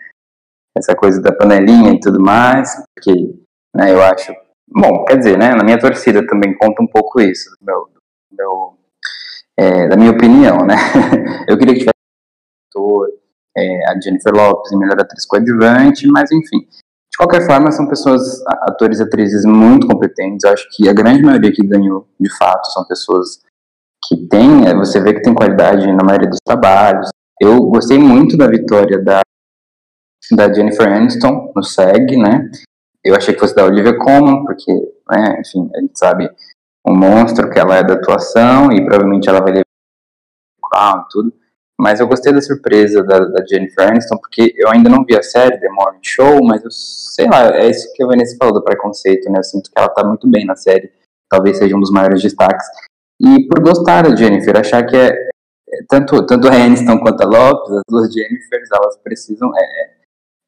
Essa 0.77 0.95
coisa 0.95 1.21
da 1.23 1.33
panelinha 1.33 1.93
e 1.93 2.01
tudo 2.01 2.21
mais, 2.21 2.71
porque 2.95 3.35
né, 3.75 3.93
eu 3.93 4.03
acho. 4.03 4.33
Bom, 4.69 5.05
quer 5.05 5.19
dizer, 5.19 5.39
né? 5.39 5.55
Na 5.55 5.65
minha 5.65 5.79
torcida 5.79 6.27
também 6.27 6.57
conta 6.57 6.83
um 6.83 6.87
pouco 6.87 7.21
isso, 7.21 7.51
do 7.61 7.65
meu, 7.65 7.89
do 8.31 8.77
é, 9.59 9.89
da 9.89 9.97
minha 9.97 10.11
opinião, 10.11 10.59
né? 10.67 10.75
eu 11.49 11.57
queria 11.57 11.75
que 11.75 11.81
tivesse 11.81 11.95
ator, 12.71 13.09
é, 13.57 13.91
a 13.91 14.01
Jennifer 14.01 14.35
Lopes 14.35 14.73
melhor 14.73 15.01
atriz 15.01 15.25
coadjuvante, 15.25 16.07
mas 16.09 16.31
enfim, 16.31 16.67
de 17.17 17.25
qualquer 17.25 17.47
forma, 17.47 17.73
são 17.73 17.89
pessoas, 17.89 18.43
atores 18.69 19.01
e 19.01 19.03
atrizes 19.03 19.47
muito 19.47 19.87
competentes. 19.87 20.45
Eu 20.45 20.53
acho 20.53 20.69
que 20.71 20.87
a 20.87 20.93
grande 20.93 21.23
maioria 21.23 21.51
que 21.51 21.67
ganhou, 21.67 22.07
de 22.21 22.29
fato, 22.37 22.71
são 22.73 22.85
pessoas 22.85 23.41
que 24.07 24.29
têm, 24.29 24.67
é, 24.67 24.75
você 24.75 25.01
vê 25.01 25.15
que 25.15 25.23
tem 25.23 25.35
qualidade 25.35 25.91
na 25.95 26.05
maioria 26.05 26.29
dos 26.29 26.41
trabalhos. 26.45 27.09
Eu 27.41 27.59
gostei 27.71 27.99
muito 27.99 28.37
da 28.37 28.47
vitória 28.47 29.03
da, 29.03 29.23
da 30.33 30.53
Jennifer 30.53 30.89
Aniston 30.89 31.53
no 31.55 31.63
SEG, 31.63 32.17
né? 32.17 32.51
Eu 33.05 33.15
achei 33.15 33.35
que 33.35 33.41
fosse 33.41 33.55
da 33.55 33.65
Olivia 33.65 33.97
Colman, 33.97 34.45
porque, 34.45 34.73
né, 34.73 35.41
enfim, 35.41 35.71
a 35.75 35.81
gente 35.81 35.99
sabe 35.99 36.29
o 36.85 36.93
monstro 36.93 37.51
que 37.51 37.59
ela 37.59 37.77
é 37.77 37.85
da 37.85 37.95
atuação 37.95 38.73
e 38.73 38.85
provavelmente 38.85 39.29
ela 39.29 39.41
vai 39.41 39.53
levar 39.53 39.67
e 41.05 41.09
tudo. 41.11 41.33
mas 41.79 42.01
eu 42.01 42.09
gostei 42.09 42.33
da 42.33 42.41
surpresa 42.41 43.03
da, 43.03 43.19
da, 43.19 43.45
Jennifer 43.47 43.89
Aniston, 43.89 44.17
porque 44.17 44.53
eu 44.57 44.71
ainda 44.71 44.89
não 44.91 45.05
vi 45.05 45.17
a 45.17 45.23
série 45.23 45.59
The 45.59 45.69
Morning 45.69 46.01
Show, 46.03 46.45
mas 46.45 46.65
eu 46.65 46.71
sei 46.71 47.29
lá, 47.29 47.57
é 47.57 47.71
isso 47.71 47.93
que 47.95 48.03
a 48.03 48.07
Vanessa 48.07 48.37
falou 48.39 48.55
do 48.55 48.65
preconceito, 48.65 49.31
né? 49.31 49.39
Eu 49.39 49.45
sinto 49.45 49.71
que 49.71 49.79
ela 49.79 49.89
tá 49.89 50.05
muito 50.05 50.29
bem 50.29 50.45
na 50.45 50.57
série, 50.57 50.91
talvez 51.29 51.59
seja 51.59 51.77
um 51.77 51.81
dos 51.81 51.91
maiores 51.91 52.23
destaques. 52.23 52.67
E 53.21 53.47
por 53.47 53.63
gostar 53.63 54.03
da 54.03 54.15
Jennifer, 54.15 54.57
achar 54.57 54.85
que 54.85 54.97
é, 54.97 55.09
é 55.09 55.85
tanto, 55.89 56.25
tanto 56.27 56.49
a 56.49 56.53
Aniston 56.53 56.99
quanto 56.99 57.23
a 57.23 57.27
Lopes, 57.27 57.73
as 57.73 57.83
duas 57.89 58.13
Jennifers, 58.13 58.69
elas 58.73 58.97
precisam 58.99 59.51
é, 59.57 59.96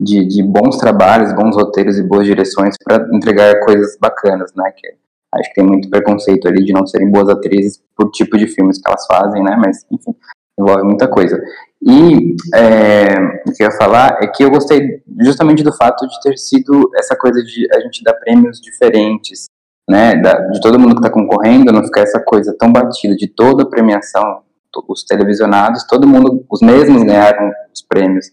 de, 0.01 0.27
de 0.27 0.43
bons 0.43 0.77
trabalhos, 0.79 1.35
bons 1.35 1.57
roteiros 1.57 1.99
e 1.99 2.03
boas 2.03 2.27
direções 2.27 2.75
para 2.83 3.09
entregar 3.12 3.61
coisas 3.61 3.97
bacanas, 4.01 4.53
né? 4.55 4.73
Que 4.77 4.89
acho 5.35 5.49
que 5.51 5.55
tem 5.57 5.66
muito 5.66 5.91
preconceito 5.91 6.49
ali 6.49 6.65
de 6.65 6.73
não 6.73 6.87
serem 6.87 7.11
boas 7.11 7.29
atrizes 7.29 7.83
por 7.97 8.11
tipo 8.11 8.39
de 8.39 8.47
filmes 8.47 8.79
que 8.79 8.89
elas 8.89 9.05
fazem, 9.07 9.43
né? 9.43 9.57
Mas, 9.57 9.85
enfim, 9.91 10.15
envolve 10.59 10.83
muita 10.85 11.09
coisa. 11.09 11.41
E 11.83 12.37
é, 12.55 13.15
o 13.47 13.53
que 13.53 13.62
eu 13.62 13.69
ia 13.69 13.77
falar 13.77 14.19
é 14.20 14.27
que 14.27 14.43
eu 14.43 14.51
gostei 14.51 15.03
justamente 15.20 15.62
do 15.62 15.75
fato 15.77 16.07
de 16.07 16.20
ter 16.20 16.37
sido 16.37 16.91
essa 16.97 17.16
coisa 17.16 17.43
de 17.43 17.69
a 17.73 17.81
gente 17.81 18.03
dar 18.03 18.15
prêmios 18.15 18.61
diferentes, 18.61 19.47
né, 19.89 20.16
da, 20.16 20.35
de 20.49 20.61
todo 20.61 20.79
mundo 20.79 20.97
que 20.97 21.01
está 21.01 21.11
concorrendo, 21.11 21.73
não 21.73 21.85
ficar 21.85 22.03
essa 22.03 22.20
coisa 22.20 22.55
tão 22.59 22.70
batida 22.70 23.16
de 23.16 23.29
toda 23.29 23.62
a 23.62 23.69
premiação, 23.69 24.43
os 24.87 25.03
televisionados, 25.05 25.87
todo 25.87 26.07
mundo, 26.07 26.45
os 26.51 26.61
mesmos 26.61 27.03
ganharam 27.03 27.51
os 27.75 27.83
prêmios, 27.83 28.31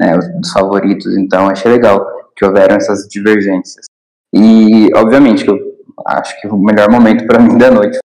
né, 0.00 0.16
os, 0.16 0.26
os 0.40 0.52
favoritos, 0.52 1.16
então 1.16 1.48
achei 1.48 1.70
legal 1.72 2.04
que 2.36 2.44
houveram 2.44 2.76
essas 2.76 3.08
divergências. 3.08 3.86
E, 4.34 4.90
obviamente, 4.94 5.44
que 5.44 5.50
eu 5.50 5.58
acho 6.06 6.40
que 6.40 6.48
o 6.48 6.56
melhor 6.56 6.90
momento 6.90 7.26
para 7.26 7.40
mim 7.40 7.56
da 7.56 7.70
noite 7.70 7.98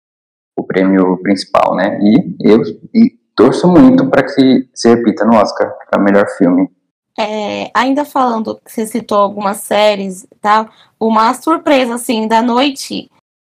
o 0.59 0.65
prêmio 0.65 1.16
principal, 1.23 1.74
né, 1.77 1.98
e 2.01 2.36
eu 2.40 2.60
e 2.93 3.16
torço 3.36 3.69
muito 3.69 4.10
para 4.10 4.24
que 4.24 4.69
se 4.74 4.89
repita 4.89 5.24
no 5.24 5.36
Oscar 5.36 5.73
para 5.89 6.02
melhor 6.02 6.27
filme. 6.36 6.69
É, 7.16 7.70
ainda 7.73 8.05
falando 8.05 8.60
você 8.65 8.86
citou 8.86 9.19
algumas 9.19 9.59
séries 9.59 10.24
e 10.24 10.36
tal, 10.40 10.69
uma 10.98 11.32
surpresa 11.35 11.94
assim 11.94 12.27
da 12.27 12.43
noite 12.43 13.09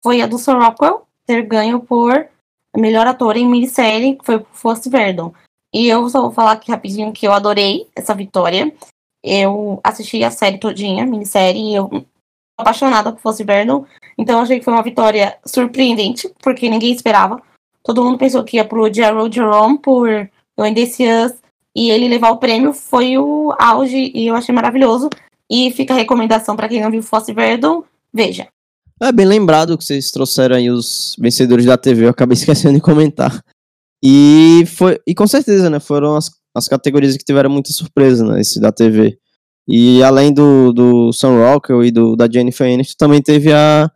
foi 0.03 0.21
a 0.21 0.27
do 0.27 0.37
Sir 0.37 0.57
Rockwell 0.57 1.03
ter 1.25 1.43
ganho 1.43 1.79
por 1.79 2.27
melhor 2.75 3.07
ator 3.07 3.37
em 3.37 3.49
minissérie, 3.49 4.15
que 4.15 4.25
foi 4.25 4.45
Fosse 4.51 4.89
Verdon. 4.89 5.33
E 5.73 5.87
eu 5.87 6.09
só 6.09 6.21
vou 6.21 6.31
falar 6.31 6.53
aqui 6.53 6.71
rapidinho 6.71 7.11
que 7.11 7.27
eu 7.27 7.31
adorei 7.31 7.87
essa 7.95 8.13
vitória. 8.15 8.73
Eu 9.23 9.79
assisti 9.83 10.23
a 10.23 10.31
série 10.31 10.57
todinha, 10.57 11.05
minissérie, 11.05 11.71
e 11.71 11.75
eu 11.75 12.05
apaixonada 12.57 13.11
por 13.11 13.21
Fosse 13.21 13.43
Verdon. 13.43 13.85
Então 14.17 14.41
achei 14.41 14.59
que 14.59 14.65
foi 14.65 14.73
uma 14.73 14.83
vitória 14.83 15.37
surpreendente, 15.45 16.29
porque 16.41 16.69
ninguém 16.69 16.93
esperava. 16.93 17.41
Todo 17.83 18.03
mundo 18.03 18.17
pensou 18.17 18.43
que 18.43 18.57
ia 18.57 18.65
pro 18.65 18.93
Gerald 18.93 19.33
Jerome 19.33 19.79
por 19.79 20.29
This 20.75 20.97
Us, 20.99 21.33
e 21.75 21.89
ele 21.89 22.09
levar 22.09 22.31
o 22.31 22.37
prêmio 22.37 22.73
foi 22.73 23.17
o 23.17 23.53
auge, 23.57 24.11
e 24.13 24.27
eu 24.27 24.35
achei 24.35 24.53
maravilhoso. 24.53 25.09
E 25.49 25.71
fica 25.71 25.93
a 25.93 25.97
recomendação 25.97 26.55
para 26.55 26.67
quem 26.67 26.81
não 26.81 26.91
viu 26.91 27.01
Fosse 27.01 27.33
Verdon, 27.33 27.83
veja. 28.13 28.47
É 29.01 29.11
bem 29.11 29.25
lembrado 29.25 29.77
que 29.77 29.83
vocês 29.83 30.11
trouxeram 30.11 30.57
aí 30.57 30.69
os 30.69 31.15
vencedores 31.17 31.65
da 31.65 31.77
TV, 31.77 32.05
eu 32.05 32.09
acabei 32.09 32.33
esquecendo 32.37 32.75
de 32.75 32.81
comentar. 32.81 33.41
E 34.03 34.63
foi 34.67 34.99
e 35.05 35.13
com 35.13 35.27
certeza, 35.27 35.69
né, 35.69 35.79
foram 35.79 36.15
as, 36.15 36.31
as 36.55 36.67
categorias 36.67 37.17
que 37.17 37.23
tiveram 37.23 37.49
muita 37.49 37.71
surpresa, 37.71 38.25
né, 38.25 38.41
esse 38.41 38.59
da 38.59 38.71
TV. 38.71 39.19
E 39.67 40.01
além 40.01 40.33
do, 40.33 40.73
do 40.73 41.13
Sam 41.13 41.37
Rockwell 41.37 41.83
e 41.83 41.91
do, 41.91 42.15
da 42.15 42.27
Jennifer 42.29 42.71
Aniston, 42.71 42.95
também 42.97 43.21
teve 43.21 43.53
a 43.53 43.91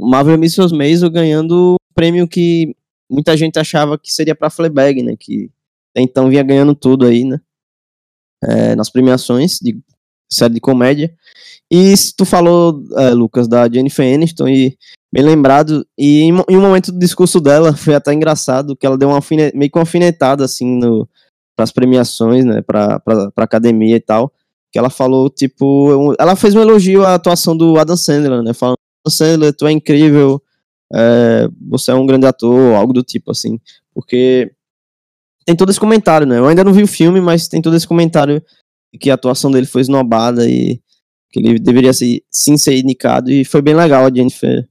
Marvel 0.00 0.34
Mrs. 0.34 0.74
Maisel 0.74 1.10
ganhando 1.10 1.76
o 1.76 1.94
prêmio 1.94 2.26
que 2.26 2.74
muita 3.08 3.36
gente 3.36 3.58
achava 3.58 3.98
que 3.98 4.12
seria 4.12 4.34
para 4.34 4.50
Fleabag, 4.50 5.02
né? 5.02 5.14
Que 5.16 5.50
então 5.94 6.28
vinha 6.28 6.42
ganhando 6.42 6.74
tudo 6.74 7.06
aí, 7.06 7.24
né? 7.24 7.40
É, 8.42 8.74
nas 8.74 8.90
premiações 8.90 9.58
de 9.60 9.78
série 10.30 10.54
de 10.54 10.60
comédia. 10.60 11.14
E 11.70 11.94
tu 12.16 12.24
falou, 12.24 12.82
é, 12.96 13.10
Lucas, 13.10 13.46
da 13.46 13.70
Jennifer 13.70 14.12
Aniston, 14.14 14.48
e 14.48 14.76
bem 15.12 15.22
lembrado, 15.22 15.86
e 15.98 16.22
em, 16.22 16.30
em, 16.48 16.56
um 16.56 16.60
momento 16.60 16.90
do 16.90 16.98
discurso 16.98 17.40
dela, 17.40 17.76
foi 17.76 17.94
até 17.94 18.12
engraçado, 18.12 18.74
que 18.74 18.86
ela 18.86 18.96
deu 18.96 19.08
uma 19.08 19.20
meio 19.54 19.70
que 19.70 19.78
uma 19.78 19.82
alfinetada, 19.82 20.44
assim, 20.44 20.78
no, 20.78 21.08
pras 21.54 21.70
premiações, 21.70 22.44
né, 22.44 22.62
pra, 22.62 22.98
pra, 22.98 23.30
academia 23.36 23.96
e 23.96 24.00
tal, 24.00 24.32
que 24.70 24.78
ela 24.78 24.88
falou, 24.88 25.28
tipo, 25.28 26.14
ela 26.18 26.34
fez 26.34 26.54
um 26.54 26.60
elogio 26.60 27.04
à 27.04 27.14
atuação 27.14 27.56
do 27.56 27.78
Adam 27.78 27.96
Sandler, 27.96 28.42
né, 28.42 28.54
falando, 28.54 28.78
Adam 29.04 29.14
Sandler, 29.14 29.52
tu 29.54 29.66
é 29.66 29.72
incrível, 29.72 30.42
é, 30.94 31.48
você 31.68 31.90
é 31.90 31.94
um 31.94 32.06
grande 32.06 32.26
ator, 32.26 32.74
algo 32.74 32.92
do 32.92 33.02
tipo, 33.02 33.30
assim. 33.30 33.58
Porque 33.94 34.52
tem 35.44 35.56
todo 35.56 35.70
esse 35.70 35.80
comentário, 35.80 36.26
né? 36.26 36.38
Eu 36.38 36.46
ainda 36.46 36.62
não 36.64 36.72
vi 36.72 36.82
o 36.82 36.88
filme, 36.88 37.20
mas 37.20 37.48
tem 37.48 37.62
todo 37.62 37.74
esse 37.76 37.86
comentário 37.86 38.42
que 39.00 39.10
a 39.10 39.14
atuação 39.14 39.50
dele 39.50 39.66
foi 39.66 39.80
esnobada 39.80 40.48
e 40.48 40.80
que 41.30 41.40
ele 41.40 41.58
deveria 41.58 41.92
ser, 41.92 42.22
sim 42.30 42.56
ser 42.56 42.78
indicado. 42.78 43.30
E 43.30 43.44
foi 43.44 43.62
bem 43.62 43.74
legal 43.74 44.04
a 44.04 44.14
Jennifer 44.14 44.68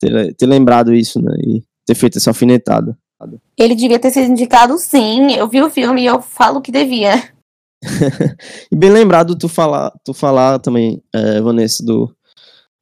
ter, 0.00 0.34
ter 0.34 0.46
lembrado 0.46 0.94
isso, 0.94 1.20
né? 1.20 1.34
E 1.46 1.62
ter 1.86 1.94
feito 1.94 2.18
essa 2.18 2.30
alfinetada. 2.30 2.96
Ele 3.56 3.74
devia 3.74 3.98
ter 3.98 4.10
sido 4.10 4.30
indicado 4.30 4.76
sim. 4.78 5.32
Eu 5.32 5.48
vi 5.48 5.62
o 5.62 5.70
filme 5.70 6.02
e 6.02 6.06
eu 6.06 6.20
falo 6.20 6.60
que 6.60 6.70
devia. 6.70 7.14
e 8.70 8.76
bem 8.76 8.90
lembrado 8.90 9.36
tu 9.36 9.48
falar, 9.48 9.92
tu 10.04 10.12
falar 10.12 10.58
também, 10.58 11.02
é, 11.14 11.40
Vanessa, 11.40 11.84
do, 11.84 12.14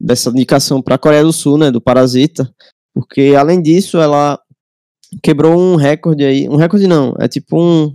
dessa 0.01 0.31
indicação 0.31 0.83
para 0.83 0.97
a 0.97 0.99
Coreia 0.99 1.23
do 1.23 1.33
Sul, 1.33 1.59
né, 1.59 1.71
do 1.71 1.81
Parasita, 1.81 2.53
porque, 2.95 3.35
além 3.37 3.61
disso, 3.61 3.99
ela 3.99 4.39
quebrou 5.23 5.59
um 5.59 5.77
recorde 5.77 6.25
aí. 6.25 6.49
Um 6.49 6.57
recorde 6.57 6.87
não, 6.87 7.15
é 7.19 7.29
tipo 7.29 7.61
um, 7.61 7.95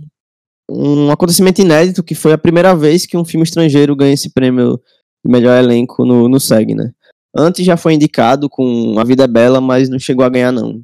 um 0.70 1.10
acontecimento 1.10 1.60
inédito 1.60 2.02
que 2.02 2.14
foi 2.14 2.32
a 2.32 2.38
primeira 2.38 2.74
vez 2.74 3.06
que 3.06 3.16
um 3.16 3.24
filme 3.24 3.44
estrangeiro 3.44 3.96
ganha 3.96 4.14
esse 4.14 4.30
prêmio 4.30 4.80
de 5.24 5.30
melhor 5.30 5.58
elenco 5.62 6.04
no, 6.04 6.28
no 6.28 6.40
SEG, 6.40 6.74
né? 6.74 6.92
Antes 7.34 7.64
já 7.64 7.76
foi 7.76 7.94
indicado 7.94 8.48
com 8.48 8.98
A 8.98 9.04
Vida 9.04 9.24
é 9.24 9.28
Bela, 9.28 9.60
mas 9.60 9.88
não 9.88 9.98
chegou 9.98 10.24
a 10.24 10.28
ganhar, 10.28 10.52
não. 10.52 10.82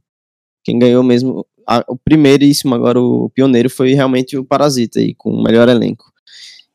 Quem 0.64 0.78
ganhou 0.78 1.02
mesmo, 1.02 1.46
a, 1.66 1.84
o 1.88 1.96
primeiríssimo, 1.96 2.74
agora 2.74 3.00
o 3.00 3.30
pioneiro, 3.30 3.68
foi 3.68 3.94
realmente 3.94 4.36
o 4.36 4.44
Parasita 4.44 5.00
aí, 5.00 5.14
com 5.14 5.30
o 5.30 5.42
melhor 5.42 5.68
elenco. 5.68 6.12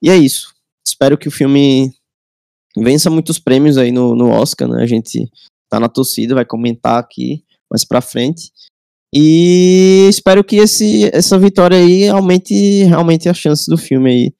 E 0.02 0.10
é 0.10 0.18
isso. 0.18 0.53
Espero 0.85 1.18
que 1.18 1.27
o 1.27 1.31
filme 1.31 1.93
vença 2.76 3.10
muitos 3.10 3.39
prêmios 3.39 3.77
aí 3.77 3.91
no, 3.91 4.15
no 4.15 4.30
Oscar, 4.30 4.68
né? 4.68 4.84
A 4.84 4.85
gente 4.85 5.30
tá 5.69 5.80
na 5.80 5.88
torcida, 5.88 6.35
vai 6.35 6.45
comentar 6.45 6.99
aqui 6.99 7.43
mais 7.69 7.85
pra 7.85 8.02
frente. 8.02 8.52
E 9.14 10.07
espero 10.10 10.43
que 10.43 10.57
esse, 10.57 11.10
essa 11.14 11.38
vitória 11.38 11.77
aí 11.77 12.07
aumente 12.07 12.84
realmente 12.84 13.27
a 13.27 13.34
chance 13.34 13.69
do 13.69 13.77
filme 13.77 14.10
aí. 14.10 14.34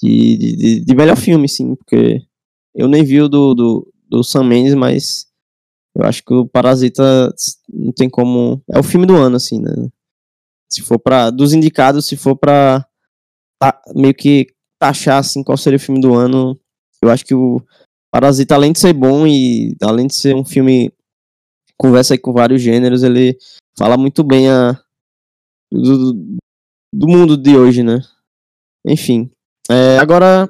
De, 0.00 0.36
de, 0.36 0.80
de 0.84 0.94
melhor 0.94 1.16
filme, 1.16 1.48
sim, 1.48 1.74
porque 1.74 2.22
eu 2.72 2.86
nem 2.86 3.02
vi 3.02 3.20
o 3.20 3.28
do, 3.28 3.52
do, 3.52 3.92
do 4.08 4.22
Sam 4.24 4.44
Mendes, 4.44 4.74
mas 4.74 5.26
eu 5.94 6.04
acho 6.04 6.22
que 6.24 6.32
o 6.32 6.46
Parasita 6.46 7.34
não 7.68 7.92
tem 7.92 8.08
como. 8.08 8.62
É 8.70 8.78
o 8.78 8.82
filme 8.82 9.06
do 9.06 9.16
ano, 9.16 9.36
assim, 9.36 9.60
né? 9.60 9.72
Se 10.70 10.82
for 10.82 10.98
para 10.98 11.30
Dos 11.30 11.52
indicados, 11.52 12.06
se 12.06 12.16
for 12.16 12.36
pra 12.36 12.86
tá, 13.60 13.80
meio 13.94 14.14
que 14.14 14.46
taxar 14.80 15.18
assim 15.18 15.42
qual 15.42 15.58
seria 15.58 15.76
o 15.76 15.80
filme 15.80 16.00
do 16.00 16.14
ano, 16.14 16.58
eu 17.02 17.10
acho 17.10 17.24
que 17.24 17.34
o 17.34 17.60
Parasita, 18.12 18.54
além 18.54 18.72
de 18.72 18.78
ser 18.78 18.92
bom 18.92 19.26
e 19.26 19.76
além 19.82 20.06
de 20.06 20.14
ser 20.14 20.34
um 20.34 20.44
filme 20.44 20.92
conversa 21.76 22.14
aí 22.14 22.18
com 22.18 22.32
vários 22.32 22.62
gêneros, 22.62 23.02
ele 23.02 23.36
fala 23.78 23.96
muito 23.96 24.24
bem 24.24 24.48
a, 24.48 24.80
do, 25.70 26.14
do 26.92 27.08
mundo 27.08 27.36
de 27.36 27.56
hoje, 27.56 27.82
né? 27.82 28.00
Enfim. 28.86 29.30
É, 29.70 29.98
agora, 29.98 30.48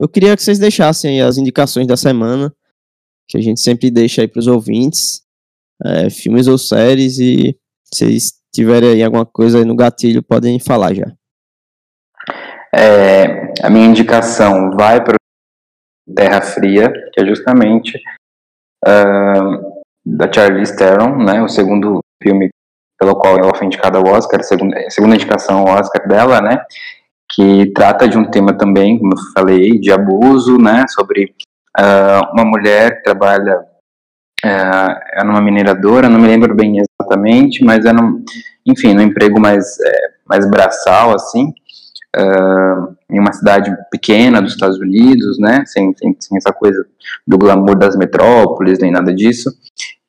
eu 0.00 0.08
queria 0.08 0.36
que 0.36 0.42
vocês 0.42 0.58
deixassem 0.58 1.20
as 1.22 1.38
indicações 1.38 1.86
da 1.86 1.96
semana, 1.96 2.54
que 3.28 3.36
a 3.36 3.40
gente 3.40 3.60
sempre 3.60 3.90
deixa 3.90 4.22
aí 4.22 4.28
para 4.28 4.40
os 4.40 4.46
ouvintes, 4.46 5.22
é, 5.84 6.10
filmes 6.10 6.46
ou 6.46 6.58
séries, 6.58 7.18
e 7.18 7.56
se 7.84 8.04
vocês 8.04 8.32
tiverem 8.54 8.90
aí 8.90 9.02
alguma 9.02 9.26
coisa 9.26 9.58
aí 9.58 9.64
no 9.64 9.76
gatilho, 9.76 10.22
podem 10.22 10.58
falar 10.58 10.94
já. 10.94 11.12
É, 12.74 13.52
a 13.62 13.70
minha 13.70 13.86
indicação 13.86 14.70
vai 14.72 15.02
para 15.02 15.16
Terra 16.14 16.40
Fria, 16.40 16.92
que 17.12 17.20
é 17.20 17.26
justamente 17.26 18.00
uh, 18.86 19.82
da 20.04 20.32
Charlize 20.32 20.76
Theron, 20.76 21.16
né, 21.16 21.42
o 21.42 21.48
segundo 21.48 22.00
filme 22.22 22.50
pelo 22.98 23.16
qual 23.16 23.38
ela 23.38 23.54
foi 23.54 23.66
indicada 23.66 23.98
ao 23.98 24.06
Oscar, 24.06 24.40
a 24.40 24.42
segunda, 24.42 24.78
a 24.78 24.90
segunda 24.90 25.14
indicação 25.14 25.60
ao 25.60 25.78
Oscar 25.78 26.06
dela, 26.08 26.40
né, 26.40 26.62
que 27.32 27.72
trata 27.72 28.08
de 28.08 28.16
um 28.16 28.30
tema 28.30 28.56
também, 28.56 28.98
como 28.98 29.12
eu 29.12 29.32
falei, 29.34 29.78
de 29.78 29.90
abuso, 29.90 30.56
né, 30.58 30.86
sobre 30.88 31.34
uh, 31.78 32.32
uma 32.32 32.44
mulher 32.44 32.96
que 32.96 33.04
trabalha 33.04 33.58
uh, 34.44 35.00
é 35.12 35.24
numa 35.24 35.40
mineradora, 35.40 36.08
não 36.08 36.20
me 36.20 36.26
lembro 36.26 36.54
bem 36.54 36.78
exatamente, 36.78 37.64
mas 37.64 37.84
é 37.84 37.92
num, 37.92 38.24
enfim, 38.64 38.94
num 38.94 39.02
emprego 39.02 39.40
mais, 39.40 39.78
é, 39.80 40.00
mais 40.28 40.48
braçal, 40.48 41.14
assim, 41.14 41.52
uh, 42.16 42.96
em 43.10 43.20
uma 43.20 43.32
cidade 43.32 43.74
pequena 43.90 44.40
dos 44.40 44.52
Estados 44.52 44.78
Unidos, 44.78 45.38
né, 45.38 45.64
sem, 45.66 45.94
sem, 45.96 46.16
sem, 46.18 46.36
essa 46.38 46.52
coisa 46.52 46.84
do 47.26 47.38
glamour 47.38 47.76
das 47.76 47.96
metrópoles, 47.96 48.78
nem 48.78 48.90
nada 48.90 49.14
disso. 49.14 49.50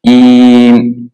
E 0.06 1.10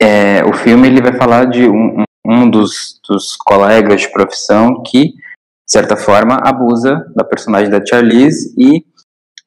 é, 0.00 0.44
o 0.44 0.52
filme 0.52 0.88
ele 0.88 1.02
vai 1.02 1.12
falar 1.12 1.44
de 1.44 1.68
um, 1.68 2.02
um 2.26 2.48
dos, 2.48 3.00
dos 3.08 3.36
colegas 3.36 4.02
de 4.02 4.12
profissão 4.12 4.82
que, 4.82 5.08
de 5.08 5.70
certa 5.70 5.96
forma, 5.96 6.36
abusa 6.42 7.06
da 7.14 7.24
personagem 7.24 7.70
da 7.70 7.84
Charlize 7.84 8.54
e 8.58 8.84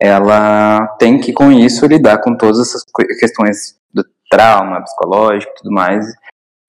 ela 0.02 0.88
tem 1.00 1.20
que, 1.20 1.34
com 1.34 1.52
isso, 1.52 1.86
lidar 1.86 2.20
com 2.20 2.36
todas 2.36 2.60
essas 2.60 2.84
questões 3.20 3.78
do 3.94 4.04
trauma 4.30 4.82
psicológico 4.82 5.52
e 5.52 5.56
tudo 5.56 5.72
mais 5.72 6.06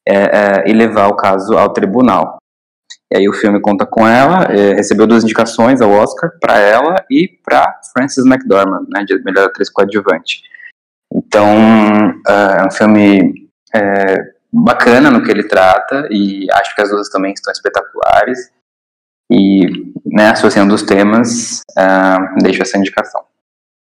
é, 0.06 0.14
é, 0.14 0.70
e 0.70 0.72
levar 0.72 1.08
o 1.08 1.16
caso 1.16 1.56
ao 1.58 1.72
tribunal. 1.72 2.38
E 3.12 3.18
aí 3.18 3.28
o 3.28 3.32
filme 3.32 3.60
conta 3.60 3.84
com 3.86 4.06
ela, 4.06 4.44
é, 4.44 4.74
recebeu 4.74 5.06
duas 5.06 5.24
indicações 5.24 5.80
ao 5.80 5.90
Oscar 5.90 6.30
para 6.40 6.58
ela 6.58 6.96
e 7.10 7.28
para 7.44 7.80
Frances 7.92 8.24
McDormand, 8.24 8.86
né, 8.88 9.04
de 9.04 9.22
melhor 9.22 9.46
atriz 9.46 9.70
coadjuvante. 9.70 10.42
Então 11.12 11.46
é, 12.28 12.62
é 12.62 12.66
um 12.66 12.70
filme 12.70 13.48
é, 13.74 14.16
bacana 14.52 15.10
no 15.10 15.22
que 15.22 15.30
ele 15.30 15.46
trata 15.46 16.08
e 16.10 16.46
acho 16.52 16.74
que 16.74 16.82
as 16.82 16.90
duas 16.90 17.08
também 17.08 17.32
estão 17.32 17.52
espetaculares. 17.52 18.50
E 19.30 19.66
né, 20.04 20.30
associando 20.30 20.74
os 20.74 20.82
temas, 20.82 21.60
uh, 21.78 22.42
deixo 22.42 22.62
essa 22.62 22.78
indicação. 22.78 23.22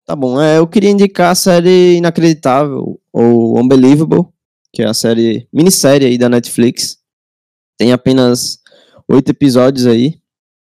Tá 0.04 0.16
bom, 0.16 0.40
é, 0.40 0.58
eu 0.58 0.66
queria 0.66 0.90
indicar 0.90 1.30
a 1.30 1.34
série 1.34 1.96
Inacreditável, 1.96 2.98
ou 3.12 3.58
Unbelievable, 3.60 4.26
que 4.72 4.82
é 4.82 4.86
a 4.86 4.94
série, 4.94 5.46
minissérie 5.52 6.06
aí 6.06 6.18
da 6.18 6.28
Netflix. 6.28 6.98
Tem 7.78 7.92
apenas 7.92 8.58
oito 9.08 9.30
episódios 9.30 9.86
aí. 9.86 10.18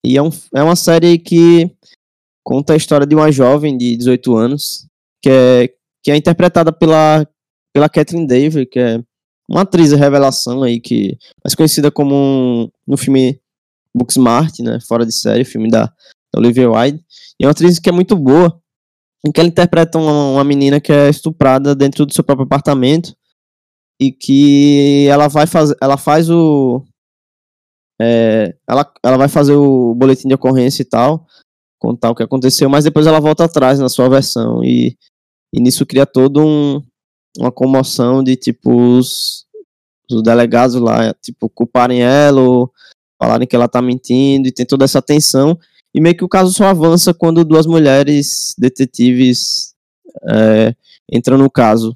E 0.06 0.18
é, 0.18 0.22
um, 0.22 0.30
é 0.53 0.64
uma 0.64 0.76
série 0.76 1.18
que 1.18 1.72
conta 2.43 2.73
a 2.73 2.77
história 2.77 3.06
de 3.06 3.15
uma 3.15 3.31
jovem 3.31 3.77
de 3.77 3.95
18 3.98 4.35
anos, 4.35 4.88
que 5.22 5.30
é, 5.30 5.73
que 6.03 6.11
é 6.11 6.15
interpretada 6.15 6.72
pela, 6.72 7.27
pela 7.73 7.89
Catherine 7.89 8.27
David, 8.27 8.65
que 8.68 8.80
é 8.80 8.99
uma 9.49 9.61
atriz 9.61 9.91
revelação 9.91 10.64
aí, 10.64 10.80
que 10.80 11.18
mais 11.43 11.56
conhecida 11.56 11.91
como 11.91 12.72
no 12.88 12.98
filme 12.98 13.39
Booksmart, 13.95 14.59
né, 14.59 14.80
fora 14.88 15.05
de 15.05 15.11
série, 15.11 15.45
filme 15.45 15.69
da, 15.69 15.85
da 15.85 16.39
Olivia 16.39 16.69
Wilde. 16.69 17.03
E 17.39 17.43
é 17.43 17.47
uma 17.47 17.51
atriz 17.51 17.80
que 17.80 17.89
é 17.89 17.91
muito 17.91 18.15
boa, 18.15 18.59
em 19.26 19.31
que 19.31 19.39
ela 19.39 19.49
interpreta 19.49 19.97
uma, 19.97 20.31
uma 20.31 20.43
menina 20.43 20.80
que 20.80 20.91
é 20.91 21.09
estuprada 21.09 21.76
dentro 21.76 22.05
do 22.05 22.13
seu 22.13 22.23
próprio 22.23 22.45
apartamento 22.45 23.15
e 23.99 24.11
que 24.11 25.07
ela 25.07 25.27
vai 25.27 25.45
fazer, 25.45 25.76
ela 25.80 25.97
faz 25.97 26.30
o 26.30 26.84
é, 28.01 28.55
ela, 28.68 28.91
ela 29.03 29.18
vai 29.18 29.27
fazer 29.27 29.53
o 29.53 29.93
boletim 29.93 30.27
de 30.27 30.34
ocorrência 30.34 30.81
e 30.81 30.85
tal, 30.85 31.27
contar 31.80 32.09
o 32.09 32.15
que 32.15 32.23
aconteceu, 32.23 32.68
mas 32.68 32.84
depois 32.84 33.05
ela 33.05 33.19
volta 33.19 33.45
atrás 33.45 33.80
na 33.80 33.89
sua 33.89 34.09
versão 34.09 34.63
e, 34.63 34.97
e 35.53 35.61
nisso 35.61 35.85
cria 35.85 36.07
todo 36.07 36.43
um, 36.43 36.81
uma 37.38 37.51
comoção 37.51 38.23
de 38.23 38.35
tipo 38.35 38.73
os, 38.73 39.45
os 40.11 40.23
delegados 40.23 40.76
lá, 40.76 41.13
tipo, 41.22 41.47
culparem 41.47 42.01
ela 42.01 42.41
ou 42.41 42.72
falarem 43.22 43.48
que 43.48 43.56
ela 43.56 43.68
tá 43.68 43.81
mentindo 43.81 44.48
e 44.48 44.52
tem 44.52 44.65
toda 44.65 44.84
essa 44.84 45.02
tensão 45.02 45.57
e 45.93 46.02
meio 46.02 46.15
que 46.15 46.23
o 46.23 46.30
caso 46.30 46.52
só 46.52 46.65
avança 46.65 47.14
quando 47.14 47.45
duas 47.45 47.68
mulheres 47.68 48.56
detetives 48.57 49.76
é, 50.27 50.73
entram 51.11 51.38
no 51.38 51.49
caso 51.49 51.95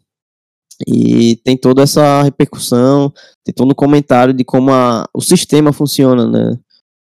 e 0.85 1.37
tem 1.37 1.57
toda 1.57 1.83
essa 1.83 2.21
repercussão, 2.21 3.11
tem 3.43 3.53
todo 3.53 3.71
um 3.71 3.75
comentário 3.75 4.33
de 4.33 4.43
como 4.43 4.71
a, 4.71 5.07
o 5.13 5.21
sistema 5.21 5.71
funciona, 5.71 6.27
né? 6.27 6.59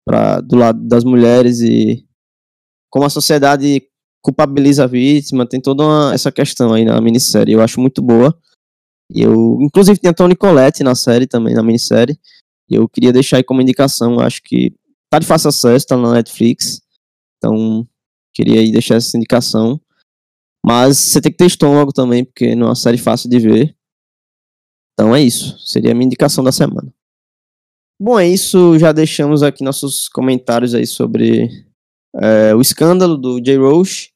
Pra, 0.05 0.39
do 0.39 0.55
lado 0.55 0.79
das 0.87 1.03
mulheres 1.03 1.59
e 1.59 2.05
como 2.89 3.05
a 3.05 3.09
sociedade 3.09 3.83
culpabiliza 4.23 4.85
a 4.85 4.87
vítima, 4.87 5.45
tem 5.45 5.59
toda 5.59 5.83
uma, 5.83 6.13
essa 6.13 6.31
questão 6.31 6.73
aí 6.73 6.85
na 6.85 6.99
minissérie. 7.01 7.53
Eu 7.53 7.61
acho 7.61 7.81
muito 7.81 8.01
boa. 8.01 8.33
Eu, 9.13 9.57
inclusive, 9.61 9.99
tem 9.99 10.09
a 10.09 10.13
Toni 10.13 10.35
Collette 10.35 10.81
na 10.81 10.95
série 10.95 11.27
também, 11.27 11.53
na 11.53 11.61
minissérie. 11.61 12.17
E 12.69 12.75
eu 12.75 12.87
queria 12.87 13.13
deixar 13.13 13.37
aí 13.37 13.43
como 13.43 13.61
indicação, 13.61 14.19
acho 14.19 14.41
que 14.43 14.73
tá 15.09 15.19
de 15.19 15.25
fácil 15.25 15.49
acesso, 15.49 15.87
tá 15.87 15.97
na 15.97 16.13
Netflix. 16.13 16.81
Então, 17.37 17.87
queria 18.33 18.59
aí 18.59 18.71
deixar 18.71 18.95
essa 18.95 19.15
indicação. 19.15 19.79
Mas 20.65 20.97
você 20.97 21.21
tem 21.21 21.31
que 21.31 21.37
ter 21.37 21.45
estômago 21.45 21.93
também, 21.93 22.25
porque 22.25 22.55
não 22.55 22.67
é 22.67 22.69
uma 22.69 22.75
série 22.75 22.97
fácil 22.97 23.29
de 23.29 23.39
ver. 23.39 23.75
Então 24.93 25.15
é 25.15 25.21
isso. 25.21 25.57
Seria 25.59 25.91
a 25.91 25.93
minha 25.93 26.07
indicação 26.07 26.43
da 26.43 26.51
semana. 26.51 26.93
Bom, 27.99 28.19
é 28.19 28.27
isso. 28.27 28.77
Já 28.77 28.91
deixamos 28.91 29.43
aqui 29.43 29.63
nossos 29.63 30.09
comentários 30.09 30.73
aí 30.73 30.85
sobre 30.85 31.49
é, 32.15 32.53
o 32.53 32.61
escândalo 32.61 33.15
do 33.15 33.39
J. 33.39 33.57
Roche. 33.57 34.09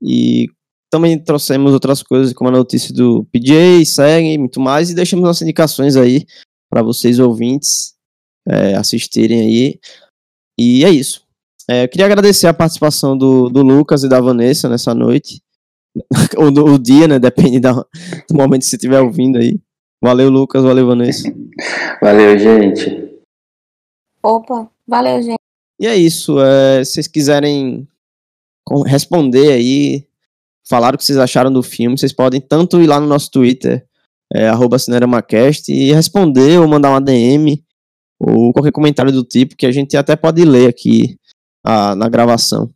E 0.00 0.48
também 0.90 1.18
trouxemos 1.18 1.72
outras 1.72 2.02
coisas, 2.02 2.32
como 2.32 2.48
a 2.48 2.52
notícia 2.52 2.94
do 2.94 3.24
PJ, 3.26 3.84
segue, 3.84 4.38
muito 4.38 4.60
mais. 4.60 4.90
E 4.90 4.94
deixamos 4.94 5.24
nossas 5.24 5.42
indicações 5.42 5.96
aí 5.96 6.24
para 6.72 6.82
vocês 6.82 7.18
ouvintes 7.18 7.94
é, 8.48 8.74
assistirem 8.74 9.40
aí. 9.40 9.80
E 10.58 10.86
é 10.86 10.90
isso. 10.90 11.22
É, 11.68 11.84
eu 11.84 11.88
queria 11.88 12.06
agradecer 12.06 12.46
a 12.46 12.54
participação 12.54 13.16
do, 13.16 13.50
do 13.50 13.62
Lucas 13.62 14.04
e 14.04 14.08
da 14.08 14.18
Vanessa 14.18 14.70
nessa 14.70 14.94
noite. 14.94 15.42
ou 16.38 16.50
do 16.50 16.78
dia, 16.78 17.06
né? 17.06 17.18
Depende 17.18 17.60
da, 17.60 17.72
do 17.74 18.34
momento 18.34 18.62
que 18.62 18.68
você 18.68 18.76
estiver 18.76 19.00
ouvindo 19.00 19.36
aí. 19.36 19.60
Valeu, 20.02 20.30
Lucas. 20.30 20.64
Valeu, 20.64 20.86
Vanessa. 20.86 21.30
Valeu, 22.00 22.38
gente. 22.38 23.20
Opa, 24.22 24.70
valeu, 24.88 25.22
gente. 25.22 25.40
E 25.78 25.86
é 25.86 25.94
isso. 25.94 26.40
É, 26.40 26.82
se 26.82 26.92
vocês 26.92 27.06
quiserem 27.06 27.86
responder 28.86 29.52
aí, 29.52 30.06
falar 30.66 30.94
o 30.94 30.98
que 30.98 31.04
vocês 31.04 31.18
acharam 31.18 31.52
do 31.52 31.62
filme, 31.62 31.98
vocês 31.98 32.14
podem 32.14 32.40
tanto 32.40 32.80
ir 32.80 32.86
lá 32.86 32.98
no 32.98 33.06
nosso 33.06 33.30
Twitter, 33.30 33.86
é, 34.34 34.50
CineramaCast, 34.78 35.72
e 35.72 35.92
responder 35.92 36.58
ou 36.58 36.66
mandar 36.66 36.90
uma 36.90 37.00
DM 37.00 37.62
ou 38.18 38.52
qualquer 38.52 38.72
comentário 38.72 39.12
do 39.12 39.24
tipo 39.24 39.56
que 39.56 39.66
a 39.66 39.72
gente 39.72 39.96
até 39.96 40.14
pode 40.14 40.44
ler 40.44 40.68
aqui 40.68 41.16
a, 41.64 41.96
na 41.96 42.08
gravação 42.08 42.70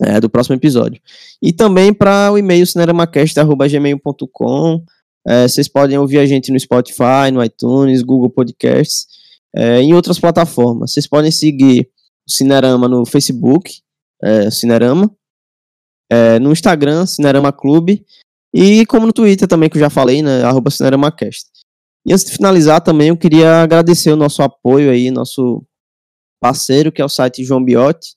é, 0.00 0.20
do 0.20 0.30
próximo 0.30 0.54
episódio. 0.54 1.02
E 1.42 1.52
também 1.52 1.92
para 1.92 2.30
o 2.32 2.38
e-mail 2.38 2.64
cineramacast.gmail.com. 2.66 4.84
É, 5.26 5.48
vocês 5.48 5.68
podem 5.68 5.98
ouvir 5.98 6.18
a 6.18 6.26
gente 6.26 6.52
no 6.52 6.58
Spotify, 6.58 7.30
no 7.32 7.44
iTunes, 7.44 8.02
Google 8.02 8.30
Podcasts, 8.30 9.06
é, 9.54 9.80
em 9.80 9.92
outras 9.92 10.18
plataformas. 10.18 10.92
Vocês 10.92 11.06
podem 11.06 11.30
seguir 11.30 11.90
o 12.26 12.30
Cinerama 12.30 12.88
no 12.88 13.04
Facebook, 13.04 13.82
é, 14.22 14.50
Cinerama, 14.50 15.14
é, 16.10 16.38
no 16.38 16.50
Instagram, 16.52 17.04
Cinerama 17.04 17.52
Clube, 17.52 18.06
e 18.52 18.84
como 18.86 19.06
no 19.06 19.12
Twitter 19.12 19.46
também, 19.46 19.68
que 19.68 19.76
eu 19.76 19.80
já 19.80 19.90
falei, 19.90 20.22
né, 20.22 20.42
arroba 20.42 20.70
CineramaCast. 20.70 21.46
E 22.06 22.12
antes 22.12 22.24
de 22.24 22.32
finalizar 22.32 22.80
também, 22.80 23.08
eu 23.08 23.16
queria 23.16 23.62
agradecer 23.62 24.10
o 24.10 24.16
nosso 24.16 24.42
apoio 24.42 24.90
aí, 24.90 25.10
nosso 25.10 25.62
parceiro, 26.40 26.90
que 26.90 27.02
é 27.02 27.04
o 27.04 27.08
site 27.08 27.44
João 27.44 27.62
Biotti, 27.62 28.16